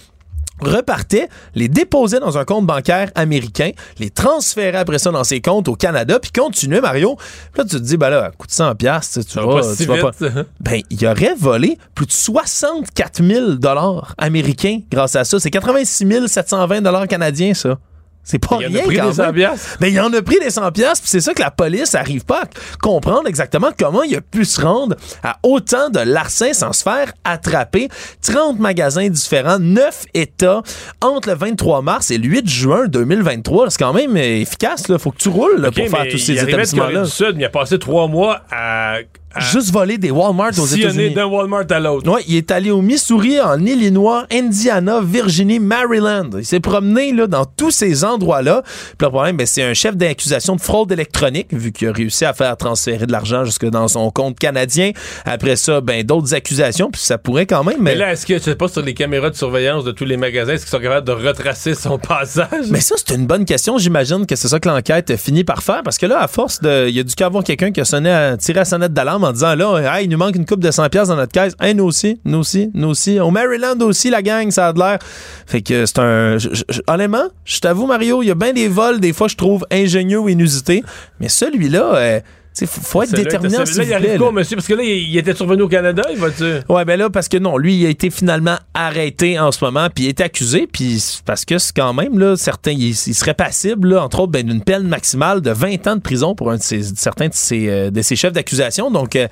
repartait, 0.61 1.29
les 1.55 1.67
déposait 1.67 2.19
dans 2.19 2.38
un 2.38 2.45
compte 2.45 2.65
bancaire 2.65 3.11
américain, 3.15 3.71
les 3.99 4.09
transférait 4.09 4.77
après 4.77 4.99
ça 4.99 5.11
dans 5.11 5.23
ses 5.23 5.41
comptes 5.41 5.67
au 5.67 5.75
Canada, 5.75 6.19
puis 6.19 6.31
continuait, 6.31 6.81
Mario. 6.81 7.15
Puis 7.15 7.61
là, 7.61 7.63
tu 7.65 7.77
te 7.77 7.81
dis, 7.81 7.97
ben 7.97 8.09
là, 8.09 8.31
coûte 8.38 8.51
100 8.51 8.75
piastres, 8.75 9.25
tu 9.25 9.39
vas, 9.39 9.47
pas 9.47 9.63
si 9.63 9.77
tu 9.77 9.85
vas 9.85 10.11
pas... 10.11 10.11
Ben, 10.59 10.81
il 10.89 11.05
aurait 11.07 11.35
volé 11.35 11.77
plus 11.95 12.05
de 12.05 12.11
64 12.11 13.23
000 13.23 13.51
dollars 13.55 14.13
américains 14.17 14.79
grâce 14.89 15.15
à 15.15 15.23
ça. 15.23 15.39
C'est 15.39 15.51
86 15.51 16.27
720 16.27 16.81
dollars 16.81 17.07
canadiens, 17.07 17.53
ça. 17.53 17.77
C'est 18.23 18.39
pas 18.39 18.57
Il 18.61 18.68
en 18.68 18.69
a 18.69 18.84
rien 18.84 18.84
pris 18.84 18.99
des 19.10 19.14
100 19.14 19.23
même. 19.23 19.34
piastres. 19.35 19.77
Ben, 19.80 19.88
il 19.88 19.99
en 19.99 20.14
a 20.14 20.22
pris 20.22 20.39
des 20.39 20.49
100 20.52 20.72
piastres, 20.72 21.02
puis 21.02 21.10
c'est 21.10 21.22
ça 21.22 21.34
que 21.34 21.41
la 21.41 21.52
police 21.52 21.95
arrive 21.95 22.23
pas 22.23 22.43
à 22.43 22.45
comprendre 22.81 23.27
exactement 23.27 23.69
comment 23.77 24.03
il 24.03 24.15
a 24.15 24.22
pu 24.22 24.45
se 24.45 24.61
rendre 24.61 24.95
à 25.23 25.38
autant 25.43 25.89
de 25.89 25.99
larcins 25.99 26.53
sans 26.53 26.72
se 26.73 26.84
faire 26.84 27.11
attraper. 27.23 27.89
30 28.22 28.60
magasins 28.60 29.10
différents, 29.10 29.60
9 29.60 30.06
États 30.14 30.61
entre 31.02 31.30
le 31.30 31.35
23 31.35 31.81
mars 31.81 32.11
et 32.11 32.18
le 32.18 32.27
8 32.27 32.48
juin 32.49 32.88
2023. 32.88 33.69
C'est 33.72 33.80
quand 33.80 33.93
même 33.93 34.15
efficace, 34.18 34.88
là. 34.88 34.99
Faut 34.99 35.11
que 35.11 35.18
tu 35.18 35.30
roules 35.30 35.60
là, 35.60 35.69
OK, 35.69 35.76
pour 35.76 35.89
faire 35.98 36.07
tous 36.11 36.18
ces 36.18 36.41
établissements-là. 36.41 37.03
il 37.35 37.45
a 37.45 37.49
passé 37.49 37.80
trois 37.80 38.07
mois 38.07 38.41
à 38.52 38.98
Juste 39.39 39.71
voler 39.71 39.97
des 39.97 40.11
Walmart 40.11 40.51
aux 40.59 40.65
États-Unis. 40.65 41.13
d'un 41.13 41.25
Walmart 41.25 41.65
à 41.69 41.79
l'autre. 41.79 42.11
Ouais, 42.11 42.21
il 42.27 42.35
est 42.35 42.51
allé 42.51 42.69
au 42.69 42.81
Missouri, 42.81 43.39
en 43.39 43.65
Illinois, 43.65 44.25
Indiana, 44.31 44.99
Virginie, 45.01 45.59
Maryland. 45.59 46.29
Il 46.37 46.45
s'est 46.45 46.59
promené 46.59 47.13
là, 47.13 47.27
dans 47.27 47.45
tous 47.45 47.71
ces 47.71 48.03
endroits-là. 48.03 48.63
Puis 48.63 49.05
le 49.05 49.09
problème, 49.09 49.37
ben, 49.37 49.47
c'est 49.47 49.63
un 49.63 49.73
chef 49.73 49.95
d'accusation 49.95 50.55
de 50.55 50.61
fraude 50.61 50.91
électronique, 50.91 51.53
vu 51.53 51.71
qu'il 51.71 51.87
a 51.87 51.93
réussi 51.93 52.25
à 52.25 52.33
faire 52.33 52.57
transférer 52.57 53.05
de 53.05 53.11
l'argent 53.11 53.45
jusque 53.45 53.65
dans 53.65 53.87
son 53.87 54.11
compte 54.11 54.37
canadien. 54.37 54.91
Après 55.25 55.55
ça, 55.55 55.79
ben, 55.79 56.03
d'autres 56.03 56.33
accusations, 56.33 56.91
puis 56.91 57.01
ça 57.01 57.17
pourrait 57.17 57.45
quand 57.45 57.63
même. 57.63 57.77
Mais 57.79 57.95
là, 57.95 58.11
est-ce 58.11 58.25
que, 58.25 58.37
je 58.37 58.43
sais 58.43 58.55
pas, 58.55 58.67
sur 58.67 58.81
les 58.81 58.93
caméras 58.93 59.29
de 59.29 59.35
surveillance 59.35 59.85
de 59.85 59.91
tous 59.91 60.05
les 60.05 60.17
magasins, 60.17 60.53
est-ce 60.53 60.65
qu'ils 60.65 60.71
sont 60.71 60.83
capables 60.83 61.07
de 61.07 61.13
retracer 61.13 61.73
son 61.73 61.97
passage? 61.99 62.67
Mais 62.69 62.81
ça, 62.81 62.95
c'est 62.97 63.15
une 63.15 63.27
bonne 63.27 63.45
question. 63.45 63.77
J'imagine 63.77 64.25
que 64.25 64.35
c'est 64.35 64.49
ça 64.49 64.59
que 64.59 64.67
l'enquête 64.67 65.15
finit 65.15 65.43
par 65.43 65.63
faire. 65.63 65.83
Parce 65.83 65.97
que 65.97 66.05
là, 66.05 66.21
à 66.21 66.27
force 66.27 66.59
de. 66.61 66.87
Il 66.89 66.95
y 66.95 66.99
a 66.99 67.03
dû 67.03 67.15
qu'avoir 67.15 67.43
quelqu'un 67.43 67.71
qui 67.71 67.79
a 67.79 67.85
sonné 67.85 68.11
à, 68.11 68.35
tiré 68.37 68.59
la 68.59 68.65
sonnette 68.65 68.93
d'alarme 68.93 69.20
en 69.23 69.31
disant 69.31 69.56
là, 69.56 69.98
hey, 69.98 70.06
il 70.06 70.10
nous 70.10 70.18
manque 70.18 70.35
une 70.35 70.45
coupe 70.45 70.60
de 70.60 70.69
100$ 70.69 70.89
piastres 70.89 71.14
dans 71.14 71.19
notre 71.19 71.31
caisse. 71.31 71.53
Hey, 71.60 71.76
nous 71.76 71.85
aussi, 71.85 72.19
nous 72.26 72.39
aussi, 72.39 72.69
nous 72.73 72.89
aussi. 72.89 73.19
Au 73.19 73.31
Maryland 73.31 73.80
aussi, 73.81 74.10
la 74.10 74.22
gang, 74.22 74.49
ça 74.52 74.68
a 74.68 74.73
de 74.73 74.80
l'air. 74.80 74.99
Fait 75.45 75.61
que 75.61 75.85
c'est 75.85 75.99
un. 75.99 76.38
honnêtement, 76.88 77.26
je 77.45 77.60
t'avoue, 77.60 77.88
Mario, 77.88 78.23
il 78.23 78.27
y 78.27 78.31
a 78.31 78.35
bien 78.35 78.53
des 78.53 78.68
vols, 78.68 78.99
des 78.99 79.14
fois, 79.14 79.27
je 79.27 79.35
trouve 79.35 79.65
ingénieux 79.72 80.19
ou 80.19 80.30
inusités. 80.30 80.84
Mais 81.19 81.30
celui-là, 81.30 81.95
euh, 81.95 82.19
sais, 82.53 82.65
faut, 82.65 82.81
faut 82.81 83.03
être 83.03 83.11
déterminant. 83.13 83.65
s'il 83.65 83.83
il 83.83 83.93
arrive 83.93 84.17
quoi, 84.17 84.27
là. 84.27 84.31
monsieur? 84.33 84.55
Parce 84.57 84.67
que 84.67 84.73
là, 84.73 84.83
il, 84.83 85.09
il 85.09 85.17
était 85.17 85.33
survenu 85.35 85.61
au 85.63 85.67
Canada, 85.69 86.03
il 86.11 86.17
va-tu? 86.19 86.43
Ouais, 86.69 86.83
ben 86.85 86.97
là, 86.99 87.09
parce 87.09 87.27
que 87.29 87.37
non, 87.37 87.57
lui, 87.57 87.75
il 87.75 87.85
a 87.85 87.89
été 87.89 88.09
finalement 88.09 88.57
arrêté 88.73 89.39
en 89.39 89.51
ce 89.51 89.63
moment, 89.63 89.87
puis 89.93 90.05
il 90.05 90.07
est 90.09 90.21
accusé, 90.21 90.67
puis 90.71 90.99
c'est 90.99 91.23
parce 91.23 91.45
que 91.45 91.57
c'est 91.57 91.75
quand 91.75 91.93
même, 91.93 92.19
là, 92.19 92.35
certains, 92.35 92.71
il, 92.71 92.89
il 92.89 93.15
serait 93.15 93.33
passible, 93.33 93.89
là, 93.89 94.03
entre 94.03 94.19
autres, 94.21 94.31
ben, 94.31 94.45
d'une 94.45 94.61
peine 94.63 94.83
maximale 94.87 95.41
de 95.41 95.51
20 95.51 95.87
ans 95.87 95.95
de 95.95 96.01
prison 96.01 96.35
pour 96.35 96.51
un 96.51 96.57
de 96.57 96.61
ses- 96.61 96.83
certains 96.95 97.27
de 97.29 97.33
ses, 97.33 97.69
euh, 97.69 97.89
de 97.91 98.01
ses 98.01 98.15
chefs 98.15 98.33
d'accusation. 98.33 98.91
Donc, 98.91 99.15
euh, 99.15 99.27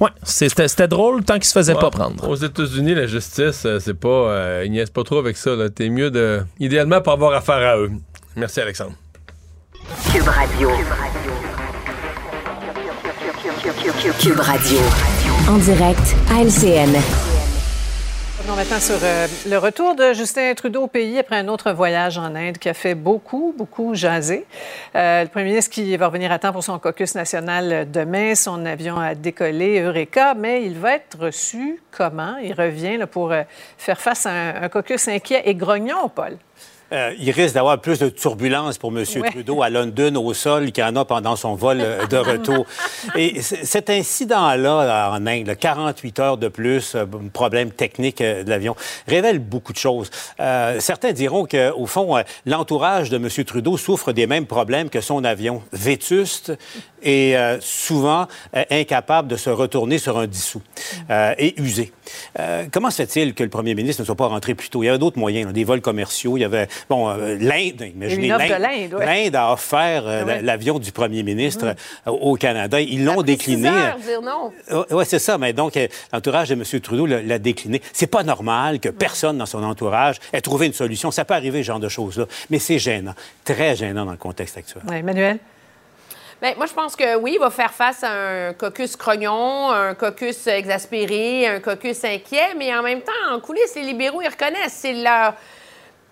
ouais, 0.00 0.10
c'était 0.24 0.88
drôle 0.88 1.24
tant 1.24 1.34
qu'il 1.34 1.44
se 1.44 1.52
faisait 1.52 1.74
pas 1.74 1.90
prendre. 1.90 2.28
Aux 2.28 2.36
États-Unis, 2.36 2.94
la 2.94 3.06
justice, 3.06 3.62
euh, 3.66 3.78
c'est 3.80 3.94
pas. 3.98 4.08
euh, 4.08 4.62
ils 4.64 4.70
niaisent 4.70 4.90
pas 4.90 5.02
trop 5.02 5.18
avec 5.18 5.36
ça. 5.36 5.56
là. 5.56 5.68
T'es 5.70 5.88
mieux 5.88 6.10
de. 6.10 6.40
Idéalement, 6.60 7.00
pas 7.00 7.12
avoir 7.12 7.32
affaire 7.34 7.56
à 7.56 7.76
eux. 7.78 7.90
Merci, 8.36 8.60
Alexandre. 8.60 8.92
Cube 10.12 10.22
Radio. 10.28 10.68
Cube 10.68 10.86
Radio. 10.88 11.59
En 15.46 15.58
direct 15.58 16.16
à 16.30 16.42
LCN. 16.42 16.96
Non, 18.48 18.56
maintenant 18.56 18.80
sur 18.80 18.96
euh, 19.02 19.26
le 19.46 19.58
retour 19.58 19.94
de 19.94 20.14
Justin 20.14 20.54
Trudeau 20.54 20.84
au 20.84 20.86
pays 20.86 21.18
après 21.18 21.36
un 21.36 21.48
autre 21.48 21.72
voyage 21.72 22.16
en 22.16 22.34
Inde 22.34 22.56
qui 22.56 22.70
a 22.70 22.74
fait 22.74 22.94
beaucoup, 22.94 23.54
beaucoup 23.58 23.94
jaser. 23.94 24.46
Euh, 24.96 25.24
le 25.24 25.28
premier 25.28 25.44
ministre 25.44 25.70
qui 25.70 25.94
va 25.98 26.06
revenir 26.06 26.32
à 26.32 26.38
temps 26.38 26.50
pour 26.50 26.64
son 26.64 26.78
caucus 26.78 27.14
national 27.14 27.90
demain, 27.90 28.34
son 28.34 28.64
avion 28.64 28.98
a 28.98 29.14
décollé, 29.14 29.80
Eureka, 29.80 30.32
mais 30.32 30.64
il 30.64 30.78
va 30.78 30.94
être 30.94 31.18
reçu 31.18 31.82
comment? 31.90 32.38
Il 32.42 32.54
revient 32.54 32.96
là, 32.96 33.06
pour 33.06 33.32
euh, 33.32 33.42
faire 33.76 34.00
face 34.00 34.24
à 34.24 34.30
un, 34.30 34.62
un 34.62 34.68
caucus 34.70 35.08
inquiet 35.08 35.42
et 35.44 35.54
grognon, 35.54 36.08
Paul. 36.08 36.38
Euh, 36.92 37.14
il 37.18 37.30
risque 37.30 37.54
d'avoir 37.54 37.78
plus 37.80 37.98
de 37.98 38.08
turbulences 38.08 38.78
pour 38.78 38.90
M. 38.90 39.04
Ouais. 39.16 39.30
Trudeau 39.30 39.62
à 39.62 39.70
London 39.70 40.16
au 40.16 40.34
sol 40.34 40.72
qu'il 40.72 40.82
en 40.84 40.96
a 40.96 41.04
pendant 41.04 41.36
son 41.36 41.54
vol 41.54 41.78
euh, 41.80 42.06
de 42.06 42.16
retour. 42.30 42.66
Et 43.16 43.40
cet 43.42 43.90
incident-là 43.90 44.84
là, 44.84 45.10
en 45.12 45.26
Inde, 45.26 45.46
là, 45.46 45.54
48 45.54 46.18
heures 46.18 46.36
de 46.36 46.48
plus, 46.48 46.94
euh, 46.94 47.06
problème 47.32 47.70
technique 47.70 48.22
de 48.22 48.48
l'avion, 48.48 48.74
révèle 49.06 49.38
beaucoup 49.38 49.72
de 49.72 49.78
choses. 49.78 50.10
Euh, 50.40 50.80
certains 50.80 51.12
diront 51.12 51.46
qu'au 51.46 51.86
fond, 51.86 52.16
l'entourage 52.46 53.10
de 53.10 53.16
M. 53.16 53.28
Trudeau 53.44 53.76
souffre 53.76 54.12
des 54.12 54.26
mêmes 54.26 54.46
problèmes 54.46 54.90
que 54.90 55.00
son 55.00 55.24
avion, 55.24 55.62
vétuste 55.72 56.52
et 57.02 57.36
euh, 57.36 57.58
souvent 57.60 58.26
incapable 58.70 59.28
de 59.28 59.36
se 59.36 59.50
retourner 59.50 59.98
sur 59.98 60.18
un 60.18 60.26
dissous 60.26 60.62
et 61.38 61.60
usé. 61.60 61.92
Comment 62.72 62.90
se 62.90 63.02
fait-il 63.02 63.34
que 63.34 63.42
le 63.42 63.48
premier 63.48 63.74
ministre 63.74 64.02
ne 64.02 64.06
soit 64.06 64.16
pas 64.16 64.26
rentré 64.26 64.54
plus 64.54 64.68
tôt? 64.68 64.82
Il 64.82 64.86
y 64.86 64.88
avait 64.88 64.98
d'autres 64.98 65.18
moyens, 65.18 65.46
là, 65.46 65.52
des 65.52 65.64
vols 65.64 65.80
commerciaux. 65.80 66.36
Il 66.36 66.40
y 66.40 66.44
avait, 66.44 66.68
bon, 66.88 67.08
euh, 67.08 67.36
l'Inde, 67.38 67.90
imaginez, 67.94 68.26
une 68.26 68.32
offre 68.32 68.46
de 68.46 68.62
l'Inde, 68.62 68.94
ouais. 68.94 69.06
l'Inde 69.06 69.36
a 69.36 69.52
offert 69.52 70.06
euh, 70.06 70.24
Ouais. 70.24 70.42
l'avion 70.42 70.78
du 70.78 70.92
premier 70.92 71.22
ministre 71.22 71.74
euh, 72.06 72.10
au 72.10 72.34
Canada. 72.36 72.80
Ils 72.80 73.04
l'ont 73.04 73.22
décliné. 73.22 73.68
Heures, 73.68 73.98
dire 73.98 74.22
non. 74.22 74.52
Oui, 74.90 75.04
c'est 75.06 75.18
ça. 75.18 75.38
Mais 75.38 75.52
donc, 75.52 75.78
l'entourage 76.12 76.48
de 76.50 76.54
M. 76.54 76.80
Trudeau 76.80 77.06
l'a 77.06 77.38
décliné. 77.38 77.80
C'est 77.92 78.06
pas 78.06 78.22
normal 78.22 78.80
que 78.80 78.88
personne 78.88 79.38
dans 79.38 79.46
son 79.46 79.62
entourage 79.62 80.16
ait 80.32 80.40
trouvé 80.40 80.66
une 80.66 80.72
solution. 80.72 81.10
Ça 81.10 81.24
peut 81.24 81.34
arriver, 81.34 81.62
ce 81.62 81.66
genre 81.68 81.80
de 81.80 81.88
choses-là. 81.88 82.26
Mais 82.50 82.58
c'est 82.58 82.78
gênant. 82.78 83.14
Très 83.44 83.76
gênant 83.76 84.04
dans 84.04 84.12
le 84.12 84.16
contexte 84.18 84.56
actuel. 84.56 84.82
Ouais, 84.88 84.98
Emmanuel? 84.98 85.38
Ben, 86.40 86.54
moi, 86.56 86.64
je 86.64 86.72
pense 86.72 86.96
que 86.96 87.16
oui, 87.18 87.32
il 87.34 87.38
va 87.38 87.50
faire 87.50 87.72
face 87.72 88.02
à 88.02 88.10
un 88.12 88.52
caucus 88.54 88.96
crognon, 88.96 89.70
un 89.70 89.94
caucus 89.94 90.46
exaspéré, 90.46 91.46
un 91.46 91.60
caucus 91.60 92.02
inquiet, 92.02 92.54
mais 92.56 92.74
en 92.74 92.82
même 92.82 93.02
temps, 93.02 93.12
en 93.34 93.40
coulisses, 93.40 93.74
les 93.74 93.82
libéraux, 93.82 94.22
ils 94.22 94.28
reconnaissent, 94.28 94.78
c'est 94.80 94.94
la 94.94 95.36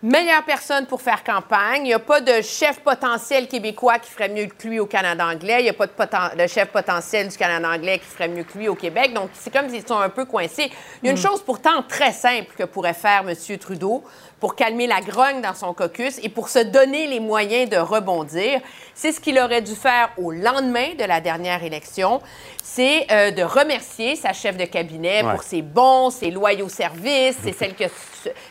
meilleure 0.02 0.44
personne 0.44 0.86
pour 0.86 1.02
faire 1.02 1.24
campagne. 1.24 1.80
Il 1.82 1.88
n'y 1.88 1.92
a 1.94 1.98
pas 1.98 2.20
de 2.20 2.40
chef 2.40 2.78
potentiel 2.80 3.48
québécois 3.48 3.98
qui 3.98 4.10
ferait 4.10 4.28
mieux 4.28 4.46
que 4.46 4.68
lui 4.68 4.78
au 4.78 4.86
Canada 4.86 5.26
anglais. 5.26 5.56
Il 5.60 5.64
n'y 5.64 5.70
a 5.70 5.72
pas 5.74 5.86
de, 5.86 5.92
poten- 5.92 6.36
de 6.36 6.46
chef 6.46 6.68
potentiel 6.68 7.28
du 7.28 7.36
Canada 7.36 7.68
anglais 7.68 7.98
qui 7.98 8.04
ferait 8.06 8.28
mieux 8.28 8.44
que 8.44 8.56
lui 8.56 8.68
au 8.68 8.74
Québec. 8.76 9.12
Donc, 9.12 9.30
c'est 9.34 9.52
comme 9.52 9.68
s'ils 9.68 9.86
sont 9.86 9.98
un 9.98 10.08
peu 10.08 10.24
coincés. 10.24 10.70
Il 11.02 11.06
y 11.06 11.08
a 11.08 11.12
une 11.12 11.18
chose 11.18 11.42
pourtant 11.42 11.82
très 11.82 12.12
simple 12.12 12.54
que 12.56 12.62
pourrait 12.64 12.94
faire 12.94 13.24
M. 13.28 13.34
Trudeau 13.58 14.04
pour 14.38 14.54
calmer 14.54 14.86
la 14.86 15.00
grogne 15.00 15.40
dans 15.40 15.54
son 15.54 15.74
caucus 15.74 16.20
et 16.22 16.28
pour 16.28 16.48
se 16.48 16.60
donner 16.60 17.08
les 17.08 17.18
moyens 17.18 17.68
de 17.68 17.76
rebondir. 17.76 18.60
C'est 18.94 19.10
ce 19.10 19.18
qu'il 19.20 19.36
aurait 19.40 19.62
dû 19.62 19.74
faire 19.74 20.10
au 20.16 20.30
lendemain 20.30 20.94
de 20.96 21.02
la 21.04 21.20
dernière 21.20 21.64
élection. 21.64 22.20
C'est 22.62 23.06
euh, 23.10 23.32
de 23.32 23.42
remercier 23.42 24.14
sa 24.14 24.32
chef 24.32 24.56
de 24.56 24.64
cabinet 24.64 25.24
Ouais. 25.24 25.32
pour 25.32 25.42
ses 25.42 25.62
bons, 25.62 26.10
ses 26.10 26.30
loyaux 26.30 26.68
services. 26.68 27.36
C'est 27.42 27.52
celle 27.58 27.74
qui 27.74 27.84
a, 27.84 27.88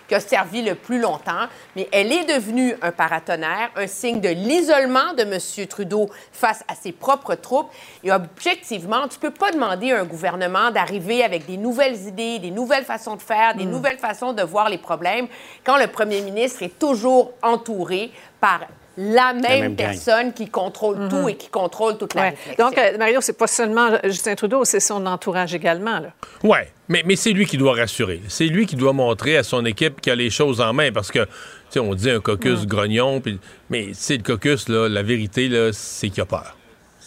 qui 0.10 0.16
a 0.16 0.20
servi 0.20 0.62
le 0.62 0.76
plus 0.76 1.00
longtemps. 1.00 1.37
Mais 1.76 1.88
elle 1.92 2.12
est 2.12 2.26
devenue 2.26 2.76
un 2.82 2.92
paratonnerre, 2.92 3.70
un 3.76 3.88
signe 3.88 4.22
de 4.22 4.30
l'isolement 4.30 5.14
de 5.14 5.24
M. 5.24 5.68
Trudeau 5.68 6.10
face 6.32 6.64
à 6.68 6.76
ses 6.76 6.92
propres 6.92 7.36
troupes. 7.36 7.70
Et 8.04 8.12
objectivement, 8.12 9.08
tu 9.08 9.20
peux 9.20 9.32
pas 9.32 9.52
demander 9.52 9.92
à 9.92 10.02
un 10.02 10.06
gouvernement 10.06 10.72
d'arriver 10.72 11.24
avec 11.24 11.46
des 11.46 11.58
nouvelles 11.58 12.08
idées, 12.08 12.40
des 12.40 12.52
nouvelles 12.52 12.86
façons 12.86 13.16
de 13.16 13.22
faire, 13.22 13.56
des 13.56 13.66
nouvelles 13.66 14.00
façons 14.00 14.34
de 14.34 14.44
voir 14.44 14.70
les 14.70 14.78
problèmes 14.78 15.28
quand 15.64 15.78
le 15.78 15.88
premier 15.88 16.22
ministre 16.22 16.64
est 16.64 16.80
toujours 16.80 17.32
entouré 17.42 18.12
par 18.40 18.62
la 18.98 19.34
même, 19.34 19.42
même 19.44 19.76
gang. 19.76 19.88
personne 19.92 20.34
qui 20.34 20.50
contrôle 20.50 21.08
tout 21.10 21.30
et 21.30 21.36
qui 21.36 21.50
contrôle 21.50 21.98
toute 21.98 22.16
la 22.16 22.22
Ouais. 22.24 22.30
réflexion. 22.32 22.66
Donc, 22.66 22.78
euh, 22.78 22.98
Mario, 22.98 23.22
c'est 23.22 23.38
pas 23.38 23.46
seulement 23.48 23.90
Justin 24.04 24.34
Trudeau, 24.36 24.66
c'est 24.66 24.80
son 24.80 25.06
entourage 25.06 25.54
également. 25.54 26.00
Là. 26.00 26.10
Oui, 26.44 26.58
mais, 26.90 27.04
mais 27.06 27.16
c'est 27.16 27.32
lui 27.32 27.46
qui 27.46 27.58
doit 27.58 27.76
rassurer. 27.76 28.22
C'est 28.28 28.46
lui 28.48 28.66
qui 28.66 28.76
doit 28.76 28.94
montrer 28.94 29.38
à 29.38 29.44
son 29.44 29.64
équipe 29.66 30.02
qu'il 30.02 30.12
a 30.12 30.16
les 30.16 30.32
choses 30.32 30.60
en 30.62 30.74
main 30.74 30.92
parce 30.92 31.12
que, 31.12 31.20
tu 31.26 31.30
sais, 31.70 31.80
on 31.80 31.94
dit 31.94 32.10
un 32.10 32.20
caucus 32.20 32.66
grognon, 32.66 33.22
puis- 33.22 33.40
mais 33.70 33.90
c'est 33.94 34.18
le 34.18 34.24
caucus, 34.24 34.68
là, 34.68 34.90
la 34.90 35.04
vérité, 35.04 35.48
là, 35.48 35.70
c'est 35.72 36.10
qu'il 36.10 36.22
a 36.24 36.26
peur. 36.26 36.57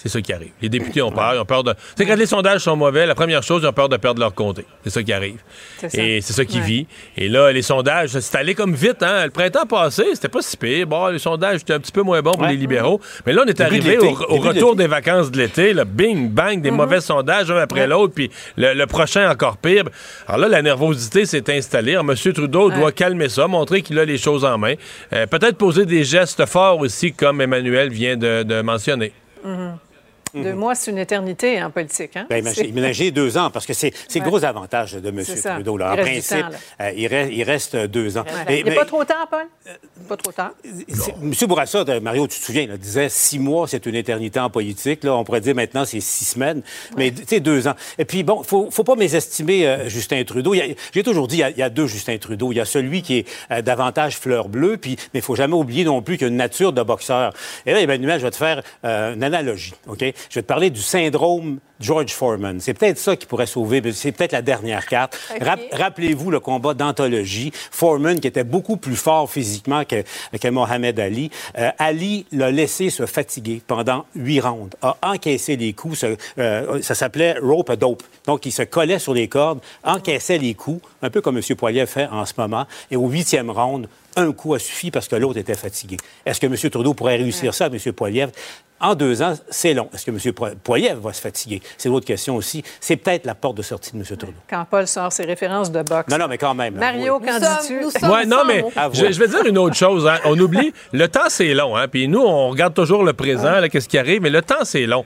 C'est 0.02 0.08
ça 0.08 0.22
qui 0.22 0.32
arrive. 0.32 0.52
Les 0.62 0.70
députés 0.70 1.02
ont 1.02 1.12
peur. 1.12 1.34
Ils 1.34 1.38
ont 1.40 1.44
peur 1.44 1.62
de. 1.62 1.72
Tu 1.72 1.78
sais, 1.96 2.06
quand 2.06 2.14
les 2.16 2.24
sondages 2.24 2.62
sont 2.62 2.74
mauvais, 2.74 3.04
la 3.04 3.14
première 3.14 3.42
chose, 3.42 3.60
ils 3.62 3.66
ont 3.66 3.72
peur 3.74 3.90
de 3.90 3.98
perdre 3.98 4.18
leur 4.20 4.32
comté. 4.32 4.64
C'est 4.82 4.88
ça 4.88 5.02
qui 5.02 5.12
arrive. 5.12 5.36
C'est 5.76 5.90
ça. 5.90 6.02
Et 6.02 6.20
c'est 6.22 6.32
ça 6.32 6.44
qui 6.46 6.58
Ouais. 6.58 6.64
vit. 6.64 6.86
Et 7.18 7.28
là, 7.28 7.52
les 7.52 7.60
sondages, 7.60 8.18
c'est 8.18 8.38
allé 8.38 8.54
comme 8.54 8.72
vite, 8.74 9.02
hein. 9.02 9.24
Le 9.26 9.30
printemps 9.30 9.66
passé, 9.66 10.04
c'était 10.14 10.28
pas 10.28 10.40
si 10.40 10.56
pire. 10.56 10.86
Bon, 10.86 11.08
les 11.08 11.18
sondages 11.18 11.60
étaient 11.60 11.74
un 11.74 11.80
petit 11.80 11.92
peu 11.92 12.00
moins 12.00 12.22
bons 12.22 12.32
pour 12.32 12.42
Ouais. 12.44 12.52
les 12.52 12.56
libéraux. 12.56 12.98
Mais 13.26 13.34
là, 13.34 13.42
on 13.44 13.48
est 13.48 13.52
Début 13.52 13.62
arrivé 13.62 13.98
au, 13.98 14.02
au 14.06 14.32
Début 14.36 14.40
de 14.42 14.48
retour 14.48 14.74
des 14.76 14.86
vacances 14.86 15.30
de 15.30 15.36
l'été, 15.36 15.74
là, 15.74 15.84
bing, 15.84 16.30
bang, 16.30 16.62
des 16.62 16.70
mauvais 16.70 17.02
sondages 17.02 17.50
un 17.50 17.58
après 17.58 17.86
l'autre, 17.86 18.14
puis 18.14 18.30
le, 18.56 18.72
le 18.72 18.86
prochain 18.86 19.30
encore 19.30 19.58
pire. 19.58 19.84
Alors 20.26 20.40
là, 20.40 20.48
la 20.48 20.62
nervosité 20.62 21.26
s'est 21.26 21.54
installée. 21.54 21.92
Alors, 21.96 22.10
M. 22.10 22.32
Trudeau 22.32 22.70
doit 22.70 22.92
calmer 22.92 23.28
ça, 23.28 23.46
montrer 23.48 23.82
qu'il 23.82 23.98
a 23.98 24.06
les 24.06 24.16
choses 24.16 24.46
en 24.46 24.56
main. 24.56 24.74
Euh, 25.12 25.26
Peut-être 25.26 25.58
poser 25.58 25.84
des 25.84 26.04
gestes 26.04 26.46
forts 26.46 26.78
aussi, 26.78 27.12
comme 27.12 27.42
Emmanuel 27.42 27.90
vient 27.90 28.16
de, 28.16 28.42
de 28.44 28.62
mentionner. 28.62 29.12
Deux 30.34 30.54
mois, 30.54 30.74
c'est 30.74 30.90
une 30.90 30.98
éternité 30.98 31.62
en 31.62 31.70
politique. 31.70 32.16
Hein? 32.16 32.26
Ben, 32.30 32.38
imaginez, 32.38 32.66
C'est- 32.66 32.70
imaginez 32.78 33.10
deux 33.10 33.36
ans, 33.36 33.50
parce 33.50 33.66
que 33.66 33.72
c'est 33.72 33.92
c'est 34.08 34.18
le 34.20 34.24
Ouais. 34.24 34.30
gros 34.30 34.44
avantage 34.44 34.92
de 34.94 35.08
M. 35.08 35.22
C'est. 35.24 35.40
Trudeau. 35.42 35.76
Là. 35.76 35.94
Il 35.96 36.00
En 36.00 36.02
principe, 36.04 36.38
temps, 36.40 36.48
là. 36.48 36.86
euh, 36.86 36.92
il, 36.96 37.06
reste, 37.08 37.32
il 37.32 37.42
reste 37.42 37.76
deux 37.76 38.16
ans. 38.18 38.22
Ouais. 38.22 38.44
Mais- 38.46 38.58
Il 38.60 38.64
n'est 38.64 38.70
mais- 38.70 38.76
pas 38.76 38.84
trop 38.84 39.04
tard, 39.04 39.26
Paul? 39.30 39.46
Pas 40.08 40.16
trop 40.16 40.32
tard. 40.32 40.52
c'est- 40.64 41.14
M. 41.22 41.32
Bourassa, 41.48 41.84
Mario, 42.00 42.26
tu 42.26 42.38
te 42.38 42.44
souviens, 42.44 42.66
là, 42.66 42.76
disait 42.76 43.08
six 43.08 43.38
mois, 43.38 43.66
c'est 43.68 43.84
une 43.86 43.94
éternité 43.94 44.38
en 44.40 44.50
politique. 44.50 45.04
Là, 45.04 45.16
on 45.16 45.24
pourrait 45.24 45.40
dire 45.40 45.54
maintenant, 45.54 45.84
c'est 45.84 46.00
six 46.00 46.24
semaines. 46.24 46.62
Mais 46.96 47.10
tu 47.10 47.22
sais, 47.26 47.40
deux 47.40 47.66
ans. 47.68 47.74
Et 47.98 48.04
puis, 48.04 48.22
bon, 48.22 48.42
faut, 48.42 48.70
faut 48.70 48.84
pas 48.84 48.96
mésestimer 48.96 49.66
euh, 49.66 49.88
Justin 49.88 50.22
Trudeau. 50.24 50.54
Il 50.54 50.76
J'ai 50.94 51.02
toujours 51.02 51.26
dit, 51.28 51.36
il 51.36 51.40
y, 51.40 51.42
a, 51.44 51.50
il 51.50 51.58
y 51.58 51.62
a 51.62 51.70
deux 51.70 51.86
Justin 51.86 52.18
Trudeau. 52.18 52.52
Il 52.52 52.56
y 52.56 52.60
a 52.60 52.64
celui 52.64 53.02
qui 53.02 53.18
est 53.18 53.26
euh, 53.50 53.62
davantage 53.62 54.16
fleur 54.16 54.48
bleue, 54.48 54.76
puis, 54.76 54.96
mais 55.14 55.20
il 55.20 55.22
faut 55.22 55.34
jamais 55.36 55.54
oublier 55.54 55.84
non 55.84 56.02
plus 56.02 56.16
qu'il 56.16 56.26
y 56.26 56.30
a 56.30 56.30
une 56.30 56.36
nature 56.36 56.72
de 56.72 56.82
boxeur. 56.82 57.32
Et 57.66 57.72
là, 57.72 57.80
Emmanuel, 57.80 58.18
je 58.20 58.24
vais 58.24 58.30
te 58.30 58.36
faire 58.36 58.62
euh, 58.84 59.14
une 59.14 59.22
analogie. 59.24 59.74
OK? 59.86 60.04
Je 60.28 60.34
vais 60.36 60.42
te 60.42 60.46
parler 60.46 60.70
du 60.70 60.80
syndrome 60.82 61.58
George 61.80 62.12
Foreman. 62.12 62.60
C'est 62.60 62.74
peut-être 62.74 62.98
ça 62.98 63.16
qui 63.16 63.24
pourrait 63.26 63.46
sauver, 63.46 63.80
mais 63.80 63.92
c'est 63.92 64.12
peut-être 64.12 64.32
la 64.32 64.42
dernière 64.42 64.84
carte. 64.86 65.18
Rappelez-vous 65.72 66.30
le 66.30 66.40
combat 66.40 66.74
d'anthologie. 66.74 67.52
Foreman, 67.70 68.20
qui 68.20 68.26
était 68.28 68.44
beaucoup 68.44 68.76
plus 68.76 68.96
fort 68.96 69.30
physiquement 69.30 69.84
que, 69.84 70.02
que 70.38 70.48
Mohamed 70.48 70.98
Ali. 71.00 71.30
Euh, 71.58 71.70
Ali 71.78 72.26
l'a 72.32 72.50
laissé 72.50 72.90
se 72.90 73.06
fatiguer 73.06 73.62
pendant 73.66 74.04
huit 74.14 74.40
rounds, 74.40 74.76
a 74.82 74.96
encaissé 75.02 75.56
les 75.56 75.72
coups. 75.72 75.98
se- 76.00 76.16
euh, 76.38 76.82
ça 76.82 76.94
s'appelait 76.94 77.36
rope 77.40 77.70
a 77.70 77.76
dope. 77.76 78.02
Donc, 78.26 78.44
il 78.46 78.52
se 78.52 78.62
collait 78.62 78.98
sur 78.98 79.14
les 79.14 79.28
cordes, 79.28 79.60
encaissait 79.84 80.38
les 80.38 80.54
coups, 80.54 80.82
un 81.02 81.10
peu 81.10 81.20
comme 81.20 81.38
M. 81.38 81.56
Poilier 81.56 81.86
fait 81.86 82.06
en 82.08 82.26
ce 82.26 82.34
moment. 82.36 82.66
Et 82.90 82.96
au 82.96 83.08
huitième 83.08 83.50
round, 83.50 83.88
un 84.16 84.32
coup 84.32 84.54
a 84.54 84.58
suffi 84.58 84.90
parce 84.90 85.08
que 85.08 85.16
l'autre 85.16 85.38
était 85.38 85.54
fatigué. 85.54 85.96
Est-ce 86.26 86.40
que 86.40 86.46
M. 86.46 86.56
Trudeau 86.70 86.94
pourrait 86.94 87.16
réussir 87.16 87.54
ça, 87.54 87.66
M. 87.66 87.92
Poiliev? 87.92 88.30
En 88.82 88.94
deux 88.94 89.20
ans, 89.20 89.34
c'est 89.50 89.74
long. 89.74 89.90
Est-ce 89.92 90.06
que 90.06 90.10
M. 90.10 90.32
Po- 90.32 90.46
Poiliev 90.64 90.98
va 91.00 91.12
se 91.12 91.20
fatiguer? 91.20 91.60
C'est 91.76 91.90
l'autre 91.90 92.06
question 92.06 92.34
aussi. 92.36 92.62
C'est 92.80 92.96
peut-être 92.96 93.26
la 93.26 93.34
porte 93.34 93.56
de 93.58 93.62
sortie 93.62 93.92
de 93.92 93.98
M. 93.98 94.04
Trudeau. 94.04 94.32
Quand 94.48 94.64
Paul 94.70 94.86
sort 94.86 95.12
ses 95.12 95.24
références 95.24 95.70
de 95.70 95.82
boxe. 95.82 96.08
Non, 96.10 96.16
non, 96.16 96.28
mais 96.28 96.38
quand 96.38 96.54
même. 96.54 96.74
là, 96.76 96.80
Mario, 96.92 97.18
oui. 97.20 97.26
qu'en 97.28 97.38
dis-tu? 97.38 98.06
Ouais, 98.06 98.24
non, 98.24 98.38
mais 98.46 98.64
je, 98.94 99.12
je 99.12 99.18
vais 99.18 99.28
dire 99.28 99.44
une 99.44 99.58
autre 99.58 99.76
chose. 99.76 100.06
hein. 100.08 100.18
On 100.24 100.38
oublie, 100.38 100.72
le 100.92 101.08
temps, 101.08 101.28
c'est 101.28 101.52
long. 101.52 101.76
Hein? 101.76 101.88
Puis 101.88 102.08
nous, 102.08 102.22
on 102.22 102.48
regarde 102.48 102.72
toujours 102.72 103.04
le 103.04 103.12
présent, 103.12 103.52
qu'est-ce 103.70 103.88
qui 103.88 103.98
arrive, 103.98 104.22
mais 104.22 104.30
le 104.30 104.40
temps, 104.40 104.64
c'est 104.64 104.86
long. 104.86 105.04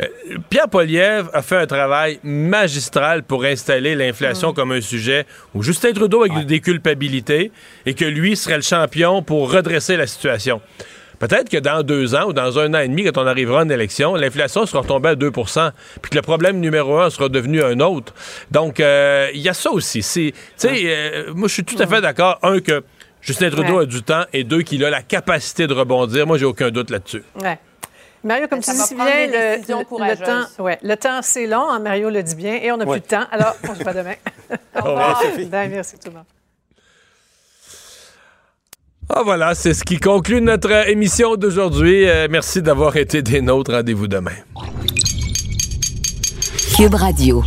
Euh, 0.00 0.04
Pierre 0.50 0.68
Poliev 0.68 1.28
a 1.32 1.40
fait 1.42 1.56
un 1.56 1.66
travail 1.66 2.18
magistral 2.22 3.22
pour 3.22 3.44
installer 3.44 3.94
l'inflation 3.94 4.52
comme 4.52 4.72
un 4.72 4.80
sujet 4.80 5.24
où 5.54 5.62
Justin 5.62 5.92
Trudeau 5.92 6.24
a 6.24 6.44
des 6.44 6.60
culpabilités 6.60 7.50
et 7.86 7.94
que 7.94 8.04
lui 8.04 8.36
serait 8.36 8.56
le 8.56 8.62
champion 8.62 9.22
pour 9.22 9.50
redresser 9.50 9.96
la 9.96 10.06
situation. 10.06 10.60
Peut-être 11.18 11.48
que 11.48 11.56
dans 11.56 11.82
deux 11.82 12.14
ans 12.14 12.26
ou 12.28 12.32
dans 12.34 12.58
un 12.58 12.74
an 12.74 12.80
et 12.80 12.88
demi, 12.88 13.04
quand 13.04 13.16
on 13.16 13.26
arrivera 13.26 13.62
en 13.62 13.68
élection, 13.70 14.14
l'inflation 14.16 14.66
sera 14.66 14.80
retombée 14.82 15.08
à 15.10 15.14
2% 15.14 15.70
puis 16.02 16.10
que 16.10 16.16
le 16.16 16.20
problème 16.20 16.60
numéro 16.60 16.98
un 16.98 17.08
sera 17.08 17.30
devenu 17.30 17.62
un 17.62 17.80
autre. 17.80 18.12
Donc, 18.50 18.80
euh, 18.80 19.28
il 19.32 19.40
y 19.40 19.48
a 19.48 19.54
ça 19.54 19.70
aussi. 19.70 20.02
C'est, 20.02 20.32
tu 20.32 20.68
sais, 20.68 20.82
euh, 20.84 21.32
moi, 21.34 21.48
je 21.48 21.54
suis 21.54 21.64
tout 21.64 21.80
à 21.80 21.86
fait 21.86 22.02
d'accord. 22.02 22.38
Un, 22.42 22.60
que 22.60 22.84
Justin 23.22 23.48
Trudeau 23.48 23.78
Ouais. 23.78 23.82
a 23.84 23.86
du 23.86 24.02
temps 24.02 24.24
et 24.34 24.44
deux, 24.44 24.60
qu'il 24.60 24.84
a 24.84 24.90
la 24.90 25.00
capacité 25.00 25.66
de 25.66 25.72
rebondir. 25.72 26.26
Moi, 26.26 26.36
j'ai 26.36 26.44
aucun 26.44 26.68
doute 26.70 26.90
là-dessus. 26.90 27.22
Ouais. 27.42 27.58
Mario, 28.26 28.48
comme 28.48 28.60
Ça 28.60 28.72
tu 28.72 28.78
dis 28.78 28.84
si 28.84 28.94
bien, 28.94 29.04
le, 29.06 29.56
le- 29.60 29.64
temps, 29.66 30.62
ouais, 30.64 30.78
le 30.82 30.96
temps 30.96 31.20
c'est 31.22 31.46
long, 31.46 31.70
hein, 31.70 31.78
Mario 31.78 32.10
le 32.10 32.22
dit 32.22 32.34
bien, 32.34 32.54
et 32.60 32.70
on 32.72 32.76
n'a 32.76 32.84
Ouais. 32.84 32.98
plus 33.00 33.06
de 33.08 33.14
temps. 33.16 33.24
Alors, 33.30 33.54
on 33.68 33.74
se 33.74 33.82
voit 33.82 33.92
demain. 33.94 34.14
Au 34.76 34.82
revoir. 34.82 35.22
Bye, 35.50 35.68
merci 35.68 35.94
tout 35.98 36.08
le 36.10 36.16
monde. 36.16 36.24
Ah 39.08 39.22
voilà, 39.24 39.54
c'est 39.54 39.72
ce 39.72 39.84
qui 39.84 39.98
conclut 40.00 40.40
notre 40.40 40.72
euh, 40.72 40.84
émission 40.86 41.36
d'aujourd'hui. 41.36 42.08
Euh, 42.08 42.26
merci 42.28 42.60
d'avoir 42.60 42.96
été 42.96 43.22
des 43.22 43.40
nôtres. 43.40 43.72
Rendez-vous 43.72 44.08
demain. 44.08 44.32
Cube 46.76 46.94
Radio. 46.94 47.44